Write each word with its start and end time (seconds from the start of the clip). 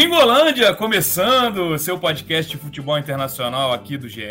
Gringolândia 0.00 0.74
começando 0.74 1.78
seu 1.78 1.98
podcast 1.98 2.50
de 2.50 2.56
futebol 2.56 2.98
internacional 2.98 3.70
aqui 3.70 3.98
do 3.98 4.08
GE. 4.08 4.22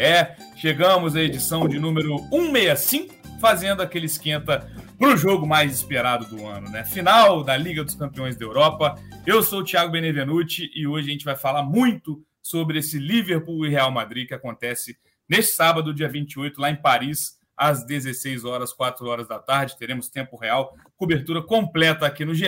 Chegamos 0.57 1.15
à 1.15 1.21
edição 1.21 1.67
de 1.69 1.77
número 1.77 2.17
165, 2.31 3.13
fazendo 3.39 3.83
aquele 3.83 4.07
esquenta 4.07 4.67
para 4.97 5.09
o 5.09 5.15
jogo 5.15 5.45
mais 5.45 5.71
esperado 5.71 6.25
do 6.25 6.43
ano, 6.43 6.71
né? 6.71 6.83
Final 6.85 7.43
da 7.43 7.55
Liga 7.55 7.83
dos 7.83 7.93
Campeões 7.93 8.35
da 8.35 8.45
Europa. 8.45 8.95
Eu 9.27 9.43
sou 9.43 9.59
o 9.59 9.63
Thiago 9.63 9.91
Benevenuti 9.91 10.71
e 10.75 10.87
hoje 10.87 11.09
a 11.09 11.11
gente 11.11 11.23
vai 11.23 11.35
falar 11.35 11.61
muito 11.61 12.19
sobre 12.41 12.79
esse 12.79 12.97
Liverpool 12.97 13.63
e 13.63 13.69
Real 13.69 13.91
Madrid 13.91 14.27
que 14.27 14.33
acontece 14.33 14.97
neste 15.29 15.51
sábado, 15.51 15.93
dia 15.93 16.09
28, 16.09 16.59
lá 16.59 16.71
em 16.71 16.81
Paris, 16.81 17.37
às 17.55 17.85
16 17.85 18.43
horas, 18.43 18.73
4 18.73 19.05
horas 19.05 19.27
da 19.27 19.37
tarde. 19.37 19.77
Teremos 19.77 20.09
tempo 20.09 20.35
real, 20.35 20.73
cobertura 20.97 21.43
completa 21.43 22.07
aqui 22.07 22.25
no 22.25 22.33
GE. 22.33 22.47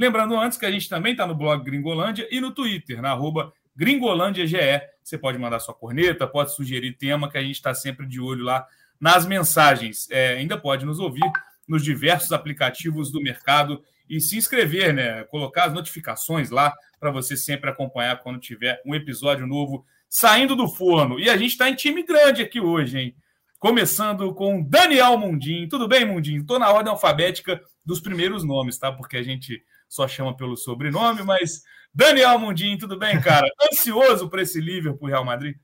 Lembrando 0.00 0.34
antes 0.34 0.56
que 0.56 0.64
a 0.64 0.70
gente 0.70 0.88
também 0.88 1.12
está 1.12 1.26
no 1.26 1.34
blog 1.34 1.62
Gringolândia 1.62 2.26
e 2.30 2.40
no 2.40 2.52
Twitter, 2.52 3.02
na 3.02 3.10
arroba 3.10 3.52
GringolândiaGE. 3.76 4.80
Você 5.04 5.18
pode 5.18 5.36
mandar 5.36 5.60
sua 5.60 5.74
corneta, 5.74 6.26
pode 6.26 6.54
sugerir 6.54 6.94
tema, 6.94 7.30
que 7.30 7.36
a 7.36 7.42
gente 7.42 7.56
está 7.56 7.74
sempre 7.74 8.06
de 8.06 8.18
olho 8.18 8.42
lá 8.42 8.66
nas 8.98 9.26
mensagens. 9.26 10.08
É, 10.10 10.38
ainda 10.38 10.56
pode 10.56 10.86
nos 10.86 10.98
ouvir 10.98 11.30
nos 11.68 11.84
diversos 11.84 12.32
aplicativos 12.32 13.12
do 13.12 13.20
mercado 13.20 13.84
e 14.08 14.22
se 14.22 14.38
inscrever, 14.38 14.94
né? 14.94 15.24
Colocar 15.24 15.64
as 15.64 15.74
notificações 15.74 16.48
lá 16.48 16.72
para 16.98 17.10
você 17.10 17.36
sempre 17.36 17.68
acompanhar 17.68 18.22
quando 18.22 18.40
tiver 18.40 18.80
um 18.86 18.94
episódio 18.94 19.46
novo 19.46 19.84
saindo 20.08 20.56
do 20.56 20.66
forno. 20.66 21.20
E 21.20 21.28
a 21.28 21.36
gente 21.36 21.50
está 21.50 21.68
em 21.68 21.74
time 21.74 22.02
grande 22.02 22.40
aqui 22.40 22.58
hoje, 22.58 22.98
hein? 22.98 23.14
Começando 23.58 24.32
com 24.32 24.62
Daniel 24.62 25.18
Mundim. 25.18 25.68
Tudo 25.68 25.86
bem, 25.86 26.06
Mundim? 26.06 26.38
Estou 26.38 26.58
na 26.58 26.72
ordem 26.72 26.90
alfabética 26.90 27.60
dos 27.84 28.00
primeiros 28.00 28.42
nomes, 28.42 28.78
tá? 28.78 28.90
Porque 28.90 29.18
a 29.18 29.22
gente 29.22 29.62
só 29.90 30.06
chama 30.06 30.36
pelo 30.36 30.56
sobrenome, 30.56 31.24
mas 31.24 31.64
Daniel 31.92 32.38
Mundim, 32.38 32.78
tudo 32.78 32.96
bem, 32.96 33.20
cara? 33.20 33.46
Ansioso 33.60 34.30
para 34.30 34.40
esse 34.40 34.60
Liverpool 34.60 35.08
Real 35.08 35.24
Madrid? 35.24 35.56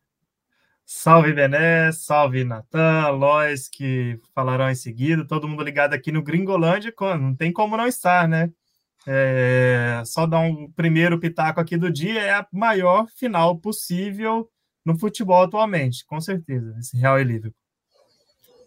Salve 0.84 1.32
Bené, 1.32 1.92
salve 1.92 2.44
Natan, 2.44 3.10
Lois, 3.10 3.68
que 3.68 4.20
falarão 4.34 4.68
em 4.68 4.74
seguida, 4.74 5.26
todo 5.26 5.48
mundo 5.48 5.62
ligado 5.62 5.94
aqui 5.94 6.10
no 6.10 6.22
Gringolândia, 6.22 6.92
não 7.18 7.34
tem 7.34 7.52
como 7.52 7.76
não 7.76 7.86
estar, 7.86 8.28
né? 8.28 8.50
É, 9.06 10.02
só 10.04 10.26
dar 10.26 10.40
um 10.40 10.70
primeiro 10.72 11.18
pitaco 11.18 11.60
aqui 11.60 11.76
do 11.76 11.90
dia, 11.90 12.20
é 12.20 12.34
a 12.34 12.46
maior 12.52 13.06
final 13.08 13.58
possível 13.58 14.50
no 14.84 14.98
futebol 14.98 15.42
atualmente, 15.42 16.04
com 16.04 16.20
certeza, 16.20 16.74
esse 16.78 16.96
Real 16.96 17.20
e 17.20 17.24
Liverpool. 17.24 17.60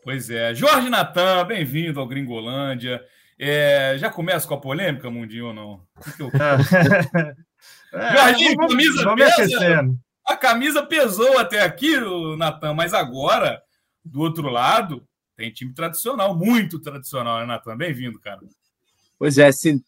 Pois 0.03 0.29
é, 0.29 0.55
Jorge 0.55 0.89
Natan, 0.89 1.45
bem-vindo 1.45 1.99
ao 1.99 2.07
Gringolândia. 2.07 3.01
É, 3.41 3.95
já 3.97 4.09
começa 4.09 4.45
com 4.45 4.53
a 4.53 4.59
polêmica, 4.59 5.09
Mundinho, 5.09 5.47
ou 5.47 5.53
não? 5.53 5.81
Que 6.17 6.21
eu... 6.21 6.27
é, 7.93 8.17
Jorginho, 8.17 8.55
vamos, 8.57 8.73
camisa 8.73 9.03
vamos 9.03 9.35
pesa. 9.35 9.95
A 10.27 10.35
camisa 10.35 10.85
pesou 10.85 11.39
até 11.39 11.61
aqui, 11.61 11.95
Natan, 12.37 12.73
mas 12.73 12.93
agora, 12.93 13.61
do 14.03 14.19
outro 14.19 14.49
lado, 14.49 15.03
tem 15.37 15.51
time 15.51 15.73
tradicional, 15.73 16.35
muito 16.35 16.79
tradicional, 16.79 17.39
né, 17.39 17.45
Natan? 17.45 17.77
Bem-vindo, 17.77 18.19
cara. 18.19 18.41
Pois 19.17 19.37
é, 19.37 19.49
sim. 19.51 19.81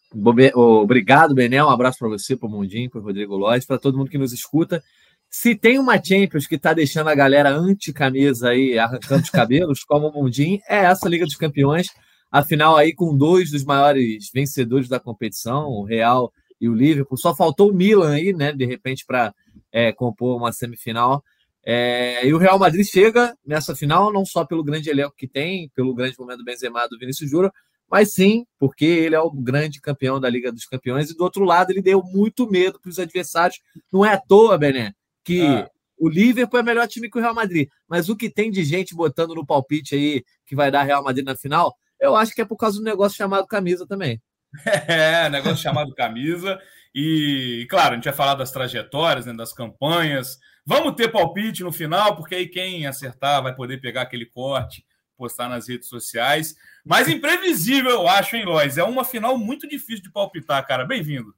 Obrigado, 0.55 1.35
Benel. 1.35 1.67
Um 1.67 1.71
abraço 1.71 1.99
para 1.99 2.07
você, 2.07 2.37
para 2.37 2.47
o 2.47 2.51
Mundinho, 2.51 2.89
para 2.89 3.01
o 3.01 3.03
Rodrigo 3.03 3.35
Lóis, 3.35 3.65
para 3.65 3.77
todo 3.77 3.97
mundo 3.97 4.09
que 4.09 4.17
nos 4.17 4.31
escuta. 4.31 4.81
Se 5.29 5.55
tem 5.55 5.77
uma 5.77 6.01
Champions 6.01 6.47
que 6.47 6.55
está 6.55 6.73
deixando 6.73 7.09
a 7.09 7.15
galera 7.15 7.49
anti-camisa 7.49 8.49
aí, 8.49 8.79
arrancando 8.79 9.23
os 9.23 9.29
cabelos, 9.29 9.83
como 9.87 10.07
o 10.07 10.23
Mundinho, 10.23 10.59
é 10.67 10.85
essa 10.85 11.07
Liga 11.07 11.25
dos 11.25 11.35
Campeões. 11.35 11.87
Afinal, 12.31 12.77
aí 12.77 12.93
com 12.93 13.17
dois 13.17 13.51
dos 13.51 13.65
maiores 13.65 14.29
vencedores 14.33 14.87
da 14.87 14.99
competição, 14.99 15.67
o 15.67 15.83
Real 15.83 16.31
e 16.61 16.69
o 16.69 16.73
Liverpool, 16.73 17.17
só 17.17 17.35
faltou 17.35 17.71
o 17.71 17.73
Milan 17.73 18.13
aí, 18.13 18.31
né? 18.31 18.53
De 18.53 18.65
repente, 18.65 19.05
para 19.05 19.33
é, 19.71 19.91
compor 19.91 20.37
uma 20.37 20.53
semifinal. 20.53 21.23
É, 21.63 22.25
e 22.25 22.33
o 22.33 22.37
Real 22.37 22.57
Madrid 22.57 22.85
chega 22.85 23.35
nessa 23.45 23.75
final 23.75 24.11
não 24.11 24.25
só 24.25 24.45
pelo 24.45 24.63
grande 24.63 24.89
elenco 24.89 25.15
que 25.15 25.27
tem, 25.27 25.69
pelo 25.75 25.93
grande 25.93 26.17
momento 26.17 26.39
do 26.39 26.45
Benzema 26.45 26.87
do 26.87 26.97
Vinícius 26.97 27.29
Júnior, 27.29 27.51
mas 27.89 28.13
sim 28.13 28.45
porque 28.57 28.85
ele 28.85 29.15
é 29.15 29.19
o 29.19 29.29
grande 29.29 29.81
campeão 29.81 30.19
da 30.19 30.29
Liga 30.29 30.51
dos 30.51 30.65
Campeões 30.65 31.09
e 31.09 31.15
do 31.15 31.23
outro 31.23 31.43
lado 31.43 31.71
ele 31.71 31.81
deu 31.81 32.01
muito 32.01 32.49
medo 32.49 32.79
para 32.79 32.89
os 32.89 32.97
adversários. 32.97 33.59
Não 33.91 34.05
é 34.05 34.13
à 34.13 34.17
toa, 34.17 34.57
Bené, 34.57 34.93
que 35.23 35.41
ah. 35.41 35.69
o 35.99 36.07
Liverpool 36.07 36.59
é 36.59 36.63
melhor 36.63 36.87
time 36.87 37.09
que 37.09 37.17
o 37.17 37.21
Real 37.21 37.35
Madrid, 37.35 37.67
mas 37.87 38.09
o 38.09 38.15
que 38.15 38.29
tem 38.29 38.49
de 38.49 38.63
gente 38.63 38.95
botando 38.95 39.35
no 39.35 39.45
palpite 39.45 39.93
aí 39.93 40.23
que 40.45 40.55
vai 40.55 40.71
dar 40.71 40.83
Real 40.83 41.03
Madrid 41.03 41.25
na 41.25 41.35
final 41.35 41.75
eu 42.01 42.15
acho 42.15 42.33
que 42.33 42.41
é 42.41 42.45
por 42.45 42.57
causa 42.57 42.79
do 42.79 42.83
negócio 42.83 43.15
chamado 43.15 43.47
camisa 43.47 43.87
também. 43.87 44.21
É, 44.87 45.29
negócio 45.29 45.57
chamado 45.57 45.93
camisa. 45.93 46.59
E, 46.93 47.65
claro, 47.69 47.93
a 47.93 47.95
gente 47.95 48.03
vai 48.03 48.13
falar 48.13 48.35
das 48.35 48.51
trajetórias, 48.51 49.25
né, 49.25 49.33
das 49.33 49.53
campanhas. 49.53 50.37
Vamos 50.65 50.93
ter 50.95 51.09
palpite 51.09 51.63
no 51.63 51.71
final, 51.71 52.17
porque 52.17 52.35
aí 52.35 52.47
quem 52.47 52.85
acertar 52.85 53.41
vai 53.41 53.55
poder 53.55 53.79
pegar 53.79 54.01
aquele 54.01 54.25
corte, 54.25 54.83
postar 55.17 55.47
nas 55.47 55.69
redes 55.69 55.87
sociais. 55.87 56.55
Mas 56.85 57.07
imprevisível, 57.07 57.91
eu 57.91 58.07
acho, 58.07 58.35
hein, 58.35 58.43
Lois? 58.43 58.77
É 58.77 58.83
uma 58.83 59.05
final 59.05 59.37
muito 59.37 59.67
difícil 59.69 60.03
de 60.03 60.11
palpitar, 60.11 60.65
cara. 60.67 60.83
Bem-vindo. 60.85 61.33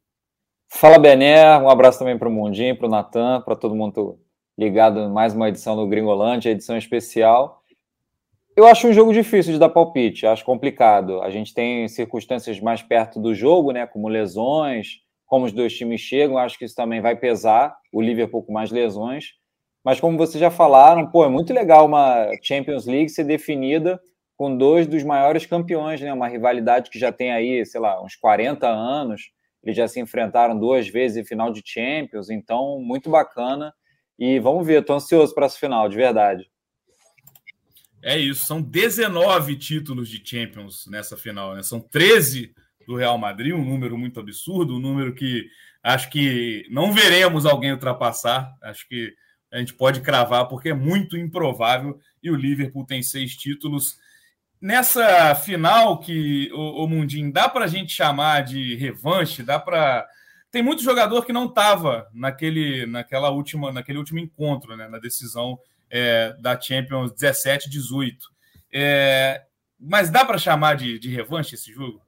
Fala, 0.67 0.97
Bené. 0.97 1.55
Um 1.59 1.69
abraço 1.69 1.99
também 1.99 2.17
para 2.17 2.27
o 2.27 2.31
Mundinho, 2.31 2.75
para 2.75 2.87
o 2.87 2.89
Natan, 2.89 3.41
para 3.41 3.55
todo 3.55 3.75
mundo 3.75 4.19
ligado 4.57 4.99
em 4.99 5.11
mais 5.11 5.33
uma 5.33 5.49
edição 5.49 5.75
do 5.75 5.87
Gringolândia, 5.87 6.49
edição 6.49 6.77
especial. 6.77 7.62
Eu 8.55 8.67
acho 8.67 8.87
um 8.87 8.93
jogo 8.93 9.11
difícil 9.11 9.53
de 9.53 9.59
dar 9.59 9.69
palpite, 9.69 10.27
acho 10.27 10.45
complicado. 10.45 11.21
A 11.23 11.29
gente 11.31 11.53
tem 11.55 11.87
circunstâncias 11.87 12.59
mais 12.59 12.83
perto 12.83 13.19
do 13.19 13.33
jogo, 13.33 13.71
né, 13.71 13.87
como 13.87 14.07
lesões, 14.07 14.99
como 15.25 15.45
os 15.45 15.51
dois 15.51 15.75
times 15.75 16.01
chegam, 16.01 16.37
acho 16.37 16.59
que 16.59 16.65
isso 16.65 16.75
também 16.75 17.01
vai 17.01 17.15
pesar. 17.15 17.75
O 17.91 17.99
Liverpool 17.99 18.43
com 18.43 18.53
mais 18.53 18.69
lesões. 18.69 19.29
Mas 19.83 19.99
como 19.99 20.17
vocês 20.19 20.39
já 20.39 20.51
falaram, 20.51 21.09
pô, 21.09 21.25
é 21.25 21.29
muito 21.29 21.51
legal 21.51 21.87
uma 21.87 22.29
Champions 22.43 22.85
League 22.85 23.09
ser 23.09 23.23
definida 23.23 23.99
com 24.37 24.55
dois 24.55 24.85
dos 24.85 25.03
maiores 25.03 25.47
campeões, 25.47 25.99
né? 25.99 26.13
Uma 26.13 26.27
rivalidade 26.27 26.91
que 26.91 26.99
já 26.99 27.11
tem 27.11 27.31
aí, 27.31 27.65
sei 27.65 27.81
lá, 27.81 28.01
uns 28.03 28.15
40 28.15 28.67
anos. 28.67 29.31
Eles 29.63 29.75
já 29.75 29.87
se 29.87 29.99
enfrentaram 29.99 30.57
duas 30.57 30.87
vezes 30.87 31.17
em 31.17 31.25
final 31.25 31.51
de 31.51 31.63
Champions, 31.65 32.29
então 32.29 32.79
muito 32.79 33.09
bacana. 33.09 33.73
E 34.19 34.39
vamos 34.39 34.65
ver, 34.65 34.81
estou 34.81 34.95
ansioso 34.95 35.33
para 35.33 35.47
essa 35.47 35.57
final, 35.57 35.89
de 35.89 35.97
verdade. 35.97 36.52
É 38.03 38.17
isso, 38.17 38.45
são 38.45 38.61
19 38.61 39.55
títulos 39.55 40.09
de 40.09 40.21
Champions 40.23 40.85
nessa 40.87 41.15
final, 41.15 41.55
né? 41.55 41.63
São 41.63 41.79
13 41.79 42.53
do 42.85 42.97
Real 42.97 43.17
Madrid, 43.17 43.53
um 43.53 43.63
número 43.63 43.97
muito 43.97 44.19
absurdo, 44.19 44.75
um 44.75 44.79
número 44.79 45.13
que 45.13 45.47
acho 45.81 46.09
que 46.09 46.67
não 46.69 46.91
veremos 46.91 47.45
alguém 47.45 47.71
ultrapassar. 47.71 48.53
Acho 48.61 48.85
que 48.89 49.15
a 49.49 49.57
gente 49.57 49.73
pode 49.73 50.01
cravar 50.01 50.49
porque 50.49 50.69
é 50.69 50.73
muito 50.73 51.15
improvável 51.15 51.97
e 52.21 52.29
o 52.29 52.35
Liverpool 52.35 52.85
tem 52.85 53.01
seis 53.01 53.37
títulos. 53.37 53.97
Nessa 54.59 55.33
final 55.35 55.97
que 55.99 56.51
o, 56.51 56.85
Mundinho 56.85 57.31
dá 57.31 57.47
para 57.47 57.65
a 57.65 57.69
gente 57.69 57.93
chamar 57.93 58.41
de 58.41 58.75
revanche, 58.75 59.43
dá 59.43 59.57
para 59.57 60.05
tem 60.51 60.61
muito 60.61 60.83
jogador 60.83 61.25
que 61.25 61.33
não 61.33 61.45
estava 61.45 62.07
naquele, 62.13 62.85
naquela 62.85 63.29
última, 63.29 63.71
naquele 63.71 63.97
último 63.97 64.19
encontro, 64.19 64.75
né, 64.77 64.87
na 64.87 64.99
decisão 64.99 65.57
é, 65.93 66.35
da 66.39 66.59
Champions 66.59 67.13
17 67.13 67.69
18. 67.69 68.17
É, 68.73 69.43
mas 69.79 70.09
dá 70.09 70.25
para 70.25 70.39
chamar 70.39 70.75
de, 70.75 70.97
de 70.97 71.07
revanche 71.09 71.53
esse 71.53 71.71
jogo? 71.71 72.01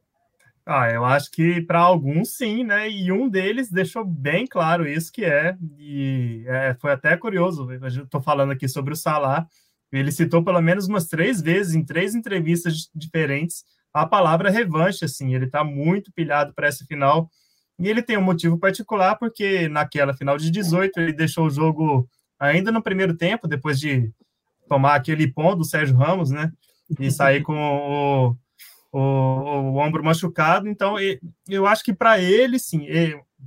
Ah, 0.65 0.89
eu 0.89 1.05
acho 1.05 1.29
que 1.29 1.61
para 1.61 1.79
alguns 1.79 2.35
sim, 2.35 2.63
né? 2.63 2.89
E 2.89 3.11
um 3.11 3.29
deles 3.29 3.69
deixou 3.69 4.03
bem 4.03 4.47
claro 4.47 4.87
isso 4.87 5.11
que 5.11 5.23
é, 5.23 5.55
e 5.77 6.43
é, 6.47 6.75
foi 6.81 6.91
até 6.91 7.15
curioso. 7.15 7.67
Estou 7.71 8.19
falando 8.19 8.51
aqui 8.51 8.67
sobre 8.67 8.91
o 8.91 8.95
Salah. 8.95 9.45
Ele 9.91 10.11
citou 10.11 10.43
pelo 10.43 10.59
menos 10.61 10.87
umas 10.87 11.05
três 11.05 11.39
vezes 11.39 11.75
em 11.75 11.85
três 11.85 12.15
entrevistas 12.15 12.89
diferentes 12.95 13.63
a 13.93 14.07
palavra 14.07 14.49
revanche. 14.49 15.05
Assim, 15.05 15.35
ele 15.35 15.45
está 15.45 15.63
muito 15.63 16.11
pilhado 16.11 16.55
para 16.55 16.67
essa 16.67 16.83
final 16.85 17.29
e 17.77 17.87
ele 17.87 18.01
tem 18.01 18.17
um 18.17 18.23
motivo 18.23 18.57
particular 18.57 19.15
porque 19.17 19.69
naquela 19.69 20.15
final 20.15 20.37
de 20.37 20.49
18 20.49 20.99
ele 20.99 21.13
deixou 21.13 21.45
o 21.45 21.51
jogo 21.51 22.09
ainda 22.39 22.71
no 22.71 22.81
primeiro 22.81 23.15
tempo, 23.15 23.47
depois 23.47 23.79
de 23.79 24.11
tomar 24.67 24.95
aquele 24.95 25.27
pão 25.31 25.55
do 25.55 25.63
Sérgio 25.63 25.95
Ramos, 25.95 26.31
né? 26.31 26.51
E 26.99 27.09
sair 27.09 27.41
com 27.41 27.55
o, 27.55 28.37
o, 28.91 28.99
o 28.99 29.77
ombro 29.77 30.03
machucado. 30.03 30.67
Então, 30.67 30.95
eu 31.47 31.65
acho 31.65 31.83
que 31.83 31.93
para 31.93 32.19
ele, 32.19 32.59
sim, 32.59 32.85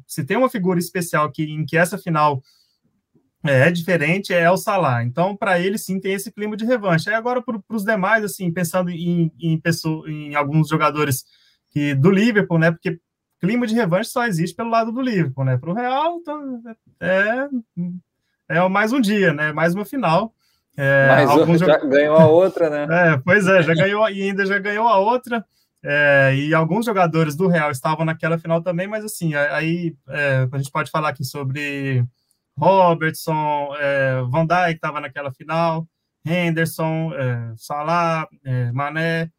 se 0.07 0.25
tem 0.25 0.37
uma 0.37 0.51
figura 0.51 0.79
especial 0.79 1.31
que, 1.31 1.45
em 1.45 1.65
que 1.65 1.77
essa 1.77 1.99
final 1.99 2.43
é, 3.45 3.71
diferente, 3.71 4.33
é 4.33 4.51
o 4.51 4.57
Salah. 4.57 5.05
Então, 5.05 5.37
para 5.37 5.61
ele, 5.61 5.79
sim, 5.79 6.01
tem 6.01 6.13
esse 6.13 6.33
clima 6.33 6.57
de 6.57 6.65
revanche. 6.65 7.09
Aí, 7.09 7.15
agora, 7.15 7.41
para 7.41 7.61
os 7.71 7.85
demais, 7.85 8.25
assim, 8.25 8.53
pensando 8.53 8.91
em, 8.91 9.33
em, 9.41 9.59
pessoa, 9.59 10.09
em 10.11 10.35
alguns 10.35 10.69
jogadores 10.69 11.25
que, 11.71 11.95
do 11.95 12.11
Liverpool, 12.11 12.59
né? 12.59 12.71
Porque 12.71 12.99
clima 13.41 13.67
de 13.67 13.75
revanche 13.75 14.11
só 14.11 14.27
existe 14.27 14.57
pelo 14.57 14.71
lado 14.71 14.91
do 14.91 15.01
Liverpool, 15.01 15.45
né? 15.45 15.57
Para 15.57 15.71
o 15.71 15.75
Real, 15.75 16.19
então, 16.21 16.63
é, 17.01 17.49
é 18.49 18.69
mais 18.69 18.93
um 18.93 19.01
dia, 19.01 19.33
né? 19.33 19.53
Mais 19.53 19.75
uma 19.75 19.85
final. 19.85 20.35
É, 20.77 21.09
Mas 21.09 21.31
alguns 21.31 21.59
já 21.61 21.77
ganhou 21.79 22.17
a 22.17 22.27
outra, 22.27 22.71
né? 22.71 22.87
É, 23.15 23.19
pois 23.19 23.47
é, 23.47 23.63
já 23.63 23.75
ganhou 23.75 24.09
e 24.09 24.23
ainda 24.23 24.47
já 24.47 24.59
ganhou 24.59 24.87
a 24.87 24.99
outra. 24.99 25.45
É, 25.83 26.35
e 26.35 26.55
alguns 26.55 26.87
jogadores 26.87 27.37
do 27.37 27.49
Real 27.49 27.71
estavam 27.71 28.05
naquela 28.05 28.39
final 28.39 28.63
também, 28.63 28.87
mas 28.87 29.05
assim, 29.05 29.35
aí 29.35 29.95
é, 30.09 30.49
a 30.51 30.59
gente 30.59 30.71
pode 30.71 30.91
falar 30.91 31.11
aqui 31.11 31.25
sobre 31.25 32.05
Robertson, 32.59 33.75
é, 33.79 34.23
Van 34.29 34.45
Dijk 34.45 34.75
estava 34.75 35.01
naquela 35.01 35.33
final, 35.33 35.87
Henderson, 36.25 37.13
é, 37.15 37.53
Salah, 37.57 38.27
é, 38.45 38.73
Mané, 38.73 39.31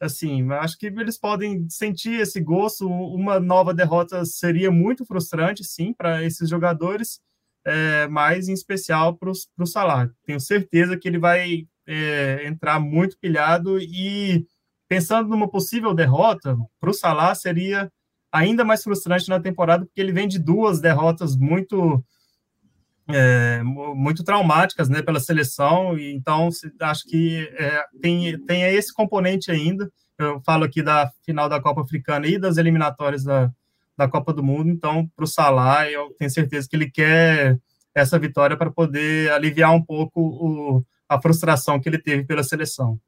assim, 0.00 0.50
acho 0.52 0.78
que 0.78 0.86
eles 0.86 1.18
podem 1.18 1.68
sentir 1.68 2.20
esse 2.20 2.40
gosto. 2.40 2.88
Uma 2.88 3.38
nova 3.38 3.72
derrota 3.72 4.24
seria 4.24 4.70
muito 4.70 5.04
frustrante, 5.04 5.62
sim, 5.62 5.92
para 5.92 6.24
esses 6.24 6.48
jogadores, 6.48 7.20
é, 7.66 8.08
em 8.48 8.52
especial 8.52 9.16
para 9.16 9.30
o 9.30 9.66
Salah. 9.66 10.10
Tenho 10.24 10.40
certeza 10.40 10.96
que 10.96 11.08
ele 11.08 11.18
vai 11.18 11.66
é, 11.86 12.46
entrar 12.46 12.80
muito 12.80 13.18
pilhado 13.18 13.78
e 13.78 14.46
pensando 14.88 15.28
numa 15.28 15.48
possível 15.48 15.94
derrota 15.94 16.56
para 16.80 16.90
o 16.90 16.94
Salah 16.94 17.34
seria 17.34 17.90
ainda 18.30 18.64
mais 18.64 18.82
frustrante 18.82 19.28
na 19.28 19.40
temporada 19.40 19.84
porque 19.84 20.00
ele 20.00 20.12
vem 20.12 20.28
de 20.28 20.38
duas 20.38 20.80
derrotas 20.80 21.36
muito 21.36 22.04
é, 23.08 23.62
muito 23.62 24.22
traumáticas 24.24 24.88
né, 24.88 25.02
pela 25.02 25.20
seleção, 25.20 25.98
então 25.98 26.48
acho 26.80 27.04
que 27.04 27.48
é, 27.58 27.84
tem, 28.00 28.38
tem 28.46 28.62
esse 28.62 28.92
componente 28.92 29.50
ainda. 29.50 29.90
Eu 30.18 30.40
falo 30.42 30.64
aqui 30.64 30.82
da 30.82 31.10
final 31.24 31.48
da 31.48 31.60
Copa 31.60 31.82
Africana 31.82 32.26
e 32.26 32.38
das 32.38 32.56
eliminatórias 32.56 33.24
da, 33.24 33.50
da 33.96 34.08
Copa 34.08 34.32
do 34.32 34.42
Mundo, 34.42 34.70
então 34.70 35.08
para 35.14 35.24
o 35.24 35.28
Salah, 35.28 35.90
eu 35.90 36.14
tenho 36.18 36.30
certeza 36.30 36.68
que 36.68 36.76
ele 36.76 36.90
quer 36.90 37.58
essa 37.94 38.18
vitória 38.18 38.56
para 38.56 38.70
poder 38.70 39.30
aliviar 39.32 39.72
um 39.72 39.82
pouco 39.82 40.20
o, 40.20 40.84
a 41.08 41.20
frustração 41.20 41.78
que 41.78 41.88
ele 41.88 41.98
teve 41.98 42.24
pela 42.24 42.42
seleção. 42.42 42.98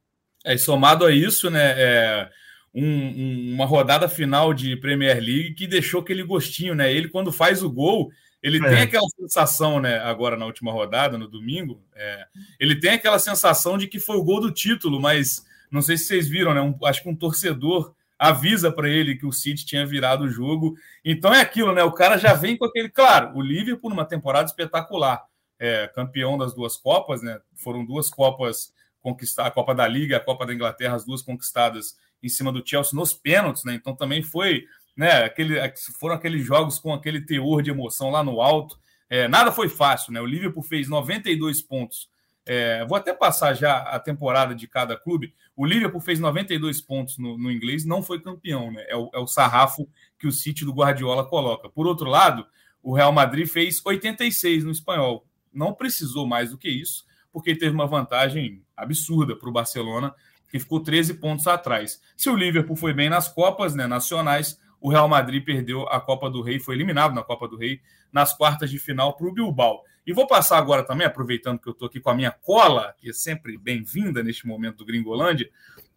É, 0.45 0.55
e 0.55 0.59
somado 0.59 1.07
a 1.07 1.11
isso, 1.13 1.51
né, 1.51 1.75
é 1.77 2.31
um, 2.75 2.85
um, 2.85 3.55
uma 3.55 3.65
rodada 3.65 4.09
final 4.09 4.53
de 4.53 4.77
Premier 4.77 5.19
League 5.19 5.55
que 5.55 5.67
deixou 5.67 6.01
aquele 6.01 6.25
gostinho, 6.25 6.75
né? 6.75 6.93
Ele, 6.93 7.09
quando 7.09 7.31
faz 7.31 7.63
o 7.63 7.71
gol, 7.71 8.11
ele 8.43 8.59
é. 8.59 8.69
tem 8.69 8.83
aquela 8.83 9.09
sensação, 9.17 9.81
né? 9.81 9.99
Agora 10.01 10.37
na 10.37 10.45
última 10.45 10.73
rodada, 10.73 11.17
no 11.17 11.29
domingo, 11.29 11.81
é, 11.95 12.27
ele 12.59 12.75
tem 12.75 12.91
aquela 12.91 13.19
sensação 13.21 13.79
de 13.79 13.87
que 13.87 14.01
foi 14.01 14.17
o 14.17 14.25
gol 14.25 14.41
do 14.41 14.51
título, 14.51 15.01
mas 15.01 15.45
não 15.71 15.81
sei 15.81 15.97
se 15.97 16.07
vocês 16.07 16.29
viram, 16.29 16.53
né? 16.53 16.61
Um, 16.61 16.77
acho 16.85 17.03
que 17.03 17.09
um 17.09 17.15
torcedor 17.15 17.95
avisa 18.19 18.71
para 18.71 18.89
ele 18.89 19.17
que 19.17 19.27
o 19.27 19.33
City 19.33 19.65
tinha 19.67 19.87
virado 19.87 20.25
o 20.25 20.31
jogo. 20.31 20.77
Então 21.05 21.33
é 21.33 21.41
aquilo, 21.41 21.73
né? 21.73 21.83
O 21.83 21.93
cara 21.93 22.19
já 22.19 22.35
vem 22.35 22.57
com 22.57 22.65
aquele. 22.65 22.89
Claro, 22.89 23.37
o 23.37 23.41
Liverpool 23.41 23.91
numa 23.91 24.05
temporada 24.05 24.47
espetacular, 24.47 25.25
é, 25.59 25.87
campeão 25.89 26.39
das 26.39 26.55
duas 26.55 26.77
Copas, 26.77 27.23
né? 27.23 27.41
Foram 27.55 27.85
duas 27.85 28.11
Copas 28.11 28.73
conquistadas, 29.01 29.51
a 29.51 29.55
Copa 29.55 29.75
da 29.75 29.87
Liga, 29.87 30.17
a 30.17 30.21
Copa 30.21 30.47
da 30.47 30.55
Inglaterra, 30.55 30.97
as 30.97 31.05
duas 31.05 31.23
conquistadas 31.23 31.97
em 32.23 32.29
cima 32.29 32.51
do 32.51 32.67
Chelsea 32.67 32.99
nos 32.99 33.13
pênaltis, 33.13 33.65
né? 33.65 33.75
Então 33.75 33.95
também 33.95 34.23
foi 34.23 34.67
né? 34.97 35.25
Aquele, 35.25 35.57
foram 35.99 36.15
aqueles 36.15 36.45
jogos 36.45 36.79
com 36.79 36.93
aquele 36.93 37.21
teor 37.21 37.63
de 37.63 37.71
emoção 37.71 38.11
lá 38.11 38.23
no 38.23 38.41
alto. 38.41 38.79
É, 39.11 39.29
nada 39.29 39.53
foi 39.53 39.69
fácil, 39.69 40.13
né? 40.13 40.21
O 40.21 40.27
Liverpool 40.27 40.63
fez 40.63 40.89
92 40.89 41.63
pontos. 41.63 42.09
É, 42.47 42.85
vou 42.85 42.97
até 42.97 43.15
passar 43.15 43.55
já 43.55 43.79
a 43.79 43.99
temporada 43.99 44.55
de 44.55 44.69
cada 44.69 44.97
clube. 44.97 45.35
O 45.57 45.65
Liverpool 45.65 46.01
fez 46.01 46.21
92 46.21 46.81
pontos 46.83 47.17
no, 47.17 47.39
no 47.39 47.51
inglês, 47.51 47.85
não 47.85 48.03
foi 48.03 48.21
campeão, 48.21 48.71
né? 48.71 48.85
É 48.89 48.97
o, 48.97 49.11
é 49.15 49.19
o 49.19 49.27
sarrafo 49.27 49.89
que 50.19 50.27
o 50.27 50.33
City 50.33 50.65
do 50.65 50.73
Guardiola 50.73 51.25
coloca. 51.25 51.69
Por 51.69 51.87
outro 51.87 52.09
lado, 52.11 52.47
o 52.83 52.95
Real 52.95 53.13
Madrid 53.13 53.49
fez 53.49 53.81
86 53.85 54.65
no 54.65 54.71
espanhol. 54.71 55.27
Não 55.53 55.73
precisou 55.73 56.27
mais 56.27 56.51
do 56.51 56.59
que 56.59 56.69
isso, 56.69 57.07
porque 57.33 57.57
teve 57.57 57.75
uma 57.75 57.87
vantagem 57.87 58.63
absurda 58.77 59.35
para 59.35 59.49
o 59.49 59.53
Barcelona, 59.53 60.15
que 60.51 60.59
ficou 60.59 60.81
13 60.81 61.15
pontos 61.15 61.47
atrás. 61.47 62.01
Se 62.17 62.29
o 62.29 62.37
Liverpool 62.37 62.77
foi 62.77 62.93
bem 62.93 63.09
nas 63.09 63.27
Copas 63.27 63.75
né, 63.75 63.87
nacionais, 63.87 64.61
o 64.81 64.91
Real 64.91 65.09
Madrid 65.09 65.43
perdeu 65.43 65.89
a 65.89 65.99
Copa 65.99 66.29
do 66.29 66.43
Rei, 66.43 66.61
foi 66.61 66.75
eliminado 66.75 67.15
na 67.15 67.23
Copa 67.23 67.49
do 67.49 67.57
Rei 67.57 67.81
nas 68.13 68.37
quartas 68.37 68.71
de 68.71 68.79
final 68.79 69.17
para 69.17 69.27
o 69.27 69.33
Bilbao. 69.33 69.83
E 70.07 70.13
vou 70.13 70.27
passar 70.27 70.59
agora 70.59 70.83
também, 70.83 71.07
aproveitando 71.07 71.59
que 71.59 71.69
eu 71.69 71.73
estou 71.73 71.87
aqui 71.87 71.99
com 71.99 72.11
a 72.11 72.15
minha 72.15 72.31
cola, 72.31 72.95
que 72.99 73.11
é 73.11 73.13
sempre 73.13 73.57
bem-vinda 73.57 74.23
neste 74.23 74.47
momento 74.47 74.79
do 74.79 74.85
Gringolândia, 74.85 75.51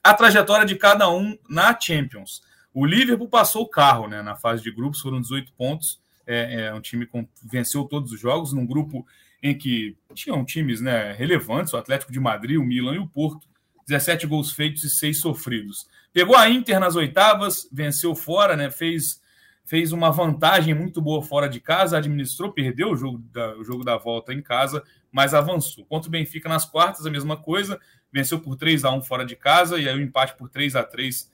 a 0.03 0.13
trajetória 0.13 0.65
de 0.65 0.75
cada 0.75 1.09
um 1.09 1.37
na 1.49 1.77
Champions. 1.77 2.41
O 2.73 2.85
Liverpool 2.85 3.27
passou 3.27 3.63
o 3.63 3.69
carro 3.69 4.07
né, 4.07 4.21
na 4.21 4.35
fase 4.35 4.63
de 4.63 4.71
grupos, 4.71 5.01
foram 5.01 5.19
18 5.19 5.51
pontos. 5.53 5.99
É, 6.25 6.67
é 6.67 6.73
um 6.73 6.79
time 6.79 7.05
que 7.05 7.27
venceu 7.43 7.83
todos 7.85 8.11
os 8.11 8.19
jogos, 8.19 8.53
num 8.53 8.65
grupo 8.65 9.05
em 9.41 9.57
que 9.57 9.95
tinham 10.13 10.45
times 10.45 10.79
né, 10.79 11.11
relevantes, 11.13 11.73
o 11.73 11.77
Atlético 11.77 12.11
de 12.11 12.19
Madrid, 12.19 12.57
o 12.57 12.63
Milan 12.63 12.95
e 12.95 12.99
o 12.99 13.07
Porto. 13.07 13.47
17 13.87 14.27
gols 14.27 14.51
feitos 14.51 14.83
e 14.83 14.89
6 14.89 15.21
sofridos. 15.21 15.87
Pegou 16.11 16.35
a 16.35 16.49
Inter 16.49 16.79
nas 16.79 16.95
oitavas, 16.95 17.67
venceu 17.71 18.15
fora, 18.15 18.55
né? 18.55 18.69
Fez, 18.69 19.21
fez 19.67 19.91
uma 19.91 20.09
vantagem 20.09 20.73
muito 20.73 21.01
boa 21.01 21.21
fora 21.21 21.49
de 21.49 21.59
casa, 21.59 21.97
administrou, 21.97 22.53
perdeu 22.53 22.91
o 22.91 22.95
jogo, 22.95 23.17
da, 23.33 23.53
o 23.57 23.65
jogo 23.65 23.83
da 23.83 23.97
volta 23.97 24.33
em 24.33 24.41
casa, 24.41 24.81
mas 25.11 25.33
avançou. 25.33 25.85
Contra 25.85 26.07
o 26.07 26.11
Benfica 26.11 26.47
nas 26.47 26.63
quartas, 26.63 27.05
a 27.05 27.11
mesma 27.11 27.35
coisa, 27.35 27.77
venceu 28.09 28.39
por 28.39 28.55
3 28.55 28.85
a 28.85 28.91
1 28.91 29.01
fora 29.03 29.25
de 29.25 29.35
casa, 29.35 29.77
e 29.77 29.89
aí 29.89 29.93
o 29.93 30.01
empate 30.01 30.37
por 30.37 30.47
3 30.47 30.73
a 30.77 30.83
3 30.83 31.29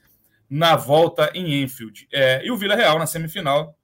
na 0.49 0.75
volta 0.75 1.31
em 1.35 1.61
Enfield. 1.61 2.07
É, 2.11 2.43
e 2.43 2.49
o 2.49 2.57
Vila 2.57 2.75
Real 2.75 2.97
na 2.97 3.05
semifinal, 3.05 3.77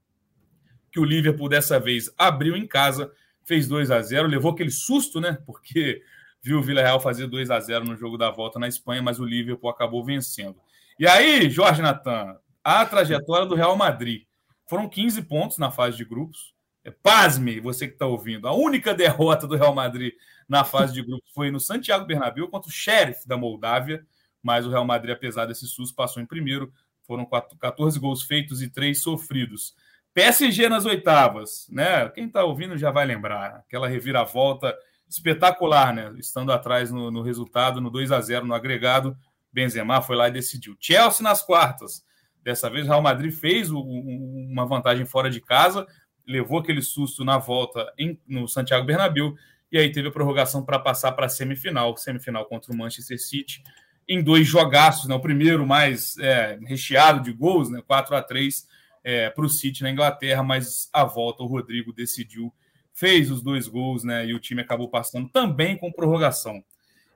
que 0.92 1.00
o 1.00 1.06
Liverpool 1.06 1.48
dessa 1.48 1.80
vez 1.80 2.12
abriu 2.18 2.58
em 2.58 2.66
casa, 2.66 3.12
fez 3.46 3.68
2 3.68 3.92
a 3.92 4.02
0 4.02 4.28
levou 4.28 4.52
aquele 4.52 4.72
susto, 4.72 5.22
né? 5.22 5.38
Porque 5.46 6.02
viu 6.42 6.58
o 6.58 6.64
Vila 6.64 6.82
Real 6.82 7.00
fazer 7.00 7.28
2 7.28 7.52
a 7.52 7.60
0 7.60 7.86
no 7.86 7.96
jogo 7.96 8.18
da 8.18 8.32
volta 8.32 8.58
na 8.58 8.68
Espanha, 8.68 9.04
mas 9.04 9.20
o 9.20 9.26
Liverpool 9.26 9.70
acabou 9.70 10.04
vencendo. 10.04 10.60
E 10.98 11.08
aí, 11.08 11.52
Jorge 11.52 11.84
Natan, 11.84 12.36
a 12.64 12.84
trajetória 12.84 13.46
do 13.46 13.54
Real 13.54 13.78
Madrid. 13.78 14.24
Foram 14.70 14.88
15 14.88 15.24
pontos 15.24 15.58
na 15.58 15.72
fase 15.72 15.98
de 15.98 16.06
grupos. 16.06 16.54
É, 16.84 16.92
pasme, 16.92 17.60
você 17.60 17.88
que 17.88 17.94
está 17.94 18.06
ouvindo. 18.06 18.48
A 18.48 18.54
única 18.54 18.94
derrota 18.94 19.48
do 19.48 19.56
Real 19.56 19.74
Madrid 19.74 20.14
na 20.48 20.64
fase 20.64 20.94
de 20.94 21.02
grupos 21.02 21.32
foi 21.34 21.50
no 21.50 21.60
Santiago 21.60 22.06
Bernabéu 22.06 22.48
contra 22.48 22.70
o 22.70 22.72
Sheriff 22.72 23.28
da 23.28 23.36
Moldávia, 23.36 24.06
mas 24.44 24.68
o 24.68 24.70
Real 24.70 24.86
Madrid, 24.86 25.16
apesar 25.16 25.48
desse 25.48 25.66
SUS, 25.66 25.92
passou 25.92 26.22
em 26.22 26.26
primeiro. 26.28 26.72
Foram 27.02 27.26
14 27.26 28.00
gols 28.00 28.22
feitos 28.22 28.62
e 28.62 28.70
3 28.70 29.02
sofridos. 29.02 29.74
PSG 30.14 30.70
nas 30.70 30.86
oitavas, 30.86 31.68
né? 31.72 32.08
Quem 32.10 32.28
está 32.28 32.44
ouvindo 32.44 32.78
já 32.78 32.92
vai 32.92 33.08
lembrar. 33.08 33.56
Aquela 33.56 33.88
reviravolta 33.88 34.78
espetacular, 35.10 35.96
né? 35.96 36.14
Estando 36.20 36.52
atrás 36.52 36.92
no, 36.92 37.10
no 37.10 37.24
resultado, 37.24 37.82
no 37.82 37.90
2 37.90 38.12
a 38.12 38.22
0 38.22 38.46
no 38.46 38.54
agregado, 38.54 39.18
Benzema 39.52 40.00
foi 40.00 40.16
lá 40.16 40.28
e 40.28 40.32
decidiu. 40.32 40.78
Chelsea 40.80 41.24
nas 41.24 41.42
quartas. 41.42 42.08
Dessa 42.44 42.70
vez, 42.70 42.86
o 42.86 42.90
Real 42.90 43.02
Madrid 43.02 43.32
fez 43.32 43.72
o, 43.72 43.80
uma 43.80 44.66
vantagem 44.66 45.06
fora 45.06 45.30
de 45.30 45.42
casa, 45.42 45.86
levou 46.26 46.60
aquele 46.60 46.82
susto 46.82 47.24
na 47.26 47.38
volta 47.38 47.92
em, 47.98 48.20
no 48.28 48.48
Santiago 48.48 48.86
Bernabéu 48.86 49.36
e 49.72 49.78
aí 49.78 49.92
teve 49.92 50.08
a 50.08 50.12
prorrogação 50.12 50.64
para 50.64 50.80
passar 50.80 51.12
para 51.12 51.26
a 51.26 51.30
semifinal, 51.30 51.96
semifinal 51.98 52.46
contra 52.46 52.74
o 52.74 52.78
Manchester 52.78 53.22
City, 53.22 53.64
em 54.08 54.24
dois 54.24 54.48
jogaços, 54.48 55.08
né? 55.08 55.14
O 55.14 55.20
primeiro 55.20 55.66
mais 55.68 56.18
é, 56.18 56.58
recheado 56.66 57.22
de 57.22 57.32
gols, 57.32 57.70
né? 57.70 57.82
4 57.86 58.16
a 58.16 58.24
3 58.24 58.68
é, 59.04 59.30
para 59.30 59.46
o 59.46 59.50
City 59.50 59.84
na 59.84 59.92
Inglaterra, 59.92 60.42
mas 60.42 60.90
a 60.92 61.04
volta 61.04 61.44
o 61.44 61.48
Rodrigo 61.48 61.94
decidiu 61.94 62.52
fez 62.92 63.32
os 63.32 63.42
dois 63.42 63.68
gols, 63.68 64.04
né? 64.04 64.26
E 64.26 64.34
o 64.34 64.40
time 64.40 64.62
acabou 64.62 64.90
passando 64.90 65.30
também 65.30 65.78
com 65.78 65.92
prorrogação. 65.92 66.62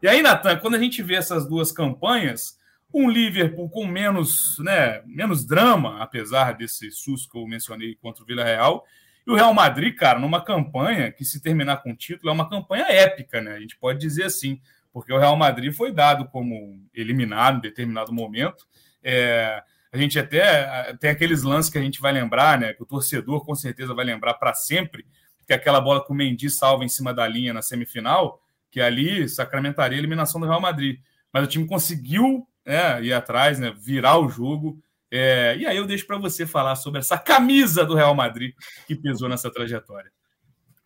E 0.02 0.08
aí, 0.08 0.22
Natan, 0.22 0.58
quando 0.58 0.76
a 0.76 0.80
gente 0.80 1.02
vê 1.02 1.16
essas 1.16 1.48
duas 1.48 1.72
campanhas, 1.72 2.58
um 2.94 3.10
Liverpool 3.10 3.70
com 3.70 3.88
menos, 3.88 4.58
né, 4.60 5.02
menos 5.06 5.46
drama, 5.46 6.02
apesar 6.02 6.54
desse 6.54 6.92
susto 6.92 7.32
que 7.32 7.38
eu 7.38 7.48
mencionei 7.48 7.96
contra 7.96 8.24
o 8.24 8.26
Vila 8.26 8.44
Real, 8.44 8.86
e 9.26 9.32
o 9.32 9.36
Real 9.36 9.54
Madrid, 9.54 9.96
cara, 9.96 10.20
numa 10.20 10.44
campanha 10.44 11.12
que, 11.12 11.24
se 11.24 11.42
terminar 11.42 11.78
com 11.78 11.96
título, 11.96 12.30
é 12.30 12.34
uma 12.34 12.50
campanha 12.50 12.86
épica, 12.90 13.42
né? 13.42 13.54
A 13.54 13.60
gente 13.60 13.78
pode 13.78 14.00
dizer 14.00 14.26
assim, 14.26 14.60
porque 14.92 15.14
o 15.14 15.18
Real 15.18 15.36
Madrid 15.36 15.74
foi 15.74 15.94
dado 15.94 16.28
como 16.28 16.78
eliminado 16.94 17.58
em 17.58 17.62
determinado 17.62 18.14
momento. 18.14 18.68
É, 19.02 19.64
a 19.92 19.98
gente 19.98 20.20
até 20.20 20.94
tem 21.00 21.10
aqueles 21.10 21.42
lances 21.42 21.72
que 21.72 21.78
a 21.78 21.82
gente 21.82 22.02
vai 22.02 22.12
lembrar, 22.12 22.60
né? 22.60 22.74
Que 22.74 22.84
o 22.84 22.86
torcedor 22.86 23.46
com 23.46 23.56
certeza 23.56 23.94
vai 23.94 24.04
lembrar 24.04 24.34
para 24.34 24.54
sempre, 24.54 25.06
que 25.48 25.54
é 25.54 25.56
aquela 25.56 25.80
bola 25.80 26.06
que 26.06 26.12
o 26.12 26.16
Mendy 26.16 26.50
salva 26.50 26.84
em 26.84 26.90
cima 26.90 27.14
da 27.14 27.26
linha 27.26 27.54
na 27.54 27.62
semifinal, 27.62 28.42
que 28.70 28.82
ali 28.82 29.28
sacramentaria 29.30 29.98
a 29.98 30.00
eliminação 30.00 30.40
do 30.40 30.48
Real 30.48 30.60
Madrid. 30.60 31.00
Mas 31.32 31.46
o 31.46 31.48
time 31.48 31.66
conseguiu 31.66 32.46
é, 32.66 33.02
ir 33.02 33.14
atrás, 33.14 33.60
né, 33.60 33.74
virar 33.78 34.20
o 34.20 34.30
jogo. 34.30 34.80
É, 35.12 35.56
e 35.58 35.66
aí 35.66 35.78
eu 35.78 35.86
deixo 35.86 36.08
para 36.08 36.18
você 36.18 36.46
falar 36.46 36.76
sobre 36.76 37.00
essa 37.00 37.18
camisa 37.18 37.86
do 37.86 37.96
Real 37.96 38.16
Madrid 38.16 38.54
que 38.88 38.96
pesou 38.96 39.30
nessa 39.30 39.52
trajetória. 39.52 40.12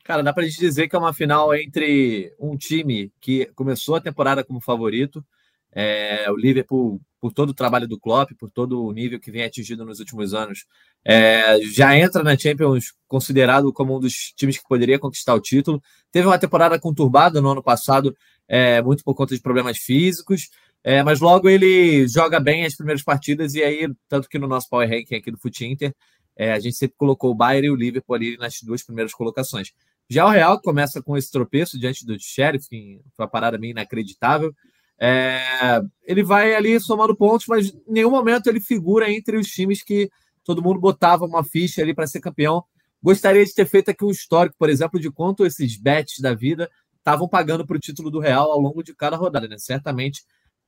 Cara, 0.04 0.24
dá 0.24 0.32
para 0.32 0.44
gente 0.44 0.60
dizer 0.60 0.88
que 0.88 0.96
é 0.96 1.00
uma 1.00 1.14
final 1.14 1.54
entre 1.54 2.34
um 2.40 2.56
time 2.56 3.12
que 3.20 3.46
começou 3.56 3.96
a 3.96 4.02
temporada 4.02 4.44
como 4.44 4.62
favorito, 4.62 5.24
é, 5.72 6.32
o 6.32 6.36
Liverpool, 6.36 7.02
por 7.20 7.34
todo 7.34 7.50
o 7.50 7.54
trabalho 7.54 7.88
do 7.88 8.00
Klopp, 8.00 8.32
por 8.40 8.50
todo 8.50 8.84
o 8.84 8.92
nível 8.92 9.20
que 9.20 9.30
vem 9.30 9.44
atingido 9.44 9.84
nos 9.84 10.00
últimos 10.00 10.34
anos, 10.34 10.66
é, 11.04 11.60
já 11.62 11.98
entra 11.98 12.24
na 12.24 12.38
Champions 12.38 12.94
considerado 13.08 13.72
como 13.74 13.98
um 13.98 14.00
dos 14.00 14.32
times 14.36 14.58
que 14.58 14.68
poderia 14.68 14.98
conquistar 14.98 15.34
o 15.34 15.42
título. 15.42 15.82
Teve 16.12 16.28
uma 16.28 16.40
temporada 16.40 16.80
conturbada 16.80 17.42
no 17.42 17.50
ano 17.50 17.62
passado, 17.64 18.16
é, 18.48 18.82
muito 18.82 19.04
por 19.04 19.14
conta 19.14 19.36
de 19.36 19.42
problemas 19.42 19.78
físicos, 19.78 20.50
É, 20.88 21.04
mas 21.04 21.20
logo 21.20 21.50
ele 21.50 22.08
joga 22.08 22.40
bem 22.40 22.66
as 22.66 22.74
primeiras 22.74 23.04
partidas, 23.04 23.54
e 23.56 23.62
aí, 23.62 23.94
tanto 24.08 24.30
que 24.30 24.40
no 24.40 24.48
nosso 24.48 24.70
Power 24.70 24.90
Ranking 24.90 25.16
aqui 25.16 25.30
do 25.30 25.38
Fute 25.38 25.66
Inter, 25.66 25.94
é, 26.34 26.54
a 26.54 26.60
gente 26.60 26.78
sempre 26.78 26.96
colocou 26.96 27.30
o 27.30 27.36
Bayern 27.36 27.68
e 27.68 27.70
o 27.70 27.76
Liverpool 27.76 28.16
ali 28.16 28.38
nas 28.38 28.62
duas 28.62 28.82
primeiras 28.82 29.14
colocações. 29.14 29.74
Já 30.10 30.26
o 30.26 30.30
Real 30.30 30.62
começa 30.62 31.02
com 31.02 31.18
esse 31.18 31.30
tropeço 31.30 31.78
diante 31.78 32.06
do 32.06 32.18
Sheriff, 32.18 32.70
que 32.70 33.02
foi 33.18 33.26
uma 33.26 33.30
parada 33.30 33.58
meio 33.58 33.72
inacreditável. 33.72 34.56
É, 34.98 35.82
ele 36.06 36.24
vai 36.24 36.56
ali 36.56 36.80
somando 36.80 37.14
pontos, 37.18 37.48
mas 37.48 37.68
em 37.68 37.82
nenhum 37.86 38.10
momento 38.12 38.48
ele 38.48 38.62
figura 38.62 39.12
entre 39.12 39.36
os 39.36 39.48
times 39.48 39.84
que 39.84 40.10
todo 40.42 40.64
mundo 40.64 40.80
botava 40.80 41.26
uma 41.26 41.44
ficha 41.44 41.82
ali 41.82 41.94
para 41.94 42.08
ser 42.08 42.22
campeão. 42.22 42.64
Gostaria 43.04 43.44
de 43.44 43.54
ter 43.54 43.66
feito 43.66 43.92
aqui 43.92 44.06
um 44.06 44.10
histórico, 44.10 44.56
por 44.58 44.70
exemplo, 44.70 45.02
de 45.02 45.12
quanto 45.12 45.46
esses 45.46 45.76
bets 45.76 46.22
da 46.22 46.34
vida 46.34 46.72
estavam 46.98 47.28
pagando 47.28 47.68
para 47.68 47.76
o 47.76 47.80
título 47.80 48.10
do 48.10 48.22
Real 48.22 48.50
ao 48.50 48.62
longo 48.62 48.82
de 48.82 48.96
cada 48.96 49.18
rodada. 49.18 49.50
Né? 49.50 49.58
Certamente 49.58 50.24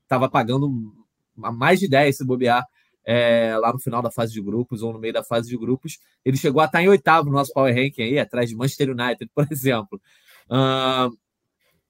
estava 0.09 0.27
pagando 0.27 0.67
mais 1.35 1.79
de 1.79 1.87
10 1.87 2.17
se 2.17 2.25
bobear 2.25 2.65
é, 3.05 3.55
lá 3.57 3.71
no 3.71 3.79
final 3.79 4.01
da 4.01 4.11
fase 4.11 4.33
de 4.33 4.41
grupos 4.41 4.81
ou 4.81 4.91
no 4.91 4.99
meio 4.99 5.13
da 5.13 5.23
fase 5.23 5.47
de 5.47 5.57
grupos. 5.57 5.99
Ele 6.25 6.35
chegou 6.35 6.61
a 6.61 6.65
estar 6.65 6.81
em 6.81 6.89
oitavo 6.89 7.29
no 7.29 7.35
nosso 7.35 7.53
Power 7.53 7.73
Ranking 7.73 8.01
aí, 8.01 8.19
atrás 8.19 8.49
de 8.49 8.55
Manchester 8.55 8.89
United, 8.89 9.29
por 9.33 9.47
exemplo. 9.51 10.01
Uh, 10.49 11.15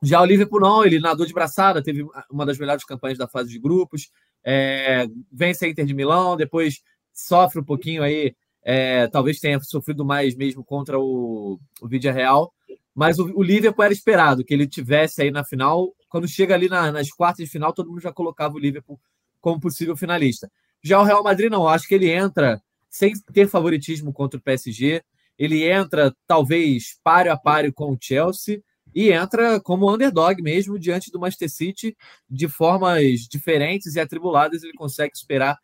já 0.02 0.22
o 0.22 0.26
Liverpool 0.26 0.60
não, 0.60 0.86
ele 0.86 1.00
nadou 1.00 1.26
de 1.26 1.34
braçada, 1.34 1.82
teve 1.82 2.06
uma 2.30 2.46
das 2.46 2.58
melhores 2.58 2.84
campanhas 2.84 3.18
da 3.18 3.28
fase 3.28 3.50
de 3.50 3.60
grupos, 3.60 4.12
é, 4.44 5.08
vence 5.32 5.66
a 5.66 5.70
Inter 5.70 5.86
de 5.86 5.94
Milão, 5.94 6.38
depois 6.38 6.82
sofre 7.14 7.60
um 7.60 7.64
pouquinho 7.66 8.02
aí, 8.02 8.34
é, 8.64 9.08
talvez 9.08 9.40
tenha 9.40 9.60
sofrido 9.60 10.06
mais 10.06 10.36
mesmo 10.36 10.64
contra 10.64 10.98
o, 10.98 11.60
o 11.82 11.88
Real, 11.88 12.54
mas 12.96 13.20
o, 13.20 13.26
o, 13.36 13.44
Liverpool 13.44 13.84
era 13.84 13.94
esperado 13.94 14.44
que 14.44 14.54
ele 14.54 14.68
tivesse 14.68 15.22
aí 15.22 15.32
na 15.32 15.44
final. 15.44 15.94
Quando 16.10 16.28
chega 16.28 16.56
ali 16.56 16.68
na, 16.68 16.92
nas 16.92 17.10
quartas 17.12 17.46
de 17.46 17.52
final, 17.52 17.72
todo 17.72 17.90
mundo 17.90 18.02
já 18.02 18.12
colocava 18.12 18.56
o 18.56 18.60
Liverpool 18.60 19.00
como 19.40 19.60
possível 19.60 19.96
finalista. 19.96 20.52
Já 20.84 21.00
o 21.00 21.04
Real 21.04 21.24
Madrid 21.24 21.52
não, 21.52 21.68
acho 21.68 21.88
que 21.88 21.96
ele 21.96 22.10
entra 22.10 22.62
sem 22.90 23.14
ter 23.34 23.48
favoritismo 23.48 24.12
contra 24.12 24.40
o 24.40 24.42
PSG, 24.42 25.04
ele 25.38 25.64
entra 25.64 26.14
talvez 26.28 27.00
páreo 27.04 27.32
a 27.32 27.38
páreo 27.38 27.72
com 27.72 27.94
o 27.94 27.98
Chelsea 28.00 28.62
e 28.94 29.12
entra 29.12 29.60
como 29.62 29.92
underdog 29.92 30.42
mesmo 30.42 30.80
diante 30.80 31.12
do 31.12 31.20
Manchester 31.20 31.50
City 31.50 31.98
de 32.30 32.48
formas 32.48 33.22
diferentes 33.22 33.96
e 33.96 34.00
atribuladas 34.00 34.64
ele 34.64 34.74
consegue 34.74 35.18
superar 35.18 35.58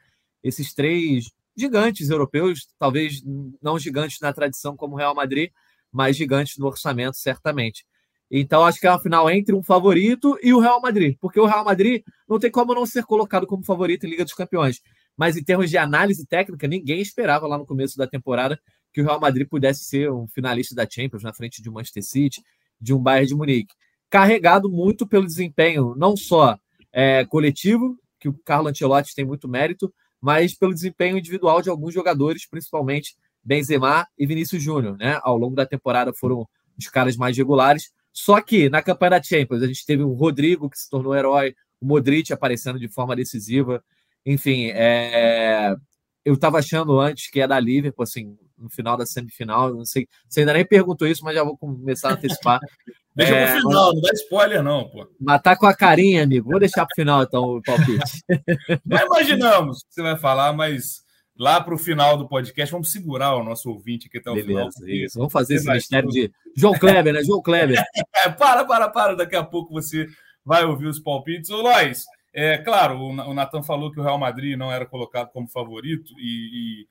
esses 0.43 0.73
três 0.73 1.31
gigantes 1.57 2.09
europeus, 2.09 2.67
talvez 2.77 3.21
não 3.61 3.79
gigantes 3.79 4.19
na 4.19 4.31
tradição 4.31 4.75
como 4.75 4.93
o 4.93 4.97
Real 4.97 5.15
Madrid, 5.15 5.49
mas 5.91 6.15
gigantes 6.15 6.57
no 6.57 6.67
orçamento 6.67 7.17
certamente. 7.17 7.85
Então 8.29 8.65
acho 8.65 8.79
que 8.79 8.87
é 8.87 8.89
uma 8.89 8.99
final 8.99 9.29
entre 9.29 9.53
um 9.53 9.61
favorito 9.61 10.37
e 10.41 10.53
o 10.53 10.59
Real 10.59 10.81
Madrid, 10.81 11.15
porque 11.21 11.39
o 11.39 11.45
Real 11.45 11.63
Madrid 11.63 12.03
não 12.27 12.39
tem 12.39 12.49
como 12.49 12.73
não 12.73 12.85
ser 12.85 13.03
colocado 13.03 13.45
como 13.45 13.63
favorito 13.63 14.05
em 14.05 14.09
Liga 14.09 14.23
dos 14.23 14.33
Campeões 14.33 14.81
mas 15.17 15.37
em 15.37 15.43
termos 15.43 15.69
de 15.69 15.77
análise 15.77 16.25
técnica, 16.25 16.67
ninguém 16.67 17.01
esperava 17.01 17.47
lá 17.47 17.57
no 17.57 17.65
começo 17.65 17.97
da 17.97 18.07
temporada 18.07 18.59
que 18.91 19.01
o 19.01 19.03
Real 19.03 19.19
Madrid 19.19 19.47
pudesse 19.47 19.83
ser 19.85 20.11
um 20.11 20.27
finalista 20.27 20.75
da 20.75 20.87
Champions 20.89 21.23
na 21.23 21.33
frente 21.33 21.61
de 21.61 21.69
um 21.69 21.73
Manchester 21.73 22.03
City, 22.03 22.41
de 22.79 22.93
um 22.93 22.99
Bayern 22.99 23.27
de 23.27 23.35
Munique. 23.35 23.73
Carregado 24.09 24.69
muito 24.69 25.07
pelo 25.07 25.25
desempenho, 25.25 25.95
não 25.97 26.15
só 26.15 26.57
é, 26.93 27.25
coletivo, 27.25 27.97
que 28.19 28.29
o 28.29 28.33
Carlo 28.45 28.69
Ancelotti 28.69 29.13
tem 29.13 29.25
muito 29.25 29.47
mérito, 29.47 29.93
mas 30.21 30.53
pelo 30.53 30.73
desempenho 30.73 31.17
individual 31.17 31.61
de 31.61 31.69
alguns 31.69 31.93
jogadores, 31.93 32.47
principalmente 32.47 33.15
Benzema 33.43 34.07
e 34.17 34.25
Vinícius 34.25 34.63
Júnior. 34.63 34.97
Né? 34.97 35.19
Ao 35.23 35.37
longo 35.37 35.55
da 35.55 35.65
temporada 35.65 36.13
foram 36.13 36.47
os 36.77 36.87
caras 36.87 37.17
mais 37.17 37.37
regulares. 37.37 37.91
Só 38.15 38.39
que 38.39 38.69
na 38.69 38.81
campanha 38.81 39.11
da 39.11 39.23
Champions 39.23 39.61
a 39.61 39.67
gente 39.67 39.85
teve 39.85 40.01
o 40.01 40.13
Rodrigo, 40.13 40.69
que 40.69 40.79
se 40.79 40.89
tornou 40.89 41.13
herói, 41.13 41.53
o 41.81 41.85
Modric 41.85 42.31
aparecendo 42.31 42.79
de 42.79 42.87
forma 42.87 43.13
decisiva, 43.13 43.83
enfim, 44.25 44.71
é, 44.73 45.75
eu 46.23 46.33
estava 46.33 46.59
achando 46.59 46.97
antes 46.97 47.29
que 47.29 47.39
ia 47.39 47.47
dar 47.47 47.59
Liverpool, 47.59 48.03
assim, 48.03 48.37
no 48.57 48.69
final 48.69 48.95
da 48.95 49.05
semifinal. 49.05 49.73
Não 49.75 49.85
sei, 49.85 50.07
você 50.29 50.39
ainda 50.39 50.53
nem 50.53 50.65
perguntou 50.65 51.05
isso, 51.05 51.25
mas 51.25 51.35
já 51.35 51.43
vou 51.43 51.57
começar 51.57 52.09
a 52.09 52.13
antecipar. 52.13 52.59
Deixa 53.13 53.33
é, 53.33 53.51
pro 53.51 53.61
final, 53.61 53.93
não 53.93 54.01
dá 54.01 54.09
spoiler, 54.13 54.63
não, 54.63 54.89
pô. 54.89 55.07
Matar 55.19 55.51
tá 55.51 55.57
com 55.57 55.65
a 55.65 55.73
carinha, 55.73 56.23
amigo. 56.23 56.49
Vou 56.49 56.59
deixar 56.59 56.85
pro 56.85 56.95
final, 56.95 57.23
então, 57.23 57.43
o 57.43 57.61
palpite. 57.61 58.21
Não 58.85 59.05
imaginamos 59.05 59.83
que 59.83 59.93
você 59.93 60.01
vai 60.01 60.17
falar, 60.17 60.51
mas 60.51 61.04
lá 61.37 61.59
para 61.59 61.73
o 61.73 61.77
final 61.77 62.17
do 62.17 62.27
podcast, 62.27 62.71
vamos 62.71 62.91
segurar 62.91 63.35
o 63.35 63.43
nosso 63.43 63.69
ouvinte 63.69 64.07
aqui 64.07 64.17
até 64.17 64.31
o 64.31 64.35
Beleza, 64.35 64.71
final. 64.79 64.89
Isso. 64.89 65.17
Vamos 65.17 65.33
fazer 65.33 65.55
esse 65.55 65.69
mistério 65.69 66.09
de 66.09 66.31
João 66.55 66.73
Kleber, 66.73 67.13
né? 67.13 67.23
João 67.23 67.41
Kleber. 67.41 67.83
para, 68.37 68.65
para, 68.65 68.89
para. 68.89 69.15
Daqui 69.15 69.35
a 69.35 69.43
pouco 69.43 69.73
você 69.73 70.07
vai 70.43 70.63
ouvir 70.63 70.87
os 70.87 70.99
palpites. 70.99 71.49
Ô, 71.49 71.61
Lois, 71.61 72.05
é, 72.33 72.57
claro, 72.57 72.99
o 72.99 73.33
Natan 73.33 73.63
falou 73.63 73.91
que 73.91 73.99
o 73.99 74.03
Real 74.03 74.17
Madrid 74.17 74.57
não 74.57 74.71
era 74.71 74.85
colocado 74.85 75.31
como 75.31 75.47
favorito 75.47 76.13
e, 76.17 76.81
e, 76.83 76.87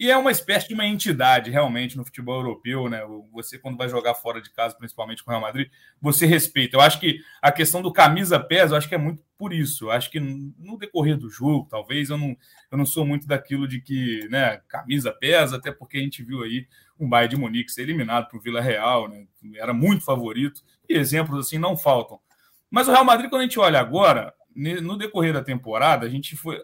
e, 0.00 0.10
é 0.10 0.16
uma 0.16 0.30
espécie 0.30 0.68
de 0.68 0.74
uma 0.74 0.86
entidade 0.86 1.50
realmente 1.50 1.96
no 1.96 2.04
futebol 2.04 2.36
europeu, 2.36 2.88
né? 2.88 3.02
Você, 3.32 3.58
quando 3.58 3.76
vai 3.76 3.88
jogar 3.88 4.14
fora 4.14 4.40
de 4.40 4.50
casa, 4.50 4.74
principalmente 4.74 5.22
com 5.22 5.30
o 5.30 5.32
Real 5.32 5.42
Madrid, 5.42 5.70
você 6.00 6.24
respeita. 6.24 6.76
Eu 6.76 6.80
acho 6.80 6.98
que 6.98 7.20
a 7.42 7.52
questão 7.52 7.82
do 7.82 7.92
camisa 7.92 8.40
pesa, 8.40 8.72
eu 8.72 8.78
acho 8.78 8.88
que 8.88 8.94
é 8.94 8.98
muito 8.98 9.22
por 9.36 9.52
isso. 9.52 9.84
Eu 9.84 9.90
acho 9.90 10.10
que 10.10 10.18
no 10.18 10.78
decorrer 10.78 11.16
do 11.16 11.28
jogo, 11.28 11.68
talvez, 11.70 12.08
eu 12.10 12.16
não, 12.16 12.36
eu 12.70 12.78
não 12.78 12.86
sou 12.86 13.04
muito 13.04 13.26
daquilo 13.26 13.68
de 13.68 13.80
que 13.80 14.26
né, 14.30 14.60
camisa 14.68 15.12
pesa, 15.12 15.56
até 15.56 15.70
porque 15.70 15.98
a 15.98 16.00
gente 16.00 16.22
viu 16.22 16.42
aí 16.42 16.66
um 16.98 17.08
Bayern 17.08 17.34
de 17.34 17.40
Munique 17.40 17.70
ser 17.70 17.82
eliminado 17.82 18.28
para 18.28 18.38
o 18.38 18.40
Vila 18.40 18.60
Real, 18.60 19.08
né? 19.08 19.26
Era 19.54 19.72
muito 19.72 20.04
favorito, 20.04 20.62
e 20.88 20.94
exemplos 20.94 21.46
assim 21.46 21.58
não 21.58 21.76
faltam. 21.76 22.18
Mas 22.70 22.86
o 22.86 22.92
Real 22.92 23.04
Madrid, 23.04 23.28
quando 23.28 23.40
a 23.40 23.44
gente 23.44 23.58
olha 23.58 23.80
agora, 23.80 24.32
no 24.54 24.96
decorrer 24.96 25.32
da 25.32 25.42
temporada, 25.42 26.06
a 26.06 26.08
gente 26.08 26.36
foi. 26.36 26.62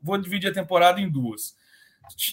Vou 0.00 0.16
dividir 0.16 0.50
a 0.50 0.54
temporada 0.54 1.00
em 1.00 1.10
duas. 1.10 1.56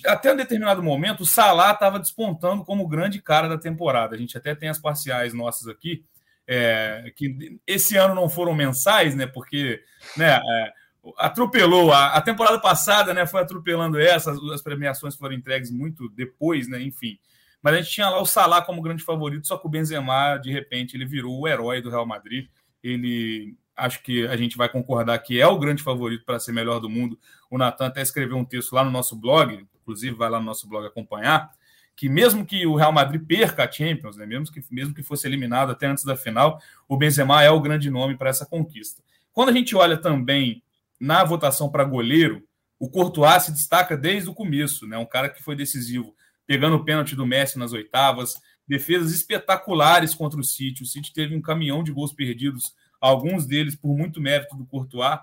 Até 0.05 0.34
um 0.34 0.38
determinado 0.38 0.82
momento, 0.82 1.22
o 1.22 1.25
Salah 1.25 1.72
estava 1.72 2.00
despontando 2.00 2.63
como 2.63 2.84
o 2.84 2.88
grande 2.88 3.22
cara 3.22 3.48
da 3.48 3.58
temporada. 3.58 4.15
A 4.15 4.17
gente 4.17 4.38
até 4.38 4.55
tem 4.55 4.70
as 4.70 4.79
parciais 4.79 5.34
nossas 5.34 5.67
aqui, 5.67 6.03
é, 6.48 7.12
que 7.15 7.60
esse 7.65 7.98
ano 7.98 8.15
não 8.15 8.29
foram 8.29 8.53
mensais, 8.53 9.15
né? 9.15 9.25
Porque 9.25 9.82
né, 10.15 10.39
é, 10.39 10.74
atropelou. 11.17 11.91
A, 11.91 12.13
a, 12.13 12.22
temporada 12.22 12.60
passada 12.60 13.13
né, 13.13 13.25
foi 13.25 13.41
atropelando 13.41 14.00
essa, 14.00 14.32
as, 14.32 14.39
as 14.51 14.62
premiações 14.62 15.15
foram 15.15 15.36
entregues 15.36 15.72
muito 15.72 16.10
depois, 16.10 16.67
né? 16.67 16.82
Enfim. 16.82 17.17
Mas 17.62 17.74
a 17.74 17.77
gente 17.82 17.91
tinha 17.91 18.10
lá 18.10 18.22
o 18.22 18.25
Salah 18.25 18.62
como 18.62 18.82
grande 18.82 19.03
favorito, 19.03 19.48
só 19.48 19.58
que 19.58 19.65
o 19.65 19.70
Benzema, 19.70 20.38
de 20.38 20.51
repente, 20.51 20.96
ele 20.96 21.05
virou 21.05 21.39
o 21.39 21.48
herói 21.48 21.82
do 21.82 21.89
Real 21.89 22.05
Madrid. 22.05 22.48
Ele 22.84 23.55
acho 23.75 24.01
que 24.01 24.25
a 24.27 24.38
gente 24.38 24.58
vai 24.58 24.70
concordar 24.70 25.17
que 25.20 25.39
é 25.39 25.48
o 25.48 25.60
grande 25.60 25.84
favorito 25.84 26.25
para 26.25 26.39
ser 26.39 26.51
melhor 26.51 26.79
do 26.79 26.89
mundo. 26.89 27.20
O 27.50 27.58
Natan 27.58 27.88
até 27.88 28.01
escreveu 28.01 28.38
um 28.38 28.46
texto 28.46 28.74
lá 28.74 28.84
no 28.84 28.91
nosso 28.91 29.15
blog, 29.15 29.67
inclusive 29.82 30.15
vai 30.15 30.29
lá 30.29 30.39
no 30.39 30.46
nosso 30.46 30.67
blog 30.67 30.86
acompanhar, 30.86 31.51
que 31.96 32.10
mesmo 32.10 32.46
que 32.46 32.65
o 32.65 32.75
Real 32.75 32.91
Madrid 32.91 33.25
perca 33.25 33.63
a 33.63 33.72
Champions, 33.72 34.17
né, 34.17 34.25
mesmo, 34.25 34.53
que, 34.53 34.62
mesmo 34.72 34.94
que 34.94 35.03
fosse 35.03 35.27
eliminado 35.27 35.72
até 35.72 35.88
antes 35.88 36.03
da 36.03 36.15
final, 36.15 36.62
o 36.88 36.98
Benzema 36.98 37.41
é 37.44 37.50
o 37.50 37.62
grande 37.62 37.89
nome 37.89 38.17
para 38.17 38.29
essa 38.29 38.46
conquista. 38.46 39.01
Quando 39.32 39.50
a 39.50 39.53
gente 39.53 39.75
olha 39.75 39.98
também 39.98 40.62
na 41.00 41.24
votação 41.24 41.70
para 41.70 41.84
goleiro, 41.84 42.44
o 42.79 42.89
Courtois 42.89 43.44
se 43.44 43.51
destaca 43.51 43.96
desde 43.96 44.29
o 44.29 44.34
começo, 44.34 44.88
né, 44.88 44.98
um 44.98 45.05
cara 45.05 45.29
que 45.29 45.41
foi 45.41 45.55
decisivo, 45.55 46.13
pegando 46.46 46.75
o 46.75 46.84
pênalti 46.84 47.15
do 47.15 47.25
Messi 47.25 47.58
nas 47.58 47.72
oitavas, 47.72 48.36
defesas 48.67 49.12
espetaculares 49.12 50.13
contra 50.15 50.39
o 50.39 50.43
City. 50.43 50.84
O 50.84 50.86
City 50.86 51.13
teve 51.13 51.36
um 51.36 51.41
caminhão 51.41 51.84
de 51.84 51.91
gols 51.91 52.13
perdidos 52.13 52.74
alguns 53.00 53.45
deles 53.45 53.75
por 53.75 53.95
muito 53.95 54.22
mérito 54.22 54.55
do 54.55 54.65
Courtois. 54.65 55.19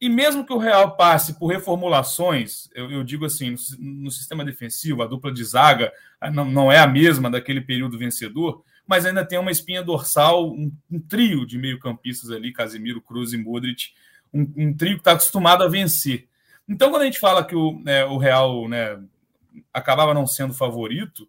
E 0.00 0.08
mesmo 0.08 0.44
que 0.44 0.52
o 0.52 0.58
Real 0.58 0.96
passe 0.96 1.38
por 1.38 1.46
reformulações, 1.46 2.68
eu, 2.74 2.90
eu 2.90 3.04
digo 3.04 3.24
assim, 3.24 3.50
no, 3.78 4.04
no, 4.04 4.10
sistema 4.10 4.44
defensivo, 4.44 5.02
a 5.02 5.06
dupla 5.06 5.32
de 5.32 5.44
zaga 5.44 5.92
não, 6.32 6.44
não, 6.44 6.72
é 6.72 6.78
a 6.78 6.88
mesma 6.88 7.30
daquele 7.30 7.60
período 7.60 7.98
vencedor, 7.98 8.64
mas 8.84 9.06
ainda 9.06 9.24
tem 9.24 9.38
uma 9.38 9.52
espinha 9.52 9.80
dorsal, 9.80 10.50
um, 10.50 10.72
um 10.90 10.98
trio 10.98 11.46
de 11.46 11.56
meio-campistas 11.56 12.30
ali, 12.30 12.52
Casemiro, 12.52 13.00
Cruz 13.00 13.32
e 13.32 13.36
Modric, 13.36 13.90
um, 14.34 14.40
um 14.56 14.76
trio 14.76 14.94
que 14.94 15.02
está 15.02 15.12
acostumado 15.12 15.62
a 15.62 15.68
vencer. 15.68 16.26
Então, 16.68 16.90
quando 16.90 17.02
a 17.02 17.04
gente 17.04 17.20
fala 17.20 17.44
que 17.44 17.54
o, 17.54 17.78
né, 17.84 18.04
o 18.04 18.18
Real 18.18 18.68
né, 18.68 19.00
acabava 19.72 20.12
não 20.12 20.26
sendo 20.26 20.52
favorito, 20.52 21.28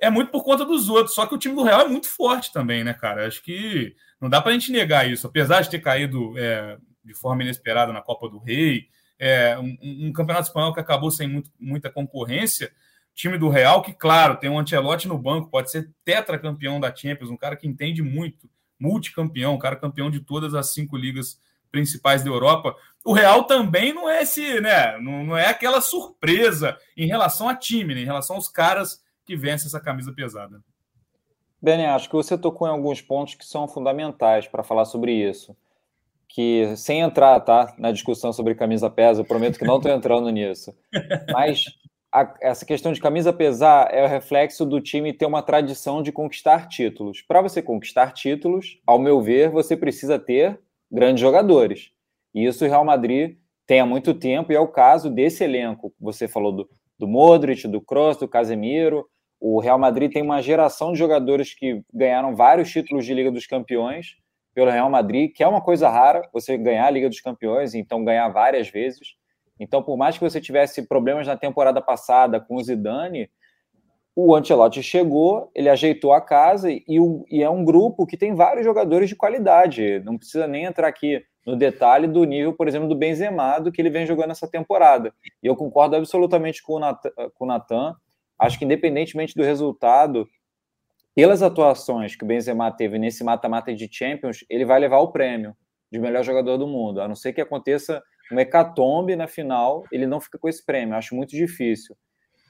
é 0.00 0.10
muito 0.10 0.30
por 0.30 0.42
conta 0.42 0.64
dos 0.64 0.88
outros. 0.88 1.14
Só 1.14 1.26
que 1.26 1.34
o 1.34 1.38
time 1.38 1.54
do 1.54 1.62
Real 1.62 1.82
é 1.82 1.88
muito 1.88 2.08
forte 2.08 2.52
também, 2.52 2.82
né, 2.82 2.94
cara? 2.94 3.26
Acho 3.26 3.42
que 3.42 3.94
não 4.20 4.28
dá 4.28 4.40
para 4.40 4.50
a 4.50 4.54
gente 4.54 4.72
negar 4.72 5.08
isso. 5.08 5.26
Apesar 5.26 5.60
de 5.60 5.70
ter 5.70 5.80
caído 5.80 6.36
é, 6.38 6.78
de 7.04 7.14
forma 7.14 7.42
inesperada 7.42 7.92
na 7.92 8.00
Copa 8.00 8.28
do 8.28 8.38
Rei, 8.38 8.88
é, 9.18 9.58
um, 9.58 9.76
um, 9.82 10.12
campeonato 10.12 10.48
espanhol 10.48 10.72
que 10.72 10.80
acabou 10.80 11.10
sem 11.10 11.28
muito, 11.28 11.50
muita 11.60 11.90
concorrência, 11.90 12.72
time 13.14 13.36
do 13.36 13.50
Real, 13.50 13.82
que, 13.82 13.92
claro, 13.92 14.36
tem 14.36 14.48
um 14.48 14.58
Ancelotti 14.58 15.06
no 15.06 15.18
banco, 15.18 15.50
pode 15.50 15.70
ser 15.70 15.90
tetracampeão 16.04 16.80
da 16.80 16.94
Champions, 16.94 17.30
um 17.30 17.36
cara 17.36 17.54
que 17.54 17.68
entende 17.68 18.02
muito, 18.02 18.48
multicampeão, 18.78 19.54
um 19.54 19.58
cara 19.58 19.76
campeão 19.76 20.10
de 20.10 20.20
todas 20.20 20.54
as 20.54 20.72
cinco 20.72 20.96
ligas 20.96 21.38
principais 21.70 22.24
da 22.24 22.30
Europa. 22.30 22.74
O 23.04 23.12
Real 23.12 23.44
também 23.44 23.92
não 23.92 24.08
é 24.08 24.22
esse, 24.22 24.60
né? 24.60 24.98
Não, 24.98 25.24
não 25.24 25.36
é 25.36 25.48
aquela 25.48 25.82
surpresa 25.82 26.78
em 26.96 27.06
relação 27.06 27.48
a 27.48 27.54
time, 27.54 27.94
né, 27.94 28.00
em 28.00 28.06
relação 28.06 28.36
aos 28.36 28.48
caras 28.48 29.02
que 29.30 29.36
vence 29.36 29.68
essa 29.68 29.78
camisa 29.78 30.12
pesada. 30.12 30.60
Beni, 31.62 31.84
acho 31.84 32.08
que 32.08 32.16
você 32.16 32.36
tocou 32.36 32.66
em 32.66 32.72
alguns 32.72 33.00
pontos 33.00 33.36
que 33.36 33.46
são 33.46 33.68
fundamentais 33.68 34.48
para 34.48 34.64
falar 34.64 34.84
sobre 34.84 35.12
isso. 35.12 35.56
que, 36.26 36.74
sem 36.76 37.00
entrar 37.00 37.38
tá, 37.38 37.72
na 37.78 37.92
discussão 37.92 38.32
sobre 38.32 38.56
camisa 38.56 38.90
pesa, 38.90 39.20
eu 39.20 39.24
prometo 39.24 39.56
que 39.56 39.64
não 39.64 39.76
estou 39.76 39.92
entrando 39.92 40.30
nisso, 40.30 40.76
mas 41.32 41.64
a, 42.12 42.34
essa 42.40 42.64
questão 42.64 42.92
de 42.92 43.00
camisa 43.00 43.32
pesar 43.32 43.92
é 43.94 44.04
o 44.04 44.08
reflexo 44.08 44.66
do 44.66 44.80
time 44.80 45.12
ter 45.12 45.26
uma 45.26 45.42
tradição 45.42 46.02
de 46.02 46.10
conquistar 46.10 46.66
títulos. 46.66 47.22
Para 47.22 47.40
você 47.40 47.62
conquistar 47.62 48.12
títulos, 48.12 48.80
ao 48.84 48.98
meu 48.98 49.20
ver, 49.20 49.50
você 49.50 49.76
precisa 49.76 50.18
ter 50.18 50.58
grandes 50.90 51.20
jogadores. 51.20 51.92
E 52.34 52.44
isso 52.46 52.64
o 52.64 52.68
Real 52.68 52.84
Madrid 52.84 53.36
tem 53.64 53.78
há 53.78 53.86
muito 53.86 54.12
tempo, 54.12 54.50
e 54.50 54.56
é 54.56 54.60
o 54.60 54.66
caso 54.66 55.08
desse 55.08 55.44
elenco. 55.44 55.94
Você 56.00 56.26
falou 56.26 56.50
do, 56.50 56.68
do 56.98 57.06
Modric, 57.08 57.66
do 57.66 57.80
Kroos, 57.80 58.16
do 58.16 58.28
Casemiro. 58.28 59.08
O 59.40 59.58
Real 59.58 59.78
Madrid 59.78 60.12
tem 60.12 60.22
uma 60.22 60.42
geração 60.42 60.92
de 60.92 60.98
jogadores 60.98 61.54
que 61.54 61.82
ganharam 61.92 62.36
vários 62.36 62.70
títulos 62.70 63.06
de 63.06 63.14
Liga 63.14 63.30
dos 63.30 63.46
Campeões 63.46 64.16
pelo 64.54 64.70
Real 64.70 64.90
Madrid, 64.90 65.32
que 65.32 65.42
é 65.42 65.48
uma 65.48 65.62
coisa 65.62 65.88
rara, 65.88 66.28
você 66.32 66.58
ganhar 66.58 66.86
a 66.86 66.90
Liga 66.90 67.08
dos 67.08 67.20
Campeões, 67.20 67.74
então 67.74 68.04
ganhar 68.04 68.28
várias 68.28 68.68
vezes. 68.68 69.14
Então, 69.58 69.82
por 69.82 69.96
mais 69.96 70.18
que 70.18 70.24
você 70.24 70.40
tivesse 70.40 70.86
problemas 70.86 71.26
na 71.26 71.36
temporada 71.36 71.80
passada 71.80 72.40
com 72.40 72.56
o 72.56 72.62
Zidane, 72.62 73.30
o 74.14 74.34
Ancelotti 74.34 74.82
chegou, 74.82 75.50
ele 75.54 75.68
ajeitou 75.68 76.12
a 76.12 76.20
casa 76.20 76.70
e, 76.70 77.00
o, 77.00 77.24
e, 77.30 77.42
é 77.42 77.48
um 77.48 77.64
grupo 77.64 78.06
que 78.06 78.16
tem 78.16 78.34
vários 78.34 78.64
jogadores 78.64 79.08
de 79.08 79.16
qualidade. 79.16 80.00
Não 80.00 80.18
precisa 80.18 80.46
nem 80.46 80.64
entrar 80.64 80.88
aqui 80.88 81.22
no 81.46 81.56
detalhe 81.56 82.06
do 82.06 82.24
nível, 82.24 82.52
por 82.52 82.68
exemplo, 82.68 82.88
do 82.88 82.94
Benzema, 82.94 83.58
do 83.58 83.72
que 83.72 83.80
ele 83.80 83.90
vem 83.90 84.06
jogando 84.06 84.32
essa 84.32 84.48
temporada. 84.48 85.14
E 85.42 85.46
eu 85.46 85.56
concordo 85.56 85.96
absolutamente 85.96 86.62
com 86.62 86.74
o 86.74 87.46
Natan. 87.46 87.96
Acho 88.40 88.58
que 88.58 88.64
independentemente 88.64 89.34
do 89.34 89.42
resultado, 89.42 90.26
pelas 91.14 91.42
atuações 91.42 92.16
que 92.16 92.24
o 92.24 92.26
Benzema 92.26 92.70
teve 92.70 92.98
nesse 92.98 93.22
mata-mata 93.22 93.74
de 93.74 93.88
Champions, 93.92 94.44
ele 94.48 94.64
vai 94.64 94.80
levar 94.80 94.98
o 94.98 95.12
prêmio 95.12 95.54
de 95.92 95.98
melhor 95.98 96.24
jogador 96.24 96.56
do 96.56 96.66
mundo. 96.66 97.00
A 97.00 97.08
não 97.08 97.14
ser 97.14 97.32
que 97.32 97.40
aconteça 97.40 98.02
um 98.32 98.38
hecatombe 98.38 99.16
na 99.16 99.26
final, 99.26 99.84
ele 99.92 100.06
não 100.06 100.20
fica 100.20 100.38
com 100.38 100.48
esse 100.48 100.64
prêmio. 100.64 100.94
Acho 100.94 101.14
muito 101.14 101.30
difícil. 101.30 101.96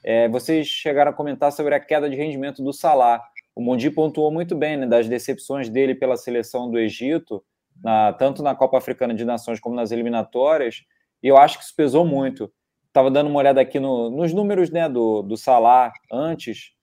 É, 0.03 0.29
vocês 0.29 0.67
chegaram 0.67 1.11
a 1.11 1.13
comentar 1.13 1.51
sobre 1.51 1.75
a 1.75 1.79
queda 1.79 2.09
de 2.09 2.15
rendimento 2.15 2.63
do 2.63 2.71
Salah. 2.71 3.21
O 3.55 3.61
Mondi 3.61 3.89
pontuou 3.91 4.31
muito 4.31 4.55
bem 4.55 4.77
né, 4.77 4.87
das 4.87 5.07
decepções 5.07 5.69
dele 5.69 5.93
pela 5.93 6.15
seleção 6.15 6.69
do 6.69 6.79
Egito, 6.79 7.43
na, 7.83 8.13
tanto 8.13 8.41
na 8.41 8.55
Copa 8.55 8.77
Africana 8.77 9.13
de 9.13 9.25
Nações 9.25 9.59
como 9.59 9.75
nas 9.75 9.91
eliminatórias, 9.91 10.83
e 11.21 11.27
eu 11.27 11.37
acho 11.37 11.57
que 11.57 11.65
isso 11.65 11.75
pesou 11.75 12.05
muito. 12.05 12.51
Estava 12.91 13.09
dando 13.09 13.29
uma 13.29 13.39
olhada 13.39 13.61
aqui 13.61 13.79
no, 13.79 14.09
nos 14.09 14.33
números 14.33 14.69
né, 14.69 14.89
do, 14.89 15.21
do 15.21 15.37
Salah 15.37 15.93
antes 16.11 16.73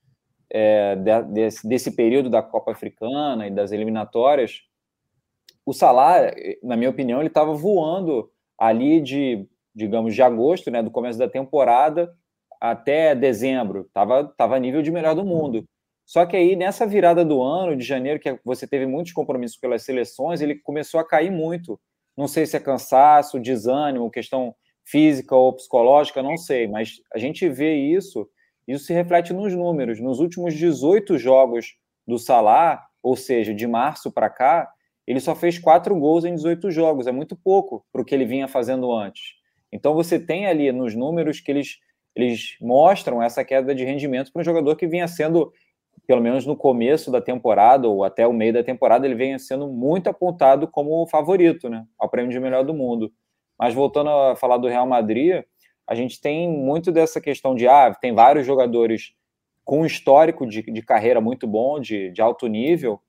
é, 0.51 0.97
de, 0.97 1.23
desse, 1.25 1.69
desse 1.69 1.91
período 1.91 2.31
da 2.31 2.43
Copa 2.43 2.73
Africana 2.73 3.47
e 3.47 3.51
das 3.51 3.73
eliminatórias. 3.73 4.63
O 5.67 5.75
Salah, 5.75 6.33
na 6.63 6.79
minha 6.79 6.89
opinião, 6.89 7.21
ele 7.21 7.29
estava 7.29 7.53
voando 7.53 8.31
ali 8.57 9.03
de, 9.03 9.47
digamos, 9.75 10.15
de 10.15 10.23
agosto, 10.23 10.71
né, 10.71 10.83
do 10.83 10.91
começo 10.91 11.19
da 11.19 11.29
temporada 11.29 12.11
até 12.59 13.15
dezembro, 13.15 13.83
estava 13.83 14.25
tava 14.25 14.59
nível 14.59 14.81
de 14.81 14.91
melhor 14.91 15.15
do 15.15 15.27
mundo. 15.27 15.65
Só 16.07 16.25
que 16.25 16.35
aí, 16.35 16.57
nessa 16.57 16.87
virada 16.87 17.23
do 17.23 17.43
ano, 17.43 17.77
de 17.77 17.85
janeiro, 17.85 18.19
que 18.19 18.41
você 18.43 18.67
teve 18.67 18.87
muitos 18.87 19.13
compromissos 19.13 19.59
pelas 19.59 19.83
seleções, 19.83 20.41
ele 20.41 20.55
começou 20.55 20.99
a 20.99 21.07
cair 21.07 21.31
muito. 21.31 21.79
Não 22.17 22.27
sei 22.27 22.47
se 22.47 22.57
é 22.57 22.61
cansaço, 22.61 23.39
desânimo, 23.39 24.11
questão 24.11 24.55
física 24.91 25.37
ou 25.37 25.53
psicológica, 25.53 26.23
não 26.23 26.37
sei, 26.37 26.67
mas 26.67 27.03
a 27.13 27.19
gente 27.19 27.49
vê 27.49 27.75
isso, 27.75 28.29
isso 28.67 28.85
se 28.85 28.93
reflete 28.93 29.33
nos 29.33 29.55
números. 29.55 30.01
Nos 30.01 30.19
últimos 30.19 30.55
18 30.55 31.19
jogos 31.19 31.77
do 32.07 32.19
Salah, 32.19 32.87
ou 33.03 33.15
seja, 33.15 33.55
de 33.55 33.67
março 33.67 34.11
para 34.11 34.31
cá, 34.31 34.69
ele 35.07 35.21
só 35.21 35.35
fez 35.35 35.59
quatro 35.59 35.95
gols 35.99 36.25
em 36.25 36.35
18 36.35 36.71
jogos, 36.71 37.07
é 37.07 37.13
muito 37.13 37.37
pouco 37.37 37.85
para 37.93 38.01
o 38.01 38.05
que 38.05 38.15
ele 38.15 38.25
vinha 38.25 38.49
fazendo 38.49 38.93
antes. 38.93 39.35
Então 39.71 39.95
você 39.95 40.19
tem 40.19 40.47
ali 40.47 40.73
nos 40.73 40.95
números 40.95 41.41
que 41.41 41.51
eles, 41.51 41.79
eles 42.17 42.57
mostram 42.61 43.23
essa 43.23 43.45
queda 43.45 43.75
de 43.75 43.85
rendimento 43.85 44.33
para 44.33 44.41
um 44.41 44.45
jogador 44.45 44.75
que 44.77 44.87
vinha 44.87 45.07
sendo 45.07 45.53
pelo 46.07 46.23
menos 46.23 46.47
no 46.47 46.57
começo 46.57 47.11
da 47.11 47.21
temporada 47.21 47.87
ou 47.87 48.03
até 48.03 48.27
o 48.27 48.33
meio 48.33 48.53
da 48.55 48.65
temporada, 48.65 49.07
ele 49.07 49.15
vem 49.15 49.39
sendo 49.39 49.69
muito 49.69 50.09
apontado 50.09 50.67
como 50.67 51.07
favorito 51.09 51.69
né, 51.69 51.85
ao 51.99 52.09
prêmio 52.09 52.31
de 52.31 52.41
melhor 52.41 52.65
do 52.65 52.73
mundo. 52.73 53.13
Mas 53.59 53.75
voltando 53.75 54.11
a 54.11 54.37
falar 54.37 54.59
do 54.59 54.69
Real 54.69 54.87
Madrid, 54.87 55.43
a 55.87 55.95
gente 55.95 56.21
tem 56.21 56.49
muito 56.49 56.93
dessa 56.93 57.21
questão 57.21 57.55
de 57.55 57.67
ah, 57.67 57.95
tem 57.95 58.15
vários 58.15 58.47
jogadores 58.47 59.15
com 59.65 59.85
histórico 59.85 60.47
de, 60.47 60.63
de 60.63 60.83
carreira 60.83 61.21
muito 61.21 61.47
bom, 61.47 61.81
de, 61.81 62.11
de 62.11 62.23
alto 62.23 62.47
nível, 62.47 63.01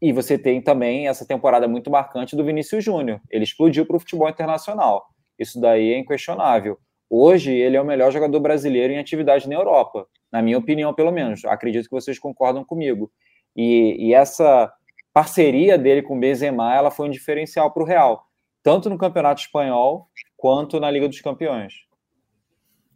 e 0.00 0.12
você 0.12 0.38
tem 0.38 0.60
também 0.60 1.08
essa 1.08 1.26
temporada 1.26 1.66
muito 1.66 1.90
marcante 1.90 2.36
do 2.36 2.44
Vinícius 2.44 2.84
Júnior. 2.84 3.20
Ele 3.30 3.44
explodiu 3.44 3.86
para 3.86 3.96
o 3.96 4.00
futebol 4.00 4.28
internacional. 4.28 5.06
Isso 5.38 5.60
daí 5.60 5.92
é 5.92 5.98
inquestionável. 5.98 6.78
Hoje, 7.08 7.52
ele 7.52 7.76
é 7.76 7.80
o 7.80 7.84
melhor 7.84 8.10
jogador 8.10 8.40
brasileiro 8.40 8.92
em 8.92 8.98
atividade 8.98 9.48
na 9.48 9.54
Europa, 9.54 10.06
na 10.30 10.42
minha 10.42 10.58
opinião, 10.58 10.92
pelo 10.92 11.12
menos. 11.12 11.44
Acredito 11.44 11.84
que 11.84 11.94
vocês 11.94 12.18
concordam 12.18 12.64
comigo. 12.64 13.10
E, 13.54 14.08
e 14.08 14.14
essa 14.14 14.72
parceria 15.12 15.78
dele 15.78 16.02
com 16.02 16.16
o 16.16 16.20
Benzema, 16.20 16.74
ela 16.74 16.90
foi 16.90 17.06
um 17.06 17.10
diferencial 17.10 17.72
para 17.72 17.82
o 17.82 17.86
Real, 17.86 18.22
tanto 18.66 18.90
no 18.90 18.98
Campeonato 18.98 19.40
Espanhol 19.40 20.10
quanto 20.36 20.80
na 20.80 20.90
Liga 20.90 21.08
dos 21.08 21.20
Campeões. 21.20 21.72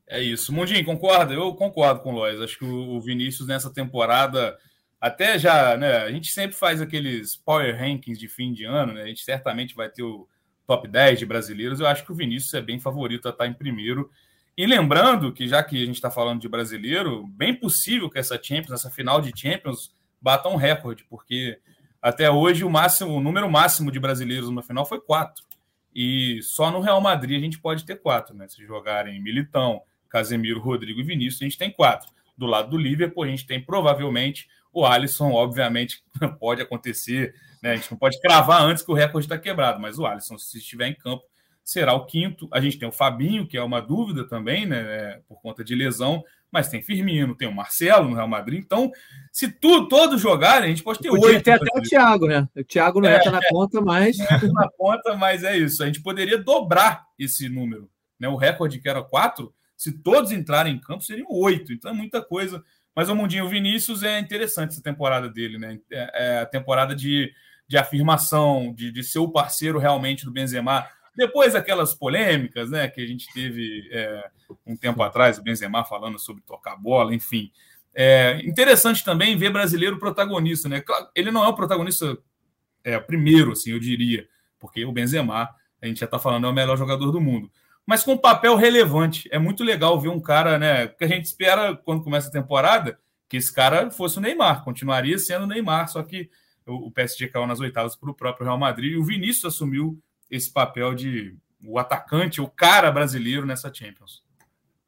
É 0.04 0.20
isso. 0.20 0.52
Mundinho, 0.52 0.84
concorda? 0.84 1.32
Eu 1.32 1.54
concordo 1.54 2.00
com 2.00 2.10
o 2.10 2.16
Lois. 2.16 2.40
Acho 2.40 2.58
que 2.58 2.64
o 2.64 3.00
Vinícius 3.00 3.46
nessa 3.46 3.72
temporada, 3.72 4.58
até 5.00 5.38
já, 5.38 5.76
né? 5.76 5.98
A 5.98 6.10
gente 6.10 6.32
sempre 6.32 6.56
faz 6.56 6.80
aqueles 6.80 7.36
power 7.36 7.78
rankings 7.78 8.18
de 8.18 8.26
fim 8.26 8.52
de 8.52 8.64
ano, 8.64 8.94
né? 8.94 9.02
A 9.02 9.06
gente 9.06 9.20
certamente 9.20 9.76
vai 9.76 9.88
ter 9.88 10.02
o 10.02 10.26
top 10.66 10.88
10 10.88 11.20
de 11.20 11.26
brasileiros, 11.26 11.78
eu 11.78 11.86
acho 11.86 12.04
que 12.04 12.10
o 12.10 12.16
Vinícius 12.16 12.52
é 12.54 12.60
bem 12.60 12.80
favorito 12.80 13.28
a 13.28 13.30
estar 13.30 13.46
em 13.46 13.54
primeiro. 13.54 14.10
E 14.58 14.66
lembrando 14.66 15.32
que, 15.32 15.46
já 15.46 15.62
que 15.62 15.80
a 15.80 15.86
gente 15.86 15.94
está 15.94 16.10
falando 16.10 16.40
de 16.40 16.48
brasileiro, 16.48 17.28
bem 17.28 17.54
possível 17.54 18.10
que 18.10 18.18
essa 18.18 18.40
Champions, 18.42 18.72
essa 18.72 18.90
final 18.90 19.20
de 19.20 19.30
Champions, 19.40 19.94
bata 20.20 20.48
um 20.48 20.56
recorde, 20.56 21.04
porque 21.08 21.60
até 22.02 22.28
hoje 22.28 22.64
o 22.64 22.70
máximo, 22.70 23.14
o 23.14 23.20
número 23.20 23.48
máximo 23.48 23.92
de 23.92 24.00
brasileiros 24.00 24.48
numa 24.48 24.64
final 24.64 24.84
foi 24.84 25.00
quatro. 25.00 25.48
E 25.94 26.40
só 26.42 26.70
no 26.70 26.80
Real 26.80 27.00
Madrid 27.00 27.38
a 27.38 27.42
gente 27.42 27.58
pode 27.58 27.84
ter 27.84 27.96
quatro, 27.96 28.34
né? 28.34 28.46
Se 28.48 28.64
jogarem 28.64 29.20
Militão, 29.22 29.82
Casemiro, 30.08 30.60
Rodrigo 30.60 31.00
e 31.00 31.04
Vinícius, 31.04 31.42
a 31.42 31.44
gente 31.44 31.58
tem 31.58 31.70
quatro. 31.70 32.10
Do 32.36 32.46
lado 32.46 32.70
do 32.70 32.78
Liverpool, 32.78 33.24
a 33.24 33.28
gente 33.28 33.46
tem 33.46 33.60
provavelmente 33.62 34.48
o 34.72 34.86
Alisson, 34.86 35.32
obviamente, 35.32 36.02
pode 36.38 36.62
acontecer 36.62 37.34
né? 37.62 37.72
A 37.72 37.76
gente 37.76 37.90
não 37.90 37.98
pode 37.98 38.20
cravar 38.20 38.62
antes 38.62 38.82
que 38.82 38.90
o 38.90 38.94
recorde 38.94 39.26
está 39.26 39.38
quebrado, 39.38 39.80
mas 39.80 39.98
o 39.98 40.06
Alisson, 40.06 40.38
se 40.38 40.58
estiver 40.58 40.88
em 40.88 40.94
campo, 40.94 41.24
será 41.62 41.92
o 41.92 42.06
quinto. 42.06 42.48
A 42.50 42.60
gente 42.60 42.78
tem 42.78 42.88
o 42.88 42.92
Fabinho, 42.92 43.46
que 43.46 43.56
é 43.56 43.62
uma 43.62 43.80
dúvida 43.80 44.26
também, 44.26 44.66
né? 44.66 44.78
É, 44.78 45.20
por 45.28 45.40
conta 45.40 45.62
de 45.62 45.74
lesão, 45.74 46.24
mas 46.50 46.68
tem 46.68 46.82
Firmino, 46.82 47.34
tem 47.34 47.48
o 47.48 47.54
Marcelo 47.54 48.08
no 48.08 48.16
Real 48.16 48.28
Madrid. 48.28 48.58
Então, 48.58 48.90
se 49.32 49.50
tudo, 49.50 49.88
todos 49.88 50.20
jogarem, 50.20 50.66
a 50.66 50.68
gente 50.68 50.82
pode 50.82 50.98
ter 50.98 51.10
oito. 51.10 51.50
até 51.50 51.56
o 51.56 51.82
Thiago, 51.82 52.26
né? 52.26 52.48
O 52.56 52.64
Thiago 52.64 53.00
não 53.00 53.08
é, 53.08 53.16
entra 53.16 53.30
na 53.30 53.40
conta, 53.48 53.80
mas. 53.80 54.18
Na 54.18 54.68
conta, 54.76 55.16
mas 55.16 55.44
é 55.44 55.56
isso. 55.56 55.82
A 55.82 55.86
gente 55.86 56.02
poderia 56.02 56.38
dobrar 56.38 57.04
esse 57.18 57.48
número. 57.48 57.88
Né? 58.18 58.28
O 58.28 58.36
recorde 58.36 58.80
que 58.80 58.88
era 58.88 59.02
quatro, 59.02 59.54
se 59.76 59.92
todos 59.92 60.32
entrarem 60.32 60.74
em 60.74 60.80
campo, 60.80 61.04
seriam 61.04 61.28
oito. 61.30 61.72
Então 61.72 61.90
é 61.90 61.94
muita 61.94 62.20
coisa. 62.22 62.62
Mas 62.94 63.08
o 63.08 63.14
Mundinho 63.14 63.48
Vinícius 63.48 64.02
é 64.02 64.18
interessante 64.18 64.72
essa 64.72 64.82
temporada 64.82 65.28
dele, 65.28 65.58
né? 65.58 65.78
É, 65.90 66.10
é 66.12 66.38
a 66.40 66.46
temporada 66.46 66.94
de 66.94 67.32
de 67.70 67.78
afirmação, 67.78 68.74
de, 68.74 68.90
de 68.90 69.04
ser 69.04 69.20
o 69.20 69.30
parceiro 69.30 69.78
realmente 69.78 70.24
do 70.24 70.32
Benzema. 70.32 70.88
Depois 71.16 71.54
aquelas 71.54 71.94
polêmicas, 71.94 72.70
né, 72.70 72.88
que 72.88 73.00
a 73.00 73.06
gente 73.06 73.26
teve 73.32 73.88
é, 73.90 74.30
um 74.66 74.76
tempo 74.76 75.02
atrás, 75.02 75.38
o 75.38 75.42
Benzema 75.42 75.84
falando 75.84 76.18
sobre 76.18 76.42
tocar 76.42 76.76
bola, 76.76 77.14
enfim. 77.14 77.50
É 77.94 78.40
interessante 78.44 79.04
também 79.04 79.36
ver 79.36 79.50
brasileiro 79.50 79.98
protagonista, 79.98 80.68
né? 80.68 80.82
Ele 81.14 81.30
não 81.30 81.44
é 81.44 81.48
o 81.48 81.54
protagonista 81.54 82.16
é, 82.84 82.98
primeiro, 82.98 83.52
assim, 83.52 83.72
eu 83.72 83.80
diria, 83.80 84.28
porque 84.58 84.84
o 84.84 84.92
Benzema, 84.92 85.48
a 85.82 85.86
gente 85.86 86.00
já 86.00 86.06
está 86.06 86.18
falando, 86.18 86.46
é 86.46 86.50
o 86.50 86.54
melhor 86.54 86.78
jogador 86.78 87.10
do 87.10 87.20
mundo. 87.20 87.50
Mas 87.84 88.04
com 88.04 88.12
um 88.12 88.18
papel 88.18 88.54
relevante. 88.54 89.28
É 89.32 89.38
muito 89.38 89.64
legal 89.64 90.00
ver 90.00 90.10
um 90.10 90.20
cara, 90.20 90.58
né? 90.58 90.86
Que 90.86 91.04
a 91.04 91.08
gente 91.08 91.24
espera 91.24 91.74
quando 91.76 92.04
começa 92.04 92.28
a 92.28 92.32
temporada 92.32 92.98
que 93.28 93.36
esse 93.36 93.52
cara 93.52 93.90
fosse 93.90 94.18
o 94.18 94.20
Neymar, 94.20 94.64
continuaria 94.64 95.18
sendo 95.18 95.44
o 95.44 95.46
Neymar, 95.46 95.88
só 95.88 96.02
que 96.02 96.28
o 96.66 96.90
PSG 96.90 97.28
caiu 97.28 97.46
nas 97.46 97.60
oitavas 97.60 97.96
para 97.96 98.10
o 98.10 98.14
próprio 98.14 98.44
Real 98.44 98.58
Madrid 98.58 98.92
e 98.92 98.96
o 98.96 99.04
Vinícius 99.04 99.54
assumiu 99.54 100.00
esse 100.30 100.52
papel 100.52 100.94
de 100.94 101.36
o 101.62 101.78
atacante, 101.78 102.40
o 102.40 102.48
cara 102.48 102.90
brasileiro 102.90 103.44
nessa 103.44 103.72
Champions. 103.72 104.22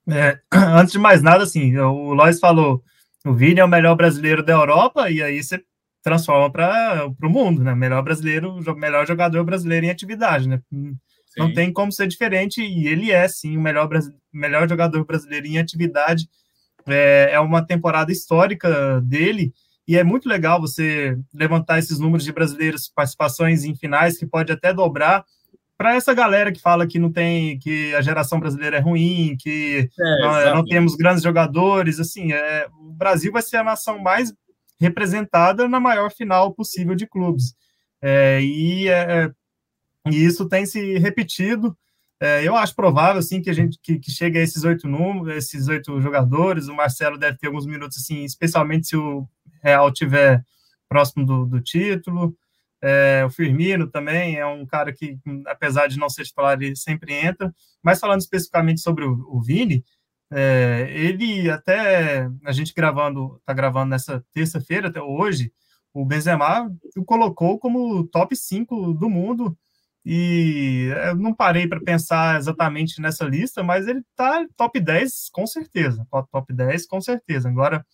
É, 0.08 0.38
antes 0.52 0.92
de 0.92 0.98
mais 0.98 1.22
nada, 1.22 1.44
assim, 1.44 1.76
o 1.78 2.14
Lois 2.14 2.40
falou, 2.40 2.82
o 3.24 3.32
Vini 3.32 3.60
é 3.60 3.64
o 3.64 3.68
melhor 3.68 3.94
brasileiro 3.94 4.42
da 4.42 4.52
Europa 4.52 5.10
e 5.10 5.22
aí 5.22 5.42
você 5.42 5.62
transforma 6.02 6.50
para 6.50 7.06
o 7.22 7.30
mundo, 7.30 7.62
né? 7.62 7.74
Melhor 7.74 8.02
brasileiro, 8.02 8.56
melhor 8.76 9.06
jogador 9.06 9.44
brasileiro 9.44 9.86
em 9.86 9.90
atividade, 9.90 10.48
né? 10.48 10.60
Sim. 10.70 10.98
Não 11.38 11.52
tem 11.52 11.72
como 11.72 11.92
ser 11.92 12.08
diferente 12.08 12.60
e 12.60 12.88
ele 12.88 13.10
é 13.10 13.26
sim 13.28 13.56
o 13.56 13.60
melhor, 13.60 13.88
melhor 14.32 14.68
jogador 14.68 15.04
brasileiro 15.04 15.46
em 15.46 15.58
atividade. 15.58 16.28
É, 16.86 17.30
é 17.32 17.40
uma 17.40 17.64
temporada 17.64 18.10
histórica 18.10 19.00
dele 19.02 19.54
e 19.86 19.96
é 19.96 20.04
muito 20.04 20.28
legal 20.28 20.60
você 20.60 21.18
levantar 21.34 21.78
esses 21.78 21.98
números 21.98 22.24
de 22.24 22.32
brasileiros 22.32 22.88
participações 22.88 23.64
em 23.64 23.74
finais, 23.74 24.16
que 24.16 24.26
pode 24.26 24.52
até 24.52 24.72
dobrar 24.72 25.24
para 25.76 25.96
essa 25.96 26.14
galera 26.14 26.52
que 26.52 26.60
fala 26.60 26.86
que 26.86 26.98
não 26.98 27.10
tem, 27.10 27.58
que 27.58 27.92
a 27.94 28.00
geração 28.00 28.38
brasileira 28.38 28.76
é 28.76 28.80
ruim, 28.80 29.36
que 29.36 29.90
é, 29.98 30.20
não, 30.20 30.54
não, 30.56 30.64
temos 30.64 30.94
grandes 30.94 31.24
jogadores, 31.24 31.98
assim, 31.98 32.32
é, 32.32 32.68
o 32.78 32.92
Brasil 32.92 33.32
vai 33.32 33.42
ser 33.42 33.56
a 33.56 33.64
nação 33.64 33.98
mais 33.98 34.32
representada 34.78 35.66
na 35.68 35.80
maior 35.80 36.12
final 36.12 36.54
possível 36.54 36.94
de 36.94 37.06
clubes. 37.06 37.54
É, 38.00 38.40
e, 38.40 38.88
é, 38.88 39.30
e, 40.08 40.24
isso 40.24 40.48
tem 40.48 40.66
se 40.66 40.98
repetido. 40.98 41.76
É, 42.20 42.46
eu 42.46 42.54
acho 42.54 42.76
provável 42.76 43.18
assim 43.18 43.42
que 43.42 43.50
a 43.50 43.52
gente 43.52 43.76
que, 43.82 43.98
que 43.98 44.12
chegue 44.12 44.38
a 44.38 44.42
esses 44.42 44.62
oito 44.62 44.86
números, 44.86 45.36
esses 45.36 45.66
oito 45.66 46.00
jogadores. 46.00 46.68
O 46.68 46.74
Marcelo 46.74 47.18
deve 47.18 47.38
ter 47.38 47.48
alguns 47.48 47.66
minutos 47.66 47.98
assim, 47.98 48.24
especialmente 48.24 48.86
se 48.86 48.96
o 48.96 49.26
Real 49.62 49.92
tiver 49.92 50.44
próximo 50.88 51.24
do, 51.24 51.46
do 51.46 51.60
título. 51.60 52.36
É, 52.82 53.24
o 53.24 53.30
Firmino 53.30 53.88
também 53.88 54.36
é 54.36 54.44
um 54.44 54.66
cara 54.66 54.92
que, 54.92 55.16
apesar 55.46 55.86
de 55.86 55.98
não 55.98 56.10
ser 56.10 56.24
titular, 56.24 56.60
ele 56.60 56.76
sempre 56.76 57.14
entra. 57.14 57.54
Mas 57.82 58.00
falando 58.00 58.20
especificamente 58.20 58.80
sobre 58.80 59.04
o, 59.04 59.12
o 59.28 59.40
Vini, 59.40 59.84
é, 60.32 60.88
ele 60.90 61.50
até 61.50 62.28
a 62.44 62.52
gente 62.52 62.74
gravando, 62.74 63.40
tá 63.44 63.52
gravando 63.52 63.90
nessa 63.90 64.24
terça-feira 64.32 64.88
até 64.88 65.00
hoje, 65.00 65.52
o 65.92 66.04
Benzema 66.06 66.70
o 66.96 67.04
colocou 67.04 67.58
como 67.58 68.06
top 68.08 68.34
5 68.34 68.94
do 68.94 69.10
mundo. 69.10 69.56
E 70.04 70.88
eu 71.06 71.14
não 71.14 71.32
parei 71.32 71.68
para 71.68 71.80
pensar 71.80 72.36
exatamente 72.36 73.00
nessa 73.00 73.24
lista, 73.24 73.62
mas 73.62 73.86
ele 73.86 74.02
tá 74.16 74.44
top 74.56 74.80
10 74.80 75.28
com 75.30 75.46
certeza. 75.46 76.04
Top 76.30 76.52
10 76.52 76.86
com 76.86 77.00
certeza. 77.00 77.48
Agora, 77.48 77.86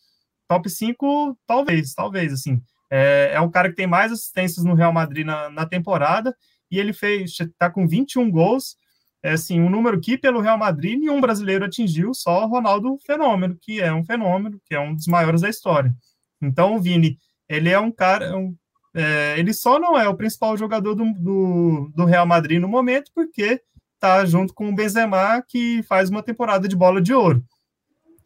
top 0.48 0.68
5, 0.68 1.38
talvez, 1.46 1.94
talvez, 1.94 2.32
assim. 2.32 2.60
É, 2.90 3.32
é 3.34 3.40
um 3.40 3.50
cara 3.50 3.68
que 3.68 3.76
tem 3.76 3.86
mais 3.86 4.10
assistências 4.10 4.64
no 4.64 4.74
Real 4.74 4.92
Madrid 4.92 5.24
na, 5.24 5.50
na 5.50 5.66
temporada 5.66 6.34
e 6.70 6.78
ele 6.78 6.92
fez, 6.92 7.38
está 7.38 7.70
com 7.70 7.86
21 7.86 8.30
gols. 8.30 8.76
É 9.22 9.32
assim, 9.32 9.60
um 9.60 9.68
número 9.68 10.00
que 10.00 10.16
pelo 10.16 10.40
Real 10.40 10.56
Madrid 10.56 10.98
nenhum 10.98 11.20
brasileiro 11.20 11.64
atingiu, 11.64 12.14
só 12.14 12.44
o 12.44 12.48
Ronaldo 12.48 12.96
Fenômeno, 13.04 13.58
que 13.60 13.80
é 13.80 13.92
um 13.92 14.04
fenômeno, 14.04 14.60
que 14.64 14.74
é 14.74 14.80
um 14.80 14.94
dos 14.94 15.06
maiores 15.06 15.40
da 15.40 15.48
história. 15.48 15.92
Então, 16.40 16.76
o 16.76 16.80
Vini, 16.80 17.18
ele 17.48 17.68
é 17.68 17.78
um 17.80 17.90
cara, 17.90 18.36
um, 18.36 18.54
é, 18.94 19.34
ele 19.38 19.52
só 19.52 19.78
não 19.78 19.98
é 19.98 20.08
o 20.08 20.16
principal 20.16 20.56
jogador 20.56 20.94
do, 20.94 21.12
do, 21.14 21.92
do, 21.94 22.04
Real 22.04 22.26
Madrid 22.26 22.60
no 22.60 22.68
momento, 22.68 23.10
porque 23.12 23.60
tá 23.98 24.24
junto 24.24 24.54
com 24.54 24.68
o 24.68 24.74
Benzema, 24.74 25.42
que 25.46 25.82
faz 25.82 26.08
uma 26.10 26.22
temporada 26.22 26.68
de 26.68 26.76
bola 26.76 27.02
de 27.02 27.12
ouro. 27.12 27.44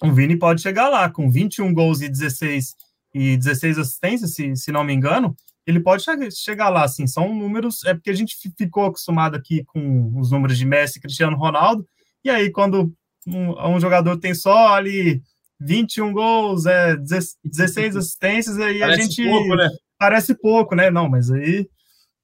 O 0.02 0.12
Vini 0.12 0.36
pode 0.36 0.60
chegar 0.60 0.88
lá 0.88 1.08
com 1.08 1.30
21 1.30 1.72
gols 1.72 2.00
e 2.00 2.08
16 2.08 2.74
e 3.14 3.36
16 3.36 3.78
assistências, 3.78 4.34
se, 4.34 4.56
se 4.56 4.72
não 4.72 4.82
me 4.82 4.92
engano, 4.92 5.36
ele 5.66 5.80
pode 5.80 6.04
chegar 6.32 6.68
lá, 6.70 6.84
assim, 6.84 7.06
são 7.06 7.34
números, 7.34 7.84
é 7.84 7.94
porque 7.94 8.10
a 8.10 8.14
gente 8.14 8.36
ficou 8.56 8.86
acostumado 8.86 9.36
aqui 9.36 9.62
com 9.64 10.18
os 10.18 10.30
números 10.30 10.58
de 10.58 10.64
Messi 10.64 11.00
Cristiano 11.00 11.36
Ronaldo, 11.36 11.86
e 12.24 12.30
aí 12.30 12.50
quando 12.50 12.92
um, 13.26 13.74
um 13.74 13.80
jogador 13.80 14.16
tem 14.16 14.34
só 14.34 14.74
ali 14.74 15.22
21 15.60 16.12
gols, 16.12 16.66
é, 16.66 16.96
16 16.96 17.96
assistências, 17.96 18.58
aí 18.58 18.80
parece 18.80 19.00
a 19.00 19.04
gente... 19.04 19.28
Pouco, 19.28 19.54
né? 19.54 19.68
Parece 19.98 20.34
pouco, 20.34 20.74
né? 20.74 20.90
Não, 20.90 21.08
mas 21.08 21.30
aí... 21.30 21.68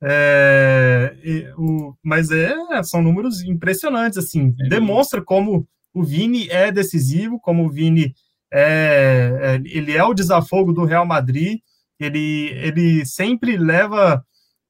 É, 0.01 1.13
o, 1.57 1.93
mas 2.05 2.31
é, 2.31 2.55
são 2.85 3.03
números 3.03 3.43
impressionantes, 3.43 4.17
assim, 4.17 4.55
é 4.61 4.69
demonstra 4.69 5.21
como 5.21 5.67
o 5.99 6.05
Vini 6.05 6.49
é 6.49 6.71
decisivo, 6.71 7.41
como 7.41 7.67
o 7.67 7.71
Vini 7.71 8.15
é, 8.53 9.39
é, 9.43 9.55
ele 9.65 9.97
é 9.97 10.05
o 10.05 10.15
desafogo 10.15 10.73
do 10.73 10.85
Real 10.85 11.05
Madrid, 11.05 11.61
ele, 11.99 12.51
ele 12.55 13.05
sempre 13.05 13.57
leva 13.57 14.25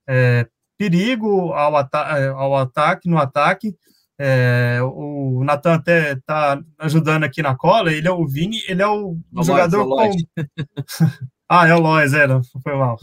é, 0.08 0.46
perigo 0.78 1.52
ao, 1.52 1.76
ata 1.76 2.32
ao 2.32 2.56
ataque, 2.56 3.08
no 3.08 3.18
ataque. 3.18 3.76
É, 4.20 4.80
o 4.82 5.44
Natan 5.44 5.74
até 5.74 6.12
está 6.12 6.60
ajudando 6.78 7.22
aqui 7.22 7.40
na 7.40 7.54
cola, 7.54 7.92
ele 7.92 8.08
é 8.08 8.10
o 8.10 8.26
Vini, 8.26 8.60
ele 8.66 8.82
é 8.82 8.86
o, 8.86 9.16
o 9.32 9.42
jogador 9.44 9.86
com... 9.86 10.10
ah, 11.48 11.68
é 11.68 11.74
o 11.74 11.78
Lois, 11.78 12.12
é, 12.14 12.26
foi 12.62 12.74
mal. 12.74 12.98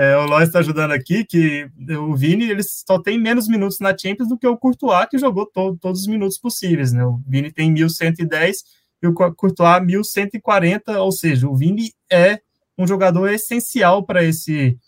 É, 0.00 0.16
o 0.16 0.26
Lois 0.26 0.46
está 0.46 0.60
ajudando 0.60 0.92
aqui, 0.92 1.24
que 1.24 1.68
o 1.98 2.14
Vini 2.14 2.48
ele 2.48 2.62
só 2.62 3.02
tem 3.02 3.18
menos 3.20 3.48
minutos 3.48 3.80
na 3.80 3.98
Champions 3.98 4.28
do 4.28 4.38
que 4.38 4.46
o 4.46 4.56
Courtois, 4.56 5.08
que 5.10 5.18
jogou 5.18 5.44
to 5.44 5.76
todos 5.80 6.02
os 6.02 6.06
minutos 6.06 6.38
possíveis. 6.38 6.92
Né? 6.92 7.04
O 7.04 7.20
Vini 7.26 7.50
tem 7.50 7.74
1.110 7.74 8.58
e 9.02 9.08
o 9.08 9.12
Courtois 9.12 9.84
1140, 9.84 11.02
ou 11.02 11.10
seja, 11.10 11.48
o 11.48 11.56
Vini 11.56 11.92
é 12.08 12.38
um 12.78 12.86
jogador 12.86 13.28
essencial 13.28 14.04
para 14.04 14.22
esse 14.22 14.78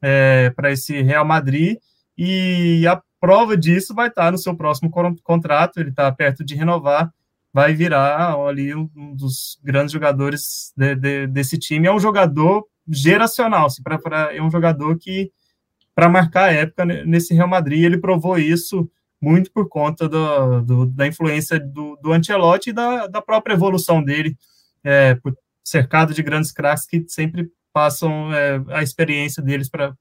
é, 0.00 0.48
para 0.56 0.72
esse 0.72 1.02
Real 1.02 1.26
Madrid 1.26 1.76
e 2.16 2.86
a 2.86 3.02
prova 3.20 3.58
disso 3.58 3.94
vai 3.94 4.08
estar 4.08 4.32
no 4.32 4.38
seu 4.38 4.56
próximo 4.56 4.90
contrato, 5.22 5.78
ele 5.78 5.90
está 5.90 6.10
perto 6.10 6.42
de 6.42 6.54
renovar, 6.54 7.12
vai 7.52 7.74
virar 7.74 8.34
ali 8.34 8.74
um, 8.74 8.88
dos 9.14 9.60
grandes 9.62 9.92
jogadores 9.92 10.72
de, 10.74 10.94
de, 10.94 11.26
desse 11.26 11.58
time, 11.58 11.86
é 11.86 11.92
um 11.92 12.00
jogador 12.00 12.64
geracional, 12.88 13.66
assim, 13.66 13.82
pra, 13.82 13.98
pra, 13.98 14.34
é 14.34 14.42
um 14.42 14.50
jogador 14.50 14.96
que 14.98 15.30
para 15.94 16.08
marcar 16.08 16.48
a 16.48 16.52
época 16.52 16.84
nesse 16.84 17.32
Real 17.34 17.48
Madrid, 17.48 17.84
ele 17.84 17.98
provou 17.98 18.36
isso 18.36 18.90
muito 19.20 19.50
por 19.52 19.68
conta 19.68 20.08
do, 20.08 20.60
do, 20.62 20.86
da 20.86 21.06
influência 21.06 21.58
do, 21.58 21.96
do 22.02 22.12
Ancelotti 22.12 22.70
e 22.70 22.72
da, 22.72 23.06
da 23.06 23.22
própria 23.22 23.54
evolução 23.54 24.02
dele, 24.02 24.36
é, 24.82 25.16
cercado 25.62 26.12
de 26.12 26.22
grandes 26.22 26.52
craques 26.52 26.84
que 26.84 27.04
sempre 27.08 27.48
passam 27.72 28.32
é, 28.34 28.62
a 28.68 28.82
experiência 28.82 29.42
deles 29.42 29.68
para 29.68 29.96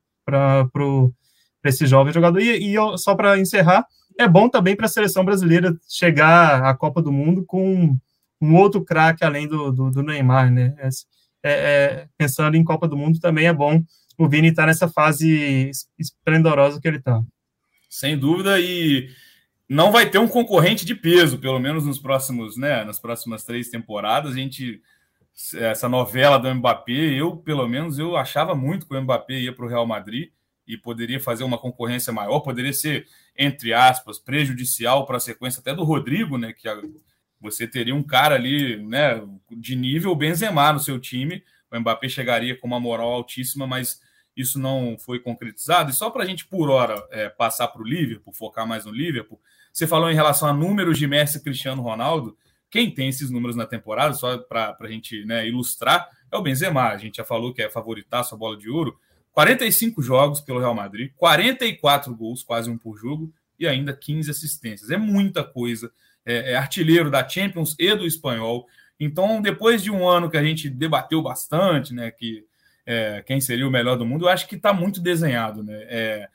esse 1.64 1.86
jovem 1.86 2.14
jogador. 2.14 2.40
E, 2.40 2.76
e 2.76 2.98
só 2.98 3.16
para 3.16 3.40
encerrar, 3.40 3.86
é 4.20 4.28
bom 4.28 4.50
também 4.50 4.76
para 4.76 4.88
a 4.88 4.90
seleção 4.90 5.24
brasileira 5.24 5.76
chegar 5.88 6.64
à 6.64 6.74
Copa 6.76 7.02
do 7.02 7.12
Mundo 7.12 7.46
com 7.46 7.98
um 8.42 8.56
outro 8.56 8.84
craque 8.84 9.24
além 9.24 9.48
do, 9.48 9.72
do, 9.72 9.90
do, 9.90 10.04
Neymar, 10.04 10.52
né? 10.52 10.76
É, 11.44 11.52
é, 11.52 12.08
pensando 12.18 12.56
em 12.56 12.64
Copa 12.64 12.88
do 12.88 12.96
Mundo 12.96 13.20
também 13.20 13.48
é 13.48 13.54
bom 13.54 13.84
o 14.18 14.28
Vini 14.28 14.50
estar 14.50 14.64
tá 14.64 14.68
nessa 14.68 14.88
fase 14.88 15.72
esplendorosa 15.98 16.80
que 16.80 16.88
ele 16.88 16.98
está. 16.98 17.22
Sem 17.90 18.18
dúvida, 18.18 18.60
e 18.60 19.10
não 19.68 19.92
vai 19.92 20.10
ter 20.10 20.18
um 20.18 20.28
concorrente 20.28 20.86
de 20.86 20.96
peso, 20.96 21.38
pelo 21.38 21.60
menos 21.60 21.86
nos 21.86 22.00
próximos, 22.00 22.58
né, 22.58 22.84
nas 22.84 23.00
próximas 23.00 23.44
três 23.44 23.70
temporadas. 23.70 24.34
A 24.34 24.36
gente 24.36 24.82
essa 25.56 25.90
novela 25.90 26.38
do 26.38 26.54
Mbappé, 26.54 26.92
eu 26.92 27.36
pelo 27.38 27.68
menos 27.68 27.98
eu 27.98 28.16
achava 28.16 28.54
muito 28.54 28.88
que 28.88 28.96
o 28.96 29.02
Mbappé 29.02 29.40
ia 29.40 29.54
para 29.54 29.66
o 29.66 29.68
Real 29.68 29.86
Madrid 29.86 30.30
e 30.68 30.78
poderia 30.78 31.20
fazer 31.20 31.44
uma 31.44 31.58
concorrência 31.58 32.14
maior, 32.14 32.42
poderia 32.42 32.72
ser 32.72 33.08
entre 33.36 33.74
aspas 33.74 34.20
prejudicial 34.20 35.08
para 35.08 35.18
a 35.18 35.20
sequência 35.20 35.60
até 35.60 35.74
do 35.74 35.84
Rodrigo, 35.84 36.38
né, 36.38 36.54
que 36.54 36.68
você 37.44 37.68
teria 37.68 37.94
um 37.94 38.02
cara 38.02 38.36
ali, 38.36 38.78
né, 38.78 39.22
de 39.52 39.76
nível 39.76 40.16
Benzema 40.16 40.72
no 40.72 40.80
seu 40.80 40.98
time, 40.98 41.44
o 41.70 41.80
Mbappé 41.80 42.08
chegaria 42.08 42.58
com 42.58 42.66
uma 42.66 42.80
moral 42.80 43.12
altíssima, 43.12 43.68
mas 43.68 44.00
isso 44.36 44.58
não 44.58 44.98
foi 44.98 45.20
concretizado. 45.20 45.92
E 45.92 45.94
só 45.94 46.10
para 46.10 46.24
a 46.24 46.26
gente, 46.26 46.48
por 46.48 46.70
hora, 46.70 46.96
é, 47.12 47.30
passar 47.30 47.68
para 47.68 47.82
o 47.82 47.86
Liverpool, 47.86 48.34
focar 48.34 48.66
mais 48.66 48.86
no 48.86 48.92
Liverpool, 48.92 49.40
você 49.72 49.86
falou 49.86 50.10
em 50.10 50.16
relação 50.16 50.48
a 50.48 50.54
números 50.54 50.98
de 50.98 51.06
Messi 51.06 51.38
e 51.38 51.44
Cristiano 51.44 51.82
Ronaldo. 51.82 52.38
Quem 52.72 52.90
tem 52.90 53.10
esses 53.10 53.30
números 53.30 53.56
na 53.56 53.66
temporada, 53.66 54.14
só 54.14 54.38
para 54.38 54.76
a 54.80 54.88
gente 54.88 55.26
né, 55.26 55.48
ilustrar, 55.48 56.10
é 56.32 56.38
o 56.38 56.42
Benzema. 56.42 56.90
A 56.90 56.98
gente 56.98 57.18
já 57.18 57.26
falou 57.26 57.54
que 57.54 57.62
é 57.62 57.70
favoritaço 57.70 58.34
a 58.34 58.38
bola 58.38 58.58
de 58.58 58.70
ouro. 58.70 58.98
45 59.34 60.02
jogos 60.02 60.40
pelo 60.42 60.60
Real 60.60 60.76
Madrid, 60.76 61.12
44 61.18 62.16
gols, 62.16 62.44
quase 62.44 62.70
um 62.70 62.78
por 62.78 62.96
jogo, 62.98 63.34
e 63.60 63.68
ainda 63.68 63.94
15 63.94 64.30
assistências. 64.30 64.90
É 64.92 64.98
muita 64.98 65.44
coisa. 65.44 65.92
É, 66.26 66.54
é 66.54 66.56
artilheiro 66.56 67.12
da 67.12 67.28
Champions 67.28 67.76
e 67.80 67.94
do 67.96 68.06
Espanhol. 68.06 68.66
Então, 69.00 69.42
depois 69.42 69.84
de 69.84 69.92
um 69.92 70.08
ano 70.08 70.30
que 70.30 70.38
a 70.38 70.44
gente 70.44 70.70
debateu 70.70 71.22
bastante, 71.22 71.94
né, 71.94 72.12
que 72.12 72.46
é, 72.86 73.24
quem 73.26 73.42
seria 73.42 73.68
o 73.68 73.72
melhor 73.72 73.98
do 73.98 74.06
mundo, 74.06 74.26
eu 74.26 74.30
acho 74.30 74.48
que 74.48 74.56
está 74.56 74.74
muito 74.74 75.02
desenhado. 75.02 75.64
Né? 75.64 75.74
É, 75.90 76.30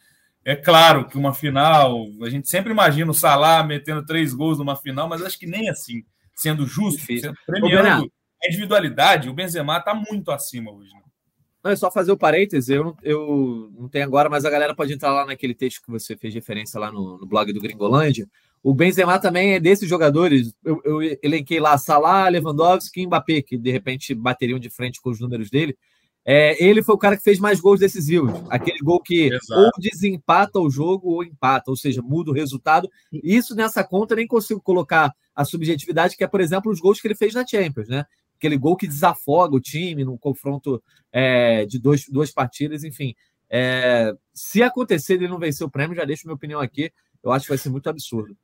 é 0.45 0.57
claro 0.57 1.07
que 1.07 1.17
uma 1.17 1.35
final, 1.35 2.07
a 2.23 2.31
gente 2.31 2.49
sempre 2.49 2.73
imagina 2.73 3.11
o 3.11 3.15
Salah 3.15 3.63
metendo 3.63 4.05
três 4.05 4.35
gols 4.35 4.59
numa 4.59 4.77
final, 4.77 5.09
mas 5.09 5.23
acho 5.23 5.39
que 5.39 5.47
nem 5.47 5.69
assim, 5.69 6.05
sendo 6.35 6.67
justo, 6.67 7.05
sendo, 7.05 7.37
premiando 7.47 8.11
a 8.43 8.47
individualidade, 8.47 9.29
o 9.29 9.35
Benzema 9.35 9.79
está 9.79 9.95
muito 9.95 10.31
acima 10.31 10.71
hoje. 10.71 10.93
Né? 10.95 11.03
Não, 11.63 11.71
é 11.71 11.77
só 11.77 11.91
fazer 11.91 12.13
o 12.13 12.17
parênteses, 12.17 12.71
eu, 12.71 12.97
eu 13.03 13.71
não 13.77 13.89
tenho 13.89 14.05
agora, 14.05 14.31
mas 14.31 14.45
a 14.45 14.51
galera 14.51 14.75
pode 14.75 14.93
entrar 14.93 15.13
lá 15.13 15.27
naquele 15.27 15.55
texto 15.55 15.83
que 15.83 15.91
você 15.91 16.17
fez 16.17 16.33
referência 16.33 16.79
lá 16.79 16.91
no, 16.91 17.19
no 17.19 17.27
blog 17.27 17.53
do 17.53 17.61
Gringolândia. 17.61 18.29
O 18.69 18.75
Benzema 18.75 19.19
também 19.19 19.55
é 19.55 19.61
desses 19.61 19.89
jogadores. 19.89 20.53
Eu, 20.63 20.83
eu 20.85 21.19
elenquei 21.23 21.59
lá 21.59 21.79
Salah, 21.79 22.29
Lewandowski 22.29 23.01
e 23.01 23.07
Mbappé, 23.07 23.41
que 23.41 23.57
de 23.57 23.71
repente 23.71 24.15
bateriam 24.15 24.59
de 24.59 24.69
frente 24.69 25.01
com 25.01 25.09
os 25.09 25.19
números 25.19 25.49
dele. 25.49 25.75
É, 26.23 26.63
ele 26.63 26.83
foi 26.83 26.95
o 26.95 26.99
cara 26.99 27.17
que 27.17 27.23
fez 27.23 27.39
mais 27.39 27.61
gols 27.61 27.81
decisivos. 27.81 28.31
Aquele 28.51 28.81
gol 28.81 29.01
que 29.01 29.33
Exato. 29.33 29.59
ou 29.59 29.71
desempata 29.79 30.61
o 30.61 30.69
jogo 30.69 31.09
ou 31.15 31.25
empata, 31.25 31.71
ou 31.71 31.77
seja, 31.79 32.03
muda 32.03 32.31
o 32.31 32.35
resultado. 32.35 32.91
Isso 33.11 33.55
nessa 33.55 33.83
conta 33.83 34.15
nem 34.15 34.27
consigo 34.27 34.61
colocar 34.61 35.15
a 35.35 35.47
subjetividade, 35.47 36.15
que 36.15 36.23
é, 36.23 36.27
por 36.27 36.43
exemplo, 36.43 36.71
os 36.71 36.79
gols 36.79 37.01
que 37.01 37.09
ele 37.09 37.15
fez 37.15 37.33
na 37.33 37.47
Champions, 37.47 37.89
né? 37.89 38.05
Aquele 38.37 38.59
gol 38.59 38.77
que 38.77 38.87
desafoga 38.87 39.57
o 39.57 39.61
time 39.63 40.05
num 40.05 40.19
confronto 40.19 40.83
é, 41.11 41.65
de 41.65 41.79
dois, 41.79 42.05
duas 42.07 42.31
partidas, 42.31 42.85
enfim. 42.85 43.15
É, 43.49 44.13
se 44.35 44.63
acontecer 44.63 45.15
ele 45.15 45.27
não 45.27 45.39
vencer 45.39 45.67
o 45.67 45.71
prêmio, 45.71 45.97
já 45.97 46.05
deixo 46.05 46.27
minha 46.27 46.37
opinião 46.37 46.61
aqui. 46.61 46.93
eu 47.25 47.33
acho 47.33 47.47
que 47.47 47.53
vai 47.53 47.57
ser 47.57 47.71
muito 47.71 47.89
absurdo. 47.89 48.37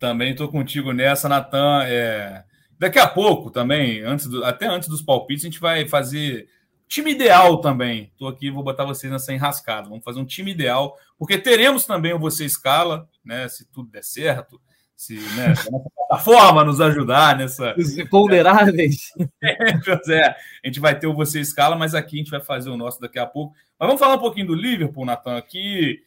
Também 0.00 0.32
estou 0.32 0.48
contigo 0.48 0.92
nessa, 0.92 1.28
Natan. 1.28 1.84
É... 1.84 2.42
Daqui 2.76 2.98
a 2.98 3.06
pouco 3.06 3.50
também, 3.50 4.00
antes 4.00 4.26
do... 4.26 4.44
até 4.44 4.66
antes 4.66 4.88
dos 4.88 5.02
palpites, 5.02 5.44
a 5.44 5.48
gente 5.48 5.60
vai 5.60 5.86
fazer 5.86 6.48
time 6.88 7.12
ideal 7.12 7.58
também. 7.58 8.10
Estou 8.10 8.26
aqui, 8.26 8.50
vou 8.50 8.64
botar 8.64 8.84
vocês 8.84 9.12
nessa 9.12 9.32
enrascada. 9.32 9.88
Vamos 9.88 10.02
fazer 10.02 10.18
um 10.18 10.24
time 10.24 10.50
ideal, 10.50 10.96
porque 11.16 11.38
teremos 11.38 11.86
também 11.86 12.12
o 12.12 12.18
Você 12.18 12.44
Escala, 12.44 13.08
né? 13.24 13.48
Se 13.48 13.64
tudo 13.70 13.88
der 13.90 14.02
certo 14.02 14.60
se 15.00 15.14
né, 15.14 15.54
a 15.54 16.06
plataforma 16.06 16.62
nos 16.62 16.78
ajudar 16.78 17.34
nessa. 17.34 17.74
Os 17.78 17.96
imponderáveis. 17.96 19.10
É, 19.42 19.72
é, 20.12 20.26
a 20.26 20.66
gente 20.66 20.78
vai 20.78 20.98
ter 20.98 21.06
o 21.06 21.14
Você 21.14 21.40
Escala, 21.40 21.74
mas 21.74 21.94
aqui 21.94 22.16
a 22.16 22.18
gente 22.18 22.30
vai 22.30 22.42
fazer 22.42 22.68
o 22.68 22.76
nosso 22.76 23.00
daqui 23.00 23.18
a 23.18 23.24
pouco. 23.24 23.54
Mas 23.78 23.86
vamos 23.86 23.98
falar 23.98 24.16
um 24.16 24.20
pouquinho 24.20 24.48
do 24.48 24.54
Liverpool, 24.54 25.06
Natan, 25.06 25.38
aqui. 25.38 26.02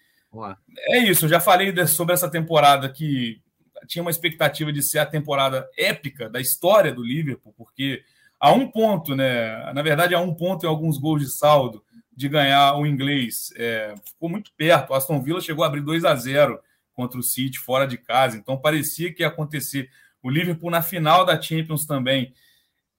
É 0.90 1.00
isso, 1.00 1.26
eu 1.26 1.30
já 1.30 1.40
falei 1.40 1.74
sobre 1.88 2.14
essa 2.14 2.30
temporada 2.30 2.88
que 2.88 3.42
tinha 3.88 4.02
uma 4.02 4.12
expectativa 4.12 4.72
de 4.72 4.82
ser 4.82 5.00
a 5.00 5.06
temporada 5.06 5.68
épica 5.78 6.30
da 6.30 6.40
história 6.40 6.94
do 6.94 7.04
Liverpool, 7.04 7.54
porque 7.58 8.04
a 8.40 8.52
um 8.52 8.70
ponto, 8.70 9.16
né? 9.16 9.72
Na 9.74 9.82
verdade, 9.82 10.14
a 10.14 10.20
um 10.20 10.34
ponto 10.34 10.66
em 10.66 10.70
alguns 10.70 10.98
gols 10.98 11.22
de 11.22 11.32
saldo 11.32 11.84
de 12.16 12.28
ganhar 12.28 12.76
o 12.76 12.86
inglês. 12.86 13.52
É, 13.56 13.96
ficou 14.06 14.30
muito 14.30 14.52
perto. 14.56 14.92
O 14.92 14.94
Aston 14.94 15.22
Villa 15.22 15.42
chegou 15.42 15.64
a 15.64 15.68
abrir 15.68 15.82
2 15.82 16.06
a 16.06 16.16
0 16.16 16.60
contra 16.94 17.20
o 17.20 17.24
City 17.24 17.58
fora 17.58 17.88
de 17.88 17.98
casa. 17.98 18.38
Então 18.38 18.58
parecia 18.58 19.14
que 19.14 19.24
ia 19.24 19.28
acontecer. 19.28 19.90
O 20.22 20.30
Liverpool 20.30 20.70
na 20.70 20.82
final 20.82 21.26
da 21.26 21.42
Champions 21.42 21.86
também. 21.86 22.34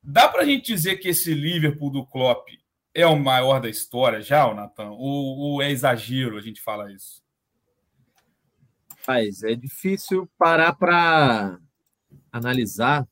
Dá 0.02 0.28
para 0.28 0.42
a 0.42 0.44
gente 0.44 0.66
dizer 0.66 0.96
que 0.96 1.08
esse 1.08 1.32
Liverpool 1.32 1.90
do 1.90 2.04
Klopp 2.04 2.48
é 2.92 3.06
o 3.06 3.18
maior 3.18 3.60
da 3.60 3.68
história 3.68 4.20
já, 4.20 4.52
Natan? 4.52 4.90
Ou, 4.90 5.38
ou 5.38 5.62
é 5.62 5.70
exagero 5.70 6.36
a 6.36 6.40
gente 6.40 6.60
falar 6.60 6.92
isso? 6.92 7.23
Mas 9.06 9.42
é 9.42 9.54
difícil 9.54 10.28
parar 10.38 10.74
para 10.74 11.58
analisar, 12.32 13.06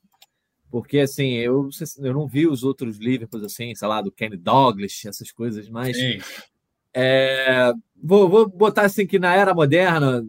porque 0.70 1.00
assim, 1.00 1.34
eu, 1.34 1.68
eu 1.98 2.14
não 2.14 2.26
vi 2.26 2.46
os 2.46 2.64
outros 2.64 2.96
Liverpools 2.98 3.44
assim, 3.44 3.74
sei 3.74 3.88
lá, 3.88 4.00
do 4.00 4.10
Kenny 4.10 4.36
Douglas, 4.36 5.02
essas 5.04 5.30
coisas, 5.30 5.68
mas 5.68 5.96
é, 6.94 7.72
vou, 8.02 8.28
vou 8.28 8.48
botar 8.48 8.82
assim 8.82 9.06
que 9.06 9.18
na 9.18 9.34
era 9.34 9.54
moderna 9.54 10.24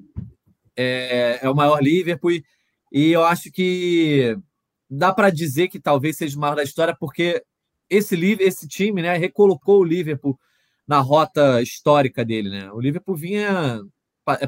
é, 0.76 1.39
é 1.41 1.49
o 1.49 1.56
maior 1.56 1.82
Liverpool 1.82 2.32
e 2.91 3.12
eu 3.12 3.23
acho 3.23 3.52
que 3.52 4.38
dá 4.89 5.13
para 5.13 5.30
dizer 5.30 5.67
que 5.69 5.80
talvez 5.80 6.17
seja 6.17 6.38
o 6.38 6.41
maior 6.41 6.56
da 6.56 6.63
história 6.63 6.95
porque 6.99 7.43
esse 7.89 8.15
esse 8.39 8.67
time, 8.67 9.02
né, 9.02 9.17
recolocou 9.17 9.82
o 9.82 9.84
Liverpool 9.84 10.38
na 10.88 10.99
rota 10.99 11.62
histórica 11.62 12.26
dele, 12.26 12.49
né? 12.49 12.71
O 12.71 12.80
Liverpool 12.80 13.15
vinha 13.15 13.82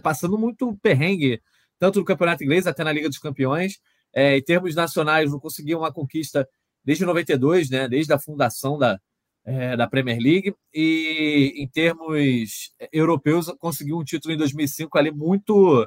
passando 0.01 0.37
muito 0.37 0.77
perrengue 0.81 1.41
tanto 1.77 1.99
no 1.99 2.05
Campeonato 2.05 2.43
Inglês 2.43 2.67
até 2.67 2.83
na 2.83 2.91
Liga 2.91 3.09
dos 3.09 3.17
Campeões. 3.17 3.79
É, 4.13 4.37
em 4.37 4.43
termos 4.43 4.75
nacionais, 4.75 5.31
não 5.31 5.39
conseguiu 5.39 5.79
uma 5.79 5.91
conquista 5.91 6.47
desde 6.83 7.05
92, 7.05 7.69
né? 7.69 7.87
Desde 7.87 8.13
a 8.13 8.19
fundação 8.19 8.77
da, 8.77 8.99
é, 9.43 9.75
da 9.75 9.87
Premier 9.87 10.17
League. 10.19 10.55
E 10.73 11.53
em 11.57 11.67
termos 11.67 12.73
europeus, 12.91 13.47
conseguiu 13.59 13.97
um 13.97 14.03
título 14.03 14.33
em 14.33 14.37
2005 14.37 14.97
ali 14.97 15.11
muito 15.11 15.85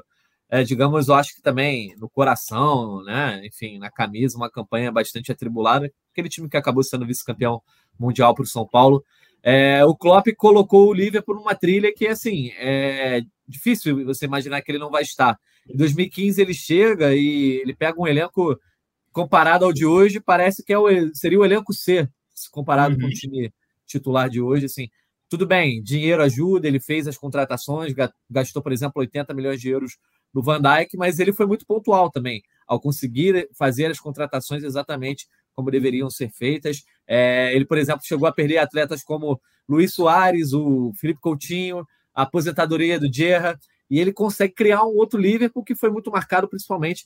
é, 0.51 0.63
digamos, 0.63 1.07
eu 1.07 1.13
acho 1.13 1.35
que 1.35 1.41
também 1.43 1.95
no 1.97 2.09
coração, 2.09 3.03
né? 3.03 3.39
Enfim, 3.45 3.77
na 3.77 3.91
camisa, 3.91 4.35
uma 4.35 4.49
campanha 4.49 4.91
bastante 4.91 5.31
atribulada. 5.31 5.91
Aquele 6.11 6.27
time 6.27 6.49
que 6.49 6.57
acabou 6.57 6.83
sendo 6.83 7.05
vice-campeão 7.05 7.61
mundial 7.99 8.33
para 8.33 8.43
o 8.43 8.47
São 8.47 8.65
Paulo. 8.67 9.03
É, 9.41 9.83
o 9.85 9.95
Klopp 9.95 10.27
colocou 10.37 10.89
o 10.89 10.93
Liverpool 10.93 11.35
numa 11.35 11.55
trilha 11.55 11.93
que, 11.93 12.07
assim, 12.07 12.51
é 12.57 13.21
difícil 13.47 14.05
você 14.05 14.25
imaginar 14.25 14.61
que 14.61 14.71
ele 14.71 14.79
não 14.79 14.91
vai 14.91 15.01
estar. 15.01 15.37
Em 15.67 15.75
2015 15.75 16.41
ele 16.41 16.53
chega 16.53 17.15
e 17.15 17.61
ele 17.61 17.73
pega 17.73 17.99
um 17.99 18.07
elenco 18.07 18.59
comparado 19.11 19.65
ao 19.65 19.73
de 19.73 19.85
hoje, 19.85 20.19
parece 20.19 20.63
que 20.63 20.73
é 20.73 20.77
o, 20.77 20.87
seria 21.13 21.39
o 21.39 21.45
elenco 21.45 21.73
C, 21.73 22.07
comparado 22.51 22.95
uhum. 22.95 23.01
com 23.01 23.07
o 23.07 23.11
time 23.11 23.53
titular 23.85 24.29
de 24.29 24.41
hoje, 24.41 24.65
assim. 24.65 24.87
Tudo 25.27 25.45
bem, 25.45 25.81
dinheiro 25.83 26.23
ajuda, 26.23 26.67
ele 26.67 26.79
fez 26.79 27.07
as 27.07 27.17
contratações, 27.17 27.93
gastou, 28.29 28.63
por 28.63 28.71
exemplo, 28.71 28.99
80 28.99 29.33
milhões 29.33 29.61
de 29.61 29.69
euros 29.69 29.97
do 30.33 30.41
Van 30.41 30.59
Dijk, 30.59 30.97
mas 30.97 31.19
ele 31.19 31.33
foi 31.33 31.45
muito 31.45 31.65
pontual 31.65 32.09
também, 32.09 32.41
ao 32.67 32.79
conseguir 32.79 33.47
fazer 33.55 33.87
as 33.87 33.99
contratações 33.99 34.63
exatamente 34.63 35.27
como 35.59 35.69
deveriam 35.69 36.09
ser 36.09 36.29
feitas. 36.29 36.85
É, 37.05 37.53
ele, 37.53 37.65
por 37.65 37.77
exemplo, 37.77 38.01
chegou 38.05 38.25
a 38.25 38.31
perder 38.31 38.59
atletas 38.59 39.03
como 39.03 39.41
Luiz 39.67 39.93
Soares, 39.93 40.53
o 40.53 40.93
Felipe 40.95 41.19
Coutinho, 41.19 41.85
a 42.15 42.21
aposentadoria 42.21 42.97
do 42.97 43.11
Gerra, 43.11 43.59
e 43.89 43.99
ele 43.99 44.13
consegue 44.13 44.53
criar 44.53 44.85
um 44.85 44.95
outro 44.95 45.19
Liverpool 45.19 45.65
que 45.65 45.75
foi 45.75 45.89
muito 45.89 46.09
marcado 46.09 46.47
principalmente 46.47 47.05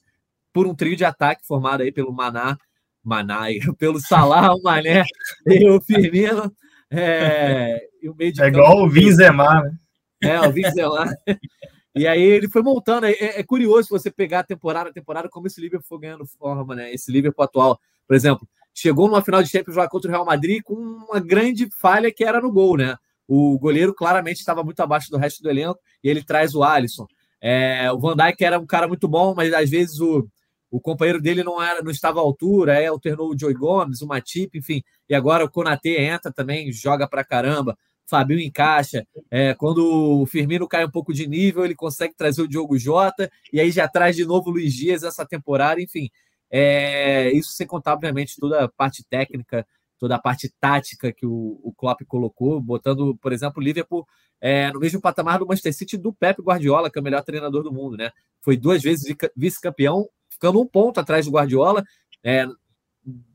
por 0.54 0.68
um 0.68 0.76
trio 0.76 0.96
de 0.96 1.04
ataque 1.04 1.44
formado 1.48 1.82
aí 1.82 1.92
pelo 1.92 2.14
Maná, 2.14 2.56
Maná, 3.04 3.46
pelo 3.80 4.00
Salah, 4.00 4.54
o 4.54 4.62
Mané 4.62 5.04
e 5.48 5.68
o 5.68 5.82
Firmino. 5.82 6.54
É, 6.92 7.82
e 8.04 8.08
o 8.08 8.16
meio 8.16 8.32
de 8.32 8.44
é 8.44 8.48
igual 8.50 8.84
o 8.84 8.88
Vinzemar, 8.88 9.64
né? 9.64 9.78
É, 10.22 10.40
o 10.40 10.52
Vinzemar. 10.52 11.10
E 11.96 12.08
aí 12.08 12.22
ele 12.24 12.50
foi 12.50 12.64
montando. 12.64 13.06
É, 13.06 13.12
é, 13.12 13.44
curioso 13.44 13.90
você 13.90 14.10
pegar 14.10 14.40
a 14.40 14.44
temporada 14.44 14.90
a 14.90 14.94
temporada, 14.94 15.30
como 15.30 15.46
esse 15.46 15.62
Liverpool 15.62 15.86
foi 15.88 16.00
ganhando 16.00 16.26
forma, 16.26 16.76
né? 16.76 16.92
Esse 16.92 17.12
Liverpool 17.12 17.46
atual, 17.46 17.80
por 18.08 18.16
exemplo, 18.16 18.48
chegou 18.74 19.08
numa 19.08 19.22
final 19.22 19.44
de 19.44 19.50
Champions 19.50 19.76
lá 19.76 19.88
contra 19.88 20.10
o 20.10 20.12
Real 20.12 20.26
Madrid 20.26 20.62
com 20.64 20.74
uma 20.74 21.20
grande 21.20 21.70
falha 21.80 22.12
que 22.12 22.24
era 22.24 22.42
no 22.42 22.52
gol, 22.52 22.78
né? 22.78 22.96
O 23.28 23.58
goleiro 23.58 23.94
claramente 23.94 24.38
estava 24.38 24.64
muito 24.64 24.80
abaixo 24.82 25.10
do 25.10 25.18
resto 25.18 25.42
do 25.42 25.50
elenco 25.50 25.80
e 26.04 26.10
ele 26.10 26.24
traz 26.24 26.54
o 26.56 26.64
Alisson. 26.64 27.08
É, 27.42 27.92
o 27.92 28.00
Van 28.00 28.16
Dijk 28.16 28.44
era 28.44 28.60
um 28.60 28.66
cara 28.66 28.88
muito 28.88 29.08
bom, 29.08 29.34
mas 29.36 29.54
às 29.54 29.70
vezes 29.70 30.00
o, 30.00 30.28
o 30.72 30.80
companheiro 30.80 31.22
dele 31.22 31.44
não 31.44 31.62
era, 31.62 31.82
não 31.82 31.92
estava 31.92 32.20
à 32.20 32.24
altura, 32.24 32.78
aí 32.78 32.86
alternou 32.86 33.30
o 33.30 33.38
Joey 33.38 33.54
Gomes, 33.54 34.02
o 34.02 34.08
Matip, 34.08 34.58
enfim. 34.58 34.82
E 35.10 35.14
agora 35.14 35.46
o 35.46 35.50
Konaté 35.50 36.04
entra 36.04 36.32
também, 36.32 36.72
joga 36.72 37.08
pra 37.08 37.24
caramba. 37.24 37.78
Fabinho 38.06 38.40
encaixa. 38.40 39.06
É, 39.32 39.54
quando 39.54 40.22
o 40.22 40.26
Firmino 40.26 40.68
cai 40.68 40.86
um 40.86 40.92
pouco 40.92 41.14
de 41.14 41.28
nível, 41.28 41.64
ele 41.64 41.76
consegue 41.76 42.14
trazer 42.16 42.42
o 42.42 42.48
Diogo 42.48 42.78
Jota, 42.78 43.30
e 43.52 43.60
aí 43.60 43.72
já 43.72 43.88
traz 43.88 44.16
de 44.16 44.26
novo 44.26 44.50
o 44.50 44.54
Luiz 44.54 44.74
Dias 44.74 45.04
essa 45.04 45.26
temporada, 45.26 45.82
enfim. 45.82 46.10
É, 46.56 47.32
isso 47.32 47.54
sem 47.54 47.66
contar, 47.66 47.94
obviamente, 47.94 48.36
toda 48.40 48.66
a 48.66 48.68
parte 48.68 49.04
técnica, 49.10 49.66
toda 49.98 50.16
a 50.16 50.20
parte 50.20 50.54
tática 50.60 51.12
que 51.12 51.26
o, 51.26 51.60
o 51.64 51.74
Klopp 51.76 52.02
colocou, 52.08 52.62
botando, 52.62 53.18
por 53.18 53.34
exemplo, 53.34 53.60
o 53.60 53.64
Liverpool 53.64 54.06
é, 54.40 54.72
no 54.72 54.80
mesmo 54.80 55.02
patamar 55.02 55.40
do 55.40 55.48
Manchester 55.48 55.74
City 55.74 55.98
do 55.98 56.14
Pep 56.14 56.42
Guardiola, 56.42 56.92
que 56.92 57.00
é 57.00 57.02
o 57.02 57.04
melhor 57.04 57.24
treinador 57.24 57.64
do 57.64 57.74
mundo, 57.74 57.98
né? 57.98 58.12
Foi 58.42 58.56
duas 58.56 58.84
vezes 58.84 59.16
vice-campeão, 59.36 60.08
ficando 60.30 60.62
um 60.62 60.68
ponto 60.68 61.00
atrás 61.00 61.26
do 61.26 61.32
Guardiola. 61.32 61.84
É, 62.24 62.46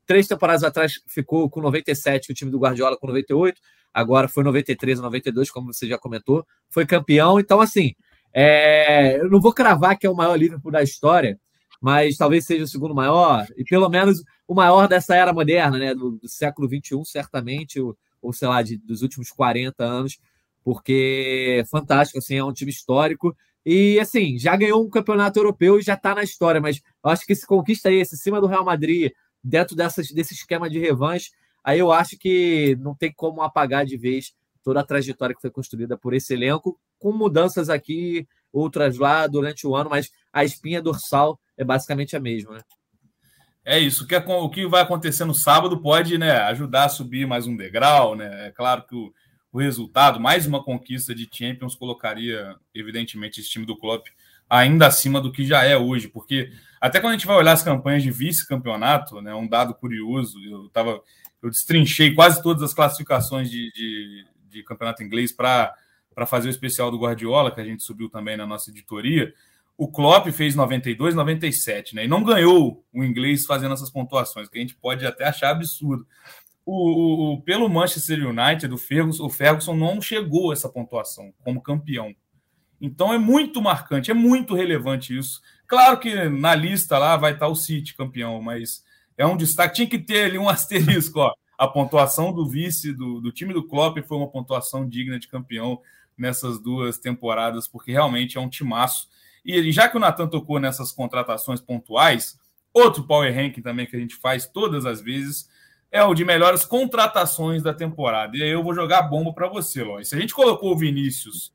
três 0.07 0.29
temporadas 0.29 0.63
atrás 0.63 1.01
ficou 1.09 1.51
com 1.51 1.61
97, 1.61 2.31
o 2.31 2.35
time 2.35 2.51
do 2.51 2.59
Guardiola 2.59 2.97
com 2.97 3.07
98 3.07 3.61
agora 3.93 4.29
foi 4.29 4.45
93 4.45 5.01
92, 5.01 5.51
como 5.51 5.73
você 5.73 5.87
já 5.89 5.99
comentou, 5.99 6.47
foi 6.69 6.87
campeão. 6.87 7.41
Então, 7.41 7.61
assim, 7.61 7.95
é, 8.33 9.21
eu 9.21 9.31
não 9.31 9.41
vou 9.41 9.53
cravar 9.53 9.99
que 9.99 10.07
é 10.07 10.11
o 10.11 10.15
maior 10.15 10.37
Liverpool 10.37 10.71
da 10.71 10.83
história, 10.83 11.39
mas 11.81 12.17
talvez 12.17 12.45
seja 12.45 12.65
o 12.65 12.69
segundo 12.69 12.95
maior, 12.95 13.47
e 13.57 13.65
pelo 13.65 13.89
menos 13.89 14.23
o 14.47 14.55
maior 14.55 14.89
dessa 14.89 15.15
era 15.15 15.33
moderna, 15.33 15.79
né, 15.79 15.95
do, 15.95 16.13
do 16.13 16.29
século 16.29 16.69
XXI, 16.69 17.03
certamente, 17.05 17.81
ou, 17.81 17.97
ou 18.21 18.33
sei 18.33 18.49
lá, 18.49 18.63
de, 18.63 18.77
dos 18.77 19.03
últimos 19.03 19.31
40 19.31 19.85
anos, 19.85 20.19
porque 20.65 21.59
é 21.61 21.65
fantástico, 21.65 22.19
assim, 22.19 22.37
é 22.37 22.45
um 22.45 22.53
time 22.53 22.71
histórico. 22.71 23.35
E 23.65 23.99
assim, 24.01 24.39
já 24.39 24.57
ganhou 24.57 24.85
um 24.85 24.91
campeonato 24.91 25.39
europeu 25.39 25.79
e 25.79 25.83
já 25.83 25.95
está 25.95 26.15
na 26.15 26.23
história, 26.23 26.61
mas 26.61 26.81
acho 27.03 27.27
que 27.27 27.33
esse 27.33 27.47
conquista 27.47 27.93
esse 27.93 28.17
cima 28.17 28.41
do 28.41 28.47
Real 28.47 28.65
Madrid, 28.65 29.13
dentro 29.43 29.77
dessas, 29.77 30.11
desse 30.11 30.35
esquema 30.35 30.69
de 30.69 30.79
revanche, 30.79 31.31
aí 31.63 31.79
eu 31.79 31.93
acho 31.93 32.19
que 32.19 32.77
não 32.81 32.95
tem 32.95 33.13
como 33.13 33.43
apagar 33.43 33.85
de 33.85 33.97
vez 33.97 34.33
toda 34.63 34.81
a 34.81 34.85
trajetória 34.85 35.35
que 35.35 35.41
foi 35.41 35.51
construída 35.51 35.97
por 35.97 36.15
esse 36.15 36.35
elenco, 36.35 36.79
com 36.99 37.13
mudanças 37.13 37.71
aqui, 37.71 38.27
outras 38.53 38.99
lá 38.99 39.27
durante 39.27 39.67
o 39.67 39.75
ano, 39.75 39.91
mas 39.91 40.11
a 40.33 40.45
espinha 40.45 40.83
dorsal 40.83 41.39
é 41.59 41.65
basicamente 41.65 42.17
a 42.17 42.21
mesma, 42.21 42.55
né? 42.55 42.61
É 43.65 43.79
isso. 43.79 44.05
O 44.05 44.07
que, 44.07 44.17
o 44.17 44.49
que 44.49 44.67
vai 44.67 44.81
acontecer 44.81 45.27
no 45.27 45.35
sábado 45.35 45.79
pode 45.83 46.17
né, 46.17 46.39
ajudar 46.45 46.85
a 46.85 46.89
subir 46.89 47.27
mais 47.27 47.47
um 47.47 47.55
degrau. 47.55 48.17
Né? 48.17 48.47
É 48.47 48.51
claro 48.51 48.87
que 48.87 48.95
o, 48.95 49.13
o 49.53 49.59
resultado, 49.59 50.19
mais 50.19 50.47
uma 50.47 50.65
conquista 50.65 51.15
de 51.15 51.29
Champions, 51.31 51.75
colocaria, 51.75 52.57
evidentemente, 52.75 53.41
esse 53.41 53.51
time 53.51 53.67
do 53.67 53.77
Klopp 53.77 54.07
ainda 54.49 54.87
acima 54.87 55.21
do 55.21 55.31
que 55.31 55.45
já 55.45 55.65
é 55.65 55.77
hoje, 55.77 56.09
porque 56.09 56.51
até 56.81 57.01
quando 57.01 57.11
a 57.11 57.17
gente 57.17 57.27
vai 57.27 57.37
olhar 57.37 57.53
as 57.53 57.63
campanhas 57.63 58.03
de 58.03 58.11
vice-campeonato, 58.11 59.21
né, 59.21 59.35
um 59.35 59.47
dado 59.47 59.75
curioso, 59.75 60.43
eu 60.43 60.67
estava 60.67 61.03
eu 61.43 61.51
destrinchei 61.51 62.15
quase 62.15 62.43
todas 62.43 62.63
as 62.63 62.75
classificações 62.75 63.51
de, 63.51 63.71
de, 63.73 64.25
de 64.49 64.63
campeonato 64.63 65.03
inglês 65.03 65.31
para 65.31 65.75
fazer 66.27 66.49
o 66.49 66.51
especial 66.51 66.91
do 66.91 66.99
Guardiola, 66.99 67.55
que 67.55 67.61
a 67.61 67.65
gente 67.65 67.83
subiu 67.83 68.09
também 68.09 68.37
na 68.37 68.47
nossa 68.47 68.71
editoria. 68.71 69.33
O 69.79 69.87
Klopp 69.87 70.27
fez 70.33 70.57
92, 70.57 71.15
97, 71.15 71.95
né? 71.95 72.05
E 72.05 72.09
não 72.09 72.25
ganhou 72.25 72.85
o 72.93 73.05
inglês 73.05 73.47
fazendo 73.47 73.75
essas 73.75 73.91
pontuações, 73.91 74.49
que 74.49 74.59
a 74.59 74.61
gente 74.61 74.75
pode 74.75 75.07
até 75.07 75.25
achar 75.25 75.51
absurdo. 75.51 76.05
O, 76.67 77.35
o, 77.35 77.43
pelo 77.43 77.69
Manchester 77.69 78.29
United, 78.29 78.75
o 78.75 78.77
Ferguson, 78.77 79.25
o 79.25 79.31
Ferguson 79.31 79.77
não 79.77 80.03
chegou 80.03 80.51
a 80.51 80.53
essa 80.53 80.69
pontuação 80.69 81.33
como 81.45 81.63
campeão. 81.63 82.13
Então 82.81 83.15
é 83.15 83.19
muito 83.19 83.63
marcante, 83.63 84.11
é 84.11 84.15
muito 84.15 84.53
relevante 84.53 85.17
isso. 85.17 85.41
Claro 85.67 85.99
que 85.99 86.29
na 86.29 86.55
lista 86.57 86.99
lá 86.99 87.17
vai 87.17 87.35
estar 87.35 87.47
o 87.47 87.55
City 87.55 87.95
campeão, 87.95 88.43
mas 88.43 88.85
é 89.17 89.25
um 89.25 89.37
destaque. 89.37 89.77
Tinha 89.77 89.89
que 89.89 89.99
ter 89.99 90.25
ali 90.25 90.39
um 90.39 90.49
asterisco, 90.51 91.21
ó. 91.21 91.33
A 91.57 91.69
pontuação 91.69 92.33
do 92.33 92.49
vice 92.49 92.93
do, 92.93 93.21
do 93.21 93.33
time 93.33 93.55
do 93.55 93.67
Klopp 93.67 93.99
foi 94.07 94.17
uma 94.17 94.31
pontuação 94.31 94.89
digna 94.89 95.19
de 95.19 95.29
campeão 95.29 95.81
nessas 96.17 96.61
duas 96.61 96.99
temporadas, 96.99 97.69
porque 97.69 97.93
realmente 97.93 98.37
é 98.37 98.41
um 98.41 98.49
timaço. 98.49 99.09
E 99.49 99.73
já 99.73 99.89
que 99.89 99.97
o 99.97 100.01
Natan 100.01 100.29
tocou 100.29 100.61
nessas 100.61 100.93
contratações 100.93 101.59
pontuais, 101.59 102.39
outro 102.71 103.05
power 103.05 103.35
ranking 103.35 103.63
também 103.63 103.87
que 103.87 103.97
a 103.97 103.99
gente 103.99 104.15
faz 104.17 104.47
todas 104.47 104.85
as 104.85 105.01
vezes 105.01 105.49
é 105.91 106.05
o 106.05 106.13
de 106.13 106.23
melhores 106.23 106.67
contratações 106.67 107.63
da 107.63 107.73
temporada. 107.73 108.37
E 108.37 108.43
aí 108.43 108.51
eu 108.51 108.63
vou 108.63 108.75
jogar 108.75 109.01
bomba 109.01 109.33
para 109.33 109.49
você, 109.49 109.83
Lois. 109.83 110.11
Se 110.11 110.15
a 110.15 110.21
gente 110.21 110.35
colocou 110.35 110.73
o 110.73 110.77
Vinícius 110.77 111.51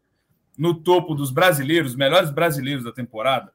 no 0.58 0.74
topo 0.74 1.14
dos 1.14 1.30
brasileiros, 1.30 1.96
melhores 1.96 2.32
brasileiros 2.32 2.84
da 2.84 2.92
temporada, 2.92 3.54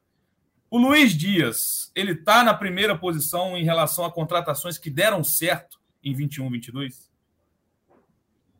o 0.70 0.78
Luiz 0.78 1.14
Dias, 1.14 1.90
ele 1.92 2.12
está 2.12 2.44
na 2.44 2.54
primeira 2.54 2.96
posição 2.96 3.56
em 3.56 3.64
relação 3.64 4.04
a 4.04 4.12
contratações 4.12 4.78
que 4.78 4.88
deram 4.88 5.24
certo 5.24 5.80
em 6.04 6.14
21, 6.14 6.48
22? 6.48 7.10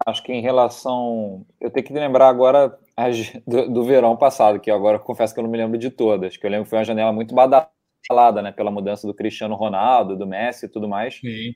Acho 0.05 0.25
que 0.25 0.33
em 0.33 0.43
relação. 0.43 1.47
Eu 1.61 1.71
tenho 1.71 1.87
que 1.87 1.93
lembrar 1.93 2.29
agora 2.29 2.77
do, 3.47 3.69
do 3.71 3.85
verão 3.85 4.17
passado, 4.17 4.59
que 4.59 4.71
agora 4.71 4.99
confesso 4.99 5.33
que 5.33 5.39
eu 5.39 5.45
não 5.45 5.51
me 5.51 5.59
lembro 5.59 5.79
de 5.79 5.91
todas, 5.91 6.37
que 6.37 6.45
eu 6.45 6.51
lembro 6.51 6.65
que 6.65 6.71
foi 6.71 6.79
uma 6.79 6.85
janela 6.85 7.13
muito 7.13 7.35
badalada, 7.35 8.43
né? 8.43 8.51
Pela 8.51 8.71
mudança 8.71 9.07
do 9.07 9.15
Cristiano 9.15 9.55
Ronaldo, 9.55 10.17
do 10.17 10.27
Messi 10.27 10.67
e 10.67 10.69
tudo 10.69 10.89
mais. 10.89 11.15
Sim. 11.15 11.55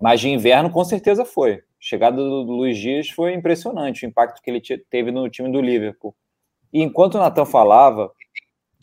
Mas 0.00 0.20
de 0.20 0.28
inverno, 0.28 0.70
com 0.70 0.84
certeza 0.84 1.24
foi. 1.24 1.54
A 1.54 1.60
chegada 1.78 2.16
do 2.16 2.42
Luiz 2.42 2.76
Dias 2.76 3.08
foi 3.08 3.34
impressionante, 3.34 4.04
o 4.04 4.08
impacto 4.08 4.42
que 4.42 4.50
ele 4.50 4.60
teve 4.90 5.12
no 5.12 5.28
time 5.28 5.50
do 5.50 5.60
Liverpool. 5.60 6.14
E 6.72 6.82
enquanto 6.82 7.14
o 7.14 7.18
Natan 7.18 7.44
falava, 7.44 8.10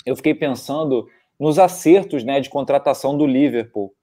eu 0.05 0.15
fiquei 0.15 0.33
pensando 0.33 1.07
nos 1.37 1.59
acertos 1.59 2.23
né, 2.23 2.39
de 2.39 2.49
contratação 2.49 3.17
do 3.17 3.25
Liverpool. 3.27 3.93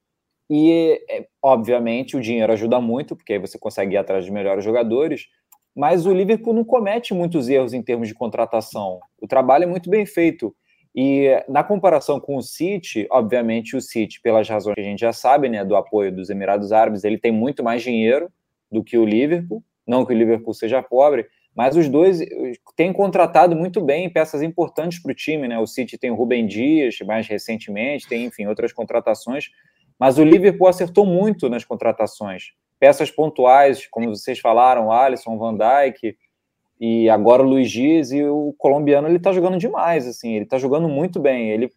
E, 0.50 1.02
é, 1.08 1.26
obviamente, 1.42 2.16
o 2.16 2.20
dinheiro 2.20 2.52
ajuda 2.52 2.80
muito, 2.80 3.16
porque 3.16 3.34
aí 3.34 3.38
você 3.38 3.58
consegue 3.58 3.94
ir 3.94 3.98
atrás 3.98 4.24
de 4.24 4.30
melhores 4.30 4.64
jogadores, 4.64 5.28
mas 5.78 6.06
o 6.06 6.12
Liverpool 6.12 6.52
não 6.52 6.64
comete 6.64 7.14
muitos 7.14 7.48
erros 7.48 7.72
em 7.72 7.80
termos 7.80 8.08
de 8.08 8.14
contratação. 8.14 8.98
O 9.22 9.28
trabalho 9.28 9.62
é 9.62 9.66
muito 9.68 9.88
bem 9.88 10.04
feito. 10.04 10.52
E 10.92 11.28
na 11.48 11.62
comparação 11.62 12.18
com 12.18 12.36
o 12.36 12.42
City, 12.42 13.06
obviamente 13.12 13.76
o 13.76 13.80
City, 13.80 14.20
pelas 14.20 14.48
razões 14.48 14.74
que 14.74 14.80
a 14.80 14.84
gente 14.84 14.98
já 14.98 15.12
sabe, 15.12 15.48
né, 15.48 15.64
do 15.64 15.76
apoio 15.76 16.10
dos 16.10 16.30
Emirados 16.30 16.72
Árabes, 16.72 17.04
ele 17.04 17.16
tem 17.16 17.30
muito 17.30 17.62
mais 17.62 17.80
dinheiro 17.80 18.28
do 18.72 18.82
que 18.82 18.98
o 18.98 19.04
Liverpool. 19.04 19.62
Não 19.86 20.04
que 20.04 20.12
o 20.12 20.18
Liverpool 20.18 20.52
seja 20.52 20.82
pobre, 20.82 21.28
mas 21.54 21.76
os 21.76 21.88
dois 21.88 22.20
eh, 22.20 22.26
têm 22.74 22.92
contratado 22.92 23.54
muito 23.54 23.80
bem 23.80 24.10
peças 24.10 24.42
importantes 24.42 25.00
para 25.00 25.12
o 25.12 25.14
time, 25.14 25.46
né? 25.46 25.60
O 25.60 25.66
City 25.66 25.96
tem 25.96 26.10
o 26.10 26.16
Rubem 26.16 26.44
Dias, 26.44 26.96
mais 27.06 27.28
recentemente, 27.28 28.08
tem, 28.08 28.24
enfim, 28.24 28.46
outras 28.46 28.72
contratações. 28.72 29.50
Mas 29.96 30.18
o 30.18 30.24
Liverpool 30.24 30.66
acertou 30.66 31.06
muito 31.06 31.48
nas 31.48 31.64
contratações. 31.64 32.52
Peças 32.78 33.10
pontuais, 33.10 33.86
como 33.86 34.08
vocês 34.08 34.38
falaram, 34.38 34.92
Alisson, 34.92 35.36
Van 35.36 35.56
Dijk, 35.56 36.16
e 36.80 37.10
agora 37.10 37.42
o 37.42 37.46
Luiz 37.46 37.70
Dias, 37.70 38.12
e 38.12 38.22
o 38.24 38.54
colombiano, 38.56 39.08
ele 39.08 39.16
está 39.16 39.32
jogando 39.32 39.58
demais, 39.58 40.06
assim, 40.06 40.34
ele 40.34 40.44
está 40.44 40.58
jogando 40.58 40.88
muito 40.88 41.18
bem. 41.18 41.50
Ele, 41.50 41.70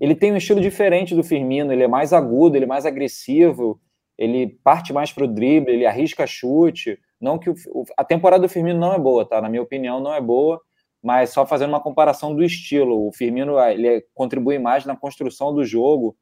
ele 0.00 0.14
tem 0.14 0.32
um 0.32 0.36
estilo 0.36 0.60
diferente 0.60 1.14
do 1.14 1.22
Firmino, 1.22 1.72
ele 1.72 1.84
é 1.84 1.88
mais 1.88 2.12
agudo, 2.12 2.56
ele 2.56 2.64
é 2.64 2.68
mais 2.68 2.84
agressivo, 2.84 3.80
ele 4.18 4.58
parte 4.64 4.92
mais 4.92 5.12
para 5.12 5.24
o 5.24 5.28
drible, 5.28 5.72
ele 5.72 5.86
arrisca 5.86 6.26
chute, 6.26 6.98
não 7.20 7.38
que 7.38 7.50
o, 7.50 7.56
a 7.96 8.04
temporada 8.04 8.42
do 8.42 8.48
Firmino 8.48 8.80
não 8.80 8.92
é 8.92 8.98
boa, 8.98 9.24
tá? 9.24 9.40
Na 9.40 9.48
minha 9.48 9.62
opinião, 9.62 10.00
não 10.00 10.12
é 10.12 10.20
boa, 10.20 10.60
mas 11.02 11.30
só 11.30 11.46
fazendo 11.46 11.70
uma 11.70 11.80
comparação 11.80 12.34
do 12.34 12.42
estilo. 12.42 13.06
O 13.06 13.12
Firmino 13.12 13.58
ele 13.60 14.04
contribui 14.12 14.58
mais 14.58 14.84
na 14.84 14.96
construção 14.96 15.54
do 15.54 15.64
jogo 15.64 16.16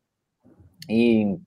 e 0.89 1.39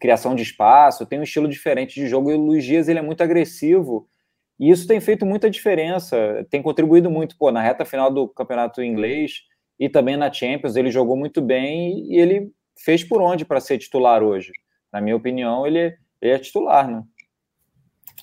criação 0.00 0.34
de 0.34 0.42
espaço, 0.42 1.04
tem 1.04 1.20
um 1.20 1.22
estilo 1.22 1.46
diferente 1.46 1.94
de 1.94 2.08
jogo 2.08 2.30
e 2.30 2.34
o 2.34 2.40
Luiz 2.40 2.64
Dias 2.64 2.88
ele 2.88 2.98
é 2.98 3.02
muito 3.02 3.22
agressivo. 3.22 4.08
E 4.58 4.70
isso 4.70 4.86
tem 4.86 5.00
feito 5.00 5.24
muita 5.24 5.50
diferença, 5.50 6.46
tem 6.50 6.62
contribuído 6.62 7.10
muito, 7.10 7.36
pô, 7.36 7.52
na 7.52 7.62
reta 7.62 7.84
final 7.84 8.10
do 8.12 8.26
campeonato 8.28 8.82
inglês 8.82 9.42
e 9.78 9.88
também 9.88 10.16
na 10.16 10.32
Champions, 10.32 10.76
ele 10.76 10.90
jogou 10.90 11.16
muito 11.16 11.40
bem 11.40 12.06
e 12.10 12.18
ele 12.18 12.50
fez 12.76 13.04
por 13.04 13.22
onde 13.22 13.44
para 13.44 13.60
ser 13.60 13.78
titular 13.78 14.22
hoje. 14.22 14.52
Na 14.92 15.00
minha 15.00 15.16
opinião, 15.16 15.66
ele, 15.66 15.96
ele 16.20 16.32
é 16.32 16.38
titular, 16.38 16.90
né? 16.90 17.02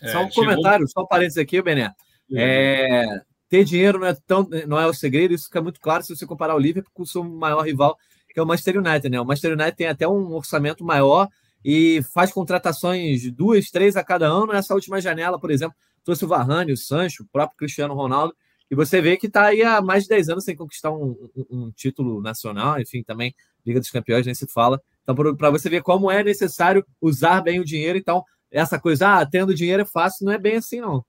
É, 0.02 0.10
só 0.10 0.24
um 0.24 0.30
chegou... 0.30 0.46
comentário, 0.46 0.88
só 0.88 1.02
um 1.02 1.08
parênteses 1.08 1.38
aqui, 1.38 1.62
Bené. 1.62 1.92
É, 2.36 3.06
ter 3.50 3.64
dinheiro 3.64 4.00
não 4.00 4.08
é, 4.08 4.16
tão, 4.26 4.48
não 4.68 4.80
é 4.80 4.86
o 4.86 4.94
segredo, 4.94 5.34
isso 5.34 5.46
fica 5.46 5.62
muito 5.62 5.80
claro 5.80 6.04
se 6.04 6.16
você 6.16 6.26
comparar 6.26 6.56
o 6.56 6.60
Liverpool 6.60 6.92
com 6.94 7.04
o 7.04 7.08
seu 7.08 7.24
maior 7.24 7.62
rival, 7.62 7.98
que 8.30 8.40
é 8.40 8.44
o 8.44 8.46
Manchester 8.46 8.78
United. 8.78 9.10
Né? 9.10 9.20
O 9.20 9.26
Manchester 9.26 9.54
United 9.54 9.76
tem 9.76 9.88
até 9.88 10.08
um 10.08 10.34
orçamento 10.34 10.84
maior 10.84 11.28
e 11.70 12.02
faz 12.14 12.32
contratações 12.32 13.30
duas, 13.30 13.70
três 13.70 13.98
a 13.98 14.04
cada 14.04 14.26
ano. 14.26 14.54
Nessa 14.54 14.74
última 14.74 15.02
janela, 15.02 15.38
por 15.38 15.52
exemplo, 15.52 15.76
trouxe 16.02 16.24
o 16.24 16.28
Varane, 16.28 16.72
o 16.72 16.78
Sancho, 16.78 17.24
o 17.24 17.28
próprio 17.28 17.58
Cristiano 17.58 17.94
Ronaldo. 17.94 18.34
E 18.72 18.76
você 18.76 19.02
vê 19.02 19.18
que 19.18 19.28
está 19.28 19.48
aí 19.48 19.62
há 19.62 19.82
mais 19.82 20.04
de 20.04 20.10
10 20.10 20.30
anos 20.30 20.46
sem 20.46 20.56
conquistar 20.56 20.92
um, 20.92 21.30
um, 21.36 21.46
um, 21.52 21.72
título 21.72 22.22
nacional, 22.22 22.80
enfim, 22.80 23.04
também 23.04 23.36
Liga 23.66 23.82
dos 23.82 23.92
Campeões, 23.92 24.26
nem 24.26 24.34
se 24.34 24.48
fala. 24.48 24.82
Então, 25.04 25.14
para 25.36 25.50
você 25.50 25.70
ver 25.70 25.84
como 25.84 26.10
é 26.10 26.24
necessário 26.24 26.86
usar 27.02 27.42
bem 27.42 27.60
o 27.60 27.66
dinheiro, 27.66 27.98
então 27.98 28.24
essa 28.50 28.80
coisa, 28.80 29.20
ah, 29.20 29.26
tendo 29.26 29.54
dinheiro 29.54 29.82
é 29.82 29.86
fácil, 29.86 30.26
não 30.26 30.32
é 30.32 30.38
bem 30.38 30.56
assim, 30.56 30.80
não. 30.80 31.04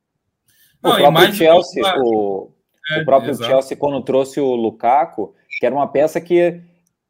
não 0.82 0.90
o 0.90 0.96
próprio 0.96 1.34
Chelsea, 1.34 1.82
o, 1.98 2.50
é, 2.90 3.02
o 3.02 3.04
próprio 3.04 3.36
Chelsea, 3.36 3.76
quando 3.76 4.02
trouxe 4.02 4.40
o 4.40 4.56
Lukaku, 4.56 5.32
que 5.60 5.64
era 5.64 5.74
uma 5.74 5.86
peça 5.86 6.20
que 6.20 6.60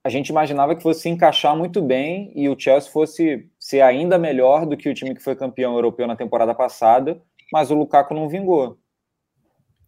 a 0.09 0.11
gente 0.11 0.31
imaginava 0.31 0.75
que 0.75 0.83
fosse 0.83 1.03
se 1.03 1.09
encaixar 1.11 1.55
muito 1.55 1.83
bem 1.83 2.33
e 2.35 2.49
o 2.49 2.59
Chelsea 2.59 2.91
fosse 2.91 3.47
ser 3.59 3.83
ainda 3.83 4.19
melhor 4.19 4.65
do 4.65 4.75
que 4.75 4.89
o 4.89 4.95
time 4.95 5.15
que 5.15 5.23
foi 5.23 5.37
campeão 5.37 5.75
europeu 5.75 6.07
na 6.07 6.17
temporada 6.17 6.55
passada, 6.55 7.21
mas 7.53 7.71
o 7.71 7.75
Lukaku 7.75 8.15
não 8.15 8.27
vingou. 8.27 8.79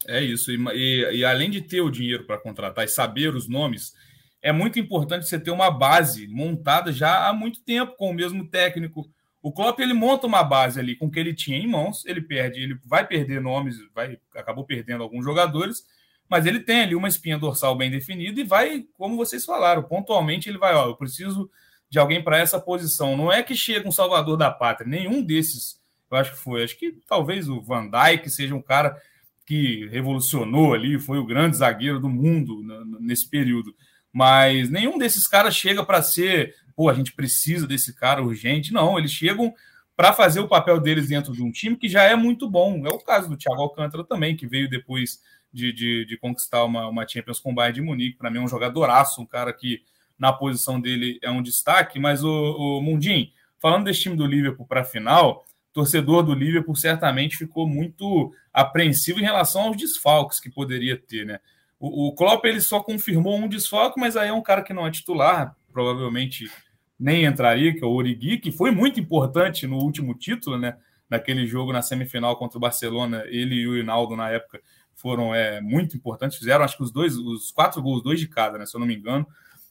É 0.06 0.20
isso, 0.20 0.52
e, 0.52 0.58
e, 0.74 1.20
e 1.20 1.24
além 1.24 1.48
de 1.48 1.62
ter 1.62 1.80
o 1.80 1.90
dinheiro 1.90 2.26
para 2.26 2.36
contratar 2.36 2.84
e 2.84 2.88
saber 2.88 3.34
os 3.34 3.48
nomes, 3.48 3.94
é 4.42 4.52
muito 4.52 4.78
importante 4.78 5.26
você 5.26 5.40
ter 5.40 5.52
uma 5.52 5.70
base 5.70 6.28
montada 6.28 6.92
já 6.92 7.26
há 7.26 7.32
muito 7.32 7.64
tempo 7.64 7.96
com 7.96 8.10
o 8.10 8.14
mesmo 8.14 8.46
técnico, 8.46 9.10
o 9.42 9.50
Klopp 9.50 9.80
ele 9.80 9.94
monta 9.94 10.26
uma 10.26 10.44
base 10.44 10.78
ali 10.78 10.94
com 10.94 11.06
o 11.06 11.10
que 11.10 11.18
ele 11.18 11.32
tinha 11.32 11.56
em 11.56 11.66
mãos, 11.66 12.04
ele 12.04 12.20
perde, 12.20 12.60
ele 12.60 12.78
vai 12.84 13.06
perder 13.06 13.40
nomes, 13.40 13.76
vai 13.94 14.18
acabou 14.36 14.66
perdendo 14.66 15.02
alguns 15.02 15.24
jogadores, 15.24 15.82
mas 16.30 16.46
ele 16.46 16.60
tem 16.60 16.82
ali 16.82 16.94
uma 16.94 17.08
espinha 17.08 17.38
dorsal 17.38 17.76
bem 17.76 17.90
definida 17.90 18.40
e 18.40 18.44
vai, 18.44 18.84
como 18.94 19.16
vocês 19.16 19.44
falaram, 19.44 19.82
pontualmente 19.82 20.48
ele 20.48 20.58
vai, 20.58 20.74
ó, 20.74 20.86
eu 20.86 20.96
preciso 20.96 21.50
de 21.90 21.98
alguém 21.98 22.22
para 22.22 22.38
essa 22.38 22.60
posição. 22.60 23.16
Não 23.16 23.32
é 23.32 23.42
que 23.42 23.56
chega 23.56 23.88
um 23.88 23.92
salvador 23.92 24.36
da 24.36 24.50
pátria, 24.50 24.88
nenhum 24.88 25.22
desses, 25.22 25.80
eu 26.10 26.16
acho 26.16 26.32
que 26.32 26.38
foi, 26.38 26.62
acho 26.62 26.78
que 26.78 26.92
talvez 27.06 27.48
o 27.48 27.60
Van 27.60 27.90
Dijk 27.90 28.30
seja 28.30 28.54
um 28.54 28.62
cara 28.62 28.96
que 29.44 29.88
revolucionou 29.88 30.72
ali, 30.72 30.98
foi 30.98 31.18
o 31.18 31.26
grande 31.26 31.56
zagueiro 31.56 31.98
do 31.98 32.08
mundo 32.08 32.62
nesse 33.00 33.28
período. 33.28 33.74
Mas 34.12 34.70
nenhum 34.70 34.96
desses 34.96 35.26
caras 35.26 35.56
chega 35.56 35.84
para 35.84 36.02
ser 36.02 36.54
pô, 36.80 36.88
a 36.88 36.94
gente 36.94 37.12
precisa 37.12 37.66
desse 37.66 37.92
cara 37.92 38.22
urgente. 38.22 38.72
Não, 38.72 38.98
eles 38.98 39.10
chegam 39.10 39.52
para 39.94 40.14
fazer 40.14 40.40
o 40.40 40.48
papel 40.48 40.80
deles 40.80 41.08
dentro 41.08 41.30
de 41.34 41.42
um 41.42 41.52
time 41.52 41.76
que 41.76 41.90
já 41.90 42.04
é 42.04 42.16
muito 42.16 42.48
bom. 42.48 42.86
É 42.86 42.88
o 42.88 42.98
caso 42.98 43.28
do 43.28 43.36
Thiago 43.36 43.60
Alcântara 43.60 44.02
também, 44.02 44.34
que 44.34 44.46
veio 44.46 44.66
depois 44.66 45.20
de, 45.52 45.72
de, 45.72 46.04
de 46.06 46.16
conquistar 46.16 46.64
uma, 46.64 46.88
uma 46.88 47.06
Champions 47.06 47.40
com 47.40 47.52
o 47.52 47.54
Bayern 47.54 47.74
de 47.74 47.82
Munique. 47.82 48.18
Para 48.18 48.30
mim 48.30 48.38
é 48.38 48.42
um 48.42 48.48
jogadoraço, 48.48 49.20
um 49.20 49.26
cara 49.26 49.52
que 49.52 49.82
na 50.18 50.32
posição 50.32 50.80
dele 50.80 51.18
é 51.22 51.30
um 51.30 51.42
destaque. 51.42 51.98
Mas 51.98 52.22
o, 52.22 52.28
o 52.28 52.82
Mundim, 52.82 53.32
falando 53.58 53.84
desse 53.84 54.00
time 54.00 54.16
do 54.16 54.26
Liverpool 54.26 54.66
para 54.66 54.82
a 54.82 54.84
final, 54.84 55.44
torcedor 55.72 56.22
do 56.22 56.34
Liverpool 56.34 56.74
certamente 56.74 57.36
ficou 57.36 57.66
muito 57.66 58.32
apreensivo 58.52 59.20
em 59.20 59.24
relação 59.24 59.62
aos 59.62 59.76
desfalques 59.76 60.40
que 60.40 60.50
poderia 60.50 60.96
ter, 60.96 61.24
né? 61.24 61.40
O, 61.78 62.08
o 62.08 62.14
Klopp 62.14 62.44
ele 62.44 62.60
só 62.60 62.80
confirmou 62.80 63.38
um 63.38 63.48
desfalque, 63.48 63.98
mas 63.98 64.16
aí 64.16 64.28
é 64.28 64.32
um 64.32 64.42
cara 64.42 64.62
que 64.62 64.74
não 64.74 64.86
é 64.86 64.90
titular, 64.90 65.56
provavelmente 65.72 66.50
nem 66.98 67.24
entraria, 67.24 67.72
que 67.72 67.82
é 67.82 67.86
o 67.86 67.92
Origi, 67.92 68.36
que 68.36 68.52
foi 68.52 68.70
muito 68.70 69.00
importante 69.00 69.66
no 69.66 69.78
último 69.78 70.14
título, 70.14 70.58
né? 70.58 70.76
Naquele 71.08 71.46
jogo 71.46 71.72
na 71.72 71.82
semifinal 71.82 72.36
contra 72.36 72.58
o 72.58 72.60
Barcelona, 72.60 73.24
ele 73.26 73.54
e 73.54 73.66
o 73.66 73.78
Hinaldo 73.78 74.14
na 74.14 74.28
época 74.28 74.60
foram 75.00 75.34
é, 75.34 75.60
muito 75.60 75.96
importantes, 75.96 76.38
fizeram 76.38 76.64
acho 76.64 76.76
que 76.76 76.82
os 76.82 76.92
dois, 76.92 77.16
os 77.16 77.50
quatro 77.50 77.82
gols, 77.82 78.02
dois 78.02 78.20
de 78.20 78.28
cada, 78.28 78.58
né? 78.58 78.66
Se 78.66 78.76
eu 78.76 78.80
não 78.80 78.86
me 78.86 78.96
engano. 78.96 79.26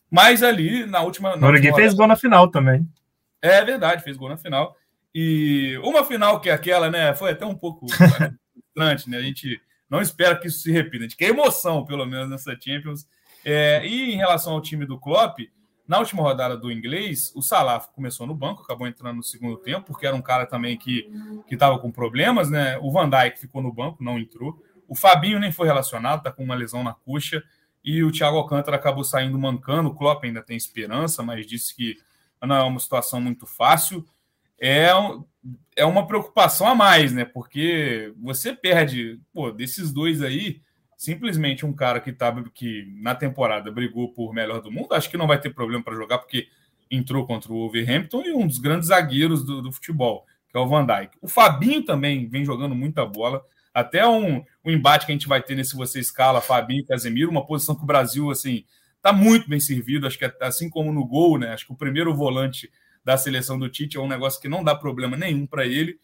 Mas 0.09 0.41
ali 0.41 0.85
na 0.85 1.01
última. 1.01 1.35
o 1.35 1.45
Origi 1.45 1.73
fez 1.73 1.93
gol 1.93 2.07
na 2.07 2.15
final 2.15 2.49
também. 2.49 2.87
É 3.41 3.63
verdade, 3.63 4.03
fez 4.03 4.17
gol 4.17 4.29
na 4.29 4.37
final. 4.37 4.75
E 5.13 5.79
uma 5.83 6.03
final 6.03 6.39
que 6.39 6.49
é 6.49 6.53
aquela, 6.53 6.89
né? 6.89 7.13
Foi 7.13 7.31
até 7.31 7.45
um 7.45 7.55
pouco 7.55 7.87
frustrante, 7.93 9.09
né? 9.09 9.17
A 9.17 9.21
gente 9.21 9.61
não 9.89 10.01
espera 10.01 10.35
que 10.37 10.47
isso 10.47 10.59
se 10.59 10.71
repita. 10.71 11.05
A 11.05 11.07
gente 11.07 11.17
quer 11.17 11.29
emoção, 11.29 11.85
pelo 11.85 12.05
menos, 12.05 12.29
nessa 12.29 12.57
Champions. 12.59 13.07
É, 13.45 13.85
e 13.85 14.13
em 14.13 14.17
relação 14.17 14.53
ao 14.53 14.61
time 14.61 14.85
do 14.85 14.99
Klopp, 14.99 15.39
na 15.87 15.97
última 15.97 16.21
rodada 16.21 16.55
do 16.55 16.71
inglês, 16.71 17.31
o 17.35 17.41
Salah 17.41 17.79
começou 17.79 18.27
no 18.27 18.35
banco, 18.35 18.61
acabou 18.61 18.87
entrando 18.87 19.17
no 19.17 19.23
segundo 19.23 19.57
tempo, 19.57 19.87
porque 19.87 20.05
era 20.05 20.15
um 20.15 20.21
cara 20.21 20.45
também 20.45 20.77
que 20.77 21.09
estava 21.49 21.79
com 21.79 21.91
problemas, 21.91 22.49
né? 22.49 22.77
O 22.79 22.91
Van 22.91 23.09
Dijk 23.09 23.39
ficou 23.39 23.61
no 23.61 23.73
banco, 23.73 24.03
não 24.03 24.19
entrou. 24.19 24.61
O 24.89 24.95
Fabinho 24.95 25.39
nem 25.39 25.51
foi 25.51 25.67
relacionado, 25.67 26.23
tá 26.23 26.31
com 26.31 26.43
uma 26.43 26.55
lesão 26.55 26.83
na 26.83 26.93
coxa. 26.93 27.43
E 27.83 28.03
o 28.03 28.11
Thiago 28.11 28.37
Alcântara 28.37 28.75
acabou 28.75 29.03
saindo 29.03 29.39
mancando. 29.39 29.89
O 29.89 29.95
Klopp 29.95 30.23
ainda 30.25 30.41
tem 30.41 30.57
esperança, 30.57 31.23
mas 31.23 31.45
disse 31.45 31.75
que 31.75 31.97
não 32.41 32.55
é 32.55 32.63
uma 32.63 32.79
situação 32.79 33.21
muito 33.21 33.45
fácil. 33.45 34.05
É, 34.59 34.89
é 35.75 35.85
uma 35.85 36.05
preocupação 36.05 36.67
a 36.67 36.75
mais, 36.75 37.13
né? 37.13 37.23
Porque 37.23 38.13
você 38.21 38.53
perde, 38.53 39.21
pô, 39.31 39.51
desses 39.51 39.93
dois 39.93 40.21
aí, 40.21 40.61
simplesmente 40.97 41.65
um 41.65 41.71
cara 41.71 42.01
que 42.01 42.11
tá 42.11 42.35
que 42.53 42.85
na 43.01 43.15
temporada 43.15 43.71
brigou 43.71 44.11
por 44.11 44.33
melhor 44.33 44.61
do 44.61 44.69
mundo, 44.71 44.93
acho 44.93 45.09
que 45.09 45.15
não 45.15 45.27
vai 45.27 45.39
ter 45.39 45.53
problema 45.53 45.81
para 45.81 45.95
jogar, 45.95 46.17
porque 46.17 46.49
entrou 46.91 47.25
contra 47.25 47.53
o 47.53 47.55
Wolverhampton 47.55 48.23
e 48.25 48.33
um 48.33 48.45
dos 48.45 48.57
grandes 48.57 48.89
zagueiros 48.89 49.43
do, 49.45 49.61
do, 49.61 49.71
futebol, 49.71 50.25
que 50.49 50.57
é 50.57 50.59
o 50.59 50.67
Van 50.67 50.85
Dijk. 50.85 51.17
O 51.21 51.27
Fabinho 51.27 51.83
também 51.83 52.27
vem 52.27 52.43
jogando 52.43 52.75
muita 52.75 53.05
bola. 53.05 53.45
Até 53.73 54.07
um, 54.07 54.43
um 54.65 54.71
embate 54.71 55.05
que 55.05 55.11
a 55.11 55.15
gente 55.15 55.27
vai 55.27 55.41
ter 55.41 55.55
nesse 55.55 55.75
você 55.75 55.99
escala 55.99 56.41
Fabinho 56.41 56.81
e 56.81 56.85
Casemiro, 56.85 57.29
uma 57.29 57.45
posição 57.45 57.75
que 57.75 57.83
o 57.83 57.87
Brasil 57.87 58.29
assim 58.31 58.65
tá 59.01 59.13
muito 59.13 59.49
bem 59.49 59.59
servido, 59.59 60.05
acho 60.05 60.17
que 60.17 60.25
é, 60.25 60.33
assim 60.41 60.69
como 60.69 60.91
no 60.91 61.05
gol, 61.05 61.37
né? 61.37 61.53
Acho 61.53 61.65
que 61.65 61.73
o 61.73 61.77
primeiro 61.77 62.13
volante 62.13 62.69
da 63.03 63.17
seleção 63.17 63.57
do 63.57 63.69
Tite 63.69 63.97
é 63.97 63.99
um 63.99 64.07
negócio 64.07 64.41
que 64.41 64.49
não 64.49 64.63
dá 64.63 64.75
problema 64.75 65.15
nenhum 65.15 65.47
para 65.47 65.65
ele. 65.65 65.97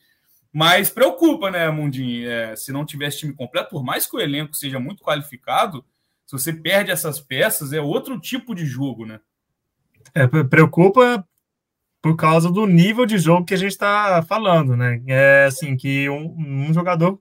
Mas 0.52 0.90
preocupa, 0.90 1.52
né, 1.52 1.70
Mundinho? 1.70 2.30
É, 2.30 2.56
se 2.56 2.72
não 2.72 2.86
tivesse 2.86 3.20
time 3.20 3.34
completo, 3.34 3.70
por 3.70 3.84
mais 3.84 4.08
que 4.08 4.16
o 4.16 4.22
elenco 4.22 4.56
seja 4.56 4.80
muito 4.80 5.04
qualificado, 5.04 5.86
se 6.26 6.32
você 6.32 6.54
perde 6.54 6.92
essas 6.92 7.20
peças, 7.20 7.74
é 7.74 7.82
outro 7.82 8.20
tipo 8.20 8.56
de 8.56 8.66
jogo, 8.66 9.06
né? 9.06 9.20
É, 10.14 10.26
preocupa 10.44 11.28
por 12.02 12.16
causa 12.16 12.52
do 12.52 12.66
nível 12.66 13.06
de 13.06 13.18
jogo 13.18 13.46
que 13.46 13.54
a 13.54 13.58
gente 13.58 13.72
está 13.72 14.22
falando, 14.24 14.78
né? 14.78 15.02
É 15.08 15.46
assim, 15.46 15.76
que 15.76 16.08
um, 16.10 16.36
um, 16.38 16.74
jogador, 16.74 17.20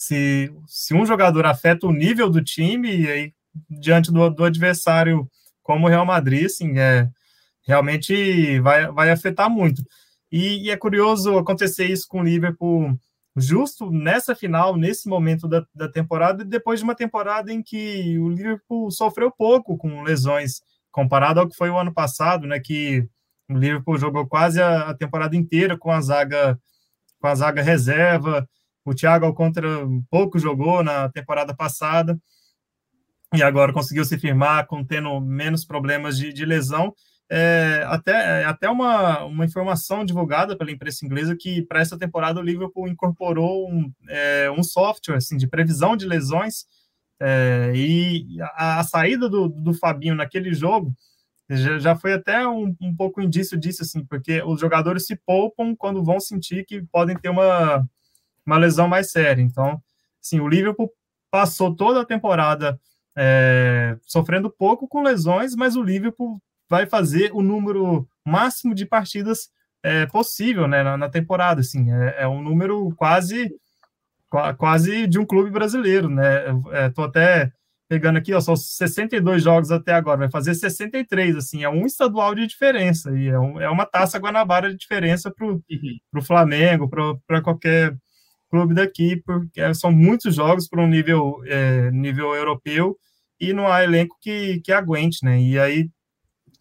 se, 0.00 0.50
se 0.66 0.94
um 0.94 1.04
jogador 1.04 1.44
afeta 1.44 1.86
o 1.86 1.92
nível 1.92 2.30
do 2.30 2.42
time, 2.42 3.02
e 3.02 3.06
aí, 3.06 3.34
diante 3.68 4.10
do, 4.10 4.30
do 4.30 4.44
adversário 4.44 5.30
como 5.62 5.86
o 5.86 5.90
Real 5.90 6.06
Madrid, 6.06 6.46
assim, 6.46 6.78
é, 6.78 7.06
realmente 7.66 8.58
vai, 8.60 8.90
vai 8.90 9.10
afetar 9.10 9.50
muito. 9.50 9.82
E, 10.32 10.64
e, 10.64 10.70
é 10.70 10.76
curioso 10.76 11.36
acontecer 11.36 11.84
isso 11.84 12.06
com 12.08 12.20
o 12.20 12.24
Liverpool 12.24 12.98
justo 13.36 13.90
nessa 13.90 14.34
final, 14.34 14.74
nesse 14.74 15.06
momento 15.06 15.46
da, 15.46 15.66
da 15.74 15.86
temporada, 15.86 16.46
depois 16.46 16.80
de 16.80 16.84
uma 16.84 16.94
temporada 16.94 17.52
em 17.52 17.62
que 17.62 18.18
o 18.18 18.30
Liverpool 18.30 18.90
sofreu 18.90 19.30
pouco 19.30 19.76
com 19.76 20.02
lesões, 20.02 20.62
comparado 20.90 21.40
ao 21.40 21.48
que 21.48 21.56
foi 21.56 21.68
o 21.68 21.78
ano 21.78 21.92
passado, 21.92 22.46
né, 22.46 22.58
que 22.58 23.06
o 23.50 23.54
Liverpool 23.54 23.98
jogou 23.98 24.26
quase 24.26 24.62
a, 24.62 24.88
a 24.88 24.94
temporada 24.94 25.36
inteira 25.36 25.76
com 25.76 25.90
a 25.90 26.00
zaga 26.00 26.58
com 27.20 27.26
a 27.26 27.34
zaga 27.34 27.60
reserva, 27.62 28.48
o 28.84 28.94
Thiago 28.94 29.26
Alcântara 29.26 29.68
pouco 30.10 30.38
jogou 30.38 30.82
na 30.82 31.08
temporada 31.10 31.54
passada, 31.54 32.18
e 33.34 33.42
agora 33.42 33.72
conseguiu 33.72 34.04
se 34.04 34.18
firmar, 34.18 34.66
com 34.66 34.84
tendo 34.84 35.20
menos 35.20 35.64
problemas 35.64 36.18
de, 36.18 36.32
de 36.32 36.44
lesão, 36.44 36.92
é, 37.32 37.84
até, 37.86 38.40
é, 38.40 38.44
até 38.44 38.68
uma, 38.68 39.24
uma 39.24 39.44
informação 39.44 40.04
divulgada 40.04 40.58
pela 40.58 40.72
imprensa 40.72 41.06
inglesa 41.06 41.36
que 41.38 41.62
para 41.62 41.80
essa 41.80 41.96
temporada 41.96 42.40
o 42.40 42.42
Liverpool 42.42 42.88
incorporou 42.88 43.70
um, 43.70 43.92
é, 44.08 44.50
um 44.50 44.64
software 44.64 45.16
assim, 45.16 45.36
de 45.36 45.46
previsão 45.46 45.96
de 45.96 46.06
lesões 46.06 46.66
é, 47.20 47.70
e 47.72 48.36
a, 48.56 48.80
a, 48.80 48.82
saída 48.82 49.28
do, 49.28 49.48
do 49.48 49.72
Fabinho 49.72 50.16
naquele 50.16 50.52
jogo 50.52 50.92
já, 51.48 51.78
já 51.78 51.96
foi 51.96 52.14
até 52.14 52.46
um, 52.48 52.74
um 52.80 52.94
pouco 52.96 53.20
indício 53.20 53.56
disso, 53.56 53.82
assim, 53.82 54.04
porque 54.04 54.42
os 54.42 54.60
jogadores 54.60 55.06
se 55.06 55.14
poupam 55.14 55.74
quando 55.76 56.02
vão 56.02 56.18
sentir 56.18 56.64
que 56.64 56.82
podem 56.90 57.16
ter 57.16 57.28
uma, 57.28 57.86
uma 58.50 58.58
lesão 58.58 58.88
mais 58.88 59.10
séria. 59.10 59.40
Então, 59.40 59.80
assim, 60.22 60.40
o 60.40 60.48
Liverpool 60.48 60.92
passou 61.30 61.74
toda 61.74 62.00
a 62.00 62.04
temporada 62.04 62.78
é, 63.16 63.96
sofrendo 64.02 64.50
pouco 64.50 64.88
com 64.88 65.02
lesões, 65.02 65.54
mas 65.54 65.76
o 65.76 65.82
Liverpool 65.82 66.40
vai 66.68 66.86
fazer 66.86 67.30
o 67.32 67.42
número 67.42 68.08
máximo 68.24 68.74
de 68.74 68.84
partidas 68.86 69.50
é, 69.82 70.06
possível 70.06 70.66
né, 70.66 70.82
na, 70.82 70.96
na, 70.96 71.08
temporada. 71.08 71.60
Assim, 71.60 71.92
é, 71.92 72.22
é, 72.22 72.28
um 72.28 72.42
número 72.42 72.92
quase 72.96 73.54
quase 74.56 75.08
de 75.08 75.18
um 75.18 75.26
clube 75.26 75.50
brasileiro. 75.50 76.08
Né? 76.08 76.44
Estou 76.86 77.04
é, 77.04 77.08
até 77.08 77.52
pegando 77.88 78.18
aqui, 78.18 78.32
ó, 78.32 78.40
são 78.40 78.54
62 78.54 79.42
jogos 79.42 79.72
até 79.72 79.92
agora, 79.92 80.16
vai 80.18 80.30
fazer 80.30 80.54
63, 80.54 81.34
assim, 81.34 81.64
é 81.64 81.68
um 81.68 81.84
estadual 81.84 82.36
de 82.36 82.46
diferença, 82.46 83.10
e 83.18 83.26
é, 83.26 83.36
um, 83.36 83.60
é 83.60 83.68
uma 83.68 83.84
taça 83.84 84.16
Guanabara 84.16 84.70
de 84.70 84.76
diferença 84.76 85.28
para 85.28 85.44
o 85.44 85.60
uhum. 85.68 86.22
Flamengo, 86.22 86.88
para 87.26 87.42
qualquer 87.42 87.92
clube 88.50 88.74
daqui, 88.74 89.16
porque 89.24 89.74
são 89.74 89.92
muitos 89.92 90.34
jogos 90.34 90.68
para 90.68 90.82
um 90.82 90.88
nível, 90.88 91.40
é, 91.46 91.90
nível 91.90 92.34
europeu, 92.34 92.96
e 93.38 93.52
não 93.52 93.68
há 93.68 93.82
elenco 93.82 94.16
que, 94.20 94.60
que 94.60 94.72
aguente, 94.72 95.24
né? 95.24 95.40
E 95.40 95.58
aí 95.58 95.88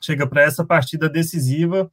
chega 0.02 0.28
para 0.28 0.44
essa 0.44 0.66
partida 0.66 1.10
decisiva, 1.10 1.92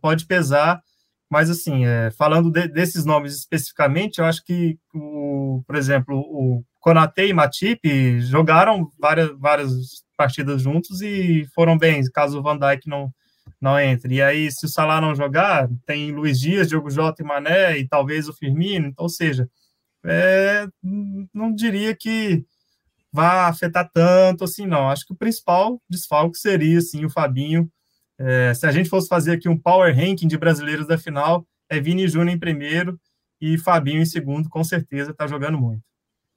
pode 0.00 0.26
pesar, 0.26 0.82
mas 1.30 1.50
assim, 1.50 1.86
é, 1.86 2.10
falando 2.10 2.50
de, 2.50 2.68
desses 2.68 3.04
nomes 3.04 3.34
especificamente, 3.34 4.18
eu 4.18 4.24
acho 4.24 4.44
que, 4.44 4.78
o, 4.94 5.62
por 5.66 5.76
exemplo, 5.76 6.18
o 6.18 6.64
Konate 6.80 7.22
e 7.22 7.32
Matip 7.32 8.20
jogaram 8.20 8.90
várias, 8.98 9.30
várias 9.38 9.72
partidas 10.16 10.62
juntos 10.62 11.00
e 11.00 11.46
foram 11.54 11.78
bem, 11.78 12.02
caso 12.12 12.38
o 12.38 12.42
Van 12.42 12.58
Dijk 12.58 12.88
não, 12.88 13.12
não 13.60 13.78
entre. 13.78 14.16
E 14.16 14.22
aí, 14.22 14.50
se 14.50 14.66
o 14.66 14.68
Salah 14.68 15.00
não 15.00 15.14
jogar, 15.14 15.68
tem 15.86 16.12
Luiz 16.12 16.38
Dias, 16.38 16.68
Diogo 16.68 16.90
Jota 16.90 17.22
e 17.22 17.26
Mané, 17.26 17.78
e 17.78 17.88
talvez 17.88 18.28
o 18.28 18.32
Firmino, 18.32 18.86
então, 18.86 19.04
ou 19.04 19.08
seja, 19.08 19.48
é, 20.04 20.66
não 21.34 21.52
diria 21.54 21.94
que 21.94 22.44
vá 23.12 23.48
afetar 23.48 23.90
tanto 23.92 24.44
assim, 24.44 24.66
não. 24.66 24.88
Acho 24.88 25.06
que 25.06 25.12
o 25.12 25.16
principal 25.16 25.80
desfalque 25.88 26.38
seria, 26.38 26.78
assim, 26.78 27.04
o 27.04 27.10
Fabinho. 27.10 27.70
É, 28.18 28.52
se 28.54 28.66
a 28.66 28.72
gente 28.72 28.88
fosse 28.88 29.08
fazer 29.08 29.32
aqui 29.32 29.48
um 29.48 29.58
power 29.58 29.94
ranking 29.94 30.28
de 30.28 30.36
brasileiros 30.36 30.86
da 30.86 30.98
final, 30.98 31.46
é 31.68 31.80
Vini 31.80 32.08
Júnior 32.08 32.34
em 32.34 32.38
primeiro 32.38 32.98
e 33.40 33.58
Fabinho 33.58 34.02
em 34.02 34.06
segundo, 34.06 34.48
com 34.48 34.64
certeza 34.64 35.12
está 35.12 35.26
jogando 35.26 35.58
muito. 35.58 35.82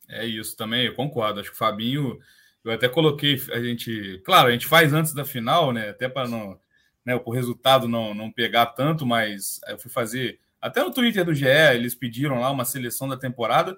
É 0.08 0.26
isso 0.26 0.56
também, 0.56 0.86
eu 0.86 0.94
concordo. 0.94 1.40
Acho 1.40 1.50
que 1.50 1.56
o 1.56 1.58
Fabinho, 1.58 2.20
eu 2.64 2.72
até 2.72 2.88
coloquei, 2.90 3.42
a 3.52 3.62
gente, 3.62 4.22
claro, 4.26 4.50
a 4.50 4.52
gente 4.52 4.68
faz 4.68 4.94
antes 4.94 5.14
da 5.14 5.26
final, 5.26 5.72
né? 5.72 5.90
Até 5.90 6.10
para 6.10 6.28
não, 6.28 6.60
né, 7.06 7.20
o 7.24 7.32
resultado 7.32 7.88
não, 7.88 8.14
não 8.14 8.32
pegar 8.32 8.68
tanto, 8.68 9.06
mas 9.06 9.60
eu 9.68 9.78
fui 9.78 9.90
fazer, 9.90 10.40
até 10.62 10.84
no 10.84 10.92
Twitter 10.92 11.26
do 11.26 11.34
GE, 11.34 11.48
eles 11.74 11.96
pediram 11.96 12.40
lá 12.40 12.52
uma 12.52 12.66
seleção 12.66 13.08
da 13.08 13.18
temporada 13.18 13.76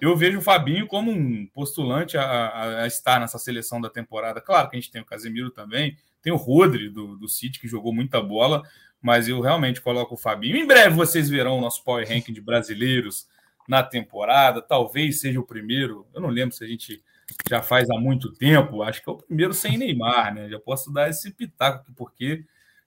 eu 0.00 0.16
vejo 0.16 0.38
o 0.38 0.42
Fabinho 0.42 0.86
como 0.86 1.10
um 1.10 1.46
postulante 1.46 2.18
a, 2.18 2.22
a, 2.22 2.82
a, 2.82 2.86
estar 2.86 3.20
nessa 3.20 3.38
seleção 3.38 3.80
da 3.80 3.88
temporada. 3.88 4.40
Claro 4.40 4.68
que 4.68 4.76
a 4.76 4.80
gente 4.80 4.90
tem 4.90 5.00
o 5.00 5.06
Casemiro 5.06 5.50
também, 5.50 5.96
tem 6.22 6.32
o 6.32 6.36
Rodri 6.36 6.88
do, 6.88 7.16
do 7.16 7.28
City, 7.28 7.60
que 7.60 7.68
jogou 7.68 7.92
muita 7.92 8.20
bola, 8.20 8.62
mas 9.00 9.28
eu 9.28 9.40
realmente 9.40 9.80
coloco 9.80 10.14
o 10.14 10.18
Fabinho. 10.18 10.56
Em 10.56 10.66
breve 10.66 10.94
vocês 10.94 11.28
verão 11.28 11.58
o 11.58 11.60
nosso 11.60 11.82
Power 11.84 12.06
Ranking 12.06 12.32
de 12.32 12.40
brasileiros 12.40 13.28
na 13.68 13.82
temporada, 13.82 14.60
talvez 14.60 15.20
seja 15.20 15.40
o 15.40 15.46
primeiro. 15.46 16.06
Eu 16.12 16.20
não 16.20 16.28
lembro 16.28 16.54
se 16.54 16.64
a 16.64 16.66
gente 16.66 17.02
já 17.48 17.62
faz 17.62 17.88
há 17.88 17.98
muito 17.98 18.32
tempo, 18.32 18.82
acho 18.82 19.02
que 19.02 19.08
é 19.08 19.12
o 19.12 19.16
primeiro 19.16 19.54
sem 19.54 19.78
Neymar, 19.78 20.34
né? 20.34 20.48
Já 20.48 20.58
posso 20.58 20.92
dar 20.92 21.08
esse 21.08 21.30
pitaco 21.30 21.92
porque. 21.96 22.44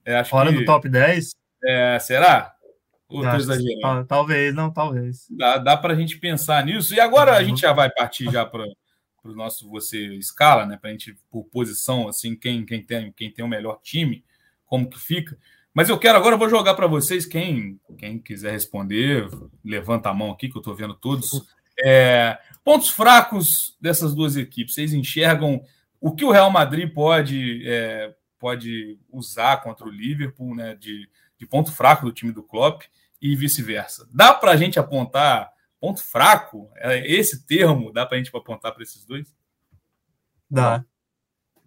É, 0.07 0.23
Fora 0.23 0.53
que, 0.53 0.59
do 0.59 0.65
top 0.65 0.87
10? 0.87 1.31
É, 1.65 1.99
será? 1.99 2.53
Ou 3.09 3.23
tô 3.23 3.35
exagerando? 3.35 4.05
Talvez, 4.07 4.55
não, 4.55 4.71
talvez. 4.71 5.27
Dá, 5.29 5.57
dá 5.57 5.75
para 5.75 5.93
a 5.93 5.95
gente 5.97 6.17
pensar 6.17 6.65
nisso. 6.65 6.95
E 6.95 6.99
agora 6.99 7.31
uhum. 7.31 7.37
a 7.37 7.43
gente 7.43 7.59
já 7.59 7.73
vai 7.73 7.89
partir 7.89 8.31
já 8.31 8.45
para 8.45 8.63
o 9.25 9.33
nosso 9.33 9.69
você 9.69 10.15
escala, 10.15 10.65
né? 10.65 10.77
Para 10.77 10.91
a 10.91 10.93
gente, 10.93 11.13
por 11.29 11.43
posição, 11.43 12.07
assim, 12.07 12.37
quem, 12.37 12.65
quem, 12.65 12.81
tem, 12.81 13.11
quem 13.11 13.29
tem 13.29 13.43
o 13.43 13.49
melhor 13.49 13.81
time, 13.83 14.23
como 14.65 14.89
que 14.89 14.97
fica. 14.97 15.37
Mas 15.73 15.89
eu 15.89 15.99
quero 15.99 16.17
agora, 16.17 16.35
eu 16.35 16.39
vou 16.39 16.49
jogar 16.49 16.73
para 16.73 16.87
vocês, 16.87 17.25
quem, 17.25 17.77
quem 17.97 18.17
quiser 18.17 18.51
responder, 18.51 19.29
levanta 19.63 20.09
a 20.09 20.13
mão 20.13 20.31
aqui, 20.31 20.47
que 20.49 20.57
eu 20.57 20.61
estou 20.61 20.73
vendo 20.73 20.93
todos. 20.93 21.45
É, 21.83 22.39
pontos 22.63 22.89
fracos 22.89 23.75
dessas 23.79 24.15
duas 24.15 24.37
equipes. 24.37 24.73
Vocês 24.73 24.93
enxergam 24.93 25.61
o 25.99 26.15
que 26.15 26.23
o 26.23 26.31
Real 26.31 26.49
Madrid 26.49 26.91
pode, 26.93 27.61
é, 27.67 28.15
pode 28.39 28.99
usar 29.09 29.57
contra 29.61 29.85
o 29.85 29.91
Liverpool, 29.91 30.55
né? 30.55 30.75
De, 30.75 31.09
de 31.38 31.45
ponto 31.45 31.71
fraco 31.71 32.05
do 32.05 32.11
time 32.11 32.31
do 32.31 32.43
Klopp 32.43 32.83
e 33.21 33.35
vice-versa. 33.35 34.07
Dá 34.13 34.33
para 34.33 34.51
a 34.51 34.57
gente 34.57 34.79
apontar 34.79 35.51
ponto 35.79 36.03
fraco? 36.03 36.69
É 36.75 37.09
esse 37.11 37.45
termo 37.45 37.91
dá 37.91 38.05
para 38.05 38.15
a 38.15 38.17
gente 38.17 38.35
apontar 38.35 38.73
para 38.73 38.83
esses 38.83 39.05
dois? 39.05 39.35
Dá. 40.49 40.83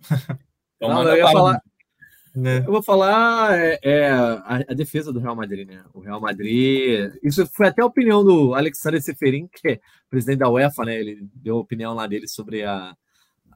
Então, 0.83 0.95
Não, 0.95 1.03
eu, 1.11 1.17
ia 1.19 1.31
falar, 1.31 1.63
né? 2.35 2.59
eu 2.61 2.73
vou 2.73 2.83
falar 2.83 3.55
é, 3.59 3.79
é 3.83 4.11
a, 4.11 4.65
a, 4.67 4.75
defesa 4.75 5.13
do 5.13 5.21
Real 5.21 5.37
Madrid, 5.37 5.69
né? 5.69 5.85
O 5.93 6.01
Real 6.01 6.19
Madrid. 6.19 7.13
Isso 7.23 7.47
foi 7.49 7.69
até 7.69 7.83
a 7.83 7.87
opinião 7.87 8.25
do 8.25 8.55
Alexander 8.55 9.03
Seferin, 9.03 9.47
que 9.47 9.69
é 9.73 9.81
presidente 10.09 10.39
da 10.39 10.49
UEFA, 10.49 10.87
né? 10.87 10.99
Ele 10.99 11.29
deu 11.35 11.59
a 11.59 11.61
opinião 11.61 11.93
lá 11.93 12.07
dele 12.07 12.27
sobre 12.27 12.65
a, 12.65 12.97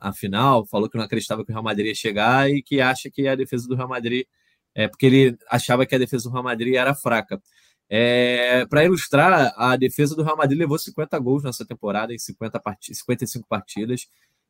a 0.01 0.13
final, 0.13 0.67
falou 0.67 0.89
que 0.89 0.97
não 0.97 1.05
acreditava 1.05 1.45
que 1.45 1.51
o 1.51 1.55
Real 1.55 1.65
Madrid 1.65 1.87
ia 1.87 1.95
chegar 1.95 2.51
e 2.51 2.63
que 2.63 2.81
acha 2.81 3.11
que 3.11 3.27
a 3.27 3.35
defesa 3.35 3.67
do 3.69 3.75
Real 3.75 3.89
Madrid 3.89 4.27
é 4.75 4.89
porque 4.89 5.07
ele 5.07 5.39
achava 5.49 5.87
que 5.87 5.95
a 5.95 5.99
defesa 5.99 6.25
do 6.25 6.33
Real 6.33 6.43
Madrid 6.43 6.75
era 6.75 6.95
fraca. 6.95 7.41
É, 7.89 8.67
para 8.67 8.85
ilustrar, 8.85 9.53
a 9.57 9.77
defesa 9.77 10.17
do 10.17 10.23
Real 10.23 10.37
Madrid 10.37 10.59
levou 10.59 10.79
50 10.79 11.19
gols 11.19 11.45
nessa 11.45 11.65
temporada 11.65 12.13
em 12.13 12.19
50 12.19 12.59
part 12.59 12.95
55 12.95 13.47
partidas. 13.47 14.09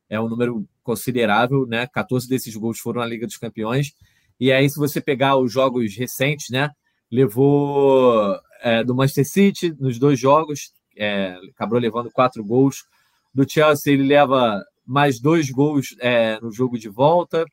É 0.09 0.19
um 0.19 0.27
número 0.27 0.67
considerável, 0.83 1.65
né? 1.67 1.87
14 1.87 2.27
desses 2.27 2.55
gols 2.55 2.79
foram 2.79 3.01
na 3.01 3.07
Liga 3.07 3.27
dos 3.27 3.37
Campeões. 3.37 3.93
E 4.39 4.51
aí, 4.51 4.69
se 4.69 4.77
você 4.77 4.99
pegar 4.99 5.37
os 5.37 5.51
jogos 5.51 5.95
recentes, 5.95 6.49
né? 6.49 6.71
Levou 7.11 8.39
é, 8.61 8.83
do 8.83 8.95
Manchester 8.95 9.27
City 9.27 9.75
nos 9.79 9.99
dois 9.99 10.19
jogos, 10.19 10.73
é, 10.97 11.37
acabou 11.53 11.77
levando 11.77 12.11
quatro 12.11 12.43
gols. 12.43 12.83
Do 13.33 13.49
Chelsea, 13.49 13.93
ele 13.93 14.03
leva 14.03 14.63
mais 14.85 15.19
dois 15.19 15.49
gols 15.49 15.95
é, 15.99 16.39
no 16.41 16.51
jogo 16.51 16.77
de 16.77 16.89
volta. 16.89 17.45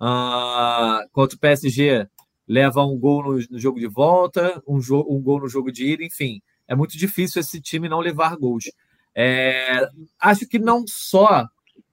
Uh, 0.00 1.08
contra 1.12 1.36
o 1.36 1.38
PSG, 1.38 2.06
leva 2.46 2.84
um 2.84 2.98
gol 2.98 3.22
no, 3.22 3.32
no 3.50 3.58
jogo 3.58 3.78
de 3.78 3.86
volta, 3.86 4.62
um, 4.66 4.78
um, 5.08 5.22
gol 5.22 5.40
no 5.40 5.48
jogo 5.48 5.72
de 5.72 5.86
ida, 5.86 6.04
enfim. 6.04 6.42
É 6.66 6.74
muito 6.74 6.96
difícil 6.98 7.40
esse 7.40 7.60
time 7.60 7.88
não 7.88 8.00
levar 8.00 8.36
gols. 8.36 8.64
É, 9.14 9.88
acho 10.20 10.46
que 10.48 10.58
não 10.58 10.84
só 10.86 11.46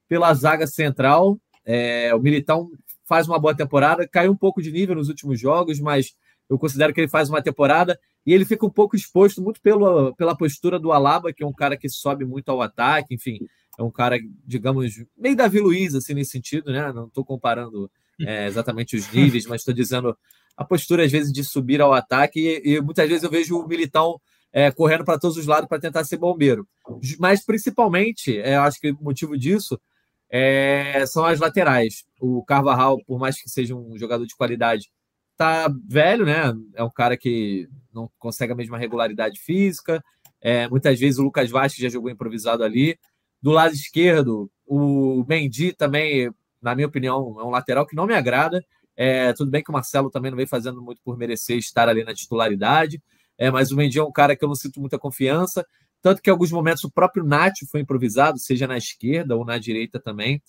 pela 0.09 0.33
zaga 0.33 0.65
central, 0.65 1.37
é, 1.63 2.13
o 2.15 2.19
Militão 2.19 2.69
faz 3.05 3.27
uma 3.27 3.39
boa 3.39 3.55
temporada, 3.55 4.07
caiu 4.07 4.31
um 4.31 4.37
pouco 4.37 4.61
de 4.61 4.71
nível 4.71 4.95
nos 4.95 5.09
últimos 5.09 5.39
jogos, 5.39 5.79
mas 5.79 6.15
eu 6.49 6.57
considero 6.57 6.93
que 6.93 6.99
ele 6.99 7.07
faz 7.07 7.29
uma 7.29 7.41
temporada 7.41 7.97
e 8.25 8.33
ele 8.33 8.45
fica 8.45 8.65
um 8.65 8.69
pouco 8.69 8.95
exposto 8.95 9.41
muito 9.41 9.61
pela, 9.61 10.13
pela 10.15 10.35
postura 10.35 10.79
do 10.79 10.91
Alaba, 10.91 11.31
que 11.31 11.43
é 11.43 11.47
um 11.47 11.53
cara 11.53 11.77
que 11.77 11.89
sobe 11.89 12.25
muito 12.25 12.49
ao 12.49 12.61
ataque, 12.61 13.13
enfim, 13.15 13.39
é 13.79 13.83
um 13.83 13.91
cara, 13.91 14.17
digamos, 14.45 14.93
meio 15.17 15.35
Davi 15.35 15.59
Luiz, 15.59 15.95
assim, 15.95 16.13
nesse 16.13 16.31
sentido, 16.31 16.71
né? 16.71 16.91
Não 16.91 17.07
estou 17.07 17.23
comparando 17.23 17.89
é, 18.19 18.45
exatamente 18.47 18.95
os 18.95 19.11
níveis, 19.11 19.45
mas 19.45 19.61
estou 19.61 19.73
dizendo 19.73 20.17
a 20.55 20.65
postura, 20.65 21.05
às 21.05 21.11
vezes, 21.11 21.31
de 21.31 21.43
subir 21.43 21.81
ao 21.81 21.93
ataque, 21.93 22.39
e, 22.63 22.75
e 22.75 22.81
muitas 22.81 23.07
vezes 23.07 23.23
eu 23.23 23.29
vejo 23.29 23.57
o 23.57 23.67
Militão 23.67 24.19
é, 24.53 24.69
correndo 24.71 25.05
para 25.05 25.17
todos 25.19 25.37
os 25.37 25.45
lados 25.45 25.67
para 25.67 25.79
tentar 25.79 26.03
ser 26.03 26.17
bombeiro. 26.17 26.67
Mas, 27.19 27.45
principalmente, 27.45 28.37
é, 28.37 28.55
acho 28.57 28.79
que 28.79 28.91
o 28.91 29.03
motivo 29.03 29.37
disso 29.37 29.79
é, 30.29 31.05
são 31.05 31.25
as 31.25 31.39
laterais. 31.39 32.03
O 32.19 32.43
Carvajal, 32.43 32.97
por 33.05 33.19
mais 33.19 33.41
que 33.41 33.49
seja 33.49 33.75
um 33.75 33.97
jogador 33.97 34.25
de 34.25 34.35
qualidade, 34.35 34.89
tá 35.37 35.73
velho, 35.87 36.25
né? 36.25 36.53
É 36.75 36.83
um 36.83 36.89
cara 36.89 37.17
que 37.17 37.67
não 37.93 38.09
consegue 38.19 38.53
a 38.53 38.55
mesma 38.55 38.77
regularidade 38.77 39.39
física. 39.39 40.03
É, 40.41 40.67
muitas 40.67 40.99
vezes 40.99 41.19
o 41.19 41.23
Lucas 41.23 41.49
Vasquez 41.49 41.83
já 41.83 41.89
jogou 41.89 42.09
improvisado 42.09 42.63
ali. 42.63 42.97
Do 43.41 43.51
lado 43.51 43.73
esquerdo, 43.73 44.51
o 44.65 45.25
Mendy 45.27 45.73
também, 45.73 46.31
na 46.61 46.75
minha 46.75 46.87
opinião, 46.87 47.37
é 47.39 47.43
um 47.43 47.49
lateral 47.49 47.85
que 47.85 47.95
não 47.95 48.05
me 48.05 48.13
agrada. 48.13 48.63
É, 48.95 49.33
tudo 49.33 49.49
bem 49.49 49.63
que 49.63 49.69
o 49.69 49.73
Marcelo 49.73 50.11
também 50.11 50.29
não 50.29 50.37
vem 50.37 50.45
fazendo 50.45 50.81
muito 50.81 51.01
por 51.03 51.17
merecer 51.17 51.57
estar 51.57 51.89
ali 51.89 52.03
na 52.03 52.13
titularidade, 52.13 53.01
é, 53.37 53.49
mas 53.49 53.71
o 53.71 53.75
Mendy 53.75 53.97
é 53.97 54.03
um 54.03 54.11
cara 54.11 54.35
que 54.35 54.43
eu 54.43 54.47
não 54.47 54.55
sinto 54.55 54.79
muita 54.79 54.99
confiança. 54.99 55.65
Tanto 56.01 56.21
que 56.21 56.29
em 56.29 56.33
alguns 56.33 56.51
momentos 56.51 56.83
o 56.83 56.91
próprio 56.91 57.23
Nath 57.23 57.59
foi 57.69 57.81
improvisado, 57.81 58.39
seja 58.39 58.67
na 58.67 58.77
esquerda 58.77 59.35
ou 59.35 59.45
na 59.45 59.57
direita 59.57 59.99
também. 59.99 60.41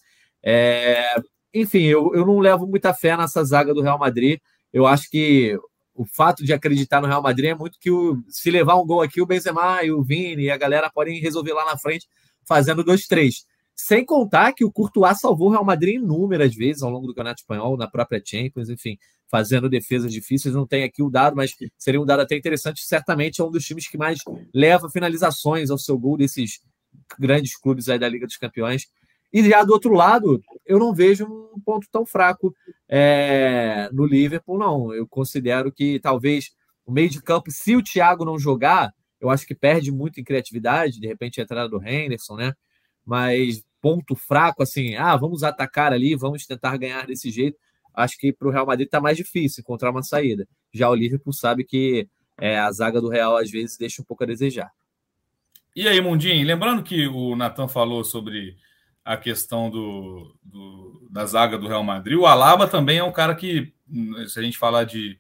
É, 0.42 1.14
enfim, 1.52 1.84
eu, 1.84 2.14
eu 2.14 2.26
não 2.26 2.38
levo 2.38 2.66
muita 2.66 2.94
fé 2.94 3.16
nessa 3.16 3.44
zaga 3.44 3.74
do 3.74 3.82
Real 3.82 3.98
Madrid. 3.98 4.40
Eu 4.72 4.86
acho 4.86 5.10
que 5.10 5.58
o 5.94 6.04
fato 6.04 6.44
de 6.44 6.52
acreditar 6.52 7.00
no 7.00 7.06
Real 7.06 7.22
Madrid 7.22 7.50
é 7.50 7.54
muito 7.54 7.78
que 7.78 7.90
o, 7.90 8.22
se 8.28 8.50
levar 8.50 8.76
um 8.76 8.86
gol 8.86 9.02
aqui, 9.02 9.20
o 9.20 9.26
Benzema 9.26 9.82
e 9.82 9.92
o 9.92 10.02
Vini 10.02 10.44
e 10.44 10.50
a 10.50 10.56
galera 10.56 10.90
podem 10.90 11.20
resolver 11.20 11.52
lá 11.52 11.64
na 11.66 11.76
frente 11.76 12.06
fazendo 12.46 12.84
2-3. 12.84 13.44
Sem 13.74 14.04
contar 14.04 14.52
que 14.52 14.64
o 14.64 14.70
Courtois 14.70 15.18
salvou 15.18 15.48
o 15.48 15.50
Real 15.50 15.64
Madrid 15.64 15.96
inúmeras 15.96 16.54
vezes 16.54 16.82
ao 16.82 16.90
longo 16.90 17.06
do 17.06 17.14
Campeonato 17.14 17.40
Espanhol, 17.40 17.76
na 17.76 17.88
própria 17.88 18.22
Champions, 18.24 18.68
enfim, 18.68 18.98
fazendo 19.28 19.68
defesas 19.68 20.12
difíceis. 20.12 20.54
Não 20.54 20.66
tem 20.66 20.84
aqui 20.84 21.02
o 21.02 21.10
dado, 21.10 21.34
mas 21.34 21.54
seria 21.78 22.00
um 22.00 22.04
dado 22.04 22.20
até 22.20 22.36
interessante. 22.36 22.82
Certamente 22.84 23.40
é 23.40 23.44
um 23.44 23.50
dos 23.50 23.64
times 23.64 23.88
que 23.88 23.96
mais 23.96 24.18
leva 24.54 24.90
finalizações 24.90 25.70
ao 25.70 25.78
seu 25.78 25.98
gol 25.98 26.16
desses 26.16 26.60
grandes 27.18 27.56
clubes 27.56 27.88
aí 27.88 27.98
da 27.98 28.08
Liga 28.08 28.26
dos 28.26 28.36
Campeões. 28.36 28.86
E 29.32 29.42
já 29.48 29.64
do 29.64 29.72
outro 29.72 29.94
lado, 29.94 30.42
eu 30.66 30.78
não 30.78 30.92
vejo 30.94 31.24
um 31.24 31.58
ponto 31.64 31.88
tão 31.90 32.04
fraco 32.04 32.54
é, 32.86 33.88
no 33.90 34.04
Liverpool, 34.04 34.58
não. 34.58 34.92
Eu 34.92 35.08
considero 35.08 35.72
que 35.72 35.98
talvez 36.00 36.50
o 36.84 36.92
meio 36.92 37.08
de 37.08 37.22
campo, 37.22 37.50
se 37.50 37.74
o 37.74 37.82
Thiago 37.82 38.26
não 38.26 38.38
jogar, 38.38 38.92
eu 39.22 39.30
acho 39.30 39.46
que 39.46 39.54
perde 39.54 39.92
muito 39.92 40.20
em 40.20 40.24
criatividade, 40.24 40.98
de 40.98 41.06
repente 41.06 41.40
a 41.40 41.44
entrada 41.44 41.68
do 41.68 41.80
Henderson, 41.80 42.34
né? 42.34 42.52
Mas 43.06 43.64
ponto 43.80 44.16
fraco, 44.16 44.62
assim, 44.62 44.96
ah, 44.96 45.16
vamos 45.16 45.44
atacar 45.44 45.92
ali, 45.92 46.16
vamos 46.16 46.44
tentar 46.44 46.76
ganhar 46.76 47.06
desse 47.06 47.30
jeito. 47.30 47.56
Acho 47.94 48.18
que 48.18 48.32
para 48.32 48.48
o 48.48 48.50
Real 48.50 48.66
Madrid 48.66 48.86
está 48.86 49.00
mais 49.00 49.16
difícil 49.16 49.60
encontrar 49.60 49.90
uma 49.90 50.02
saída. 50.02 50.46
Já 50.72 50.90
o 50.90 50.94
Liverpool 50.94 51.32
sabe 51.32 51.62
que 51.62 52.08
é, 52.40 52.58
a 52.58 52.70
zaga 52.72 53.00
do 53.00 53.08
Real 53.08 53.36
às 53.36 53.50
vezes 53.50 53.76
deixa 53.76 54.02
um 54.02 54.04
pouco 54.04 54.24
a 54.24 54.26
desejar. 54.26 54.72
E 55.74 55.86
aí, 55.86 56.00
Mundinho, 56.00 56.44
lembrando 56.44 56.82
que 56.82 57.06
o 57.06 57.36
Natan 57.36 57.68
falou 57.68 58.02
sobre 58.02 58.56
a 59.04 59.16
questão 59.16 59.70
do, 59.70 60.34
do, 60.42 61.08
da 61.10 61.24
zaga 61.26 61.56
do 61.56 61.68
Real 61.68 61.84
Madrid. 61.84 62.18
O 62.18 62.26
Alaba 62.26 62.66
também 62.66 62.98
é 62.98 63.04
um 63.04 63.12
cara 63.12 63.34
que, 63.34 63.72
se 64.28 64.38
a 64.38 64.42
gente 64.42 64.58
falar 64.58 64.84
de, 64.84 65.18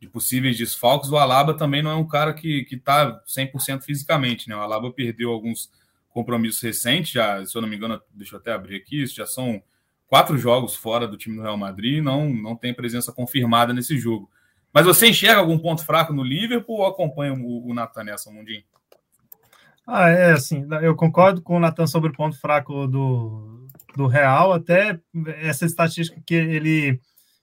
de 0.00 0.08
possíveis 0.08 0.56
desfalques, 0.56 1.10
o 1.10 1.18
Alaba 1.18 1.52
também 1.52 1.82
não 1.82 1.90
é 1.90 1.94
um 1.94 2.08
cara 2.08 2.32
que 2.32 2.66
está 2.70 3.20
100% 3.26 3.82
fisicamente. 3.82 4.48
Né? 4.48 4.56
O 4.56 4.60
Alaba 4.60 4.90
perdeu 4.90 5.30
alguns 5.30 5.70
compromissos 6.08 6.60
recentes, 6.62 7.12
já, 7.12 7.44
se 7.44 7.56
eu 7.56 7.62
não 7.62 7.68
me 7.68 7.76
engano, 7.76 8.00
deixa 8.12 8.34
eu 8.34 8.40
até 8.40 8.52
abrir 8.52 8.76
aqui, 8.76 9.06
já 9.06 9.26
são 9.26 9.62
quatro 10.08 10.36
jogos 10.36 10.74
fora 10.74 11.06
do 11.06 11.16
time 11.16 11.36
do 11.36 11.42
Real 11.42 11.56
Madrid, 11.56 12.02
não, 12.02 12.28
não 12.30 12.56
tem 12.56 12.74
presença 12.74 13.12
confirmada 13.12 13.72
nesse 13.72 13.96
jogo. 13.96 14.28
Mas 14.72 14.86
você 14.86 15.08
enxerga 15.08 15.40
algum 15.40 15.58
ponto 15.58 15.84
fraco 15.84 16.12
no 16.12 16.24
Liverpool 16.24 16.78
ou 16.78 16.86
acompanha 16.86 17.34
o, 17.34 17.68
o 17.68 17.74
Natan 17.74 18.04
nessa, 18.04 18.30
Mundinho? 18.30 18.62
Ah, 19.86 20.08
é 20.08 20.32
assim, 20.32 20.66
eu 20.82 20.96
concordo 20.96 21.42
com 21.42 21.56
o 21.56 21.60
Natan 21.60 21.86
sobre 21.86 22.10
o 22.10 22.12
ponto 22.12 22.38
fraco 22.40 22.86
do, 22.86 23.68
do 23.96 24.06
Real, 24.06 24.52
até 24.52 24.98
essa 25.42 25.66
estatística 25.66 26.20
que 26.24 26.34
ele 26.34 27.00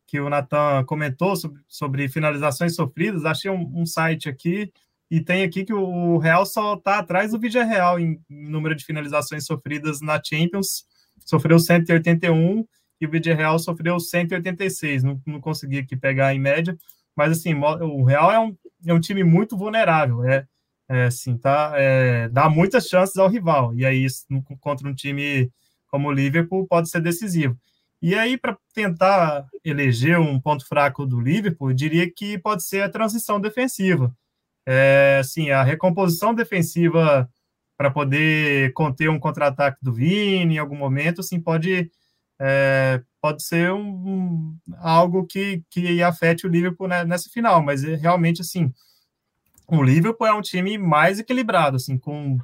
que 0.07 0.19
o 0.21 0.29
Natan 0.29 0.85
comentou 0.85 1.35
sobre, 1.35 1.61
sobre 1.67 2.07
finalizações 2.07 2.73
sofridas, 2.73 3.25
achei 3.25 3.51
um, 3.51 3.81
um, 3.81 3.85
site 3.85 4.29
aqui 4.29 4.71
e 5.11 5.21
tem 5.21 5.43
aqui 5.43 5.65
que 5.65 5.73
o 5.73 6.17
Real 6.17 6.45
só 6.45 6.75
está 6.75 6.99
atrás 6.99 7.31
do 7.31 7.39
Vídeo 7.39 7.63
Real 7.65 7.99
em, 7.99 8.19
em, 8.29 8.49
número 8.49 8.73
de 8.73 8.85
finalizações 8.85 9.45
sofridas 9.45 9.99
na 9.99 10.21
Champions, 10.23 10.85
sofreu 11.25 11.59
181 11.59 12.65
e 13.01 13.05
o 13.05 13.11
Vídeo 13.11 13.35
Real 13.35 13.59
sofreu 13.59 13.99
186, 13.99 15.03
não, 15.03 15.21
não 15.25 15.41
consegui 15.41 15.79
aqui 15.79 15.97
pegar 15.97 16.33
em 16.33 16.39
média, 16.39 16.75
mas 17.13 17.33
assim, 17.33 17.53
o 17.53 18.03
Real 18.03 18.31
é 18.31 18.39
um, 18.39 18.55
é 18.85 18.93
um 18.93 18.99
time 18.99 19.23
muito 19.25 19.57
vulnerável, 19.57 20.23
é, 20.23 20.47
é, 20.87 21.03
assim, 21.05 21.37
tá, 21.37 21.73
é, 21.75 22.29
dá 22.29 22.49
muitas 22.49 22.87
chances 22.87 23.17
ao 23.17 23.29
rival, 23.29 23.75
e 23.75 23.85
aí 23.85 24.05
isso 24.05 24.25
contra 24.61 24.87
um 24.87 24.95
time 24.95 25.51
como 25.87 26.07
o 26.07 26.11
Liverpool 26.13 26.65
pode 26.65 26.89
ser 26.89 27.01
decisivo. 27.01 27.57
E 28.01 28.13
aí, 28.15 28.37
para 28.37 28.57
tentar 28.73 29.47
eleger 29.63 30.19
um 30.19 30.39
ponto 30.39 30.65
fraco 30.65 31.05
do 31.05 31.19
Liverpool, 31.19 31.71
eu 31.71 31.75
diria 31.75 32.11
que 32.11 32.37
pode 32.37 32.63
ser 32.63 32.83
a 32.83 32.89
transição 32.89 33.39
defensiva. 33.39 34.15
É, 34.65 35.17
assim, 35.19 35.49
a 35.49 35.63
recomposição 35.63 36.33
defensiva 36.33 37.29
para 37.77 37.91
poder 37.91 38.73
conter 38.73 39.09
um 39.09 39.19
contra-ataque 39.19 39.77
do 39.81 39.93
Vini 39.93 40.55
em 40.55 40.57
algum 40.57 40.75
momento, 40.75 41.21
assim, 41.21 41.39
pode, 41.39 41.91
é, 42.39 43.01
pode 43.21 43.43
ser 43.43 43.71
um, 43.71 44.55
algo 44.79 45.25
que, 45.25 45.63
que 45.69 46.01
afete 46.03 46.45
o 46.45 46.49
Liverpool 46.49 46.87
nessa 46.87 47.29
final, 47.29 47.63
mas 47.63 47.83
é, 47.83 47.95
realmente, 47.95 48.41
assim, 48.41 48.73
o 49.67 49.83
Liverpool 49.83 50.27
é 50.27 50.33
um 50.33 50.41
time 50.41 50.77
mais 50.77 51.19
equilibrado, 51.19 51.77
assim, 51.77 51.97
com, 51.97 52.37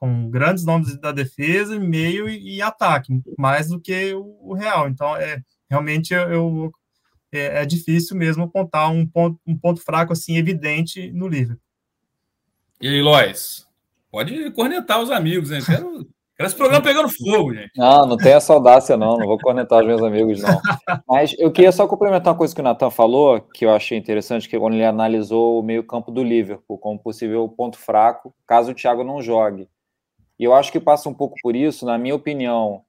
com 0.00 0.30
grandes 0.30 0.64
nomes 0.64 0.98
da 0.98 1.12
defesa, 1.12 1.78
meio 1.78 2.26
e, 2.26 2.56
e 2.56 2.62
ataque, 2.62 3.12
mais 3.38 3.68
do 3.68 3.78
que 3.78 4.14
o, 4.14 4.38
o, 4.40 4.54
Real. 4.54 4.88
Então, 4.88 5.14
é 5.14 5.42
realmente 5.68 6.14
eu, 6.14 6.22
eu 6.32 6.72
é, 7.30 7.62
é, 7.62 7.66
difícil 7.66 8.16
mesmo 8.16 8.44
apontar 8.44 8.90
um 8.90 9.06
ponto, 9.06 9.38
um 9.46 9.56
ponto 9.56 9.80
fraco 9.82 10.14
assim 10.14 10.38
evidente 10.38 11.12
no 11.12 11.28
Liverpool. 11.28 11.62
E 12.80 12.88
aí, 12.88 13.02
Lois? 13.02 13.68
Pode 14.10 14.50
cornetar 14.52 15.00
os 15.00 15.10
amigos? 15.10 15.50
Quero, 15.50 16.08
quero 16.34 16.46
esse 16.48 16.56
programa 16.56 16.82
pegando 16.82 17.08
fogo, 17.10 17.54
gente. 17.54 17.70
Não, 17.76 18.06
não 18.06 18.16
tem 18.16 18.32
essa 18.32 18.54
audácia, 18.54 18.96
não. 18.96 19.18
Não 19.18 19.26
vou 19.26 19.38
cornetar 19.38 19.80
os 19.80 19.86
meus 19.86 20.02
amigos, 20.02 20.42
não. 20.42 20.60
Mas 21.06 21.36
eu 21.38 21.52
queria 21.52 21.70
só 21.70 21.86
complementar 21.86 22.32
uma 22.32 22.38
coisa 22.38 22.54
que 22.54 22.60
o 22.60 22.64
Natan 22.64 22.90
falou, 22.90 23.38
que 23.38 23.66
eu 23.66 23.70
achei 23.70 23.98
interessante, 23.98 24.48
que 24.48 24.58
quando 24.58 24.72
ele 24.72 24.84
analisou 24.84 25.60
o 25.60 25.62
meio-campo 25.62 26.10
do 26.10 26.24
Liverpool 26.24 26.78
como 26.78 26.98
possível 26.98 27.46
ponto 27.50 27.78
fraco, 27.78 28.34
caso 28.46 28.72
o 28.72 28.74
Thiago 28.74 29.04
não 29.04 29.22
jogue. 29.22 29.68
E 30.40 30.44
eu 30.44 30.54
acho 30.54 30.72
que 30.72 30.80
passa 30.80 31.06
um 31.06 31.12
pouco 31.12 31.36
por 31.42 31.54
isso, 31.54 31.84
na 31.84 31.98
minha 31.98 32.14
opinião, 32.14 32.82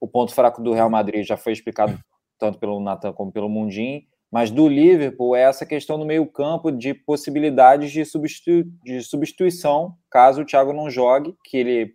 o 0.00 0.08
ponto 0.08 0.34
fraco 0.34 0.60
do 0.60 0.72
Real 0.72 0.90
Madrid 0.90 1.24
já 1.24 1.36
foi 1.36 1.52
explicado 1.52 1.96
tanto 2.40 2.58
pelo 2.58 2.80
Natan 2.80 3.12
como 3.12 3.30
pelo 3.30 3.48
Mundim, 3.48 4.04
mas 4.32 4.50
do 4.50 4.66
Liverpool 4.66 5.36
é 5.36 5.42
essa 5.42 5.64
questão 5.64 5.96
do 5.96 6.04
meio-campo 6.04 6.72
de 6.72 6.92
possibilidades 6.92 7.92
de, 7.92 8.04
substitu 8.04 8.68
de 8.82 9.00
substituição 9.00 9.94
caso 10.10 10.42
o 10.42 10.44
Thiago 10.44 10.72
não 10.72 10.90
jogue, 10.90 11.36
que 11.44 11.56
ele, 11.56 11.94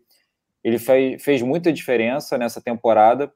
ele 0.63 0.79
fez, 0.79 1.21
fez 1.21 1.41
muita 1.41 1.73
diferença 1.73 2.37
nessa 2.37 2.61
temporada. 2.61 3.29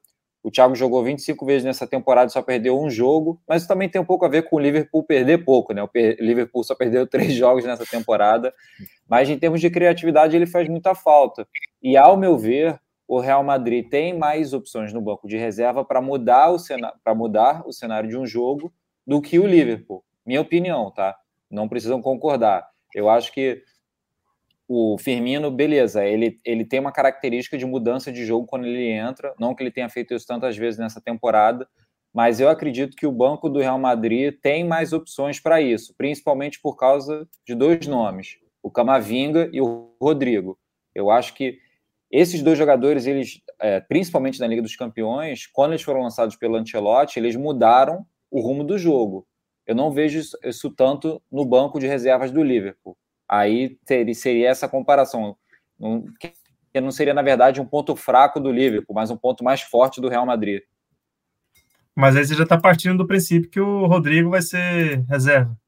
O 0.48 0.50
Thiago 0.50 0.74
jogou 0.74 1.04
25 1.04 1.44
vezes 1.44 1.62
nessa 1.62 1.86
temporada 1.86 2.30
e 2.30 2.32
só 2.32 2.40
perdeu 2.40 2.80
um 2.80 2.88
jogo, 2.88 3.38
mas 3.46 3.66
também 3.66 3.86
tem 3.86 4.00
um 4.00 4.04
pouco 4.04 4.24
a 4.24 4.28
ver 4.30 4.48
com 4.48 4.56
o 4.56 4.58
Liverpool 4.58 5.04
perder 5.04 5.44
pouco, 5.44 5.74
né? 5.74 5.82
O 5.82 5.90
Liverpool 5.94 6.64
só 6.64 6.74
perdeu 6.74 7.04
três 7.06 7.34
jogos 7.34 7.66
nessa 7.66 7.84
temporada, 7.84 8.50
mas 9.06 9.28
em 9.28 9.38
termos 9.38 9.60
de 9.60 9.68
criatividade 9.68 10.34
ele 10.34 10.46
faz 10.46 10.66
muita 10.66 10.94
falta. 10.94 11.46
E 11.82 11.98
ao 11.98 12.16
meu 12.16 12.38
ver, 12.38 12.80
o 13.06 13.20
Real 13.20 13.44
Madrid 13.44 13.90
tem 13.90 14.16
mais 14.16 14.54
opções 14.54 14.90
no 14.90 15.02
banco 15.02 15.28
de 15.28 15.36
reserva 15.36 15.84
para 15.84 16.00
mudar 16.00 16.48
o 16.48 16.58
cenário, 16.58 16.96
para 17.04 17.14
mudar 17.14 17.62
o 17.66 17.72
cenário 17.72 18.08
de 18.08 18.16
um 18.16 18.26
jogo 18.26 18.72
do 19.06 19.20
que 19.20 19.38
o 19.38 19.46
Liverpool. 19.46 20.02
Minha 20.24 20.40
opinião, 20.40 20.90
tá? 20.90 21.14
Não 21.50 21.68
precisam 21.68 22.00
concordar. 22.00 22.66
Eu 22.94 23.10
acho 23.10 23.34
que 23.34 23.62
o 24.68 24.98
Firmino, 24.98 25.50
beleza, 25.50 26.04
ele, 26.04 26.38
ele 26.44 26.62
tem 26.62 26.78
uma 26.78 26.92
característica 26.92 27.56
de 27.56 27.64
mudança 27.64 28.12
de 28.12 28.26
jogo 28.26 28.46
quando 28.46 28.66
ele 28.66 28.90
entra, 28.90 29.34
não 29.40 29.54
que 29.54 29.62
ele 29.62 29.70
tenha 29.70 29.88
feito 29.88 30.12
isso 30.12 30.26
tantas 30.26 30.58
vezes 30.58 30.78
nessa 30.78 31.00
temporada, 31.00 31.66
mas 32.12 32.38
eu 32.38 32.50
acredito 32.50 32.94
que 32.94 33.06
o 33.06 33.12
banco 33.12 33.48
do 33.48 33.60
Real 33.60 33.78
Madrid 33.78 34.34
tem 34.42 34.64
mais 34.64 34.92
opções 34.92 35.40
para 35.40 35.62
isso, 35.62 35.94
principalmente 35.96 36.60
por 36.60 36.76
causa 36.76 37.26
de 37.46 37.54
dois 37.54 37.86
nomes, 37.86 38.36
o 38.62 38.70
Camavinga 38.70 39.48
e 39.52 39.60
o 39.60 39.94
Rodrigo. 39.98 40.58
Eu 40.94 41.10
acho 41.10 41.32
que 41.34 41.58
esses 42.10 42.42
dois 42.42 42.58
jogadores, 42.58 43.06
eles, 43.06 43.40
é, 43.58 43.80
principalmente 43.80 44.38
na 44.38 44.46
Liga 44.46 44.60
dos 44.60 44.76
Campeões, 44.76 45.46
quando 45.46 45.72
eles 45.72 45.82
foram 45.82 46.02
lançados 46.02 46.36
pelo 46.36 46.56
Ancelotti, 46.56 47.18
eles 47.18 47.36
mudaram 47.36 48.04
o 48.30 48.40
rumo 48.40 48.64
do 48.64 48.76
jogo. 48.76 49.26
Eu 49.66 49.74
não 49.74 49.90
vejo 49.90 50.18
isso, 50.18 50.38
isso 50.42 50.70
tanto 50.70 51.22
no 51.30 51.44
banco 51.44 51.78
de 51.78 51.86
reservas 51.86 52.30
do 52.30 52.42
Liverpool. 52.42 52.96
Aí 53.28 53.76
teria, 53.84 54.14
seria 54.14 54.48
essa 54.48 54.68
comparação. 54.68 55.36
que 56.72 56.80
não 56.80 56.90
seria, 56.90 57.12
na 57.12 57.22
verdade, 57.22 57.60
um 57.60 57.66
ponto 57.66 57.94
fraco 57.94 58.40
do 58.40 58.50
Liverpool, 58.50 58.94
mas 58.94 59.10
um 59.10 59.16
ponto 59.16 59.44
mais 59.44 59.60
forte 59.60 60.00
do 60.00 60.08
Real 60.08 60.24
Madrid. 60.24 60.62
Mas 61.94 62.16
aí 62.16 62.24
você 62.24 62.34
já 62.34 62.44
está 62.44 62.56
partindo 62.56 62.98
do 62.98 63.06
princípio 63.06 63.50
que 63.50 63.60
o 63.60 63.86
Rodrigo 63.86 64.30
vai 64.30 64.40
ser 64.40 65.04
reserva. 65.08 65.58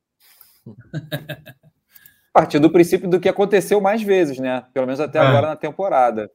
Partindo 2.33 2.63
do 2.63 2.73
princípio 2.73 3.09
do 3.09 3.19
que 3.19 3.29
aconteceu 3.29 3.81
mais 3.81 4.01
vezes, 4.03 4.39
né? 4.39 4.65
Pelo 4.73 4.87
menos 4.87 5.01
até 5.01 5.19
ah. 5.19 5.29
agora 5.29 5.49
na 5.49 5.57
temporada. 5.57 6.31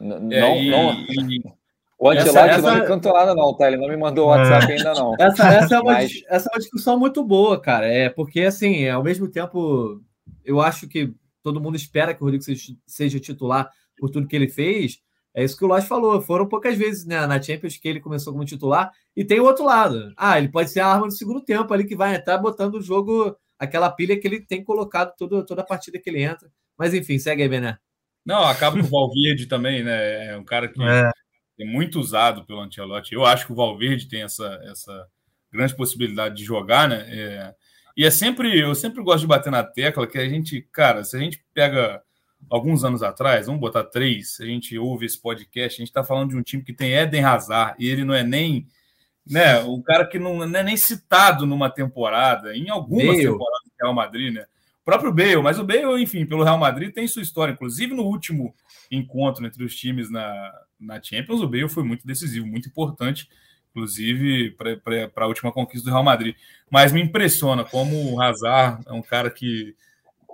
N 0.00 0.32
é, 0.32 0.40
não, 0.40 0.56
e... 0.56 0.70
não, 0.70 1.57
o 1.98 2.10
Antelote 2.10 2.38
essa, 2.38 2.62
não 2.62 2.74
me 2.76 2.86
cantou 2.86 3.12
nada, 3.12 3.34
não, 3.34 3.52
tá? 3.56 3.66
Ele 3.66 3.76
não 3.76 3.88
me 3.88 3.96
mandou 3.96 4.26
o 4.26 4.28
WhatsApp 4.28 4.70
é. 4.70 4.76
ainda, 4.76 4.94
não. 4.94 5.16
Essa, 5.18 5.48
essa, 5.48 5.74
é 5.74 5.80
uma, 5.80 5.92
Mas... 5.94 6.22
essa 6.28 6.48
é 6.48 6.54
uma 6.54 6.60
discussão 6.60 6.96
muito 6.96 7.24
boa, 7.24 7.60
cara. 7.60 7.86
É 7.86 8.08
porque, 8.08 8.42
assim, 8.42 8.88
ao 8.88 9.02
mesmo 9.02 9.26
tempo, 9.26 10.00
eu 10.44 10.60
acho 10.60 10.86
que 10.86 11.12
todo 11.42 11.60
mundo 11.60 11.76
espera 11.76 12.14
que 12.14 12.22
o 12.22 12.24
Rodrigo 12.24 12.44
seja, 12.44 12.72
seja 12.86 13.18
titular 13.18 13.68
por 13.98 14.10
tudo 14.10 14.28
que 14.28 14.36
ele 14.36 14.48
fez. 14.48 15.00
É 15.34 15.42
isso 15.42 15.56
que 15.56 15.64
o 15.64 15.68
Lodge 15.68 15.88
falou. 15.88 16.20
Foram 16.20 16.46
poucas 16.46 16.76
vezes 16.76 17.04
né, 17.04 17.26
na 17.26 17.42
Champions 17.42 17.76
que 17.76 17.88
ele 17.88 18.00
começou 18.00 18.32
como 18.32 18.44
titular. 18.44 18.92
E 19.16 19.24
tem 19.24 19.40
o 19.40 19.44
outro 19.44 19.64
lado. 19.64 20.12
Ah, 20.16 20.38
ele 20.38 20.48
pode 20.48 20.70
ser 20.70 20.80
a 20.80 20.86
arma 20.86 21.06
do 21.06 21.12
segundo 21.12 21.40
tempo 21.40 21.72
ali 21.74 21.84
que 21.84 21.96
vai 21.96 22.14
entrar 22.14 22.38
botando 22.38 22.76
o 22.76 22.82
jogo, 22.82 23.36
aquela 23.58 23.90
pilha 23.90 24.18
que 24.18 24.26
ele 24.26 24.40
tem 24.40 24.62
colocado 24.62 25.14
todo, 25.16 25.44
toda 25.44 25.62
a 25.62 25.66
partida 25.66 25.98
que 25.98 26.08
ele 26.08 26.22
entra. 26.22 26.48
Mas 26.76 26.94
enfim, 26.94 27.18
segue 27.18 27.42
aí, 27.42 27.48
Bené. 27.48 27.76
Não, 28.24 28.44
acaba 28.44 28.78
com 28.78 28.86
o 28.86 28.90
Valverde 28.90 29.46
também, 29.46 29.82
né? 29.82 30.26
É 30.32 30.36
um 30.36 30.44
cara 30.44 30.68
que 30.68 30.80
é 30.80 31.10
é 31.58 31.64
muito 31.64 31.98
usado 31.98 32.44
pelo 32.44 32.60
Ancelotti. 32.60 33.14
Eu 33.14 33.24
acho 33.24 33.46
que 33.46 33.52
o 33.52 33.56
Valverde 33.56 34.08
tem 34.08 34.22
essa, 34.22 34.60
essa 34.64 35.06
grande 35.52 35.74
possibilidade 35.74 36.36
de 36.36 36.44
jogar, 36.44 36.88
né? 36.88 37.06
É, 37.08 37.54
e 37.96 38.04
é 38.04 38.10
sempre, 38.10 38.58
eu 38.58 38.74
sempre 38.74 39.02
gosto 39.02 39.22
de 39.22 39.26
bater 39.26 39.50
na 39.50 39.64
tecla 39.64 40.06
que 40.06 40.18
a 40.18 40.28
gente, 40.28 40.62
cara, 40.72 41.02
se 41.02 41.16
a 41.16 41.20
gente 41.20 41.44
pega 41.52 42.00
alguns 42.48 42.84
anos 42.84 43.02
atrás, 43.02 43.46
vamos 43.46 43.60
botar 43.60 43.82
três, 43.82 44.38
a 44.40 44.44
gente 44.44 44.78
ouve 44.78 45.06
esse 45.06 45.20
podcast, 45.20 45.76
a 45.76 45.82
gente 45.82 45.88
está 45.88 46.04
falando 46.04 46.30
de 46.30 46.36
um 46.36 46.42
time 46.42 46.62
que 46.62 46.72
tem 46.72 46.94
Eden 46.94 47.24
Hazard 47.24 47.74
e 47.78 47.88
ele 47.88 48.04
não 48.04 48.14
é 48.14 48.22
nem, 48.22 48.68
né, 49.26 49.58
um 49.64 49.82
cara 49.82 50.06
que 50.06 50.18
não, 50.18 50.46
não 50.46 50.60
é 50.60 50.62
nem 50.62 50.76
citado 50.76 51.44
numa 51.44 51.68
temporada, 51.68 52.56
em 52.56 52.70
algumas 52.70 53.06
Bale. 53.06 53.22
temporadas 53.22 53.64
do 53.64 53.72
Real 53.82 53.94
Madrid, 53.94 54.32
né? 54.32 54.46
O 54.80 54.84
próprio 54.84 55.12
Bale, 55.12 55.42
mas 55.42 55.58
o 55.58 55.64
Bale, 55.64 56.00
enfim, 56.00 56.24
pelo 56.24 56.44
Real 56.44 56.56
Madrid 56.56 56.94
tem 56.94 57.08
sua 57.08 57.22
história, 57.22 57.52
inclusive 57.52 57.94
no 57.94 58.04
último 58.04 58.54
encontro 58.90 59.46
entre 59.46 59.64
os 59.64 59.74
times 59.74 60.10
na, 60.10 60.52
na 60.78 61.02
Champions, 61.02 61.40
o 61.40 61.48
Bale 61.48 61.68
foi 61.68 61.82
muito 61.82 62.06
decisivo, 62.06 62.46
muito 62.46 62.68
importante, 62.68 63.28
inclusive 63.70 64.56
para 64.82 65.24
a 65.24 65.26
última 65.26 65.52
conquista 65.52 65.88
do 65.88 65.92
Real 65.92 66.04
Madrid. 66.04 66.34
Mas 66.70 66.92
me 66.92 67.00
impressiona 67.00 67.64
como 67.64 68.12
o 68.12 68.20
Hazard 68.20 68.82
é 68.86 68.92
um 68.92 69.02
cara 69.02 69.30
que 69.30 69.74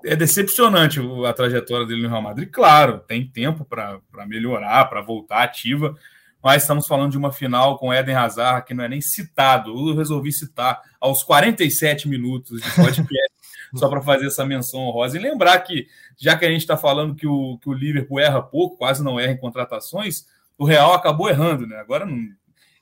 é 0.05 0.15
decepcionante 0.15 1.01
a 1.27 1.33
trajetória 1.33 1.87
dele 1.87 2.03
no 2.03 2.09
Real 2.09 2.23
Madrid. 2.23 2.49
Claro, 2.51 2.99
tem 3.01 3.27
tempo 3.27 3.65
para 3.65 4.01
melhorar, 4.27 4.85
para 4.87 5.01
voltar 5.01 5.43
ativa, 5.43 5.97
mas 6.43 6.63
estamos 6.63 6.87
falando 6.87 7.13
de 7.13 7.19
uma 7.19 7.33
final 7.33 7.79
com 7.79 7.93
Eden 7.93 8.15
Hazard 8.15 8.67
que 8.67 8.75
não 8.75 8.85
é 8.85 8.89
nem 8.89 9.01
citado. 9.01 9.71
Eu 9.71 9.97
resolvi 9.97 10.31
citar 10.31 10.81
aos 11.01 11.23
47 11.23 12.07
minutos 12.09 12.61
de 12.61 12.71
podcast 12.75 13.34
só 13.75 13.89
para 13.89 14.03
fazer 14.03 14.27
essa 14.27 14.45
menção 14.45 14.81
honrosa. 14.81 15.17
E 15.17 15.21
lembrar 15.21 15.59
que, 15.61 15.87
já 16.17 16.37
que 16.37 16.45
a 16.45 16.51
gente 16.51 16.61
está 16.61 16.77
falando 16.77 17.15
que 17.15 17.27
o, 17.27 17.59
que 17.59 17.69
o 17.69 17.73
Liverpool 17.73 18.21
erra 18.21 18.43
pouco, 18.43 18.77
quase 18.77 19.03
não 19.03 19.19
erra 19.19 19.33
em 19.33 19.39
contratações, 19.39 20.27
o 20.57 20.65
Real 20.65 20.93
acabou 20.93 21.29
errando, 21.29 21.67
né? 21.67 21.77
Agora 21.77 22.07
não. 22.07 22.17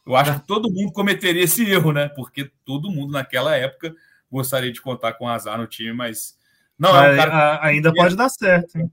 Eu 0.05 0.17
acho 0.17 0.41
que 0.41 0.47
todo 0.47 0.71
mundo 0.71 0.93
cometeria 0.93 1.45
esse 1.45 1.65
erro, 1.69 1.93
né? 1.93 2.09
Porque 2.09 2.51
todo 2.65 2.91
mundo 2.91 3.13
naquela 3.13 3.57
época 3.57 3.95
gostaria 4.31 4.73
de 4.73 4.81
contar 4.81 5.13
com 5.15 5.27
o 5.27 5.29
Azar 5.29 5.59
no 5.59 5.67
time, 5.67 5.93
mas. 5.93 6.37
Não, 6.79 6.91
é 6.91 7.13
um 7.13 7.17
cara 7.17 7.59
que... 7.59 7.67
Ainda 7.67 7.95
pode 7.95 8.17
dar 8.17 8.29
certo, 8.29 8.77
hein? 8.77 8.91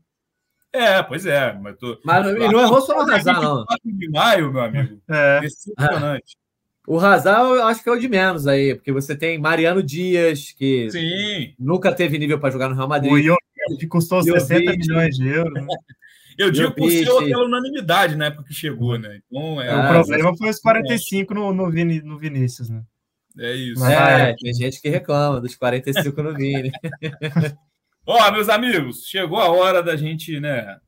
É, 0.72 1.02
pois 1.02 1.26
é. 1.26 1.52
Mas, 1.54 1.78
tô... 1.78 2.00
mas 2.06 2.26
não, 2.26 2.34
não 2.34 2.62
errou 2.62 2.82
só 2.82 2.94
no 2.94 3.12
Hazard, 3.12 3.42
não. 3.42 3.66
de 3.84 4.10
maio, 4.10 4.54
meu 4.54 4.62
amigo. 4.62 5.02
É. 5.10 5.42
Decepcionante. 5.42 6.38
O 6.90 7.00
Hazard 7.00 7.52
eu 7.52 7.68
acho 7.68 7.84
que 7.84 7.90
é 7.90 7.92
o 7.92 8.00
de 8.00 8.10
menos 8.10 8.48
aí, 8.48 8.74
porque 8.74 8.92
você 8.92 9.16
tem 9.16 9.38
Mariano 9.38 9.84
Dias, 9.84 10.52
que 10.58 10.90
Sim. 10.90 11.54
nunca 11.60 11.94
teve 11.94 12.18
nível 12.18 12.40
para 12.40 12.50
jogar 12.50 12.68
no 12.68 12.74
Real 12.74 12.88
Madrid. 12.88 13.12
O 13.70 13.78
que 13.78 13.86
custou 13.86 14.24
60 14.24 14.72
milhões 14.76 15.16
de 15.16 15.28
euros. 15.28 15.54
Né? 15.54 15.68
Eu 16.36 16.50
digo 16.50 16.72
por 16.72 16.90
ser 16.90 17.06
pela 17.06 17.46
unanimidade 17.46 18.16
na 18.16 18.26
época 18.26 18.46
que 18.46 18.56
chegou, 18.56 18.98
né? 18.98 19.22
Então, 19.28 19.62
é, 19.62 19.72
o 19.72 19.80
ah, 19.82 19.90
problema 19.90 20.36
foi 20.36 20.50
os 20.50 20.60
45 20.60 21.32
no, 21.36 21.54
no, 21.54 21.70
Vini, 21.70 22.02
no 22.02 22.18
Vinícius, 22.18 22.70
né? 22.70 22.82
É 23.38 23.54
isso. 23.54 23.86
É, 23.86 24.34
tem 24.36 24.52
gente 24.56 24.82
que 24.82 24.90
reclama 24.90 25.40
dos 25.40 25.56
45 25.56 26.24
no 26.24 26.34
Vini. 26.34 26.72
Ó, 28.04 28.32
meus 28.32 28.50
amigos, 28.50 29.06
chegou 29.06 29.38
a 29.38 29.52
hora 29.52 29.84
da 29.84 29.96
gente, 29.96 30.40
né, 30.40 30.80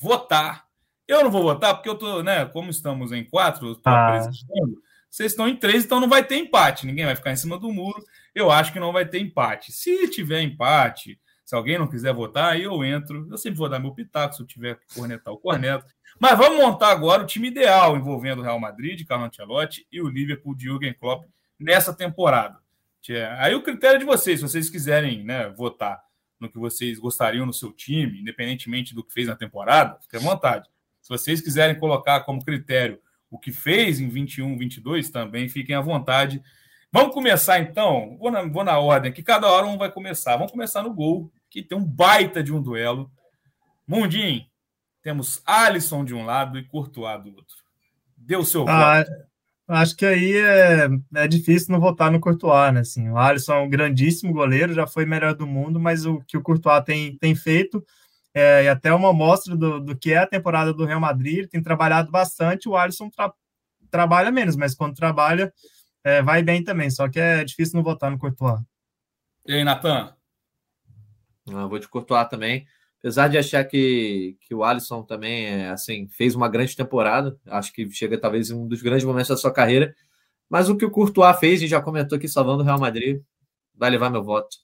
votar. 0.00 0.66
Eu 1.08 1.24
não 1.24 1.30
vou 1.32 1.42
votar 1.42 1.74
porque 1.74 1.88
eu 1.88 1.96
tô, 1.96 2.22
né, 2.22 2.44
como 2.44 2.70
estamos 2.70 3.10
em 3.10 3.24
quatro, 3.24 3.70
eu 3.70 3.74
tô 3.74 3.90
ah. 3.90 4.06
apresentando, 4.06 4.80
vocês 5.10 5.32
estão 5.32 5.48
em 5.48 5.56
três, 5.56 5.84
então 5.84 6.00
não 6.00 6.08
vai 6.08 6.24
ter 6.24 6.36
empate. 6.36 6.86
Ninguém 6.86 7.04
vai 7.04 7.16
ficar 7.16 7.32
em 7.32 7.36
cima 7.36 7.58
do 7.58 7.72
muro. 7.72 8.04
Eu 8.34 8.50
acho 8.50 8.72
que 8.72 8.80
não 8.80 8.92
vai 8.92 9.06
ter 9.06 9.18
empate. 9.18 9.72
Se 9.72 10.08
tiver 10.08 10.42
empate, 10.42 11.18
se 11.44 11.54
alguém 11.54 11.78
não 11.78 11.88
quiser 11.88 12.12
votar, 12.12 12.52
aí 12.52 12.64
eu 12.64 12.84
entro. 12.84 13.26
Eu 13.30 13.38
sempre 13.38 13.58
vou 13.58 13.68
dar 13.68 13.78
meu 13.78 13.94
pitaco 13.94 14.34
se 14.34 14.42
eu 14.42 14.46
tiver 14.46 14.76
que 14.76 14.94
cornetar 14.94 15.32
o 15.32 15.38
corneto. 15.38 15.86
Mas 16.20 16.36
vamos 16.36 16.58
montar 16.58 16.90
agora 16.90 17.22
o 17.22 17.26
time 17.26 17.48
ideal 17.48 17.96
envolvendo 17.96 18.40
o 18.40 18.42
Real 18.42 18.60
Madrid, 18.60 19.06
Carlo 19.06 19.24
Ancelotti 19.24 19.86
e 19.90 20.00
o 20.00 20.08
Liverpool 20.08 20.54
de 20.54 20.64
Jürgen 20.64 20.92
Klopp 20.92 21.26
nessa 21.58 21.94
temporada. 21.94 22.58
Aí 23.38 23.54
o 23.54 23.62
critério 23.62 23.96
é 23.96 23.98
de 23.98 24.04
vocês, 24.04 24.40
se 24.40 24.46
vocês 24.46 24.68
quiserem 24.68 25.24
né, 25.24 25.48
votar 25.48 26.02
no 26.38 26.50
que 26.50 26.58
vocês 26.58 26.98
gostariam 26.98 27.46
no 27.46 27.54
seu 27.54 27.72
time, 27.72 28.20
independentemente 28.20 28.94
do 28.94 29.02
que 29.02 29.12
fez 29.12 29.26
na 29.26 29.34
temporada, 29.34 29.98
fique 30.02 30.16
à 30.16 30.20
vontade. 30.20 30.68
Se 31.00 31.08
vocês 31.08 31.40
quiserem 31.40 31.78
colocar 31.78 32.20
como 32.20 32.44
critério 32.44 33.00
o 33.30 33.38
que 33.38 33.52
fez 33.52 34.00
em 34.00 34.08
21, 34.08 34.56
22, 34.56 35.10
também 35.10 35.48
fiquem 35.48 35.74
à 35.74 35.80
vontade. 35.80 36.42
Vamos 36.90 37.12
começar 37.12 37.58
então, 37.60 38.16
vou 38.18 38.30
na, 38.30 38.42
vou 38.42 38.64
na 38.64 38.78
ordem 38.78 39.12
que 39.12 39.22
cada 39.22 39.46
hora 39.46 39.66
um 39.66 39.76
vai 39.76 39.90
começar. 39.90 40.36
Vamos 40.36 40.52
começar 40.52 40.82
no 40.82 40.94
gol, 40.94 41.30
que 41.50 41.62
tem 41.62 41.76
um 41.76 41.84
baita 41.84 42.42
de 42.42 42.52
um 42.52 42.62
duelo. 42.62 43.10
Mundim, 43.86 44.46
temos 45.02 45.42
Alisson 45.46 46.04
de 46.04 46.14
um 46.14 46.24
lado 46.24 46.58
e 46.58 46.64
Courtois 46.64 47.22
do 47.22 47.30
outro. 47.30 47.56
Deu 48.16 48.44
seu 48.44 48.66
ah, 48.68 49.02
voto. 49.02 49.10
Acho 49.68 49.96
que 49.96 50.06
aí 50.06 50.36
é, 50.36 50.88
é 51.14 51.28
difícil 51.28 51.72
não 51.72 51.80
votar 51.80 52.10
no 52.10 52.20
Courtois, 52.20 52.72
né? 52.72 52.80
Assim, 52.80 53.10
o 53.10 53.18
Alisson 53.18 53.52
é 53.52 53.60
um 53.60 53.68
grandíssimo 53.68 54.32
goleiro, 54.32 54.72
já 54.72 54.86
foi 54.86 55.04
melhor 55.04 55.34
do 55.34 55.46
mundo, 55.46 55.78
mas 55.78 56.06
o 56.06 56.20
que 56.26 56.38
o 56.38 56.42
Courtois 56.42 56.82
tem, 56.84 57.16
tem 57.18 57.34
feito 57.34 57.84
é, 58.38 58.64
e 58.64 58.68
até 58.68 58.92
uma 58.92 59.10
amostra 59.10 59.56
do, 59.56 59.80
do 59.80 59.96
que 59.96 60.12
é 60.12 60.18
a 60.18 60.26
temporada 60.26 60.72
do 60.72 60.84
Real 60.84 61.00
Madrid, 61.00 61.38
ele 61.38 61.48
tem 61.48 61.62
trabalhado 61.62 62.10
bastante, 62.10 62.68
o 62.68 62.76
Alisson 62.76 63.10
tra 63.10 63.32
trabalha 63.90 64.30
menos, 64.30 64.54
mas 64.54 64.74
quando 64.74 64.94
trabalha, 64.94 65.52
é, 66.04 66.22
vai 66.22 66.42
bem 66.42 66.62
também, 66.62 66.90
só 66.90 67.08
que 67.08 67.18
é 67.18 67.42
difícil 67.42 67.76
não 67.76 67.82
votar 67.82 68.10
no 68.10 68.18
Courtois. 68.18 68.60
E 69.46 69.54
aí, 69.54 69.64
Natan? 69.64 70.14
Ah, 71.50 71.66
vou 71.66 71.78
de 71.78 71.88
Courtois 71.88 72.28
também. 72.28 72.66
Apesar 72.98 73.28
de 73.28 73.38
achar 73.38 73.64
que, 73.64 74.36
que 74.40 74.54
o 74.54 74.62
Alisson 74.62 75.02
também 75.02 75.46
é, 75.46 75.70
assim, 75.70 76.06
fez 76.08 76.34
uma 76.34 76.48
grande 76.48 76.76
temporada, 76.76 77.36
acho 77.46 77.72
que 77.72 77.88
chega 77.90 78.18
talvez 78.18 78.50
em 78.50 78.54
um 78.54 78.68
dos 78.68 78.82
grandes 78.82 79.04
momentos 79.04 79.28
da 79.28 79.36
sua 79.36 79.52
carreira, 79.52 79.94
mas 80.50 80.68
o 80.68 80.76
que 80.76 80.84
o 80.84 80.90
Courtois 80.90 81.38
fez, 81.38 81.62
e 81.62 81.66
já 81.66 81.80
comentou 81.80 82.16
aqui 82.16 82.28
salvando 82.28 82.62
o 82.62 82.66
Real 82.66 82.78
Madrid, 82.78 83.22
vai 83.74 83.88
levar 83.88 84.10
meu 84.10 84.22
voto. 84.22 84.58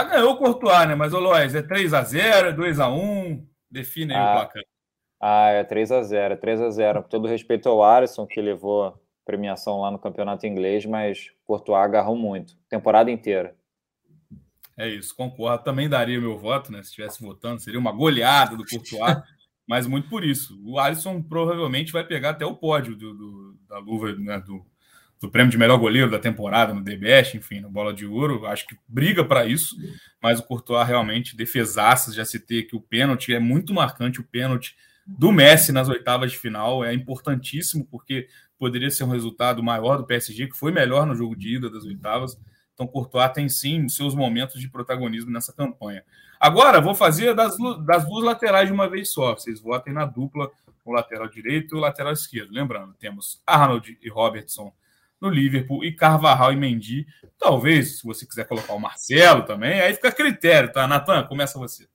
Ah, 0.00 0.04
ganhou 0.04 0.32
o 0.32 0.36
Courtois, 0.36 0.88
né? 0.88 0.94
Mas, 0.94 1.12
ô 1.12 1.20
Lois, 1.20 1.54
é 1.54 1.62
3x0, 1.62 2.46
é 2.46 2.52
2x1. 2.52 3.44
Define 3.70 4.14
aí 4.14 4.18
ah, 4.18 4.30
o 4.30 4.34
placar. 4.34 4.62
Ah, 5.20 5.48
é 5.50 5.64
3x0, 5.64 6.40
3x0. 6.40 7.02
Com 7.02 7.08
todo 7.08 7.28
respeito 7.28 7.68
ao 7.68 7.84
Alisson, 7.84 8.26
que 8.26 8.40
levou 8.40 8.98
premiação 9.26 9.82
lá 9.82 9.90
no 9.90 9.98
campeonato 9.98 10.46
inglês, 10.46 10.86
mas 10.86 11.30
Courtois 11.44 11.84
agarrou 11.84 12.16
muito, 12.16 12.56
temporada 12.68 13.10
inteira. 13.10 13.54
É 14.76 14.88
isso, 14.88 15.14
concordo. 15.14 15.62
Também 15.62 15.88
daria 15.88 16.18
meu 16.18 16.38
voto, 16.38 16.72
né? 16.72 16.82
Se 16.82 16.88
estivesse 16.88 17.22
votando, 17.22 17.60
seria 17.60 17.78
uma 17.78 17.92
goleada 17.92 18.56
do 18.56 18.64
Courtois, 18.64 19.18
mas 19.68 19.86
muito 19.86 20.08
por 20.08 20.24
isso. 20.24 20.58
O 20.64 20.78
Alisson 20.78 21.22
provavelmente 21.22 21.92
vai 21.92 22.04
pegar 22.04 22.30
até 22.30 22.46
o 22.46 22.56
pódio 22.56 22.96
do, 22.96 23.14
do 23.14 23.58
da 23.68 23.78
luva, 23.78 24.12
né? 24.16 24.40
do, 24.40 24.64
do 25.20 25.30
prêmio 25.30 25.50
de 25.50 25.58
melhor 25.58 25.76
goleiro 25.76 26.10
da 26.10 26.18
temporada 26.18 26.72
no 26.72 26.82
DBS, 26.82 27.34
enfim, 27.34 27.60
no 27.60 27.70
Bola 27.70 27.92
de 27.92 28.06
Ouro. 28.06 28.46
Acho 28.46 28.66
que 28.66 28.76
briga 28.88 29.22
para 29.22 29.46
isso, 29.46 29.76
mas 30.20 30.40
o 30.40 30.42
Courtois 30.42 30.88
realmente 30.88 31.36
defesaças. 31.36 32.14
Já 32.14 32.24
citei 32.24 32.62
que 32.62 32.74
o 32.74 32.80
pênalti 32.80 33.34
é 33.34 33.38
muito 33.38 33.74
marcante. 33.74 34.20
O 34.20 34.24
pênalti 34.24 34.74
do 35.06 35.30
Messi 35.30 35.72
nas 35.72 35.88
oitavas 35.90 36.32
de 36.32 36.38
final 36.38 36.82
é 36.82 36.94
importantíssimo, 36.94 37.86
porque 37.90 38.28
poderia 38.58 38.90
ser 38.90 39.04
um 39.04 39.10
resultado 39.10 39.62
maior 39.62 39.98
do 39.98 40.06
PSG, 40.06 40.46
que 40.46 40.56
foi 40.56 40.72
melhor 40.72 41.04
no 41.04 41.14
jogo 41.14 41.36
de 41.36 41.56
ida 41.56 41.68
das 41.68 41.84
oitavas. 41.84 42.40
Então, 42.72 42.86
Courtois 42.86 43.30
tem 43.32 43.46
sim 43.46 43.90
seus 43.90 44.14
momentos 44.14 44.58
de 44.58 44.70
protagonismo 44.70 45.30
nessa 45.30 45.52
campanha. 45.52 46.02
Agora, 46.38 46.80
vou 46.80 46.94
fazer 46.94 47.34
das, 47.34 47.54
das 47.84 48.06
duas 48.06 48.24
laterais 48.24 48.68
de 48.68 48.72
uma 48.72 48.88
vez 48.88 49.12
só. 49.12 49.34
Vocês 49.34 49.60
votem 49.60 49.92
na 49.92 50.06
dupla, 50.06 50.50
o 50.82 50.92
lateral 50.92 51.28
direito 51.28 51.74
e 51.74 51.78
o 51.78 51.80
lateral 51.80 52.14
esquerdo. 52.14 52.54
Lembrando, 52.54 52.94
temos 52.94 53.42
Arnold 53.46 53.98
e 54.00 54.08
Robertson 54.08 54.72
no 55.20 55.28
Liverpool 55.28 55.84
e 55.84 55.92
Carvajal 55.92 56.52
e 56.52 56.56
Mendy. 56.56 57.06
Talvez, 57.38 57.98
se 57.98 58.04
você 58.04 58.26
quiser 58.26 58.46
colocar 58.46 58.72
o 58.72 58.80
Marcelo 58.80 59.42
também, 59.42 59.80
aí 59.80 59.94
fica 59.94 60.08
a 60.08 60.12
critério, 60.12 60.72
tá? 60.72 60.86
Natan, 60.86 61.24
começa 61.24 61.58
você. 61.58 61.86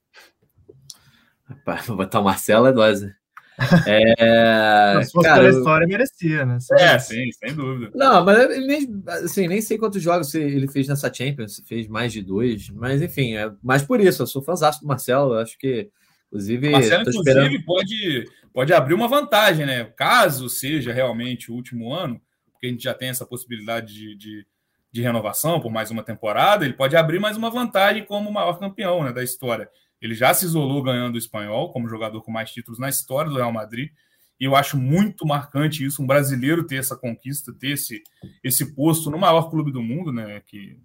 Rapaz, 1.48 1.86
vou 1.86 1.98
botar 1.98 2.20
o 2.20 2.24
Marcelo 2.24 2.68
é 2.68 2.74
dose. 2.74 3.14
É, 3.88 5.02
se 5.04 5.14
fosse 5.14 5.30
cara, 5.30 5.42
pela 5.42 5.58
história, 5.58 5.88
merecia, 5.88 6.46
né? 6.46 6.58
é, 6.74 7.00
sim, 7.00 7.32
sem 7.32 7.56
dúvida. 7.56 7.90
Não, 7.96 8.26
mas 8.26 8.50
nem, 8.68 9.02
assim, 9.24 9.48
nem 9.48 9.62
sei 9.62 9.78
quantos 9.78 10.02
jogos 10.02 10.36
ele 10.36 10.68
fez 10.68 10.90
nessa 10.90 11.14
Champions, 11.14 11.64
fez 11.66 11.88
mais 11.88 12.12
de 12.12 12.22
dois, 12.22 12.70
mas 12.70 13.02
enfim, 13.02 13.36
é 13.36 13.50
mais 13.64 13.82
por 13.82 14.02
isso. 14.02 14.22
Eu 14.22 14.28
sou 14.28 14.42
fãzão 14.42 14.70
do 14.82 14.86
Marcelo, 14.86 15.36
acho 15.36 15.58
que, 15.58 15.90
inclusive. 16.28 16.70
Marcelo, 16.70 17.02
inclusive, 17.04 17.30
esperando... 17.30 17.64
pode, 17.64 18.30
pode 18.54 18.74
abrir 18.74 18.94
uma 18.94 19.08
vantagem, 19.08 19.66
né? 19.66 19.86
Caso 19.96 20.50
seja 20.50 20.92
realmente 20.92 21.50
o 21.50 21.56
último 21.56 21.94
ano, 21.94 22.20
porque 22.66 22.68
a 22.68 22.70
gente 22.70 22.84
já 22.84 22.94
tem 22.94 23.10
essa 23.10 23.26
possibilidade 23.26 23.94
de, 23.94 24.16
de, 24.16 24.48
de 24.92 25.02
renovação 25.02 25.60
por 25.60 25.72
mais 25.72 25.92
uma 25.92 26.04
temporada, 26.04 26.66
ele 26.66 26.74
pode 26.74 26.96
abrir 26.96 27.20
mais 27.20 27.38
uma 27.38 27.50
vantagem 27.50 28.04
como 28.06 28.32
maior 28.32 28.60
campeão 28.60 29.04
né, 29.04 29.14
da 29.14 29.24
história. 29.24 29.70
Ele 30.02 30.14
já 30.14 30.34
se 30.34 30.46
isolou 30.46 30.82
ganhando 30.82 31.16
o 31.16 31.18
espanhol 31.18 31.72
como 31.72 31.88
jogador 31.88 32.22
com 32.22 32.32
mais 32.32 32.52
títulos 32.52 32.80
na 32.80 32.90
história 32.90 33.30
do 33.30 33.38
Real 33.38 33.52
Madrid. 33.52 33.92
E 34.40 34.46
eu 34.46 34.56
acho 34.56 34.78
muito 34.78 35.26
marcante 35.26 35.86
isso, 35.86 36.04
um 36.04 36.08
brasileiro 36.08 36.66
ter 36.66 36.78
essa 36.78 36.98
conquista, 36.98 37.54
ter 37.54 37.72
esse, 37.72 38.04
esse 38.44 38.76
posto 38.76 39.10
no 39.10 39.18
maior 39.18 39.50
clube 39.50 39.72
do 39.72 39.82
mundo, 39.82 40.12
né? 40.12 40.42
Que 40.46 40.78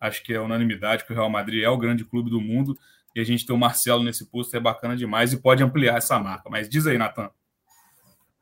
acho 0.00 0.22
que 0.24 0.34
é 0.34 0.40
unanimidade 0.40 1.04
que 1.04 1.12
o 1.12 1.14
Real 1.14 1.30
Madrid 1.30 1.62
é 1.62 1.68
o 1.68 1.78
grande 1.78 2.04
clube 2.04 2.28
do 2.28 2.40
mundo. 2.40 2.76
E 3.14 3.20
a 3.20 3.24
gente 3.24 3.46
ter 3.46 3.52
o 3.52 3.58
Marcelo 3.58 4.02
nesse 4.02 4.26
posto 4.26 4.56
é 4.56 4.60
bacana 4.60 4.96
demais 4.96 5.32
e 5.32 5.36
pode 5.36 5.62
ampliar 5.62 5.96
essa 5.96 6.18
marca. 6.18 6.50
Mas 6.50 6.68
diz 6.68 6.86
aí, 6.86 6.98
Natan. 6.98 7.30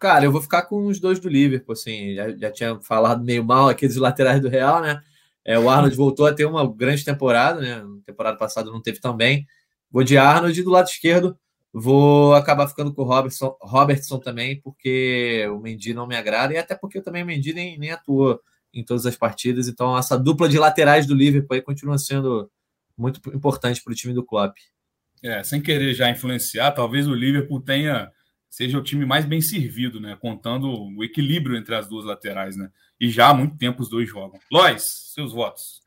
Cara, 0.04 0.26
eu 0.26 0.30
vou 0.30 0.42
ficar 0.42 0.64
com 0.64 0.84
os 0.84 1.00
dois 1.00 1.18
do 1.18 1.30
Liverpool, 1.30 1.72
assim. 1.72 2.14
Já, 2.14 2.30
já 2.36 2.52
tinha 2.52 2.78
falado 2.82 3.24
meio 3.24 3.42
mal 3.42 3.70
aqui 3.70 3.86
dos 3.88 3.96
laterais 3.96 4.38
do 4.38 4.50
Real, 4.50 4.82
né? 4.82 5.00
É, 5.42 5.58
o 5.58 5.70
Arnold 5.70 5.96
voltou 5.96 6.26
a 6.26 6.34
ter 6.34 6.44
uma 6.44 6.70
grande 6.70 7.02
temporada, 7.02 7.58
né? 7.58 7.82
Temporada 8.04 8.36
passada 8.36 8.70
não 8.70 8.82
teve 8.82 9.00
tão 9.00 9.16
bem. 9.16 9.46
Vou 9.90 10.04
de 10.04 10.18
Arnold 10.18 10.62
do 10.62 10.68
lado 10.68 10.88
esquerdo. 10.88 11.38
Vou 11.72 12.34
acabar 12.34 12.68
ficando 12.68 12.92
com 12.92 13.00
o 13.00 13.06
Robertson, 13.06 13.56
Robertson 13.62 14.18
também, 14.18 14.60
porque 14.60 15.48
o 15.48 15.58
Mendy 15.58 15.94
não 15.94 16.06
me 16.06 16.16
agrada, 16.16 16.52
e 16.52 16.58
até 16.58 16.74
porque 16.74 17.00
também 17.00 17.22
o 17.22 17.26
Mendy 17.26 17.54
nem, 17.54 17.78
nem 17.78 17.90
atuou 17.90 18.38
em 18.74 18.84
todas 18.84 19.06
as 19.06 19.16
partidas. 19.16 19.68
Então, 19.68 19.96
essa 19.96 20.18
dupla 20.18 20.50
de 20.50 20.58
laterais 20.58 21.06
do 21.06 21.14
Liverpool 21.14 21.54
aí 21.54 21.62
continua 21.62 21.96
sendo 21.96 22.50
muito 22.94 23.26
importante 23.34 23.82
para 23.82 23.94
o 23.94 23.96
time 23.96 24.12
do 24.12 24.22
Klopp. 24.22 24.54
É, 25.22 25.42
sem 25.42 25.62
querer 25.62 25.94
já 25.94 26.10
influenciar, 26.10 26.72
talvez 26.72 27.08
o 27.08 27.14
Liverpool 27.14 27.62
tenha 27.62 28.12
seja 28.54 28.78
o 28.78 28.82
time 28.82 29.04
mais 29.04 29.24
bem 29.24 29.40
servido, 29.40 30.00
né? 30.00 30.16
Contando 30.20 30.70
o 30.70 31.02
equilíbrio 31.02 31.56
entre 31.56 31.74
as 31.74 31.88
duas 31.88 32.04
laterais, 32.04 32.56
né? 32.56 32.70
E 33.00 33.10
já 33.10 33.30
há 33.30 33.34
muito 33.34 33.58
tempo 33.58 33.82
os 33.82 33.90
dois 33.90 34.08
jogam. 34.08 34.38
Lois, 34.50 34.84
seus 35.12 35.32
votos. 35.32 35.82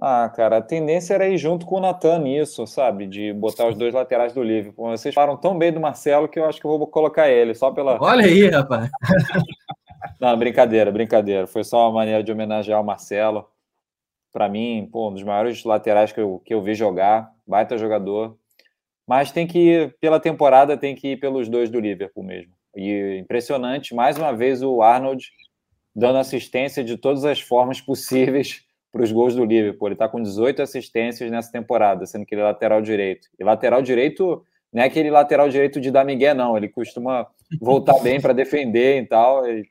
Ah, 0.00 0.28
cara, 0.28 0.58
a 0.58 0.62
tendência 0.62 1.14
era 1.14 1.28
ir 1.28 1.36
junto 1.36 1.66
com 1.66 1.78
o 1.78 1.80
Natan 1.80 2.20
nisso, 2.20 2.64
sabe? 2.64 3.08
De 3.08 3.32
botar 3.32 3.66
os 3.66 3.76
dois 3.76 3.92
laterais 3.92 4.32
do 4.32 4.40
Liverpool. 4.40 4.90
Vocês 4.90 5.12
falaram 5.12 5.36
tão 5.36 5.58
bem 5.58 5.72
do 5.72 5.80
Marcelo 5.80 6.28
que 6.28 6.38
eu 6.38 6.44
acho 6.44 6.60
que 6.60 6.64
eu 6.64 6.78
vou 6.78 6.86
colocar 6.86 7.28
ele, 7.28 7.52
só 7.56 7.72
pela. 7.72 8.00
Olha 8.00 8.24
aí, 8.24 8.48
rapaz. 8.48 8.88
Não, 10.20 10.38
brincadeira, 10.38 10.92
brincadeira. 10.92 11.48
Foi 11.48 11.64
só 11.64 11.86
uma 11.86 11.98
maneira 11.98 12.22
de 12.22 12.30
homenagear 12.30 12.80
o 12.80 12.84
Marcelo. 12.84 13.48
Para 14.32 14.48
mim, 14.48 14.88
pô, 14.92 15.08
um 15.08 15.14
dos 15.14 15.24
maiores 15.24 15.64
laterais 15.64 16.12
que 16.12 16.20
eu, 16.20 16.40
que 16.44 16.54
eu 16.54 16.62
vi 16.62 16.76
jogar, 16.76 17.32
baita 17.44 17.76
jogador. 17.76 18.37
Mas 19.08 19.32
tem 19.32 19.46
que 19.46 19.58
ir, 19.58 19.96
pela 20.00 20.20
temporada, 20.20 20.76
tem 20.76 20.94
que 20.94 21.12
ir 21.12 21.16
pelos 21.16 21.48
dois 21.48 21.70
do 21.70 21.80
Liverpool 21.80 22.22
mesmo. 22.22 22.52
E 22.76 23.16
impressionante, 23.18 23.94
mais 23.94 24.18
uma 24.18 24.36
vez, 24.36 24.62
o 24.62 24.82
Arnold 24.82 25.26
dando 25.96 26.18
assistência 26.18 26.84
de 26.84 26.98
todas 26.98 27.24
as 27.24 27.40
formas 27.40 27.80
possíveis 27.80 28.62
para 28.92 29.02
os 29.02 29.10
gols 29.10 29.34
do 29.34 29.46
Liverpool. 29.46 29.88
Ele 29.88 29.94
está 29.94 30.06
com 30.06 30.22
18 30.22 30.60
assistências 30.60 31.30
nessa 31.30 31.50
temporada, 31.50 32.04
sendo 32.04 32.26
que 32.26 32.34
ele 32.34 32.42
é 32.42 32.44
lateral 32.44 32.82
direito. 32.82 33.28
E 33.38 33.42
lateral 33.42 33.80
direito 33.80 34.44
não 34.70 34.82
é 34.82 34.86
aquele 34.86 35.10
lateral 35.10 35.48
direito 35.48 35.80
de 35.80 35.90
dar 35.90 36.04
migué, 36.04 36.34
não. 36.34 36.54
Ele 36.54 36.68
costuma 36.68 37.26
voltar 37.58 37.98
bem 38.00 38.20
para 38.20 38.34
defender 38.34 39.02
e 39.02 39.06
tal. 39.06 39.48
E, 39.48 39.66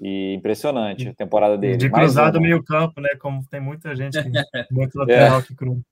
e, 0.00 0.34
impressionante 0.34 1.08
a 1.08 1.14
temporada 1.14 1.58
dele. 1.58 1.76
De 1.76 1.90
cruzar 1.90 2.32
do 2.32 2.40
meio 2.40 2.64
campo, 2.64 3.02
né? 3.02 3.10
Como 3.20 3.46
tem 3.50 3.60
muita 3.60 3.94
gente, 3.94 4.20
que, 4.20 4.30
muito 4.72 4.98
lateral 4.98 5.40
é. 5.40 5.42
que 5.42 5.54
cruza. 5.54 5.84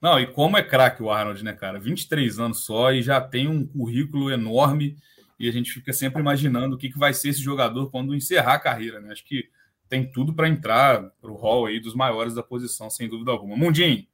Não, 0.00 0.18
e 0.18 0.26
como 0.26 0.56
é 0.56 0.62
craque 0.62 1.02
o 1.02 1.10
Arnold, 1.10 1.42
né, 1.44 1.52
cara? 1.52 1.80
23 1.80 2.38
anos 2.38 2.64
só 2.64 2.92
e 2.92 3.02
já 3.02 3.20
tem 3.20 3.48
um 3.48 3.66
currículo 3.66 4.30
enorme 4.30 4.96
e 5.38 5.48
a 5.48 5.52
gente 5.52 5.72
fica 5.72 5.92
sempre 5.92 6.20
imaginando 6.20 6.74
o 6.74 6.78
que, 6.78 6.90
que 6.90 6.98
vai 6.98 7.12
ser 7.14 7.30
esse 7.30 7.40
jogador 7.40 7.90
quando 7.90 8.14
encerrar 8.14 8.54
a 8.54 8.60
carreira, 8.60 9.00
né? 9.00 9.12
Acho 9.12 9.24
que 9.24 9.48
tem 9.88 10.10
tudo 10.10 10.34
para 10.34 10.48
entrar 10.48 11.02
para 11.20 11.30
o 11.30 11.36
hall 11.36 11.66
aí 11.66 11.80
dos 11.80 11.94
maiores 11.94 12.34
da 12.34 12.42
posição, 12.42 12.90
sem 12.90 13.08
dúvida 13.08 13.30
alguma. 13.30 13.56
Mundinho, 13.56 14.04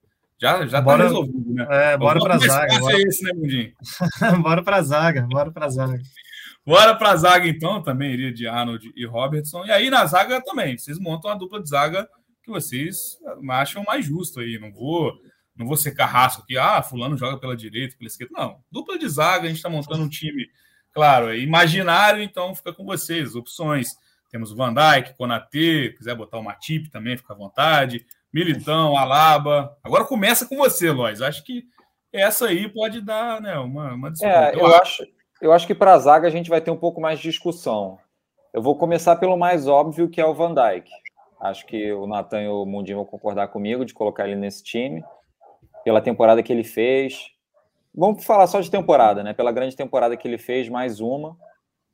já, 0.41 0.66
já 0.66 0.78
tá 0.78 0.82
bora, 0.82 0.99
tá 0.99 1.09
resolvido, 1.09 1.55
né? 1.55 1.66
É, 1.68 1.97
bora 1.97 2.20
para 2.20 2.39
zaga. 2.39 2.78
Bora... 2.78 2.97
É 2.97 3.03
esse, 3.03 3.24
né, 3.24 3.32
Mundinho? 3.32 3.72
bora 4.43 4.62
para 4.62 4.82
zaga, 4.82 5.22
bora 5.22 5.51
para 5.51 5.68
zaga. 5.68 6.01
Bora 6.66 6.95
para 6.95 7.16
zaga, 7.16 7.47
então, 7.47 7.82
também 7.82 8.12
iria 8.12 8.32
de 8.32 8.47
Arnold 8.47 8.91
e 8.97 9.05
Robertson. 9.05 9.66
E 9.66 9.70
aí 9.70 9.91
na 9.91 10.07
zaga 10.07 10.43
também, 10.43 10.78
vocês 10.78 10.99
montam 10.99 11.30
a 11.30 11.35
dupla 11.35 11.62
de 11.62 11.68
zaga 11.68 12.09
que 12.43 12.51
vocês 12.51 13.18
acham 13.51 13.82
mais 13.85 14.05
justo 14.05 14.41
aí. 14.41 14.59
Não 14.59 14.72
vou, 14.72 15.12
não 15.57 15.66
vou 15.66 15.76
ser 15.76 15.92
carrasco 15.92 16.42
aqui, 16.42 16.59
ah, 16.59 16.82
fulano 16.82 17.16
joga 17.16 17.38
pela 17.38 17.57
direita, 17.57 17.96
pela 17.96 18.09
esquerda. 18.09 18.32
Não, 18.36 18.61
dupla 18.70 18.98
de 18.98 19.09
zaga, 19.09 19.44
a 19.44 19.48
gente 19.48 19.57
está 19.57 19.68
montando 19.68 20.02
um 20.02 20.09
time, 20.09 20.48
claro, 20.92 21.30
é 21.30 21.38
imaginário, 21.38 22.22
então 22.22 22.55
fica 22.55 22.72
com 22.72 22.84
vocês, 22.84 23.34
opções. 23.34 23.88
Temos 24.30 24.50
o 24.50 24.57
Van 24.57 24.74
Dijk, 24.74 25.16
Konatê, 25.16 25.94
quiser 25.96 26.16
botar 26.16 26.38
o 26.38 26.42
Matip 26.42 26.90
também, 26.90 27.16
fica 27.16 27.32
à 27.32 27.36
vontade. 27.36 28.05
Militão, 28.32 28.96
Alaba. 28.96 29.78
Agora 29.84 30.05
começa 30.05 30.44
com 30.44 30.57
você, 30.57 30.90
Lois. 30.90 31.22
Acho 31.22 31.44
que 31.44 31.64
essa 32.12 32.46
aí 32.46 32.68
pode 32.68 33.00
dar 33.00 33.40
né, 33.40 33.57
uma, 33.59 33.94
uma 33.94 34.12
É, 34.20 34.55
eu, 34.57 34.61
eu 34.61 34.66
acho, 34.74 35.07
eu 35.40 35.52
acho 35.52 35.66
que 35.68 35.74
para 35.74 35.94
a 35.94 35.98
zaga 35.98 36.26
a 36.26 36.30
gente 36.30 36.50
vai 36.50 36.61
ter 36.61 36.72
um 36.72 36.76
pouco 36.76 37.00
mais 37.00 37.20
de 37.20 37.30
discussão. 37.30 37.96
Eu 38.52 38.61
vou 38.61 38.76
começar 38.76 39.14
pelo 39.16 39.36
mais 39.36 39.68
óbvio, 39.68 40.09
que 40.09 40.20
é 40.20 40.26
o 40.26 40.34
Van 40.34 40.52
Dijk. 40.52 40.90
Acho 41.40 41.66
que 41.66 41.92
o 41.92 42.07
Natan 42.07 42.42
e 42.42 42.48
o 42.48 42.64
Mundinho 42.64 42.98
vão 42.98 43.05
concordar 43.05 43.48
comigo 43.48 43.84
de 43.84 43.92
colocar 43.92 44.26
ele 44.26 44.36
nesse 44.36 44.64
time, 44.64 45.05
pela 45.85 46.01
temporada 46.01 46.43
que 46.43 46.53
ele 46.53 46.64
fez. 46.64 47.30
Vamos 47.95 48.24
falar 48.24 48.47
só 48.47 48.61
de 48.61 48.70
temporada, 48.70 49.22
né? 49.22 49.32
Pela 49.32 49.53
grande 49.53 49.76
temporada 49.76 50.16
que 50.16 50.26
ele 50.26 50.39
fez, 50.39 50.68
mais 50.68 51.01
uma 51.01 51.37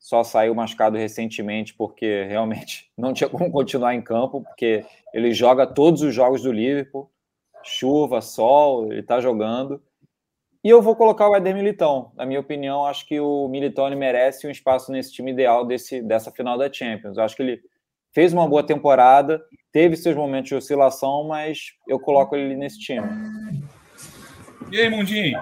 só 0.01 0.23
saiu 0.23 0.55
machucado 0.55 0.97
recentemente 0.97 1.75
porque 1.75 2.23
realmente 2.23 2.91
não 2.97 3.13
tinha 3.13 3.29
como 3.29 3.51
continuar 3.51 3.93
em 3.93 4.01
campo, 4.01 4.41
porque 4.41 4.83
ele 5.13 5.31
joga 5.31 5.67
todos 5.67 6.01
os 6.01 6.13
jogos 6.13 6.41
do 6.41 6.51
Liverpool, 6.51 7.09
chuva, 7.63 8.19
sol, 8.19 8.91
ele 8.91 9.01
está 9.01 9.21
jogando. 9.21 9.79
E 10.63 10.69
eu 10.69 10.81
vou 10.81 10.95
colocar 10.95 11.29
o 11.29 11.35
Éder 11.35 11.55
Militão. 11.55 12.11
Na 12.15 12.25
minha 12.25 12.39
opinião, 12.39 12.85
acho 12.85 13.07
que 13.07 13.19
o 13.19 13.47
Militão 13.47 13.89
merece 13.95 14.47
um 14.47 14.51
espaço 14.51 14.91
nesse 14.91 15.13
time 15.13 15.31
ideal 15.31 15.65
desse, 15.65 16.01
dessa 16.01 16.31
final 16.31 16.57
da 16.57 16.71
Champions. 16.71 17.17
Eu 17.17 17.23
acho 17.23 17.35
que 17.35 17.41
ele 17.41 17.61
fez 18.11 18.33
uma 18.33 18.47
boa 18.47 18.63
temporada, 18.63 19.41
teve 19.71 19.95
seus 19.95 20.15
momentos 20.15 20.49
de 20.49 20.55
oscilação, 20.55 21.27
mas 21.27 21.73
eu 21.87 21.99
coloco 21.99 22.35
ele 22.35 22.55
nesse 22.55 22.79
time. 22.79 23.07
E 24.71 24.79
aí, 24.79 24.89
Mundinho? 24.89 25.37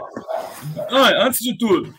Antes 1.21 1.41
de 1.41 1.55
tudo, 1.55 1.93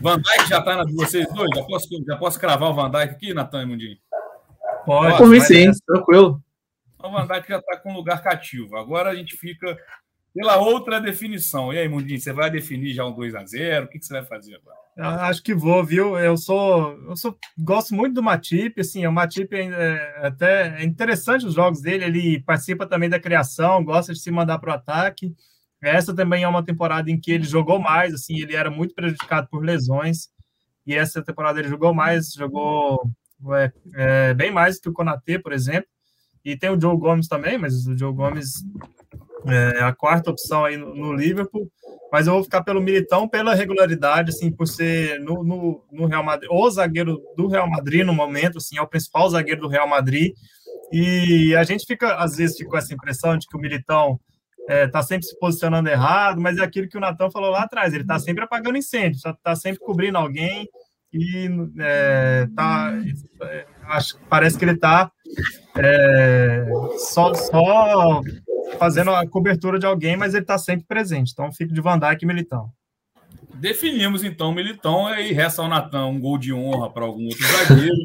Van 0.00 0.16
Dijk 0.20 0.48
já 0.48 0.60
está 0.60 0.76
na 0.76 0.84
de 0.84 0.94
vocês 0.94 1.26
dois? 1.34 1.50
Já 1.54 1.64
posso, 1.64 1.88
já 2.06 2.16
posso 2.16 2.38
cravar 2.38 2.70
o 2.70 2.74
Van 2.74 2.88
Dijk 2.88 3.14
aqui, 3.14 3.34
Natan 3.34 3.62
e 3.62 3.66
Mundinho? 3.66 3.96
Pode. 4.86 5.16
Por 5.16 5.26
mim, 5.26 5.40
sim, 5.40 5.70
tranquilo. 5.84 6.40
O 7.02 7.10
Van 7.10 7.26
Dijk 7.26 7.48
já 7.48 7.58
está 7.58 7.76
com 7.78 7.92
lugar 7.92 8.22
cativo. 8.22 8.76
Agora 8.76 9.10
a 9.10 9.14
gente 9.16 9.36
fica 9.36 9.76
pela 10.32 10.56
outra 10.58 11.00
definição. 11.00 11.72
E 11.72 11.78
aí, 11.78 11.88
Mundinho, 11.88 12.20
você 12.20 12.32
vai 12.32 12.48
definir 12.48 12.94
já 12.94 13.04
um 13.04 13.12
2 13.12 13.34
a 13.34 13.44
0 13.44 13.86
O 13.86 13.88
que, 13.88 13.98
que 13.98 14.06
você 14.06 14.12
vai 14.12 14.24
fazer 14.24 14.54
agora? 14.54 14.78
Acho 15.26 15.42
que 15.42 15.54
vou, 15.54 15.84
viu? 15.84 16.16
Eu 16.16 16.36
sou, 16.36 16.96
eu 17.08 17.16
sou, 17.16 17.36
gosto 17.58 17.92
muito 17.94 18.14
do 18.14 18.22
Matip, 18.22 18.80
assim, 18.80 19.06
o 19.06 19.12
Matip 19.12 19.52
é, 19.54 19.66
é, 19.66 20.26
até 20.26 20.80
é 20.80 20.84
interessante 20.84 21.46
os 21.46 21.54
jogos 21.54 21.80
dele, 21.80 22.04
ele 22.04 22.40
participa 22.40 22.84
também 22.84 23.08
da 23.08 23.20
criação, 23.20 23.84
gosta 23.84 24.12
de 24.12 24.18
se 24.18 24.30
mandar 24.30 24.58
para 24.58 24.72
o 24.72 24.74
ataque. 24.74 25.32
Essa 25.82 26.14
também 26.14 26.42
é 26.42 26.48
uma 26.48 26.64
temporada 26.64 27.10
em 27.10 27.20
que 27.20 27.30
ele 27.30 27.44
jogou 27.44 27.78
mais, 27.78 28.12
assim, 28.12 28.40
ele 28.40 28.56
era 28.56 28.70
muito 28.70 28.94
prejudicado 28.94 29.48
por 29.50 29.64
lesões. 29.64 30.28
E 30.86 30.94
essa 30.94 31.22
temporada 31.22 31.60
ele 31.60 31.68
jogou 31.68 31.94
mais, 31.94 32.32
jogou 32.32 33.10
é, 33.54 33.72
é, 33.94 34.34
bem 34.34 34.50
mais 34.50 34.80
que 34.80 34.88
o 34.88 34.92
Konatê, 34.92 35.38
por 35.38 35.52
exemplo. 35.52 35.88
E 36.44 36.56
tem 36.56 36.70
o 36.70 36.80
Joe 36.80 36.96
Gomes 36.96 37.28
também, 37.28 37.58
mas 37.58 37.86
o 37.86 37.96
Joe 37.96 38.12
Gomes 38.12 38.64
é 39.46 39.82
a 39.82 39.94
quarta 39.94 40.30
opção 40.30 40.64
aí 40.64 40.76
no, 40.76 40.94
no 40.94 41.12
Liverpool 41.12 41.70
mas 42.10 42.26
eu 42.26 42.34
vou 42.34 42.44
ficar 42.44 42.62
pelo 42.62 42.80
Militão 42.80 43.28
pela 43.28 43.54
regularidade, 43.54 44.30
assim, 44.30 44.50
por 44.50 44.66
ser 44.66 45.20
no, 45.20 45.44
no, 45.44 45.84
no, 45.92 46.06
Real 46.06 46.24
Madrid, 46.24 46.50
o 46.50 46.70
zagueiro 46.70 47.20
do 47.36 47.48
Real 47.48 47.68
Madrid 47.68 48.04
no 48.04 48.14
momento, 48.14 48.58
assim, 48.58 48.78
é 48.78 48.82
o 48.82 48.86
principal 48.86 49.28
zagueiro 49.28 49.60
do 49.60 49.68
Real 49.68 49.86
Madrid. 49.86 50.32
E 50.90 51.54
a 51.54 51.62
gente 51.64 51.84
fica, 51.86 52.14
às 52.16 52.36
vezes, 52.36 52.56
fica 52.56 52.70
com 52.70 52.78
essa 52.78 52.94
impressão 52.94 53.36
de 53.36 53.46
que 53.46 53.56
o 53.56 53.60
Militão 53.60 54.18
está 54.68 54.98
é, 54.98 55.02
sempre 55.02 55.26
se 55.26 55.38
posicionando 55.38 55.88
errado, 55.88 56.40
mas 56.40 56.58
é 56.58 56.62
aquilo 56.62 56.88
que 56.88 56.96
o 56.96 57.00
Natão 57.00 57.30
falou 57.30 57.50
lá 57.50 57.62
atrás, 57.62 57.94
ele 57.94 58.02
está 58.02 58.18
sempre 58.18 58.44
apagando 58.44 58.76
incêndio, 58.76 59.18
está 59.18 59.56
sempre 59.56 59.80
cobrindo 59.80 60.18
alguém 60.18 60.68
e 61.12 61.48
é, 61.80 62.46
tá, 62.54 62.92
é, 63.42 63.66
acho, 63.84 64.18
parece 64.28 64.58
que 64.58 64.64
ele 64.64 64.72
está 64.72 65.10
é, 65.76 66.66
só, 66.98 67.32
só 67.32 68.20
fazendo 68.78 69.10
a 69.10 69.26
cobertura 69.26 69.78
de 69.78 69.86
alguém, 69.86 70.16
mas 70.16 70.34
ele 70.34 70.44
está 70.44 70.58
sempre 70.58 70.86
presente. 70.86 71.32
Então 71.32 71.50
fico 71.50 71.72
de 71.72 71.80
Van 71.80 71.98
Dijk 71.98 72.22
e 72.22 72.26
Militão. 72.26 72.70
Definimos 73.54 74.22
então 74.22 74.54
Militão 74.54 75.08
e 75.18 75.32
resta 75.32 75.62
ao 75.62 75.68
Natan 75.68 76.06
um 76.06 76.20
gol 76.20 76.36
de 76.36 76.52
honra 76.52 76.90
para 76.90 77.04
algum 77.04 77.24
outro 77.24 77.46
zagueiro. 77.46 77.96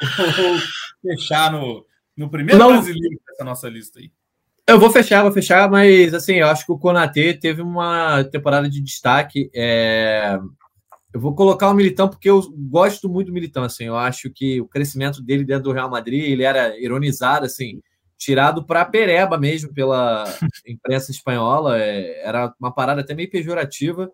ou 0.44 0.58
fechar 1.00 1.50
no, 1.52 1.84
no 2.16 2.28
primeiro 2.28 2.58
Não. 2.58 2.72
brasileiro 2.72 3.20
dessa 3.26 3.44
nossa 3.44 3.68
lista 3.68 4.00
aí. 4.00 4.10
Eu 4.68 4.78
vou 4.78 4.90
fechar, 4.90 5.22
vou 5.22 5.32
fechar, 5.32 5.70
mas 5.70 6.12
assim, 6.12 6.34
eu 6.34 6.46
acho 6.46 6.66
que 6.66 6.72
o 6.72 6.78
Konatê 6.78 7.32
teve 7.32 7.62
uma 7.62 8.22
temporada 8.24 8.68
de 8.68 8.82
destaque. 8.82 9.50
É... 9.54 10.38
Eu 11.10 11.18
vou 11.18 11.34
colocar 11.34 11.70
o 11.70 11.74
Militão 11.74 12.06
porque 12.06 12.28
eu 12.28 12.42
gosto 12.68 13.08
muito 13.08 13.28
do 13.28 13.32
Militão, 13.32 13.64
assim, 13.64 13.84
eu 13.84 13.96
acho 13.96 14.30
que 14.30 14.60
o 14.60 14.68
crescimento 14.68 15.22
dele 15.22 15.42
dentro 15.42 15.64
do 15.64 15.72
Real 15.72 15.88
Madrid, 15.88 16.22
ele 16.22 16.42
era 16.42 16.78
ironizado, 16.78 17.46
assim, 17.46 17.80
tirado 18.18 18.62
para 18.62 18.84
pereba 18.84 19.38
mesmo 19.38 19.72
pela 19.72 20.24
imprensa 20.68 21.10
espanhola. 21.10 21.78
É, 21.78 22.20
era 22.22 22.52
uma 22.60 22.70
parada 22.70 23.00
até 23.00 23.14
meio 23.14 23.30
pejorativa. 23.30 24.12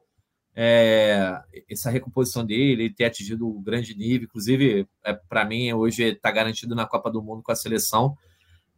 É, 0.55 1.37
essa 1.69 1.91
recomposição 1.91 2.47
dele, 2.47 2.95
ter 2.95 3.07
atingido 3.07 3.49
o 3.49 3.61
grande 3.61 3.93
nível, 3.99 4.27
inclusive, 4.27 4.87
é, 5.05 5.15
para 5.29 5.45
mim, 5.45 5.73
hoje 5.73 6.05
está 6.05 6.31
garantido 6.31 6.77
na 6.77 6.87
Copa 6.87 7.11
do 7.11 7.21
Mundo 7.21 7.43
com 7.43 7.51
a 7.51 7.57
seleção. 7.57 8.17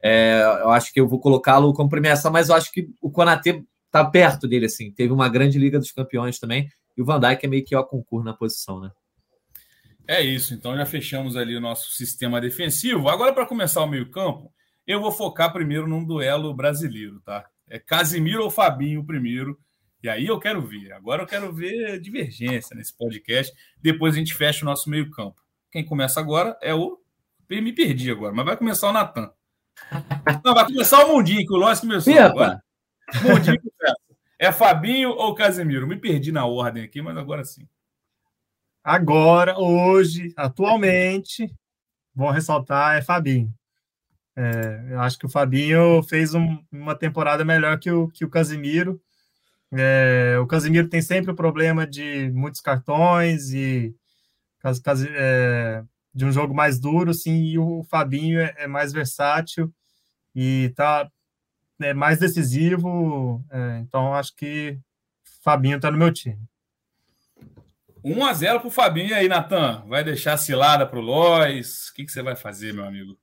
É, 0.03 0.41
eu 0.63 0.71
acho 0.71 0.93
que 0.93 1.01
eu 1.01 1.09
vou 1.09 1.19
colocá-lo 1.19 1.73
como 1.73 1.89
premiação, 1.89 2.31
mas 2.31 2.49
eu 2.49 2.55
acho 2.55 2.71
que 2.73 2.89
o 3.01 3.11
Konatê 3.11 3.65
está 3.87 4.05
perto 4.05 4.47
dele, 4.47 4.67
assim. 4.67 4.91
Teve 4.93 5.13
uma 5.13 5.29
grande 5.29 5.59
Liga 5.59 5.79
dos 5.79 5.93
Campeões 5.93 6.39
também, 6.39 6.71
e 6.97 7.03
o 7.03 7.05
Van 7.05 7.21
Dijk 7.21 7.45
é 7.45 7.49
meio 7.49 7.65
que 7.65 7.75
o 7.75 7.85
concurso 7.85 8.25
na 8.25 8.35
posição, 8.35 8.81
né? 8.81 8.91
É 10.09 10.23
isso, 10.23 10.55
então 10.55 10.77
já 10.77 10.87
fechamos 10.87 11.37
ali 11.37 11.57
o 11.57 11.61
nosso 11.61 11.91
sistema 11.93 12.41
defensivo. 12.41 13.09
Agora, 13.09 13.33
para 13.33 13.45
começar 13.45 13.83
o 13.83 13.89
meio-campo, 13.89 14.53
eu 14.87 15.01
vou 15.01 15.11
focar 15.11 15.53
primeiro 15.53 15.89
num 15.89 16.05
duelo 16.05 16.55
brasileiro, 16.55 17.21
tá? 17.21 17.45
É 17.69 17.79
Casimiro 17.79 18.45
ou 18.45 18.51
Fabinho 18.51 19.05
primeiro. 19.05 19.59
E 20.01 20.09
aí 20.09 20.27
eu 20.27 20.39
quero 20.39 20.63
ver. 20.63 20.93
Agora 20.93 21.25
eu 21.25 21.27
quero 21.27 21.53
ver 21.53 21.99
divergência 21.99 22.77
nesse 22.77 22.97
podcast. 22.97 23.53
Depois 23.83 24.15
a 24.15 24.19
gente 24.19 24.33
fecha 24.33 24.65
o 24.65 24.69
nosso 24.69 24.89
meio-campo. 24.89 25.43
Quem 25.73 25.85
começa 25.85 26.21
agora 26.21 26.57
é 26.63 26.73
o. 26.73 27.01
Me 27.51 27.73
perdi 27.73 28.11
agora, 28.11 28.33
mas 28.33 28.45
vai 28.45 28.57
começar 28.57 28.89
o 28.89 28.93
Natan. 28.93 29.33
Não, 30.45 30.55
vai 30.55 30.65
começar 30.65 31.05
o 31.05 31.15
Mundinho, 31.15 31.47
que 31.47 31.53
o 31.53 31.57
Lois 31.57 31.81
começou 31.81 32.13
Ih, 32.13 32.19
agora. 32.19 32.63
Mundinho. 33.23 33.61
É 34.39 34.53
Fabinho 34.53 35.11
ou 35.11 35.35
Casemiro? 35.35 35.87
Me 35.87 35.97
perdi 35.97 36.31
na 36.31 36.45
ordem 36.45 36.85
aqui, 36.85 37.01
mas 37.01 37.17
agora 37.17 37.45
sim. 37.45 37.67
Agora, 38.85 39.59
hoje, 39.59 40.33
atualmente, 40.37 41.53
vou 42.15 42.31
ressaltar, 42.31 42.97
é 42.97 43.03
Fabinho. 43.03 43.53
É, 44.37 44.85
eu 44.91 45.01
acho 45.01 45.19
que 45.19 45.27
o 45.27 45.31
Fabinho 45.31 46.03
fez 46.03 46.35
um, 46.35 46.63
uma 46.71 46.95
temporada 46.95 47.45
melhor 47.45 47.79
que 47.79 47.91
o, 47.91 48.09
que 48.09 48.25
o 48.25 48.31
Casimiro. 48.31 49.01
É, 49.73 50.37
o 50.41 50.47
Casimiro 50.47 50.89
tem 50.89 51.01
sempre 51.01 51.33
o 51.33 51.37
problema 51.37 51.87
de 51.87 52.31
muitos 52.33 52.61
cartões 52.61 53.51
e 53.53 53.95
é, 55.17 55.83
de 56.17 56.25
um 56.25 56.33
jogo 56.33 56.55
mais 56.55 56.81
duro, 56.81 57.13
sim, 57.13 57.45
e 57.45 57.59
o 57.59 57.85
Fabinho 57.85 58.41
é, 58.41 58.55
é 58.57 58.67
mais 58.67 58.91
versátil 58.91 59.71
e 60.35 60.73
tá 60.75 61.07
é 61.79 61.93
mais 61.93 62.19
decisivo. 62.19 63.45
É, 63.51 63.79
então 63.81 64.15
acho 64.15 64.35
que 64.35 64.79
Fabinho 65.43 65.77
está 65.77 65.91
no 65.91 65.99
meu 65.99 66.11
time. 66.11 66.41
1 68.03 68.25
a 68.25 68.33
0 68.33 68.61
para 68.61 68.69
o 68.69 68.71
Fabinho 68.71 69.09
e 69.09 69.15
aí, 69.15 69.29
Natan. 69.29 69.85
Vai 69.87 70.03
deixar 70.03 70.39
cilada 70.39 70.87
para 70.87 70.99
o 70.99 71.03
Lois? 71.03 71.89
O 71.89 71.95
que, 71.95 72.05
que 72.07 72.13
você 72.13 72.23
vai 72.23 72.35
fazer, 72.35 72.73
meu 72.73 72.85
amigo? 72.85 73.19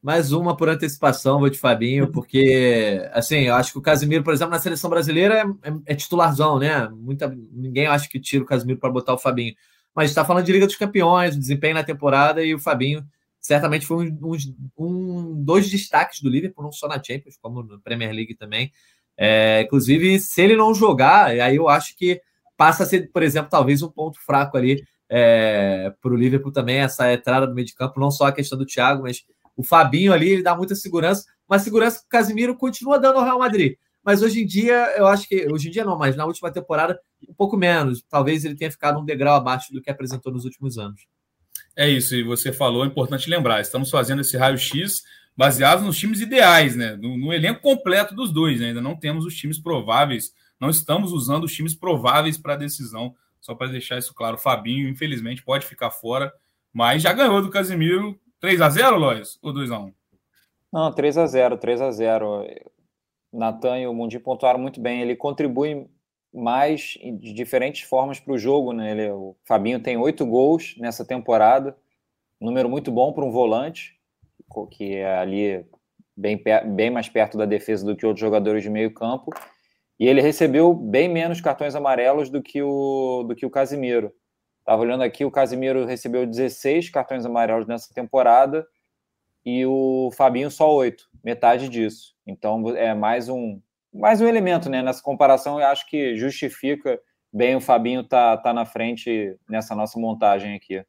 Mais 0.00 0.32
uma 0.32 0.56
por 0.56 0.68
antecipação, 0.68 1.38
vou 1.38 1.50
de 1.50 1.58
Fabinho, 1.58 2.10
porque, 2.10 3.08
assim, 3.12 3.40
eu 3.40 3.54
acho 3.54 3.72
que 3.72 3.78
o 3.78 3.82
Casimiro, 3.82 4.24
por 4.24 4.32
exemplo, 4.32 4.52
na 4.52 4.58
seleção 4.58 4.88
brasileira 4.88 5.40
é, 5.62 5.68
é, 5.68 5.74
é 5.86 5.94
titularzão, 5.94 6.58
né? 6.58 6.88
Muita, 6.88 7.28
ninguém 7.52 7.86
acha 7.86 8.08
que 8.08 8.18
tira 8.18 8.42
o 8.42 8.46
Casimiro 8.46 8.80
para 8.80 8.90
botar 8.90 9.12
o 9.12 9.18
Fabinho. 9.18 9.54
Mas 9.94 10.10
está 10.10 10.24
falando 10.24 10.44
de 10.44 10.52
Liga 10.52 10.66
dos 10.66 10.76
Campeões, 10.76 11.36
desempenho 11.36 11.74
na 11.74 11.84
temporada, 11.84 12.42
e 12.44 12.54
o 12.54 12.58
Fabinho 12.58 13.04
certamente 13.40 13.84
foi 13.84 14.10
um, 14.10 14.18
um, 14.22 14.36
um, 14.78 15.44
dois 15.44 15.68
destaques 15.68 16.20
do 16.20 16.30
Liverpool, 16.30 16.64
não 16.64 16.72
só 16.72 16.86
na 16.88 17.02
Champions, 17.02 17.36
como 17.40 17.62
na 17.62 17.78
Premier 17.78 18.12
League 18.12 18.34
também. 18.34 18.72
É, 19.16 19.62
inclusive, 19.62 20.18
se 20.20 20.40
ele 20.40 20.56
não 20.56 20.72
jogar, 20.72 21.26
aí 21.26 21.56
eu 21.56 21.68
acho 21.68 21.96
que 21.96 22.20
passa 22.56 22.84
a 22.84 22.86
ser, 22.86 23.10
por 23.12 23.22
exemplo, 23.22 23.50
talvez 23.50 23.82
um 23.82 23.90
ponto 23.90 24.18
fraco 24.24 24.56
ali 24.56 24.82
é, 25.08 25.92
para 26.00 26.12
o 26.12 26.16
Liverpool 26.16 26.52
também, 26.52 26.78
essa 26.78 27.12
entrada 27.12 27.46
no 27.46 27.54
meio 27.54 27.66
de 27.66 27.74
campo, 27.74 28.00
não 28.00 28.10
só 28.10 28.26
a 28.26 28.32
questão 28.32 28.56
do 28.56 28.64
Thiago, 28.64 29.02
mas 29.02 29.24
o 29.56 29.62
Fabinho 29.62 30.12
ali, 30.12 30.30
ele 30.30 30.42
dá 30.42 30.56
muita 30.56 30.74
segurança, 30.74 31.24
mas 31.46 31.62
segurança 31.62 31.98
que 31.98 32.06
o 32.06 32.08
Casimiro 32.08 32.56
continua 32.56 32.98
dando 32.98 33.18
ao 33.18 33.24
Real 33.24 33.38
Madrid. 33.38 33.76
Mas 34.02 34.22
hoje 34.22 34.42
em 34.42 34.46
dia, 34.46 34.94
eu 34.96 35.06
acho 35.06 35.28
que. 35.28 35.46
Hoje 35.52 35.68
em 35.68 35.70
dia 35.70 35.84
não, 35.84 35.98
mas 35.98 36.16
na 36.16 36.24
última 36.24 36.50
temporada, 36.50 36.98
um 37.28 37.34
pouco 37.34 37.56
menos. 37.56 38.02
Talvez 38.08 38.44
ele 38.44 38.56
tenha 38.56 38.70
ficado 38.70 38.98
um 38.98 39.04
degrau 39.04 39.34
abaixo 39.34 39.72
do 39.72 39.80
que 39.80 39.90
apresentou 39.90 40.32
nos 40.32 40.44
últimos 40.44 40.78
anos. 40.78 41.06
É 41.74 41.88
isso, 41.88 42.14
e 42.14 42.22
você 42.22 42.52
falou, 42.52 42.84
é 42.84 42.86
importante 42.86 43.30
lembrar. 43.30 43.60
Estamos 43.60 43.90
fazendo 43.90 44.20
esse 44.20 44.36
raio-x 44.36 45.02
baseado 45.36 45.82
nos 45.82 45.98
times 45.98 46.20
ideais, 46.20 46.76
né? 46.76 46.96
No, 46.96 47.16
no, 47.16 47.32
elenco 47.32 47.60
completo 47.60 48.14
dos 48.14 48.30
dois, 48.30 48.60
né? 48.60 48.68
Ainda 48.68 48.80
não 48.80 48.96
temos 48.96 49.24
os 49.24 49.34
times 49.34 49.58
prováveis, 49.58 50.34
não 50.60 50.68
estamos 50.68 51.12
usando 51.12 51.44
os 51.44 51.52
times 51.52 51.74
prováveis 51.74 52.36
para 52.36 52.54
a 52.54 52.56
decisão, 52.56 53.14
só 53.40 53.54
para 53.54 53.68
deixar 53.68 53.98
isso 53.98 54.14
claro. 54.14 54.36
O 54.36 54.38
Fabinho, 54.38 54.88
infelizmente, 54.88 55.42
pode 55.42 55.66
ficar 55.66 55.90
fora, 55.90 56.32
mas 56.72 57.02
já 57.02 57.12
ganhou 57.12 57.40
do 57.40 57.50
Casimiro 57.50 58.18
3x0, 58.42 58.96
Lois? 58.96 59.38
Ou 59.42 59.52
2x1? 59.52 59.92
Não, 60.72 60.90
3x0, 60.90 61.58
3x0. 61.58 62.70
Natan 63.32 63.78
e 63.78 63.86
o 63.86 63.94
Mundi 63.94 64.18
pontuaram 64.18 64.58
muito 64.58 64.80
bem. 64.80 65.00
Ele 65.00 65.16
contribui 65.16 65.86
mais 66.32 66.98
de 67.02 67.32
diferentes 67.32 67.82
formas 67.82 68.18
para 68.18 68.32
o 68.32 68.38
jogo. 68.38 68.72
Né? 68.72 68.92
Ele, 68.92 69.10
o 69.10 69.36
Fabinho 69.44 69.80
tem 69.80 69.96
oito 69.96 70.24
gols 70.24 70.74
nessa 70.78 71.04
temporada, 71.04 71.76
número 72.40 72.68
muito 72.68 72.90
bom 72.90 73.12
para 73.12 73.24
um 73.24 73.30
volante, 73.30 73.98
que 74.70 74.96
é 74.96 75.18
ali 75.18 75.64
bem, 76.16 76.42
bem 76.74 76.90
mais 76.90 77.08
perto 77.08 77.38
da 77.38 77.44
defesa 77.44 77.84
do 77.84 77.96
que 77.96 78.06
outros 78.06 78.20
jogadores 78.20 78.62
de 78.62 78.70
meio 78.70 78.92
campo. 78.92 79.32
E 79.98 80.06
ele 80.06 80.20
recebeu 80.20 80.74
bem 80.74 81.08
menos 81.08 81.40
cartões 81.40 81.74
amarelos 81.74 82.28
do 82.28 82.42
que 82.42 82.62
o, 82.62 83.24
do 83.24 83.34
que 83.34 83.46
o 83.46 83.50
Casimiro. 83.50 84.12
Estava 84.58 84.82
olhando 84.82 85.02
aqui, 85.02 85.24
o 85.24 85.30
Casimiro 85.30 85.84
recebeu 85.84 86.26
16 86.26 86.90
cartões 86.90 87.24
amarelos 87.26 87.66
nessa 87.66 87.92
temporada 87.92 88.66
e 89.44 89.66
o 89.66 90.10
Fabinho 90.12 90.50
só 90.50 90.72
8, 90.72 91.04
metade 91.22 91.68
disso. 91.68 92.14
Então 92.26 92.76
é 92.76 92.94
mais 92.94 93.28
um 93.28 93.60
mais 93.92 94.20
um 94.20 94.26
elemento, 94.26 94.70
né? 94.70 94.82
Nessa 94.82 95.02
comparação, 95.02 95.60
eu 95.60 95.66
acho 95.66 95.86
que 95.86 96.16
justifica 96.16 96.98
bem 97.32 97.56
o 97.56 97.60
Fabinho 97.60 98.02
tá, 98.04 98.36
tá 98.36 98.52
na 98.52 98.64
frente 98.64 99.36
nessa 99.48 99.74
nossa 99.74 99.98
montagem 99.98 100.54
aqui. 100.54 100.84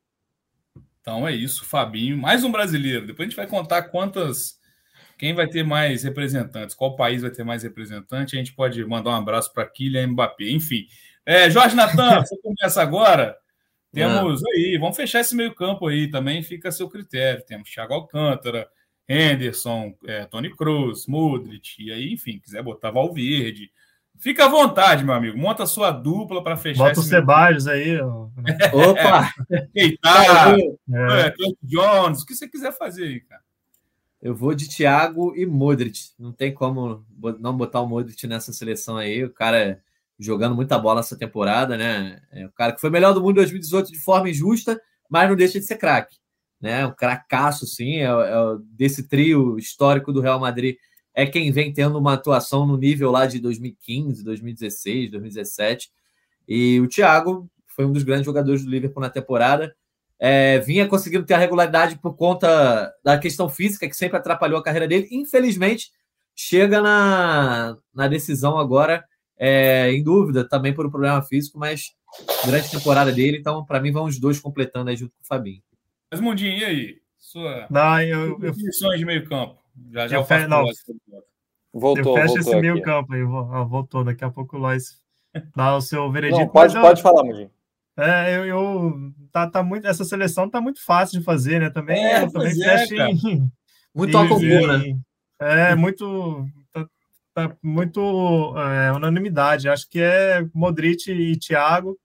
Então 1.01 1.27
é 1.27 1.33
isso, 1.33 1.65
Fabinho, 1.65 2.17
mais 2.17 2.43
um 2.43 2.51
brasileiro. 2.51 3.05
Depois 3.05 3.27
a 3.27 3.29
gente 3.29 3.35
vai 3.35 3.47
contar 3.47 3.83
quantas 3.83 4.57
quem 5.17 5.33
vai 5.33 5.47
ter 5.47 5.63
mais 5.63 6.03
representantes, 6.03 6.75
qual 6.75 6.95
país 6.95 7.21
vai 7.21 7.31
ter 7.31 7.43
mais 7.43 7.63
representante. 7.63 8.35
A 8.35 8.39
gente 8.39 8.53
pode 8.53 8.83
mandar 8.85 9.11
um 9.11 9.15
abraço 9.15 9.53
para 9.53 9.65
Kylian 9.65 10.07
Mbappé. 10.07 10.49
Enfim, 10.49 10.87
é, 11.25 11.49
Jorge 11.49 11.75
Natan, 11.75 12.19
você 12.23 12.37
começa 12.41 12.81
agora. 12.81 13.35
Temos 13.91 14.43
ah. 14.43 14.47
aí, 14.53 14.77
vamos 14.79 14.97
fechar 14.97 15.19
esse 15.19 15.35
meio-campo 15.35 15.87
aí 15.87 16.09
também, 16.09 16.41
fica 16.41 16.69
a 16.69 16.71
seu 16.71 16.89
critério. 16.89 17.45
Temos 17.45 17.69
Thiago 17.69 17.93
Alcântara, 17.93 18.67
Henderson, 19.07 19.95
é, 20.05 20.25
Tony 20.25 20.55
Cruz, 20.55 21.07
Modric, 21.07 21.75
e 21.79 21.91
aí, 21.91 22.13
enfim, 22.13 22.39
quiser 22.39 22.63
botar 22.63 22.91
Valverde, 22.91 23.71
Fica 24.19 24.45
à 24.45 24.47
vontade, 24.47 25.03
meu 25.03 25.13
amigo. 25.13 25.37
Monta 25.37 25.63
a 25.63 25.67
sua 25.67 25.91
dupla 25.91 26.43
para 26.43 26.55
fechar. 26.55 26.85
Bota 26.85 26.99
o 26.99 27.03
Ceballos 27.03 27.67
aí. 27.67 27.99
Ó. 27.99 28.29
Opa! 28.73 29.33
Keitar, 29.73 30.55
é. 30.55 31.27
é. 31.27 31.33
Jones, 31.61 32.21
o 32.21 32.25
que 32.25 32.35
você 32.35 32.47
quiser 32.47 32.71
fazer 32.71 33.03
aí, 33.03 33.19
cara. 33.19 33.41
Eu 34.21 34.33
vou 34.33 34.55
de 34.55 34.69
Thiago 34.69 35.35
e 35.35 35.45
Modric. 35.45 35.99
Não 36.17 36.31
tem 36.31 36.53
como 36.53 37.05
não 37.39 37.57
botar 37.57 37.81
o 37.81 37.87
Modric 37.87 38.25
nessa 38.25 38.53
seleção 38.53 38.95
aí. 38.95 39.25
O 39.25 39.33
cara 39.33 39.81
jogando 40.17 40.55
muita 40.55 40.79
bola 40.79 41.01
essa 41.01 41.17
temporada, 41.17 41.75
né? 41.75 42.21
É 42.31 42.45
o 42.45 42.51
cara 42.51 42.71
que 42.71 42.79
foi 42.79 42.89
melhor 42.89 43.13
do 43.13 43.19
mundo 43.19 43.31
em 43.31 43.35
2018 43.35 43.91
de 43.91 43.99
forma 43.99 44.29
injusta, 44.29 44.79
mas 45.09 45.27
não 45.27 45.35
deixa 45.35 45.59
de 45.59 45.65
ser 45.65 45.75
craque. 45.75 46.15
Né? 46.63 46.87
Um 46.87 46.93
cracaço, 46.93 47.67
sim. 47.67 47.97
É, 47.97 48.05
é, 48.05 48.35
desse 48.71 49.05
trio 49.05 49.57
histórico 49.57 50.13
do 50.13 50.21
Real 50.21 50.39
Madrid 50.39 50.77
é 51.13 51.25
quem 51.25 51.51
vem 51.51 51.73
tendo 51.73 51.99
uma 51.99 52.13
atuação 52.13 52.65
no 52.65 52.77
nível 52.77 53.11
lá 53.11 53.25
de 53.25 53.37
2015, 53.37 54.23
2016, 54.23 55.11
2017. 55.11 55.91
E 56.47 56.79
o 56.79 56.87
Thiago 56.87 57.51
foi 57.67 57.85
um 57.85 57.91
dos 57.91 58.03
grandes 58.03 58.25
jogadores 58.25 58.63
do 58.63 58.71
Liverpool 58.71 59.01
na 59.01 59.09
temporada. 59.09 59.75
É, 60.17 60.59
vinha 60.59 60.87
conseguindo 60.87 61.25
ter 61.25 61.33
a 61.33 61.37
regularidade 61.37 61.97
por 61.97 62.15
conta 62.15 62.93
da 63.03 63.17
questão 63.17 63.49
física, 63.49 63.89
que 63.89 63.95
sempre 63.95 64.15
atrapalhou 64.15 64.57
a 64.57 64.63
carreira 64.63 64.87
dele. 64.87 65.09
Infelizmente, 65.11 65.91
chega 66.33 66.81
na, 66.81 67.77
na 67.93 68.07
decisão 68.07 68.57
agora 68.57 69.03
é, 69.37 69.91
em 69.91 70.01
dúvida, 70.01 70.47
também 70.47 70.73
por 70.73 70.85
um 70.85 70.89
problema 70.89 71.21
físico, 71.21 71.59
mas 71.59 71.91
grande 72.45 72.71
temporada 72.71 73.11
dele. 73.11 73.37
Então, 73.37 73.65
para 73.65 73.81
mim, 73.81 73.91
vão 73.91 74.05
os 74.05 74.17
dois 74.17 74.39
completando 74.39 74.89
aí 74.89 74.95
junto 74.95 75.11
com 75.11 75.23
o 75.23 75.27
Fabinho. 75.27 75.61
Mas, 76.13 76.21
Mundinho, 76.21 76.55
e 76.59 76.63
aí? 76.63 76.97
Sua 77.17 77.65
Não, 77.71 78.01
eu, 78.01 78.37
definições 78.37 78.99
de 78.99 79.05
meio 79.05 79.27
campo. 79.27 79.57
Já, 79.91 80.07
já 80.07 80.17
eu 80.17 80.23
fe... 80.23 80.45
não. 80.45 80.63
Voltou, 81.73 82.15
eu 82.15 82.21
fecho 82.21 82.37
esse 82.37 82.55
meio 82.57 82.79
campo 82.83 83.13
aí. 83.13 83.23
Voltou. 83.23 84.03
Daqui 84.03 84.23
a 84.23 84.29
pouco 84.29 84.55
o 84.55 84.59
Lois 84.59 85.01
dá 85.55 85.75
o 85.75 85.81
seu 85.81 86.11
veredito. 86.11 86.39
Não, 86.39 86.47
pode, 86.49 86.79
pode 86.79 86.99
eu... 86.99 87.03
falar, 87.03 87.23
Mundinho. 87.23 87.49
É, 87.97 88.37
eu, 88.37 88.45
eu 88.45 89.13
tá, 89.31 89.49
tá 89.49 89.63
muito, 89.63 89.87
essa 89.87 90.05
seleção 90.05 90.47
tá 90.47 90.61
muito 90.61 90.83
fácil 90.83 91.17
de 91.17 91.25
fazer, 91.25 91.59
né? 91.59 91.71
Também, 91.71 92.05
é, 92.05 92.29
também 92.29 92.51
é, 92.51 92.77
fecha 92.77 93.09
em, 93.09 93.51
muito 93.93 94.27
comum, 94.27 94.67
né? 94.67 94.99
É, 95.39 95.75
muito 95.75 96.47
tá, 96.71 96.87
tá 97.33 97.57
muito 97.63 98.53
é, 98.55 98.91
unanimidade. 98.91 99.67
Acho 99.67 99.89
que 99.89 99.99
é 99.99 100.45
Modric 100.53 101.11
e 101.11 101.37
Thiago. 101.39 101.97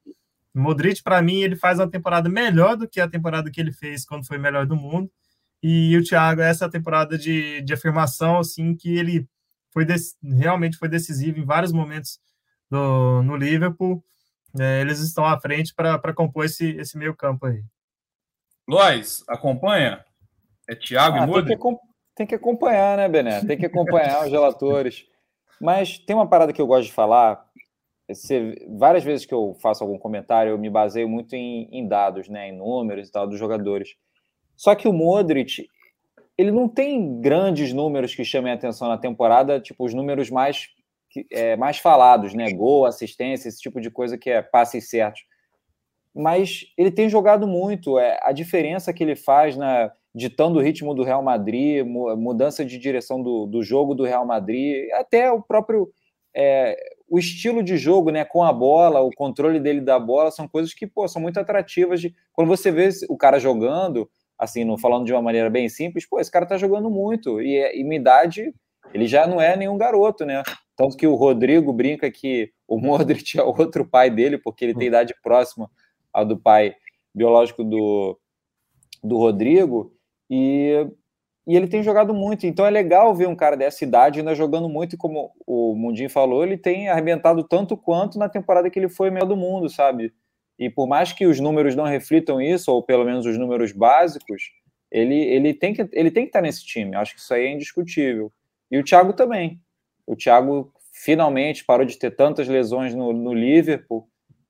Modric, 0.59 1.02
para 1.02 1.20
mim, 1.22 1.40
ele 1.40 1.56
faz 1.56 1.78
uma 1.78 1.90
temporada 1.90 2.28
melhor 2.28 2.76
do 2.76 2.88
que 2.88 3.00
a 3.00 3.09
temporada 3.09 3.50
que 3.50 3.61
ele 3.61 3.72
fez 3.72 4.04
quando 4.04 4.26
foi 4.26 4.38
melhor 4.38 4.66
do 4.66 4.76
mundo. 4.76 5.11
E 5.62 5.96
o 5.96 6.04
Thiago, 6.04 6.40
essa 6.40 6.64
é 6.64 6.68
a 6.68 6.70
temporada 6.70 7.18
de, 7.18 7.61
de 7.62 7.72
afirmação, 7.72 8.38
assim, 8.38 8.74
que 8.74 8.96
ele 8.96 9.28
foi 9.72 9.86
realmente 10.22 10.76
foi 10.76 10.88
decisivo 10.88 11.38
em 11.38 11.44
vários 11.44 11.72
momentos 11.72 12.18
do, 12.70 13.22
no 13.22 13.36
Liverpool. 13.36 14.02
É, 14.59 14.80
eles 14.80 15.00
estão 15.00 15.24
à 15.24 15.38
frente 15.38 15.74
para 15.74 16.14
compor 16.14 16.44
esse, 16.44 16.70
esse 16.76 16.96
meio 16.96 17.14
campo 17.14 17.46
aí. 17.46 17.62
Lois, 18.66 19.24
acompanha? 19.28 20.04
É 20.68 20.74
Thiago 20.74 21.18
ah, 21.18 21.24
e 21.24 21.26
Modric? 21.26 21.48
Tem 21.48 21.59
que, 21.59 21.80
tem 22.14 22.26
que 22.26 22.34
acompanhar, 22.34 22.96
né, 22.96 23.09
Bené? 23.09 23.44
Tem 23.44 23.56
que 23.56 23.66
acompanhar 23.66 24.24
os 24.24 24.30
relatores. 24.30 25.06
Mas 25.61 25.98
tem 25.98 26.14
uma 26.14 26.28
parada 26.28 26.52
que 26.52 26.61
eu 26.61 26.66
gosto 26.66 26.86
de 26.86 26.92
falar. 26.92 27.47
Você, 28.09 28.54
várias 28.78 29.04
vezes 29.04 29.26
que 29.26 29.34
eu 29.34 29.54
faço 29.61 29.84
algum 29.84 29.98
comentário, 29.98 30.50
eu 30.50 30.59
me 30.59 30.70
baseio 30.70 31.09
muito 31.09 31.34
em, 31.34 31.68
em 31.70 31.86
dados, 31.86 32.28
né, 32.28 32.48
em 32.48 32.56
números 32.56 33.09
e 33.09 33.12
tal 33.12 33.26
dos 33.26 33.38
jogadores. 33.38 33.96
Só 34.56 34.74
que 34.74 34.88
o 34.88 34.92
Modric, 34.92 35.68
ele 36.36 36.50
não 36.50 36.68
tem 36.68 37.20
grandes 37.20 37.72
números 37.72 38.14
que 38.14 38.24
chamem 38.24 38.52
a 38.52 38.54
atenção 38.54 38.88
na 38.88 38.96
temporada, 38.96 39.61
tipo 39.61 39.84
os 39.84 39.92
números 39.92 40.30
mais 40.30 40.68
é, 41.30 41.56
mais 41.56 41.78
falados, 41.78 42.34
né? 42.34 42.50
Gol, 42.52 42.84
assistência, 42.84 43.48
esse 43.48 43.61
tipo 43.61 43.80
de 43.80 43.90
coisa 43.90 44.18
que 44.18 44.30
é 44.30 44.42
passes 44.42 44.88
certos. 44.88 45.22
Mas 46.14 46.66
ele 46.76 46.90
tem 46.90 47.09
jogado 47.09 47.46
muito. 47.46 47.98
É, 47.98 48.18
a 48.22 48.32
diferença 48.32 48.92
que 48.92 49.02
ele 49.02 49.16
faz 49.16 49.56
na 49.56 49.92
ditando 50.14 50.59
o 50.59 50.62
ritmo 50.62 50.94
do 50.94 51.04
Real 51.04 51.22
Madrid, 51.22 51.86
mudança 51.86 52.64
de 52.64 52.76
direção 52.76 53.22
do, 53.22 53.46
do 53.46 53.62
jogo 53.62 53.94
do 53.94 54.04
Real 54.04 54.26
Madrid, 54.26 54.90
até 54.94 55.30
o 55.30 55.40
próprio 55.40 55.92
é, 56.34 56.76
o 57.09 57.18
estilo 57.18 57.62
de 57.62 57.76
jogo, 57.76 58.11
né, 58.11 58.24
com 58.24 58.42
a 58.42 58.52
bola, 58.52 59.00
o 59.00 59.11
controle 59.11 59.59
dele 59.59 59.80
da 59.80 59.98
bola, 59.98 60.30
são 60.30 60.46
coisas 60.46 60.74
que 60.74 60.86
pô, 60.86 61.09
são 61.09 61.20
muito 61.20 61.38
atrativas. 61.40 62.00
De, 62.00 62.14
quando 62.32 62.48
você 62.48 62.70
vê 62.70 62.88
o 63.09 63.16
cara 63.16 63.38
jogando, 63.38 64.09
assim, 64.38 64.64
não 64.64 64.78
falando 64.78 65.06
de 65.06 65.12
uma 65.12 65.22
maneira 65.22 65.48
bem 65.48 65.68
simples, 65.68 66.06
pô, 66.06 66.20
esse 66.20 66.30
cara 66.30 66.46
tá 66.46 66.56
jogando 66.56 66.90
muito 66.90 67.40
e, 67.40 67.56
e 67.74 67.82
minha 67.82 68.00
idade, 68.00 68.54
ele 68.92 69.06
já 69.06 69.26
não 69.26 69.40
é 69.40 69.56
nenhum 69.56 69.76
garoto, 69.76 70.24
né? 70.24 70.42
Tanto 70.76 70.96
que 70.96 71.06
o 71.06 71.14
Rodrigo 71.14 71.72
brinca 71.72 72.11
que 72.11 72.52
o 72.66 72.78
Modric 72.80 73.38
é 73.38 73.42
outro 73.42 73.86
pai 73.86 74.11
dele, 74.11 74.38
porque 74.38 74.64
ele 74.64 74.74
tem 74.74 74.84
hum. 74.84 74.88
idade 74.88 75.14
próxima 75.22 75.70
ao 76.12 76.24
do 76.24 76.36
pai 76.36 76.74
biológico 77.14 77.64
do, 77.64 78.18
do 79.02 79.16
Rodrigo, 79.16 79.92
e, 80.30 80.86
e 81.49 81.57
ele 81.57 81.66
tem 81.66 81.82
jogado 81.82 82.12
muito. 82.12 82.46
Então 82.46 82.66
é 82.66 82.70
legal 82.70 83.14
ver 83.14 83.26
um 83.26 83.34
cara 83.34 83.57
dessa 83.57 83.82
idade 83.82 84.18
ainda 84.18 84.34
jogando 84.34 84.68
muito, 84.68 84.94
e 84.94 84.99
como 84.99 85.32
o 85.46 85.74
Mundinho 85.74 86.11
falou, 86.11 86.44
ele 86.44 86.59
tem 86.59 86.90
arrebentado 86.90 87.42
tanto 87.42 87.74
quanto 87.74 88.18
na 88.18 88.28
temporada 88.28 88.68
que 88.68 88.78
ele 88.78 88.90
foi 88.90 89.11
melhor 89.11 89.26
do 89.26 89.36
mundo, 89.36 89.66
sabe? 89.70 90.12
E 90.59 90.68
por 90.68 90.86
mais 90.86 91.11
que 91.11 91.26
os 91.26 91.40
números 91.40 91.74
não 91.74 91.84
reflitam 91.84 92.38
isso, 92.38 92.70
ou 92.70 92.82
pelo 92.82 93.03
menos 93.03 93.24
os 93.24 93.38
números 93.38 93.72
básicos, 93.72 94.51
ele, 94.92 95.14
ele, 95.14 95.55
tem, 95.55 95.72
que, 95.72 95.88
ele 95.92 96.11
tem 96.11 96.24
que 96.24 96.28
estar 96.28 96.42
nesse 96.42 96.66
time. 96.66 96.94
Acho 96.94 97.14
que 97.14 97.20
isso 97.20 97.32
aí 97.32 97.46
é 97.46 97.53
indiscutível. 97.53 98.30
E 98.70 98.78
o 98.78 98.84
Thiago 98.84 99.14
também. 99.14 99.59
O 100.07 100.14
Thiago 100.14 100.70
finalmente 100.92 101.64
parou 101.64 101.86
de 101.86 101.96
ter 101.96 102.11
tantas 102.11 102.46
lesões 102.46 102.94
no, 102.94 103.11
no 103.12 103.32
Liverpool 103.32 104.07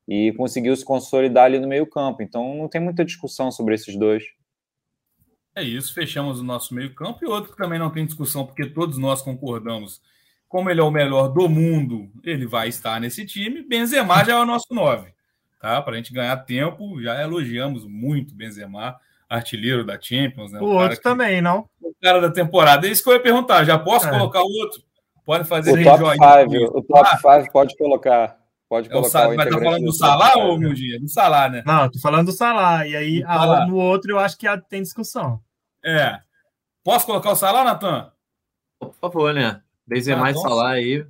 e 0.08 0.32
conseguiu 0.32 0.74
se 0.74 0.84
consolidar 0.84 1.44
ali 1.44 1.60
no 1.60 1.68
meio-campo. 1.68 2.22
Então 2.22 2.56
não 2.56 2.68
tem 2.68 2.80
muita 2.80 3.04
discussão 3.04 3.52
sobre 3.52 3.76
esses 3.76 3.96
dois. 3.96 4.24
É 5.58 5.62
isso, 5.64 5.92
fechamos 5.92 6.38
o 6.38 6.44
nosso 6.44 6.72
meio-campo. 6.72 7.18
E 7.20 7.26
outro 7.26 7.50
que 7.50 7.56
também 7.56 7.80
não 7.80 7.90
tem 7.90 8.06
discussão, 8.06 8.46
porque 8.46 8.64
todos 8.64 8.96
nós 8.96 9.20
concordamos. 9.20 10.00
Como 10.48 10.70
ele 10.70 10.80
é 10.80 10.84
o 10.84 10.90
melhor 10.90 11.26
do 11.28 11.48
mundo, 11.48 12.08
ele 12.22 12.46
vai 12.46 12.68
estar 12.68 13.00
nesse 13.00 13.26
time. 13.26 13.64
Benzema 13.64 14.22
já 14.24 14.34
é 14.34 14.36
o 14.36 14.46
nosso 14.46 14.68
9. 14.70 15.12
Tá? 15.60 15.82
Para 15.82 15.94
a 15.94 15.96
gente 15.96 16.12
ganhar 16.12 16.36
tempo, 16.36 17.02
já 17.02 17.20
elogiamos 17.20 17.84
muito 17.84 18.36
Benzema, 18.36 18.96
artilheiro 19.28 19.84
da 19.84 20.00
Champions. 20.00 20.52
Né? 20.52 20.60
O, 20.60 20.66
o 20.66 20.74
outro 20.76 20.96
que, 20.96 21.02
também, 21.02 21.42
não? 21.42 21.68
O 21.82 21.92
cara 22.00 22.20
da 22.20 22.30
temporada. 22.30 22.86
É 22.86 22.90
isso 22.90 23.02
que 23.02 23.08
eu 23.08 23.14
ia 23.14 23.20
perguntar. 23.20 23.64
Já 23.64 23.76
posso 23.76 24.06
é. 24.06 24.10
colocar 24.10 24.40
o 24.40 24.48
outro? 24.60 24.80
Pode 25.26 25.44
fazer 25.44 25.72
o 25.72 25.84
top 25.84 26.04
5, 26.12 26.78
o 26.78 26.82
top 26.82 27.10
5 27.10 27.28
ah, 27.28 27.48
pode 27.52 27.76
colocar. 27.76 28.38
Pode 28.68 28.88
colocar. 28.90 29.22
É 29.22 29.26
o, 29.26 29.36
mas 29.36 29.48
tá 29.48 29.58
falando 29.58 29.84
do 29.84 29.92
Salah 29.92 30.36
ou 30.36 30.58
meu 30.58 30.74
dia? 30.74 31.00
Do 31.00 31.08
Salah, 31.08 31.48
né? 31.48 31.62
Não, 31.66 31.90
tô 31.90 31.98
falando 31.98 32.26
do 32.26 32.32
Salah. 32.32 32.86
E 32.86 32.94
aí, 32.94 33.24
a, 33.26 33.66
no 33.66 33.76
outro, 33.76 34.12
eu 34.12 34.18
acho 34.18 34.36
que 34.36 34.46
tem 34.68 34.82
discussão. 34.82 35.40
É. 35.84 36.18
Posso 36.84 37.06
colocar 37.06 37.30
o 37.30 37.36
Salah, 37.36 37.64
Natan? 37.64 38.12
Por 38.78 38.94
favor, 38.94 39.34
né? 39.34 39.62
Benzema 39.86 40.26
ah, 40.26 40.30
então, 40.30 40.42
Salah 40.42 40.70
aí. 40.70 41.06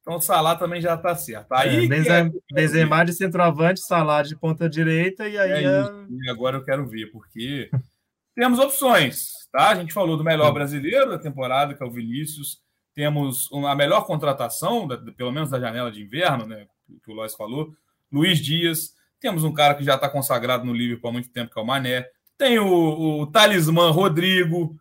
Então 0.00 0.16
o 0.16 0.20
Salah 0.20 0.56
também 0.56 0.80
já 0.80 0.96
tá 0.96 1.14
certo. 1.14 1.52
Aí, 1.52 1.84
é, 1.84 1.88
Benzema, 1.88 2.28
é... 2.28 2.54
Benzema 2.54 3.04
de 3.04 3.12
centroavante, 3.12 3.80
Salah 3.80 4.22
de 4.22 4.36
ponta 4.36 4.68
direita 4.68 5.28
e 5.28 5.38
aí... 5.38 5.64
É, 5.64 5.66
é... 5.66 5.84
E 6.08 6.30
agora 6.30 6.56
eu 6.56 6.64
quero 6.64 6.86
ver, 6.86 7.10
porque 7.10 7.70
temos 8.34 8.58
opções, 8.58 9.32
tá? 9.52 9.70
A 9.70 9.74
gente 9.74 9.92
falou 9.92 10.16
do 10.16 10.24
melhor 10.24 10.52
brasileiro 10.52 11.10
da 11.10 11.18
temporada, 11.18 11.74
que 11.74 11.82
é 11.82 11.86
o 11.86 11.90
Vinícius 11.90 12.60
temos 12.94 13.48
a 13.52 13.74
melhor 13.74 14.04
contratação, 14.04 14.86
pelo 15.16 15.32
menos 15.32 15.50
da 15.50 15.60
janela 15.60 15.90
de 15.90 16.02
inverno, 16.02 16.46
né, 16.46 16.66
que 17.02 17.10
o 17.10 17.14
Lois 17.14 17.34
falou, 17.34 17.72
Luiz 18.12 18.38
Dias. 18.38 18.94
Temos 19.20 19.44
um 19.44 19.52
cara 19.52 19.74
que 19.74 19.84
já 19.84 19.94
está 19.94 20.08
consagrado 20.08 20.64
no 20.64 20.72
Liverpool 20.72 21.10
há 21.10 21.12
muito 21.12 21.30
tempo, 21.30 21.52
que 21.52 21.58
é 21.58 21.62
o 21.62 21.66
Mané. 21.66 22.06
Tem 22.40 22.58
o, 22.58 23.20
o 23.20 23.26
talismã 23.26 23.90
Rodrigo. 23.90 24.74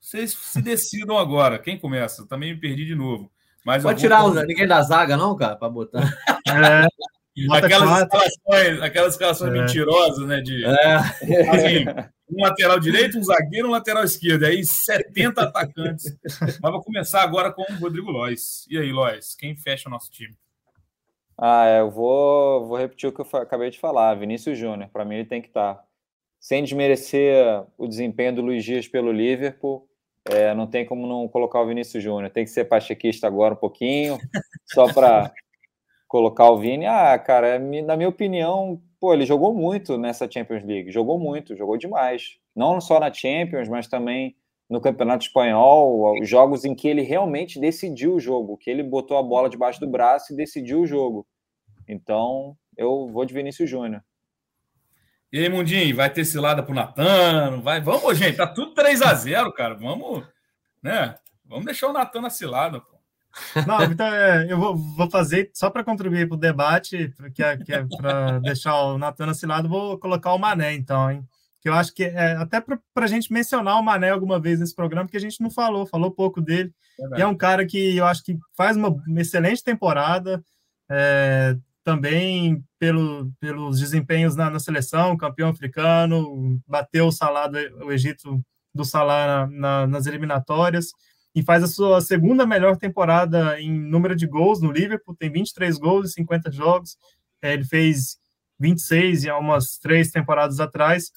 Vocês 0.00 0.32
se 0.32 0.62
decidam 0.62 1.18
agora. 1.18 1.58
Quem 1.58 1.78
começa? 1.78 2.26
Também 2.26 2.54
me 2.54 2.58
perdi 2.58 2.86
de 2.86 2.94
novo. 2.94 3.30
Mas 3.62 3.82
Pode 3.82 4.00
tirar 4.00 4.22
vou... 4.22 4.32
ninguém 4.32 4.66
da 4.66 4.80
zaga, 4.80 5.14
não, 5.14 5.36
cara, 5.36 5.54
para 5.54 5.68
botar. 5.68 6.02
É. 6.48 6.86
Aquelas 7.50 8.02
escalações, 8.02 8.82
aquelas 8.82 9.12
escalações 9.14 9.52
é. 9.52 9.54
mentirosas, 9.54 10.26
né? 10.26 10.40
De 10.40 10.64
é. 10.64 10.94
assim, 11.50 11.84
um 12.30 12.42
lateral 12.42 12.80
direito, 12.80 13.18
um 13.18 13.22
zagueiro, 13.22 13.68
um 13.68 13.72
lateral 13.72 14.02
esquerdo. 14.02 14.44
Aí 14.44 14.64
70 14.64 15.42
atacantes. 15.42 16.16
Mas 16.62 16.72
vou 16.72 16.82
começar 16.82 17.22
agora 17.22 17.52
com 17.52 17.70
o 17.70 17.76
Rodrigo 17.80 18.10
Lois. 18.10 18.66
E 18.70 18.78
aí, 18.78 18.90
Lois, 18.90 19.34
quem 19.34 19.54
fecha 19.54 19.90
o 19.90 19.92
nosso 19.92 20.10
time? 20.10 20.34
Ah, 21.36 21.66
é, 21.66 21.80
eu 21.80 21.90
vou, 21.90 22.66
vou 22.66 22.78
repetir 22.78 23.10
o 23.10 23.12
que 23.12 23.20
eu 23.20 23.40
acabei 23.40 23.68
de 23.70 23.78
falar. 23.78 24.14
Vinícius 24.14 24.56
Júnior, 24.56 24.88
para 24.90 25.04
mim 25.04 25.16
ele 25.16 25.28
tem 25.28 25.42
que 25.42 25.48
estar. 25.48 25.84
Sem 26.44 26.62
desmerecer 26.62 27.64
o 27.78 27.88
desempenho 27.88 28.34
do 28.34 28.42
Luiz 28.42 28.62
Dias 28.62 28.86
pelo 28.86 29.10
Liverpool, 29.10 29.88
é, 30.26 30.54
não 30.54 30.66
tem 30.66 30.84
como 30.84 31.06
não 31.06 31.26
colocar 31.26 31.62
o 31.62 31.66
Vinícius 31.66 32.04
Júnior. 32.04 32.30
Tem 32.30 32.44
que 32.44 32.50
ser 32.50 32.66
pachequista 32.66 33.26
agora 33.26 33.54
um 33.54 33.56
pouquinho, 33.56 34.18
só 34.66 34.92
para 34.92 35.32
colocar 36.06 36.50
o 36.50 36.58
Vini. 36.58 36.84
Ah, 36.84 37.18
cara, 37.18 37.58
na 37.58 37.96
minha 37.96 38.10
opinião, 38.10 38.78
pô, 39.00 39.14
ele 39.14 39.24
jogou 39.24 39.54
muito 39.54 39.96
nessa 39.96 40.30
Champions 40.30 40.62
League. 40.62 40.92
Jogou 40.92 41.18
muito, 41.18 41.56
jogou 41.56 41.78
demais. 41.78 42.36
Não 42.54 42.78
só 42.78 43.00
na 43.00 43.10
Champions, 43.10 43.66
mas 43.66 43.88
também 43.88 44.36
no 44.68 44.82
Campeonato 44.82 45.24
Espanhol, 45.24 46.22
jogos 46.24 46.66
em 46.66 46.74
que 46.74 46.88
ele 46.88 47.00
realmente 47.00 47.58
decidiu 47.58 48.16
o 48.16 48.20
jogo, 48.20 48.58
que 48.58 48.68
ele 48.68 48.82
botou 48.82 49.16
a 49.16 49.22
bola 49.22 49.48
debaixo 49.48 49.80
do 49.80 49.88
braço 49.88 50.34
e 50.34 50.36
decidiu 50.36 50.82
o 50.82 50.86
jogo. 50.86 51.26
Então, 51.88 52.54
eu 52.76 53.06
vou 53.06 53.24
de 53.24 53.32
Vinícius 53.32 53.70
Júnior. 53.70 54.02
E 55.34 55.40
aí, 55.40 55.48
Mundinho, 55.48 55.96
vai 55.96 56.08
ter 56.08 56.24
cilada 56.24 56.62
pro 56.62 56.72
Natan? 56.72 57.60
Vai... 57.60 57.80
Vamos, 57.80 58.16
gente, 58.16 58.36
tá 58.36 58.46
tudo 58.46 58.72
3 58.72 59.02
a 59.02 59.14
0 59.14 59.52
cara. 59.52 59.74
Vamos, 59.74 60.22
né? 60.80 61.16
Vamos 61.44 61.64
deixar 61.64 61.88
o 61.88 61.92
Natan 61.92 62.20
na 62.20 62.30
cilada, 62.30 62.80
pô. 62.80 62.96
Não, 63.66 63.82
então 63.82 64.06
é, 64.06 64.46
eu 64.48 64.56
vou, 64.56 64.76
vou, 64.76 65.10
fazer 65.10 65.50
só 65.52 65.68
para 65.68 65.82
contribuir 65.82 66.28
para 66.28 66.36
o 66.36 66.38
debate, 66.38 67.12
que 67.34 67.42
é, 67.42 67.56
que 67.56 67.72
é 67.72 67.84
para 67.96 68.38
deixar 68.38 68.80
o 68.80 68.96
Natan 68.96 69.26
nesse 69.26 69.44
lado, 69.44 69.68
vou 69.68 69.98
colocar 69.98 70.32
o 70.32 70.38
Mané, 70.38 70.72
então, 70.72 71.10
hein? 71.10 71.26
Que 71.60 71.68
eu 71.68 71.74
acho 71.74 71.92
que 71.92 72.04
é 72.04 72.36
até 72.36 72.60
para 72.60 72.78
a 72.94 73.08
gente 73.08 73.32
mencionar 73.32 73.76
o 73.80 73.82
Mané 73.82 74.10
alguma 74.10 74.38
vez 74.38 74.60
nesse 74.60 74.76
programa, 74.76 75.06
porque 75.06 75.16
a 75.16 75.20
gente 75.20 75.40
não 75.40 75.50
falou, 75.50 75.84
falou 75.84 76.12
pouco 76.12 76.40
dele. 76.40 76.72
É 77.16 77.18
e 77.18 77.22
é 77.22 77.26
um 77.26 77.36
cara 77.36 77.66
que 77.66 77.96
eu 77.96 78.06
acho 78.06 78.22
que 78.22 78.38
faz 78.56 78.76
uma, 78.76 78.88
uma 78.88 79.20
excelente 79.20 79.64
temporada, 79.64 80.40
é, 80.88 81.56
também 81.84 82.64
pelo, 82.78 83.30
pelos 83.38 83.78
desempenhos 83.78 84.34
na, 84.34 84.50
na, 84.50 84.58
seleção, 84.58 85.16
campeão 85.16 85.50
africano, 85.50 86.58
bateu 86.66 87.06
o 87.06 87.12
salário 87.12 87.76
o 87.84 87.92
Egito 87.92 88.42
do 88.74 88.84
salário 88.84 89.54
na, 89.54 89.86
nas 89.86 90.06
eliminatórias 90.06 90.90
e 91.34 91.42
faz 91.42 91.62
a 91.62 91.68
sua 91.68 92.00
segunda 92.00 92.46
melhor 92.46 92.76
temporada 92.76 93.60
em 93.60 93.70
número 93.70 94.16
de 94.16 94.26
gols 94.26 94.60
no 94.60 94.72
Liverpool, 94.72 95.14
tem 95.14 95.30
23 95.30 95.76
gols 95.78 96.10
em 96.10 96.12
50 96.14 96.50
jogos, 96.50 96.96
é, 97.42 97.52
ele 97.52 97.64
fez 97.64 98.16
26 98.58 99.26
há 99.26 99.36
umas 99.38 99.76
três 99.78 100.10
temporadas 100.10 100.60
atrás, 100.60 101.10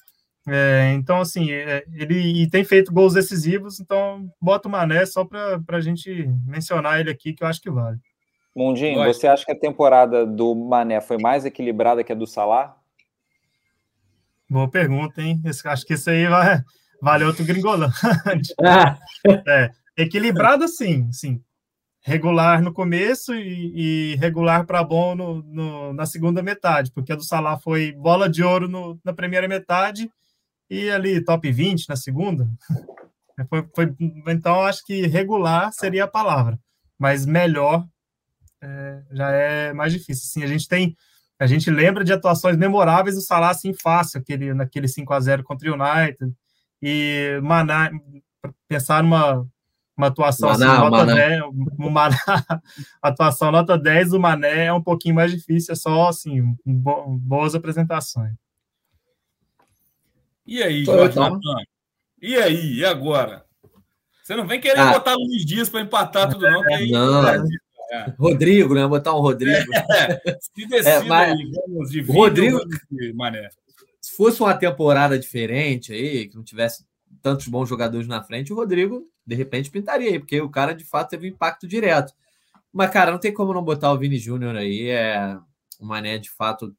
é, 0.46 0.92
então 0.94 1.20
assim, 1.20 1.50
é, 1.50 1.84
ele 1.92 2.48
tem 2.50 2.64
feito 2.64 2.92
gols 2.92 3.14
decisivos, 3.14 3.80
então 3.80 4.30
bota 4.40 4.68
o 4.68 4.70
Mané 4.70 5.06
só 5.06 5.24
para 5.24 5.60
a 5.68 5.80
gente 5.80 6.28
mencionar 6.46 7.00
ele 7.00 7.10
aqui, 7.10 7.32
que 7.32 7.42
eu 7.42 7.48
acho 7.48 7.60
que 7.60 7.70
vale. 7.70 7.98
Mundinho, 8.58 9.04
você 9.04 9.28
acha 9.28 9.44
que 9.44 9.52
a 9.52 9.58
temporada 9.58 10.26
do 10.26 10.52
Mané 10.52 11.00
foi 11.00 11.16
mais 11.16 11.44
equilibrada 11.44 12.02
que 12.02 12.10
a 12.10 12.14
do 12.14 12.26
Salah? 12.26 12.76
Boa 14.50 14.68
pergunta, 14.68 15.22
hein? 15.22 15.40
Acho 15.64 15.86
que 15.86 15.94
isso 15.94 16.10
aí 16.10 16.26
vai, 16.26 16.60
vale 17.00 17.22
outro 17.22 17.44
gringolante. 17.44 18.52
é, 19.46 19.70
Equilibrado, 19.96 20.66
sim, 20.66 21.08
sim. 21.12 21.40
Regular 22.00 22.60
no 22.60 22.72
começo 22.72 23.32
e, 23.32 24.12
e 24.12 24.16
regular 24.16 24.66
para 24.66 24.82
bom 24.82 25.14
no, 25.14 25.40
no, 25.42 25.92
na 25.92 26.04
segunda 26.04 26.42
metade, 26.42 26.90
porque 26.90 27.12
a 27.12 27.16
do 27.16 27.22
Salah 27.22 27.58
foi 27.58 27.92
bola 27.92 28.28
de 28.28 28.42
ouro 28.42 28.66
no, 28.66 28.98
na 29.04 29.12
primeira 29.12 29.46
metade 29.46 30.10
e 30.68 30.90
ali 30.90 31.22
top 31.22 31.48
20 31.48 31.88
na 31.88 31.96
segunda. 31.96 32.48
Foi, 33.48 33.64
foi, 33.72 33.94
então, 34.26 34.62
acho 34.64 34.84
que 34.84 35.06
regular 35.06 35.72
seria 35.72 36.02
a 36.02 36.08
palavra, 36.08 36.58
mas 36.98 37.24
melhor 37.24 37.86
é, 38.62 39.02
já 39.12 39.30
é 39.30 39.72
mais 39.72 39.92
difícil. 39.92 40.24
Assim, 40.24 40.42
a 40.42 40.46
gente 40.46 40.68
tem, 40.68 40.96
a 41.38 41.46
gente 41.46 41.70
lembra 41.70 42.04
de 42.04 42.12
atuações 42.12 42.56
memoráveis 42.56 43.16
do 43.16 43.22
Salah 43.22 43.50
assim 43.50 43.72
fácil, 43.72 44.20
aquele, 44.20 44.54
naquele 44.54 44.88
5 44.88 45.12
a 45.12 45.20
0 45.20 45.42
contra 45.44 45.70
o 45.70 45.74
United, 45.74 46.32
e 46.82 47.38
Maná, 47.42 47.90
pensar 48.68 49.02
numa 49.02 49.46
uma 49.96 50.06
atuação 50.06 50.48
Maná, 50.50 50.72
assim, 50.72 50.80
nota 50.80 50.96
Maná. 50.96 51.14
10, 51.14 51.42
uma 51.76 52.08
atuação 53.02 53.50
nota 53.50 53.76
10 53.76 54.10
do 54.10 54.20
Mané 54.20 54.66
é 54.66 54.72
um 54.72 54.82
pouquinho 54.82 55.16
mais 55.16 55.32
difícil, 55.32 55.72
é 55.72 55.74
só 55.74 56.08
assim, 56.08 56.54
bo 56.64 57.18
boas 57.18 57.56
apresentações. 57.56 58.32
E 60.46 60.62
aí, 60.62 60.84
Jorge? 60.84 61.18
E 62.22 62.36
aí, 62.36 62.74
e 62.76 62.84
agora? 62.84 63.44
Você 64.22 64.36
não 64.36 64.46
vem 64.46 64.60
querer 64.60 64.80
ah. 64.80 64.92
botar 64.92 65.14
Luiz 65.14 65.44
Dias 65.44 65.68
para 65.68 65.80
empatar 65.80 66.30
tudo, 66.30 66.48
não? 66.48 66.62
Aí, 66.72 66.90
não. 66.90 67.28
É. 67.28 67.42
Rodrigo, 68.18 68.74
né? 68.74 68.86
Botar 68.86 69.14
um 69.14 69.20
Rodrigo. 69.20 69.72
É, 69.74 70.38
se 70.40 70.66
decida 70.66 70.90
é, 70.90 71.02
mas... 71.04 71.36
de 71.90 72.00
Rodrigo, 72.02 72.60
Mané. 73.14 73.48
Se 74.00 74.14
fosse 74.14 74.40
uma 74.40 74.54
temporada 74.54 75.18
diferente 75.18 75.92
aí, 75.92 76.28
que 76.28 76.36
não 76.36 76.44
tivesse 76.44 76.86
tantos 77.22 77.48
bons 77.48 77.68
jogadores 77.68 78.06
na 78.06 78.22
frente, 78.22 78.52
o 78.52 78.56
Rodrigo 78.56 79.08
de 79.26 79.34
repente 79.34 79.70
pintaria 79.70 80.10
aí, 80.10 80.18
porque 80.18 80.40
o 80.40 80.48
cara 80.48 80.72
de 80.72 80.84
fato 80.84 81.10
teve 81.10 81.28
impacto 81.28 81.68
direto. 81.68 82.12
Mas, 82.72 82.90
cara, 82.90 83.10
não 83.10 83.18
tem 83.18 83.32
como 83.32 83.52
não 83.52 83.62
botar 83.62 83.92
o 83.92 83.98
Vini 83.98 84.18
Júnior 84.18 84.56
aí. 84.56 84.88
É 84.88 85.36
o 85.80 85.86
Mané, 85.86 86.18
de 86.18 86.30
fato, 86.30 86.74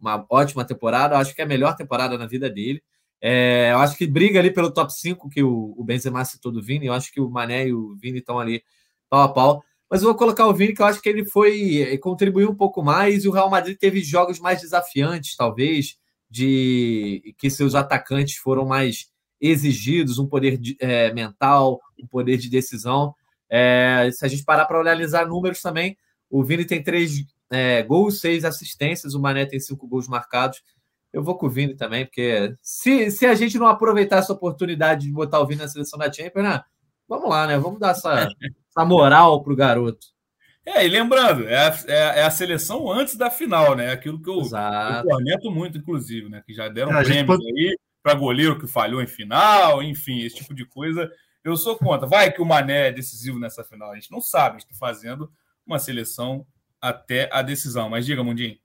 uma 0.00 0.24
ótima 0.30 0.64
temporada. 0.64 1.14
Eu 1.14 1.18
acho 1.18 1.34
que 1.34 1.40
é 1.40 1.44
a 1.44 1.48
melhor 1.48 1.76
temporada 1.76 2.16
na 2.16 2.26
vida 2.26 2.48
dele. 2.48 2.82
É, 3.20 3.70
eu 3.72 3.78
acho 3.78 3.96
que 3.96 4.06
briga 4.06 4.38
ali 4.38 4.50
pelo 4.50 4.70
top 4.70 4.92
5 4.92 5.28
que 5.30 5.42
o, 5.42 5.74
o 5.76 5.84
Benzema 5.84 6.24
citou 6.24 6.52
do 6.52 6.62
Vini. 6.62 6.86
Eu 6.86 6.92
acho 6.92 7.12
que 7.12 7.20
o 7.20 7.30
Mané 7.30 7.68
e 7.68 7.74
o 7.74 7.94
Vini 7.96 8.18
estão 8.18 8.38
ali 8.38 8.62
pau 9.08 9.22
a 9.22 9.32
pau. 9.32 9.64
Mas 9.94 10.02
vou 10.02 10.12
colocar 10.16 10.48
o 10.48 10.52
Vini, 10.52 10.74
que 10.74 10.82
eu 10.82 10.86
acho 10.86 11.00
que 11.00 11.08
ele 11.08 11.24
foi 11.24 11.96
contribuiu 11.98 12.50
um 12.50 12.54
pouco 12.56 12.82
mais. 12.82 13.22
E 13.22 13.28
o 13.28 13.30
Real 13.30 13.48
Madrid 13.48 13.78
teve 13.78 14.02
jogos 14.02 14.40
mais 14.40 14.60
desafiantes, 14.60 15.36
talvez, 15.36 15.96
de 16.28 17.32
que 17.38 17.48
seus 17.48 17.76
atacantes 17.76 18.38
foram 18.38 18.66
mais 18.66 19.08
exigidos, 19.40 20.18
um 20.18 20.26
poder 20.26 20.58
de, 20.58 20.76
é, 20.80 21.14
mental, 21.14 21.80
um 21.96 22.08
poder 22.08 22.38
de 22.38 22.50
decisão. 22.50 23.14
É, 23.48 24.10
se 24.12 24.24
a 24.24 24.28
gente 24.28 24.42
parar 24.42 24.64
para 24.64 24.80
analisar 24.80 25.28
números 25.28 25.62
também, 25.62 25.96
o 26.28 26.42
Vini 26.42 26.64
tem 26.64 26.82
três 26.82 27.24
é, 27.48 27.80
gols, 27.84 28.18
seis 28.18 28.44
assistências, 28.44 29.14
o 29.14 29.20
Mané 29.20 29.46
tem 29.46 29.60
cinco 29.60 29.86
gols 29.86 30.08
marcados. 30.08 30.60
Eu 31.12 31.22
vou 31.22 31.38
com 31.38 31.46
o 31.46 31.50
Vini 31.50 31.76
também, 31.76 32.04
porque 32.04 32.52
se, 32.60 33.12
se 33.12 33.26
a 33.26 33.34
gente 33.36 33.56
não 33.60 33.68
aproveitar 33.68 34.16
essa 34.16 34.32
oportunidade 34.32 35.06
de 35.06 35.12
botar 35.12 35.38
o 35.38 35.46
Vini 35.46 35.60
na 35.60 35.68
seleção 35.68 36.00
da 36.00 36.12
Champions, 36.12 36.42
né? 36.42 36.64
vamos 37.08 37.30
lá, 37.30 37.46
né? 37.46 37.56
Vamos 37.58 37.78
dar 37.78 37.90
essa, 37.90 38.28
essa 38.76 38.84
moral 38.84 39.42
pro 39.42 39.56
garoto. 39.56 40.06
É, 40.66 40.84
e 40.84 40.88
lembrando, 40.88 41.46
é 41.46 41.56
a, 41.56 41.78
é, 41.86 42.20
é 42.20 42.22
a, 42.24 42.30
seleção 42.30 42.90
antes 42.90 43.16
da 43.16 43.30
final, 43.30 43.76
né? 43.76 43.92
Aquilo 43.92 44.20
que 44.20 44.30
eu, 44.30 44.40
eu 44.40 45.04
comento 45.04 45.50
muito, 45.50 45.76
inclusive, 45.76 46.28
né? 46.30 46.42
Que 46.46 46.54
já 46.54 46.68
deram 46.68 46.96
é, 46.98 47.04
prêmios 47.04 47.26
pode... 47.26 47.46
aí 47.46 47.76
para 48.02 48.14
goleiro 48.14 48.58
que 48.58 48.66
falhou 48.66 49.02
em 49.02 49.06
final, 49.06 49.82
enfim, 49.82 50.22
esse 50.22 50.36
tipo 50.36 50.54
de 50.54 50.64
coisa. 50.64 51.10
Eu 51.42 51.56
sou 51.56 51.76
contra. 51.76 52.06
Vai 52.06 52.32
que 52.32 52.40
o 52.40 52.46
Mané 52.46 52.88
é 52.88 52.92
decisivo 52.92 53.38
nessa 53.38 53.62
final. 53.62 53.92
A 53.92 53.94
gente 53.94 54.10
não 54.10 54.22
sabe, 54.22 54.56
a 54.56 54.58
gente 54.58 54.70
está 54.72 54.86
fazendo 54.86 55.30
uma 55.66 55.78
seleção 55.78 56.46
até 56.80 57.28
a 57.30 57.42
decisão. 57.42 57.90
Mas 57.90 58.06
diga, 58.06 58.24
Mundinho. 58.24 58.56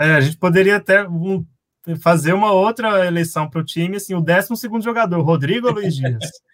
É, 0.00 0.14
a 0.14 0.20
gente 0.22 0.38
poderia 0.38 0.76
até 0.76 1.06
fazer 2.00 2.32
uma 2.32 2.52
outra 2.52 3.06
eleição 3.06 3.48
para 3.48 3.60
o 3.60 3.64
time, 3.64 3.96
assim, 3.96 4.14
o 4.14 4.20
12 4.22 4.56
segundo 4.56 4.82
jogador, 4.82 5.20
Rodrigo 5.20 5.66
ou 5.66 5.74
Luiz 5.74 5.94
Dias? 5.96 6.18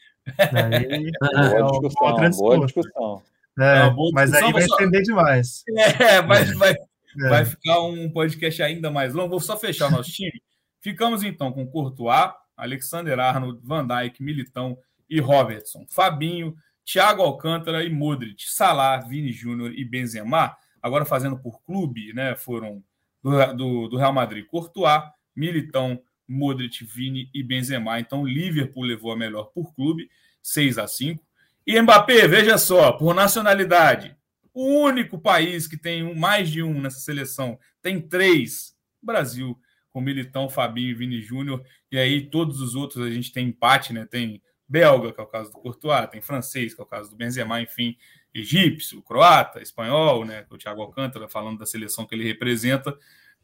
Daí, 0.52 1.10
é 1.22 1.58
boa, 1.60 1.80
discussão, 1.80 2.30
boa 2.30 2.66
discussão. 2.66 3.22
É, 3.58 3.86
é 3.86 3.90
boa 3.90 4.10
mas 4.12 4.32
aí 4.32 4.52
vai 4.52 4.62
só... 4.62 4.74
estender 4.74 5.02
demais. 5.02 5.64
É, 6.00 6.22
mas 6.22 6.52
vai, 6.56 6.72
é. 6.72 7.28
vai 7.28 7.44
ficar 7.44 7.80
um 7.82 8.10
podcast 8.10 8.62
ainda 8.62 8.90
mais 8.90 9.14
longo. 9.14 9.30
Vou 9.30 9.40
só 9.40 9.56
fechar 9.56 9.88
o 9.88 9.90
nosso 9.90 10.10
time. 10.10 10.40
Ficamos 10.80 11.22
então 11.24 11.52
com 11.52 11.66
Courtois, 11.66 12.32
Alexander 12.56 13.18
Arnold, 13.18 13.60
Van 13.62 13.86
Dijk, 13.86 14.22
Militão 14.22 14.78
e 15.10 15.20
Robertson, 15.20 15.84
Fabinho, 15.88 16.54
Thiago 16.84 17.22
Alcântara 17.22 17.84
e 17.84 17.90
Modric, 17.90 18.44
Salah, 18.46 18.98
Vini 18.98 19.32
Júnior 19.32 19.72
e 19.74 19.84
Benzema. 19.84 20.56
Agora 20.80 21.04
fazendo 21.04 21.38
por 21.38 21.60
clube, 21.62 22.12
né? 22.14 22.36
Foram 22.36 22.82
do, 23.22 23.52
do, 23.54 23.88
do 23.88 23.96
Real 23.96 24.12
Madrid, 24.12 24.46
Courtois, 24.46 25.02
Militão, 25.34 26.00
Modric, 26.28 26.84
Vini 26.84 27.30
e 27.32 27.42
Benzema. 27.42 27.98
Então, 27.98 28.26
Liverpool 28.26 28.84
levou 28.84 29.12
a 29.12 29.16
melhor 29.16 29.44
por 29.54 29.74
clube, 29.74 30.10
6 30.42 30.78
a 30.78 30.86
5. 30.86 31.24
E 31.66 31.80
Mbappé, 31.80 32.28
veja 32.28 32.58
só, 32.58 32.92
por 32.92 33.14
nacionalidade, 33.14 34.16
o 34.52 34.82
único 34.82 35.18
país 35.18 35.66
que 35.66 35.76
tem 35.76 36.14
mais 36.14 36.50
de 36.50 36.62
um 36.62 36.80
nessa 36.80 36.98
seleção, 36.98 37.58
tem 37.82 38.00
três, 38.00 38.74
Brasil 39.02 39.58
com 39.90 40.00
Militão, 40.00 40.48
Fabinho 40.48 40.90
e 40.90 40.94
Vini 40.94 41.20
Júnior. 41.20 41.62
E 41.90 41.98
aí 41.98 42.28
todos 42.28 42.60
os 42.60 42.74
outros 42.74 43.04
a 43.04 43.10
gente 43.10 43.32
tem 43.32 43.48
empate, 43.48 43.92
né? 43.92 44.06
Tem 44.06 44.42
belga, 44.68 45.12
que 45.12 45.20
é 45.20 45.24
o 45.24 45.26
caso 45.26 45.50
do 45.50 45.58
Courtois, 45.58 46.08
tem 46.10 46.20
francês, 46.20 46.74
que 46.74 46.80
é 46.80 46.84
o 46.84 46.86
caso 46.86 47.10
do 47.10 47.16
Benzema, 47.16 47.60
enfim, 47.60 47.96
egípcio, 48.34 49.02
croata, 49.02 49.60
espanhol, 49.60 50.24
né? 50.24 50.46
O 50.50 50.58
Thiago 50.58 50.82
Alcântara 50.82 51.28
falando 51.28 51.58
da 51.58 51.66
seleção 51.66 52.06
que 52.06 52.14
ele 52.14 52.24
representa. 52.24 52.96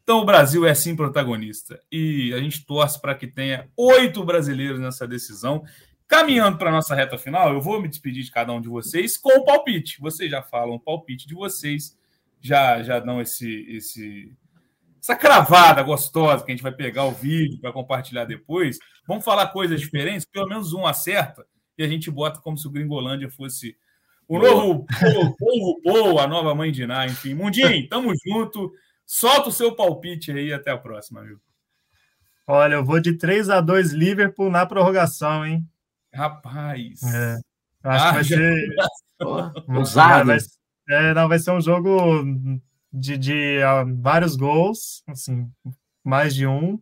Então 0.05 0.19
o 0.19 0.25
Brasil 0.25 0.67
é 0.67 0.75
sim 0.75 0.95
protagonista 0.95 1.81
e 1.91 2.31
a 2.31 2.37
gente 2.37 2.63
torce 2.63 3.01
para 3.01 3.15
que 3.15 3.25
tenha 3.25 3.67
oito 3.75 4.23
brasileiros 4.23 4.79
nessa 4.79 5.07
decisão. 5.07 5.63
Caminhando 6.07 6.59
para 6.59 6.69
a 6.69 6.73
nossa 6.73 6.93
reta 6.93 7.17
final, 7.17 7.51
eu 7.51 7.59
vou 7.59 7.81
me 7.81 7.87
despedir 7.87 8.23
de 8.23 8.29
cada 8.29 8.53
um 8.53 8.61
de 8.61 8.69
vocês 8.69 9.17
com 9.17 9.39
o 9.39 9.43
palpite. 9.43 9.99
Vocês 9.99 10.29
já 10.29 10.43
falam 10.43 10.75
o 10.75 10.79
palpite 10.79 11.27
de 11.27 11.33
vocês, 11.33 11.97
já 12.39 12.83
já 12.83 12.99
dão 12.99 13.19
esse, 13.19 13.65
esse 13.67 14.31
essa 15.01 15.15
cravada 15.15 15.81
gostosa 15.81 16.45
que 16.45 16.51
a 16.51 16.55
gente 16.55 16.61
vai 16.61 16.71
pegar 16.71 17.05
o 17.05 17.11
vídeo 17.11 17.59
para 17.59 17.73
compartilhar 17.73 18.25
depois. 18.25 18.77
Vamos 19.07 19.25
falar 19.25 19.47
coisas 19.47 19.81
diferentes, 19.81 20.23
pelo 20.23 20.47
menos 20.47 20.71
um 20.71 20.85
acerta 20.85 21.43
e 21.79 21.83
a 21.83 21.87
gente 21.87 22.11
bota 22.11 22.39
como 22.41 22.59
se 22.59 22.67
o 22.67 22.71
Gringolândia 22.71 23.31
fosse 23.31 23.75
o 24.27 24.37
novo 24.37 24.85
povo 25.37 25.81
boa, 25.83 26.23
a 26.23 26.27
nova 26.27 26.53
mãe 26.53 26.71
de 26.71 26.85
Ná, 26.85 27.07
enfim. 27.07 27.33
Mundinho, 27.33 27.89
tamo 27.89 28.13
junto. 28.23 28.71
Solta 29.05 29.49
o 29.49 29.51
seu 29.51 29.75
palpite 29.75 30.31
aí 30.31 30.51
até 30.51 30.71
a 30.71 30.77
próxima, 30.77 31.23
viu? 31.23 31.39
Olha, 32.47 32.75
eu 32.75 32.85
vou 32.85 32.99
de 32.99 33.17
3 33.17 33.49
a 33.49 33.61
2 33.61 33.91
Liverpool 33.91 34.49
na 34.49 34.65
prorrogação, 34.65 35.45
hein? 35.45 35.67
Rapaz. 36.13 37.01
É. 37.03 37.39
Acho 37.83 38.05
ah, 38.05 38.09
que 38.09 38.15
vai 38.15 38.23
ser. 38.23 38.75
Usado. 39.67 40.27
Vai, 40.27 40.37
é, 40.89 41.13
não, 41.13 41.27
vai 41.27 41.39
ser 41.39 41.51
um 41.51 41.61
jogo 41.61 42.59
de, 42.91 43.17
de 43.17 43.59
uh, 43.59 44.01
vários 44.01 44.35
gols, 44.35 45.03
assim, 45.07 45.49
mais 46.03 46.33
de 46.33 46.47
um 46.47 46.79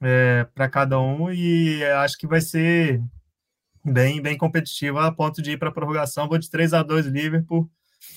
é, 0.00 0.44
para 0.54 0.68
cada 0.68 1.00
um, 1.00 1.32
e 1.32 1.84
acho 1.84 2.16
que 2.18 2.26
vai 2.26 2.40
ser 2.40 3.02
bem, 3.84 4.20
bem 4.20 4.36
competitivo 4.36 4.98
a 4.98 5.12
ponto 5.12 5.40
de 5.40 5.52
ir 5.52 5.58
para 5.58 5.68
a 5.68 5.72
prorrogação. 5.72 6.28
Vou 6.28 6.38
de 6.38 6.50
3 6.50 6.74
a 6.74 6.82
2 6.82 7.06
Liverpool. 7.06 7.70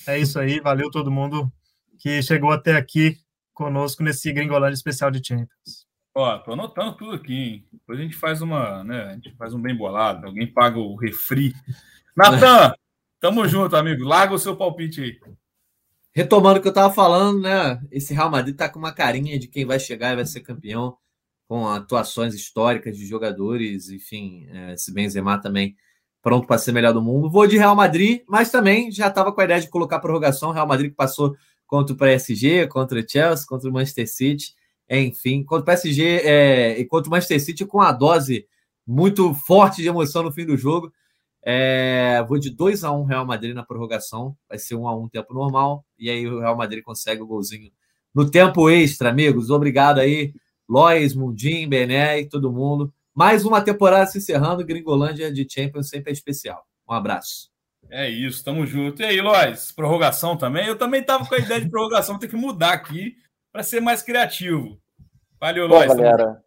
É 0.06 0.18
isso 0.18 0.38
aí, 0.38 0.60
valeu 0.60 0.90
todo 0.90 1.10
mundo 1.10 1.50
que 2.00 2.22
chegou 2.22 2.50
até 2.50 2.76
aqui 2.76 3.18
conosco 3.52 4.02
nesse 4.02 4.32
Gringolândia 4.32 4.74
especial 4.74 5.10
de 5.10 5.24
Champions. 5.24 5.86
Ó, 6.14 6.38
tô 6.38 6.54
anotando 6.54 6.96
tudo 6.96 7.12
aqui, 7.12 7.34
hein? 7.34 7.68
Depois 7.70 8.00
a 8.00 8.02
gente 8.02 8.16
faz 8.16 8.42
uma, 8.42 8.82
né? 8.82 9.02
A 9.04 9.12
gente 9.12 9.36
faz 9.36 9.54
um 9.54 9.60
bem 9.60 9.76
bolado, 9.76 10.26
alguém 10.26 10.52
paga 10.52 10.78
o 10.78 10.96
refri. 10.96 11.52
Natan, 12.16 12.74
tamo 13.20 13.46
junto, 13.46 13.76
amigo. 13.76 14.02
Larga 14.02 14.34
o 14.34 14.38
seu 14.38 14.56
palpite 14.56 15.02
aí. 15.02 15.20
Retomando 16.12 16.58
o 16.58 16.62
que 16.62 16.68
eu 16.68 16.72
tava 16.72 16.92
falando, 16.92 17.42
né? 17.42 17.80
Esse 17.92 18.12
Real 18.12 18.30
Madrid 18.30 18.56
tá 18.56 18.68
com 18.68 18.78
uma 18.78 18.92
carinha 18.92 19.38
de 19.38 19.46
quem 19.46 19.64
vai 19.64 19.78
chegar 19.78 20.12
e 20.12 20.16
vai 20.16 20.26
ser 20.26 20.40
campeão, 20.40 20.96
com 21.46 21.68
atuações 21.68 22.34
históricas 22.34 22.96
de 22.96 23.06
jogadores, 23.06 23.90
enfim, 23.90 24.48
é, 24.50 24.72
esse 24.72 24.92
Benzema 24.92 25.40
também 25.40 25.76
pronto 26.22 26.46
para 26.46 26.58
ser 26.58 26.72
melhor 26.72 26.92
do 26.92 27.02
mundo. 27.02 27.30
Vou 27.30 27.46
de 27.46 27.56
Real 27.56 27.76
Madrid, 27.76 28.22
mas 28.28 28.50
também 28.50 28.90
já 28.90 29.08
estava 29.08 29.32
com 29.32 29.40
a 29.40 29.44
ideia 29.44 29.60
de 29.60 29.68
colocar 29.68 30.00
prorrogação. 30.00 30.50
Real 30.50 30.66
Madrid 30.66 30.90
que 30.90 30.96
passou 30.96 31.36
contra 31.70 31.94
o 31.94 31.96
PSG, 31.96 32.66
contra 32.66 32.98
o 32.98 33.08
Chelsea, 33.08 33.46
contra 33.46 33.70
o 33.70 33.72
Manchester 33.72 34.12
City, 34.12 34.56
enfim, 34.90 35.44
contra 35.44 35.62
o 35.62 35.64
PSG 35.66 36.02
é, 36.24 36.80
e 36.80 36.84
contra 36.84 37.08
o 37.08 37.12
Manchester 37.12 37.40
City 37.40 37.64
com 37.64 37.80
a 37.80 37.92
dose 37.92 38.44
muito 38.84 39.32
forte 39.32 39.80
de 39.80 39.86
emoção 39.86 40.24
no 40.24 40.32
fim 40.32 40.44
do 40.44 40.56
jogo. 40.56 40.92
É, 41.44 42.24
vou 42.26 42.40
de 42.40 42.50
2 42.50 42.82
a 42.82 42.90
1 42.90 43.00
um 43.00 43.04
Real 43.04 43.24
Madrid 43.24 43.54
na 43.54 43.62
prorrogação. 43.62 44.36
Vai 44.48 44.58
ser 44.58 44.74
1 44.74 44.80
um 44.80 44.88
a 44.88 44.96
1 44.96 45.04
um 45.04 45.08
tempo 45.08 45.32
normal. 45.32 45.86
E 45.96 46.10
aí 46.10 46.26
o 46.26 46.40
Real 46.40 46.56
Madrid 46.56 46.82
consegue 46.82 47.22
o 47.22 47.26
golzinho 47.26 47.70
no 48.12 48.28
tempo 48.28 48.68
extra, 48.68 49.10
amigos. 49.10 49.48
Obrigado 49.48 50.00
aí, 50.00 50.34
Lois, 50.68 51.14
Mundim, 51.14 51.68
Bené 51.68 52.18
e 52.18 52.28
todo 52.28 52.52
mundo. 52.52 52.92
Mais 53.14 53.44
uma 53.44 53.62
temporada 53.62 54.06
se 54.06 54.18
encerrando. 54.18 54.66
Gringolândia 54.66 55.32
de 55.32 55.46
Champions 55.48 55.88
sempre 55.88 56.10
é 56.10 56.12
especial. 56.12 56.66
Um 56.88 56.92
abraço. 56.92 57.48
É 57.90 58.08
isso, 58.08 58.44
tamo 58.44 58.66
junto. 58.66 59.02
E 59.02 59.04
aí, 59.04 59.20
Lois, 59.20 59.72
prorrogação 59.72 60.36
também? 60.36 60.66
Eu 60.66 60.76
também 60.76 61.02
tava 61.02 61.26
com 61.26 61.34
a 61.34 61.38
ideia 61.38 61.60
de 61.60 61.68
prorrogação, 61.68 62.18
ter 62.18 62.28
que 62.28 62.36
mudar 62.36 62.72
aqui 62.72 63.16
para 63.52 63.62
ser 63.62 63.80
mais 63.80 64.02
criativo. 64.02 64.78
Valeu, 65.40 65.66
Lois. 65.66 65.88
galera, 65.88 66.40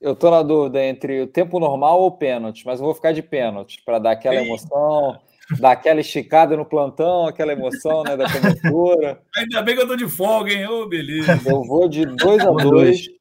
eu 0.00 0.16
tô 0.16 0.30
na 0.30 0.42
dúvida 0.42 0.82
entre 0.82 1.22
o 1.22 1.26
tempo 1.26 1.60
normal 1.60 2.00
ou 2.00 2.12
pênalti, 2.12 2.64
mas 2.64 2.80
eu 2.80 2.86
vou 2.86 2.94
ficar 2.94 3.12
de 3.12 3.22
pênalti 3.22 3.82
para 3.84 3.98
dar 3.98 4.12
aquela 4.12 4.36
emoção, 4.36 5.20
dar 5.58 5.72
aquela 5.72 6.00
esticada 6.00 6.56
no 6.56 6.64
plantão, 6.64 7.26
aquela 7.26 7.52
emoção 7.52 8.02
né, 8.02 8.16
da 8.16 8.30
cobertura. 8.30 9.20
Ainda 9.36 9.62
bem 9.62 9.76
que 9.76 9.82
eu 9.82 9.86
tô 9.86 9.96
de 9.96 10.08
folga, 10.08 10.52
hein? 10.52 10.66
Ô, 10.66 10.82
oh, 10.82 10.88
beleza. 10.88 11.38
Eu 11.46 11.62
vou 11.64 11.88
de 11.88 12.06
2 12.06 12.40
a 12.40 12.50
2 12.50 13.20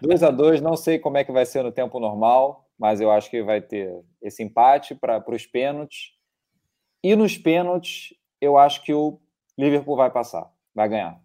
2 0.00 0.22
a 0.22 0.30
2 0.30 0.60
não 0.60 0.76
sei 0.76 1.00
como 1.00 1.18
é 1.18 1.24
que 1.24 1.32
vai 1.32 1.44
ser 1.44 1.64
no 1.64 1.72
tempo 1.72 1.98
normal, 1.98 2.64
mas 2.78 3.00
eu 3.00 3.10
acho 3.10 3.28
que 3.28 3.42
vai 3.42 3.60
ter 3.60 3.92
esse 4.22 4.42
empate 4.42 4.94
para 4.94 5.22
os 5.28 5.46
pênaltis. 5.46 6.13
E 7.04 7.14
nos 7.14 7.36
pênaltis, 7.36 8.14
eu 8.40 8.56
acho 8.56 8.82
que 8.82 8.94
o 8.94 9.20
Liverpool 9.58 9.94
vai 9.94 10.10
passar, 10.10 10.50
vai 10.74 10.88
ganhar. 10.88 11.20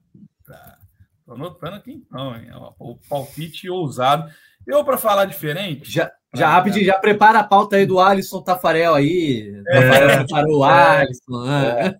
Tá. 0.45 0.77
Tô 1.25 1.35
anotando 1.35 1.77
aqui 1.77 1.93
então, 1.93 2.35
hein? 2.35 2.49
O 2.77 2.97
palpite 3.09 3.69
ousado. 3.69 4.29
Eu, 4.67 4.83
para 4.83 4.97
falar 4.97 5.23
diferente. 5.23 5.89
Já, 5.89 6.11
já 6.35 6.49
rapidinho, 6.49 6.83
já 6.83 6.99
prepara 6.99 7.39
a 7.39 7.45
pauta 7.45 7.77
aí 7.77 7.85
do 7.85 7.97
Alisson 7.97 8.41
Tafarel 8.41 8.93
aí. 8.93 9.63
É. 9.69 9.81
Tafarel 9.81 10.17
preparou 10.17 10.57
o 10.57 10.63
Alisson. 10.65 11.45
Né? 11.45 11.97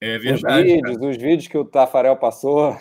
É. 0.00 0.14
é 0.14 0.18
verdade. 0.18 0.60
Os 0.60 0.72
vídeos, 0.72 0.96
cara. 0.96 1.10
os 1.10 1.16
vídeos 1.16 1.48
que 1.48 1.58
o 1.58 1.64
Tafarel 1.64 2.16
passou. 2.16 2.76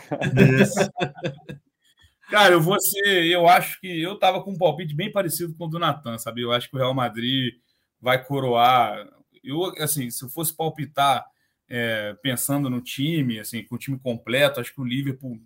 Isso. 0.62 0.80
Cara, 2.30 2.54
eu 2.54 2.62
vou 2.62 2.78
ser. 2.80 3.26
Eu 3.26 3.48
acho 3.48 3.80
que 3.80 4.02
eu 4.02 4.20
tava 4.20 4.44
com 4.44 4.52
um 4.52 4.58
palpite 4.58 4.94
bem 4.94 5.10
parecido 5.10 5.56
com 5.56 5.64
o 5.64 5.70
do 5.70 5.80
Natan, 5.80 6.18
sabe? 6.18 6.42
Eu 6.42 6.52
acho 6.52 6.70
que 6.70 6.76
o 6.76 6.80
Real 6.80 6.94
Madrid 6.94 7.54
vai 8.02 8.22
coroar 8.22 9.17
eu, 9.48 9.64
assim, 9.84 10.10
se 10.10 10.24
eu 10.24 10.30
fosse 10.30 10.56
palpitar 10.56 11.26
é, 11.70 12.16
pensando 12.22 12.70
no 12.70 12.82
time, 12.82 13.40
assim, 13.40 13.64
com 13.64 13.76
o 13.76 13.78
time 13.78 14.00
completo, 14.00 14.60
acho 14.60 14.74
que 14.74 14.82
o 14.82 14.86
Liverpool 14.86 15.40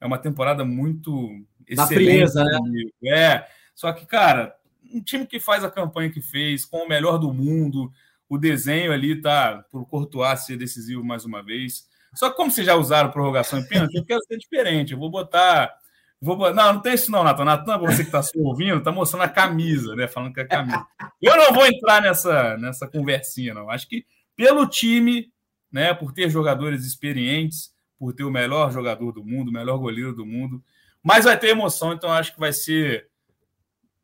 é 0.00 0.06
uma 0.06 0.18
temporada 0.18 0.64
muito 0.64 1.44
excelente. 1.66 1.94
Frieza, 1.94 2.44
né? 2.44 2.82
É, 3.04 3.48
só 3.74 3.92
que, 3.92 4.06
cara, 4.06 4.56
um 4.92 5.02
time 5.02 5.26
que 5.26 5.40
faz 5.40 5.64
a 5.64 5.70
campanha 5.70 6.10
que 6.10 6.20
fez, 6.20 6.64
com 6.64 6.78
o 6.78 6.88
melhor 6.88 7.18
do 7.18 7.32
mundo, 7.32 7.92
o 8.28 8.38
desenho 8.38 8.92
ali 8.92 9.20
tá 9.20 9.64
por 9.70 9.86
Courtois 9.86 10.44
ser 10.44 10.56
decisivo 10.56 11.04
mais 11.04 11.24
uma 11.24 11.42
vez. 11.42 11.88
Só 12.14 12.30
que 12.30 12.36
como 12.36 12.50
vocês 12.50 12.66
já 12.66 12.74
usaram 12.74 13.10
prorrogação 13.10 13.60
e 13.60 13.68
pênalti, 13.68 13.94
eu 13.96 14.04
quero 14.04 14.20
ser 14.26 14.38
diferente. 14.38 14.92
Eu 14.92 14.98
vou 14.98 15.10
botar 15.10 15.74
Vou, 16.20 16.36
não, 16.52 16.74
não 16.74 16.80
tem 16.80 16.94
isso 16.94 17.10
não, 17.10 17.22
Natan. 17.22 17.44
Natan, 17.44 17.78
você 17.78 17.98
que 17.98 18.08
está 18.08 18.22
se 18.22 18.36
ouvindo, 18.38 18.78
está 18.78 18.90
mostrando 18.90 19.22
a 19.22 19.28
camisa, 19.28 19.94
né? 19.94 20.08
Falando 20.08 20.34
que 20.34 20.40
é 20.40 20.42
a 20.42 20.48
camisa. 20.48 20.86
Eu 21.22 21.36
não 21.36 21.52
vou 21.52 21.66
entrar 21.66 22.02
nessa, 22.02 22.56
nessa 22.56 22.88
conversinha, 22.88 23.54
não. 23.54 23.70
Acho 23.70 23.88
que 23.88 24.04
pelo 24.36 24.66
time, 24.66 25.32
né, 25.70 25.94
por 25.94 26.12
ter 26.12 26.28
jogadores 26.28 26.84
experientes, 26.84 27.72
por 27.98 28.12
ter 28.12 28.24
o 28.24 28.30
melhor 28.30 28.70
jogador 28.72 29.12
do 29.12 29.24
mundo, 29.24 29.48
o 29.48 29.52
melhor 29.52 29.78
goleiro 29.78 30.14
do 30.14 30.24
mundo, 30.24 30.62
mas 31.02 31.24
vai 31.24 31.38
ter 31.38 31.48
emoção, 31.48 31.92
então 31.92 32.10
acho 32.12 32.34
que 32.34 32.40
vai 32.40 32.52
ser 32.52 33.08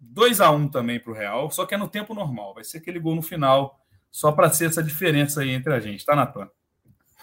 2 0.00 0.40
a 0.40 0.50
1 0.50 0.54
um 0.54 0.68
também 0.68 1.00
para 1.00 1.12
o 1.12 1.14
Real, 1.14 1.50
só 1.50 1.64
que 1.64 1.74
é 1.74 1.78
no 1.78 1.88
tempo 1.88 2.14
normal. 2.14 2.54
Vai 2.54 2.64
ser 2.64 2.78
aquele 2.78 2.98
gol 2.98 3.14
no 3.14 3.22
final, 3.22 3.78
só 4.10 4.32
para 4.32 4.50
ser 4.50 4.66
essa 4.66 4.82
diferença 4.82 5.40
aí 5.40 5.50
entre 5.50 5.72
a 5.72 5.80
gente, 5.80 6.04
tá, 6.04 6.14
Natan? 6.14 6.48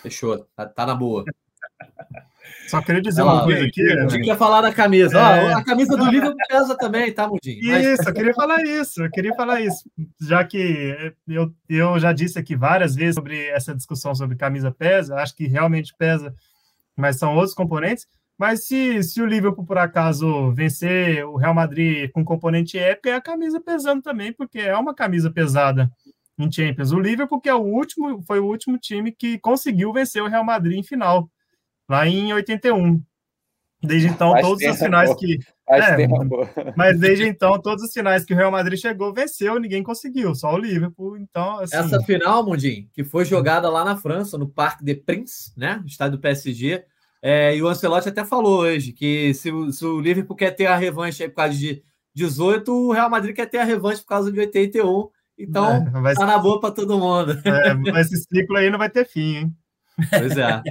Fechou, 0.01 0.45
tá, 0.55 0.65
tá 0.65 0.85
na 0.85 0.95
boa. 0.95 1.23
Só 2.67 2.81
queria 2.81 3.01
dizer 3.01 3.21
uma 3.21 3.43
coisa 3.43 3.65
aqui. 3.65 3.81
Eu 3.81 4.07
queria 4.07 4.35
falar 4.35 4.61
da 4.61 4.73
camisa. 4.73 5.19
É... 5.19 5.53
a 5.53 5.63
camisa 5.63 5.95
do 5.97 6.05
Liverpool 6.05 6.37
pesa 6.47 6.77
também, 6.77 7.13
tá, 7.13 7.27
Mudinho? 7.27 7.59
Isso, 7.59 8.09
eu 8.09 8.13
queria 8.13 8.33
falar 8.33 8.63
isso. 8.63 9.03
Eu 9.03 9.11
queria 9.11 9.35
falar 9.35 9.61
isso. 9.61 9.89
Já 10.21 10.43
que 10.43 11.13
eu, 11.27 11.53
eu 11.67 11.99
já 11.99 12.13
disse 12.13 12.39
aqui 12.39 12.55
várias 12.55 12.95
vezes 12.95 13.15
sobre 13.15 13.47
essa 13.47 13.75
discussão 13.75 14.15
sobre 14.15 14.37
camisa 14.37 14.71
pesa, 14.71 15.15
acho 15.15 15.35
que 15.35 15.47
realmente 15.47 15.93
pesa, 15.97 16.33
mas 16.95 17.17
são 17.17 17.35
outros 17.35 17.53
componentes. 17.53 18.07
Mas 18.37 18.65
se, 18.65 19.03
se 19.03 19.21
o 19.21 19.25
Liverpool, 19.25 19.65
por 19.65 19.77
acaso, 19.77 20.51
vencer 20.53 21.23
o 21.25 21.35
Real 21.35 21.53
Madrid 21.53 22.09
com 22.11 22.25
componente 22.25 22.77
épico, 22.77 23.09
é 23.09 23.15
a 23.15 23.21
camisa 23.21 23.61
pesando 23.61 24.01
também, 24.01 24.33
porque 24.33 24.59
é 24.59 24.75
uma 24.75 24.95
camisa 24.95 25.29
pesada 25.29 25.91
em 26.39 26.51
Champions. 26.51 26.91
O 26.91 26.99
Liverpool, 26.99 27.39
que 27.39 27.49
é 27.49 27.53
o 27.53 27.61
último, 27.61 28.23
foi 28.23 28.39
o 28.39 28.45
último 28.45 28.77
time 28.77 29.11
que 29.11 29.37
conseguiu 29.37 29.93
vencer 29.93 30.23
o 30.23 30.27
Real 30.27 30.43
Madrid 30.43 30.79
em 30.79 30.83
final 30.83 31.29
lá 31.91 32.07
em 32.07 32.33
81. 32.33 33.01
Desde 33.83 34.07
então, 34.07 34.31
Faz 34.31 34.45
todos 34.45 34.63
os 34.63 34.77
finais 34.77 35.15
que. 35.15 35.39
É, 35.67 36.07
mas 36.75 36.99
desde 36.99 37.25
então, 37.27 37.59
todos 37.59 37.83
os 37.83 37.91
finais 37.91 38.23
que 38.23 38.33
o 38.33 38.37
Real 38.37 38.51
Madrid 38.51 38.79
chegou, 38.79 39.13
venceu, 39.13 39.59
ninguém 39.59 39.81
conseguiu, 39.81 40.35
só 40.35 40.53
o 40.53 40.57
Liverpool. 40.57 41.17
Então, 41.17 41.59
assim... 41.59 41.77
Essa 41.77 41.99
final, 42.01 42.45
Mundim, 42.45 42.89
que 42.93 43.03
foi 43.03 43.25
jogada 43.25 43.69
lá 43.69 43.83
na 43.83 43.97
França, 43.97 44.37
no 44.37 44.47
Parque 44.47 44.83
de 44.83 44.95
Prince, 44.95 45.51
né? 45.57 45.81
Estádio 45.85 46.17
do 46.17 46.21
PSG. 46.21 46.83
É, 47.23 47.55
e 47.55 47.61
o 47.61 47.67
Ancelotti 47.67 48.09
até 48.09 48.25
falou 48.25 48.59
hoje 48.59 48.91
que 48.91 49.33
se, 49.33 49.49
se, 49.71 49.85
o 49.85 49.99
Liverpool 49.99 50.35
quer 50.35 50.51
ter 50.51 50.65
a 50.65 50.75
revanche 50.75 51.27
por 51.29 51.35
causa 51.35 51.57
de 51.57 51.83
18, 52.13 52.71
o 52.71 52.91
Real 52.91 53.09
Madrid 53.09 53.35
quer 53.35 53.47
ter 53.47 53.59
a 53.59 53.63
revanche 53.63 54.01
por 54.01 54.07
causa 54.07 54.31
de 54.31 54.39
81. 54.39 55.09
Então, 55.39 55.71
é, 55.71 56.01
vai... 56.01 56.13
tá 56.13 56.25
na 56.25 56.37
boa 56.37 56.59
para 56.59 56.71
todo 56.71 56.99
mundo. 56.99 57.31
É, 57.45 57.73
mas 57.91 58.11
esse 58.11 58.25
ciclo 58.31 58.57
aí 58.57 58.69
não 58.69 58.77
vai 58.77 58.89
ter 58.89 59.05
fim, 59.05 59.35
hein? 59.37 59.55
Pois 60.09 60.37
é. 60.37 60.61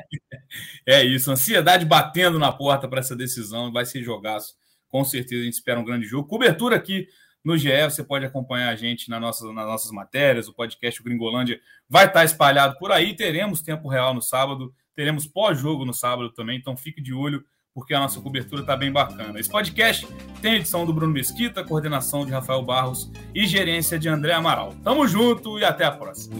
é 0.86 1.04
isso, 1.04 1.30
ansiedade 1.30 1.84
batendo 1.84 2.38
na 2.38 2.52
porta 2.52 2.88
para 2.88 3.00
essa 3.00 3.14
decisão, 3.14 3.72
vai 3.72 3.84
ser 3.84 4.02
jogaço. 4.02 4.54
Com 4.88 5.04
certeza 5.04 5.42
a 5.42 5.44
gente 5.44 5.54
espera 5.54 5.78
um 5.78 5.84
grande 5.84 6.06
jogo. 6.06 6.28
Cobertura 6.28 6.76
aqui 6.76 7.06
no 7.44 7.56
GE, 7.56 7.70
você 7.84 8.04
pode 8.04 8.26
acompanhar 8.26 8.68
a 8.68 8.76
gente 8.76 9.08
nas 9.08 9.20
nossas, 9.20 9.54
nas 9.54 9.66
nossas 9.66 9.90
matérias, 9.90 10.48
o 10.48 10.52
podcast 10.52 11.02
Gringolândia 11.02 11.60
vai 11.88 12.06
estar 12.06 12.24
espalhado 12.24 12.76
por 12.78 12.92
aí. 12.92 13.14
Teremos 13.14 13.62
tempo 13.62 13.88
real 13.88 14.12
no 14.12 14.20
sábado, 14.20 14.74
teremos 14.94 15.26
pós-jogo 15.26 15.84
no 15.84 15.94
sábado 15.94 16.30
também, 16.30 16.58
então 16.58 16.76
fique 16.76 17.00
de 17.00 17.14
olho, 17.14 17.42
porque 17.72 17.94
a 17.94 18.00
nossa 18.00 18.20
cobertura 18.20 18.60
está 18.60 18.76
bem 18.76 18.92
bacana. 18.92 19.38
Esse 19.40 19.48
podcast 19.48 20.06
tem 20.42 20.56
edição 20.56 20.84
do 20.84 20.92
Bruno 20.92 21.12
Mesquita, 21.12 21.64
coordenação 21.64 22.26
de 22.26 22.32
Rafael 22.32 22.62
Barros 22.62 23.10
e 23.34 23.46
gerência 23.46 23.98
de 23.98 24.08
André 24.08 24.34
Amaral. 24.34 24.74
Tamo 24.84 25.06
junto 25.06 25.58
e 25.58 25.64
até 25.64 25.84
a 25.84 25.90
próxima. 25.90 26.36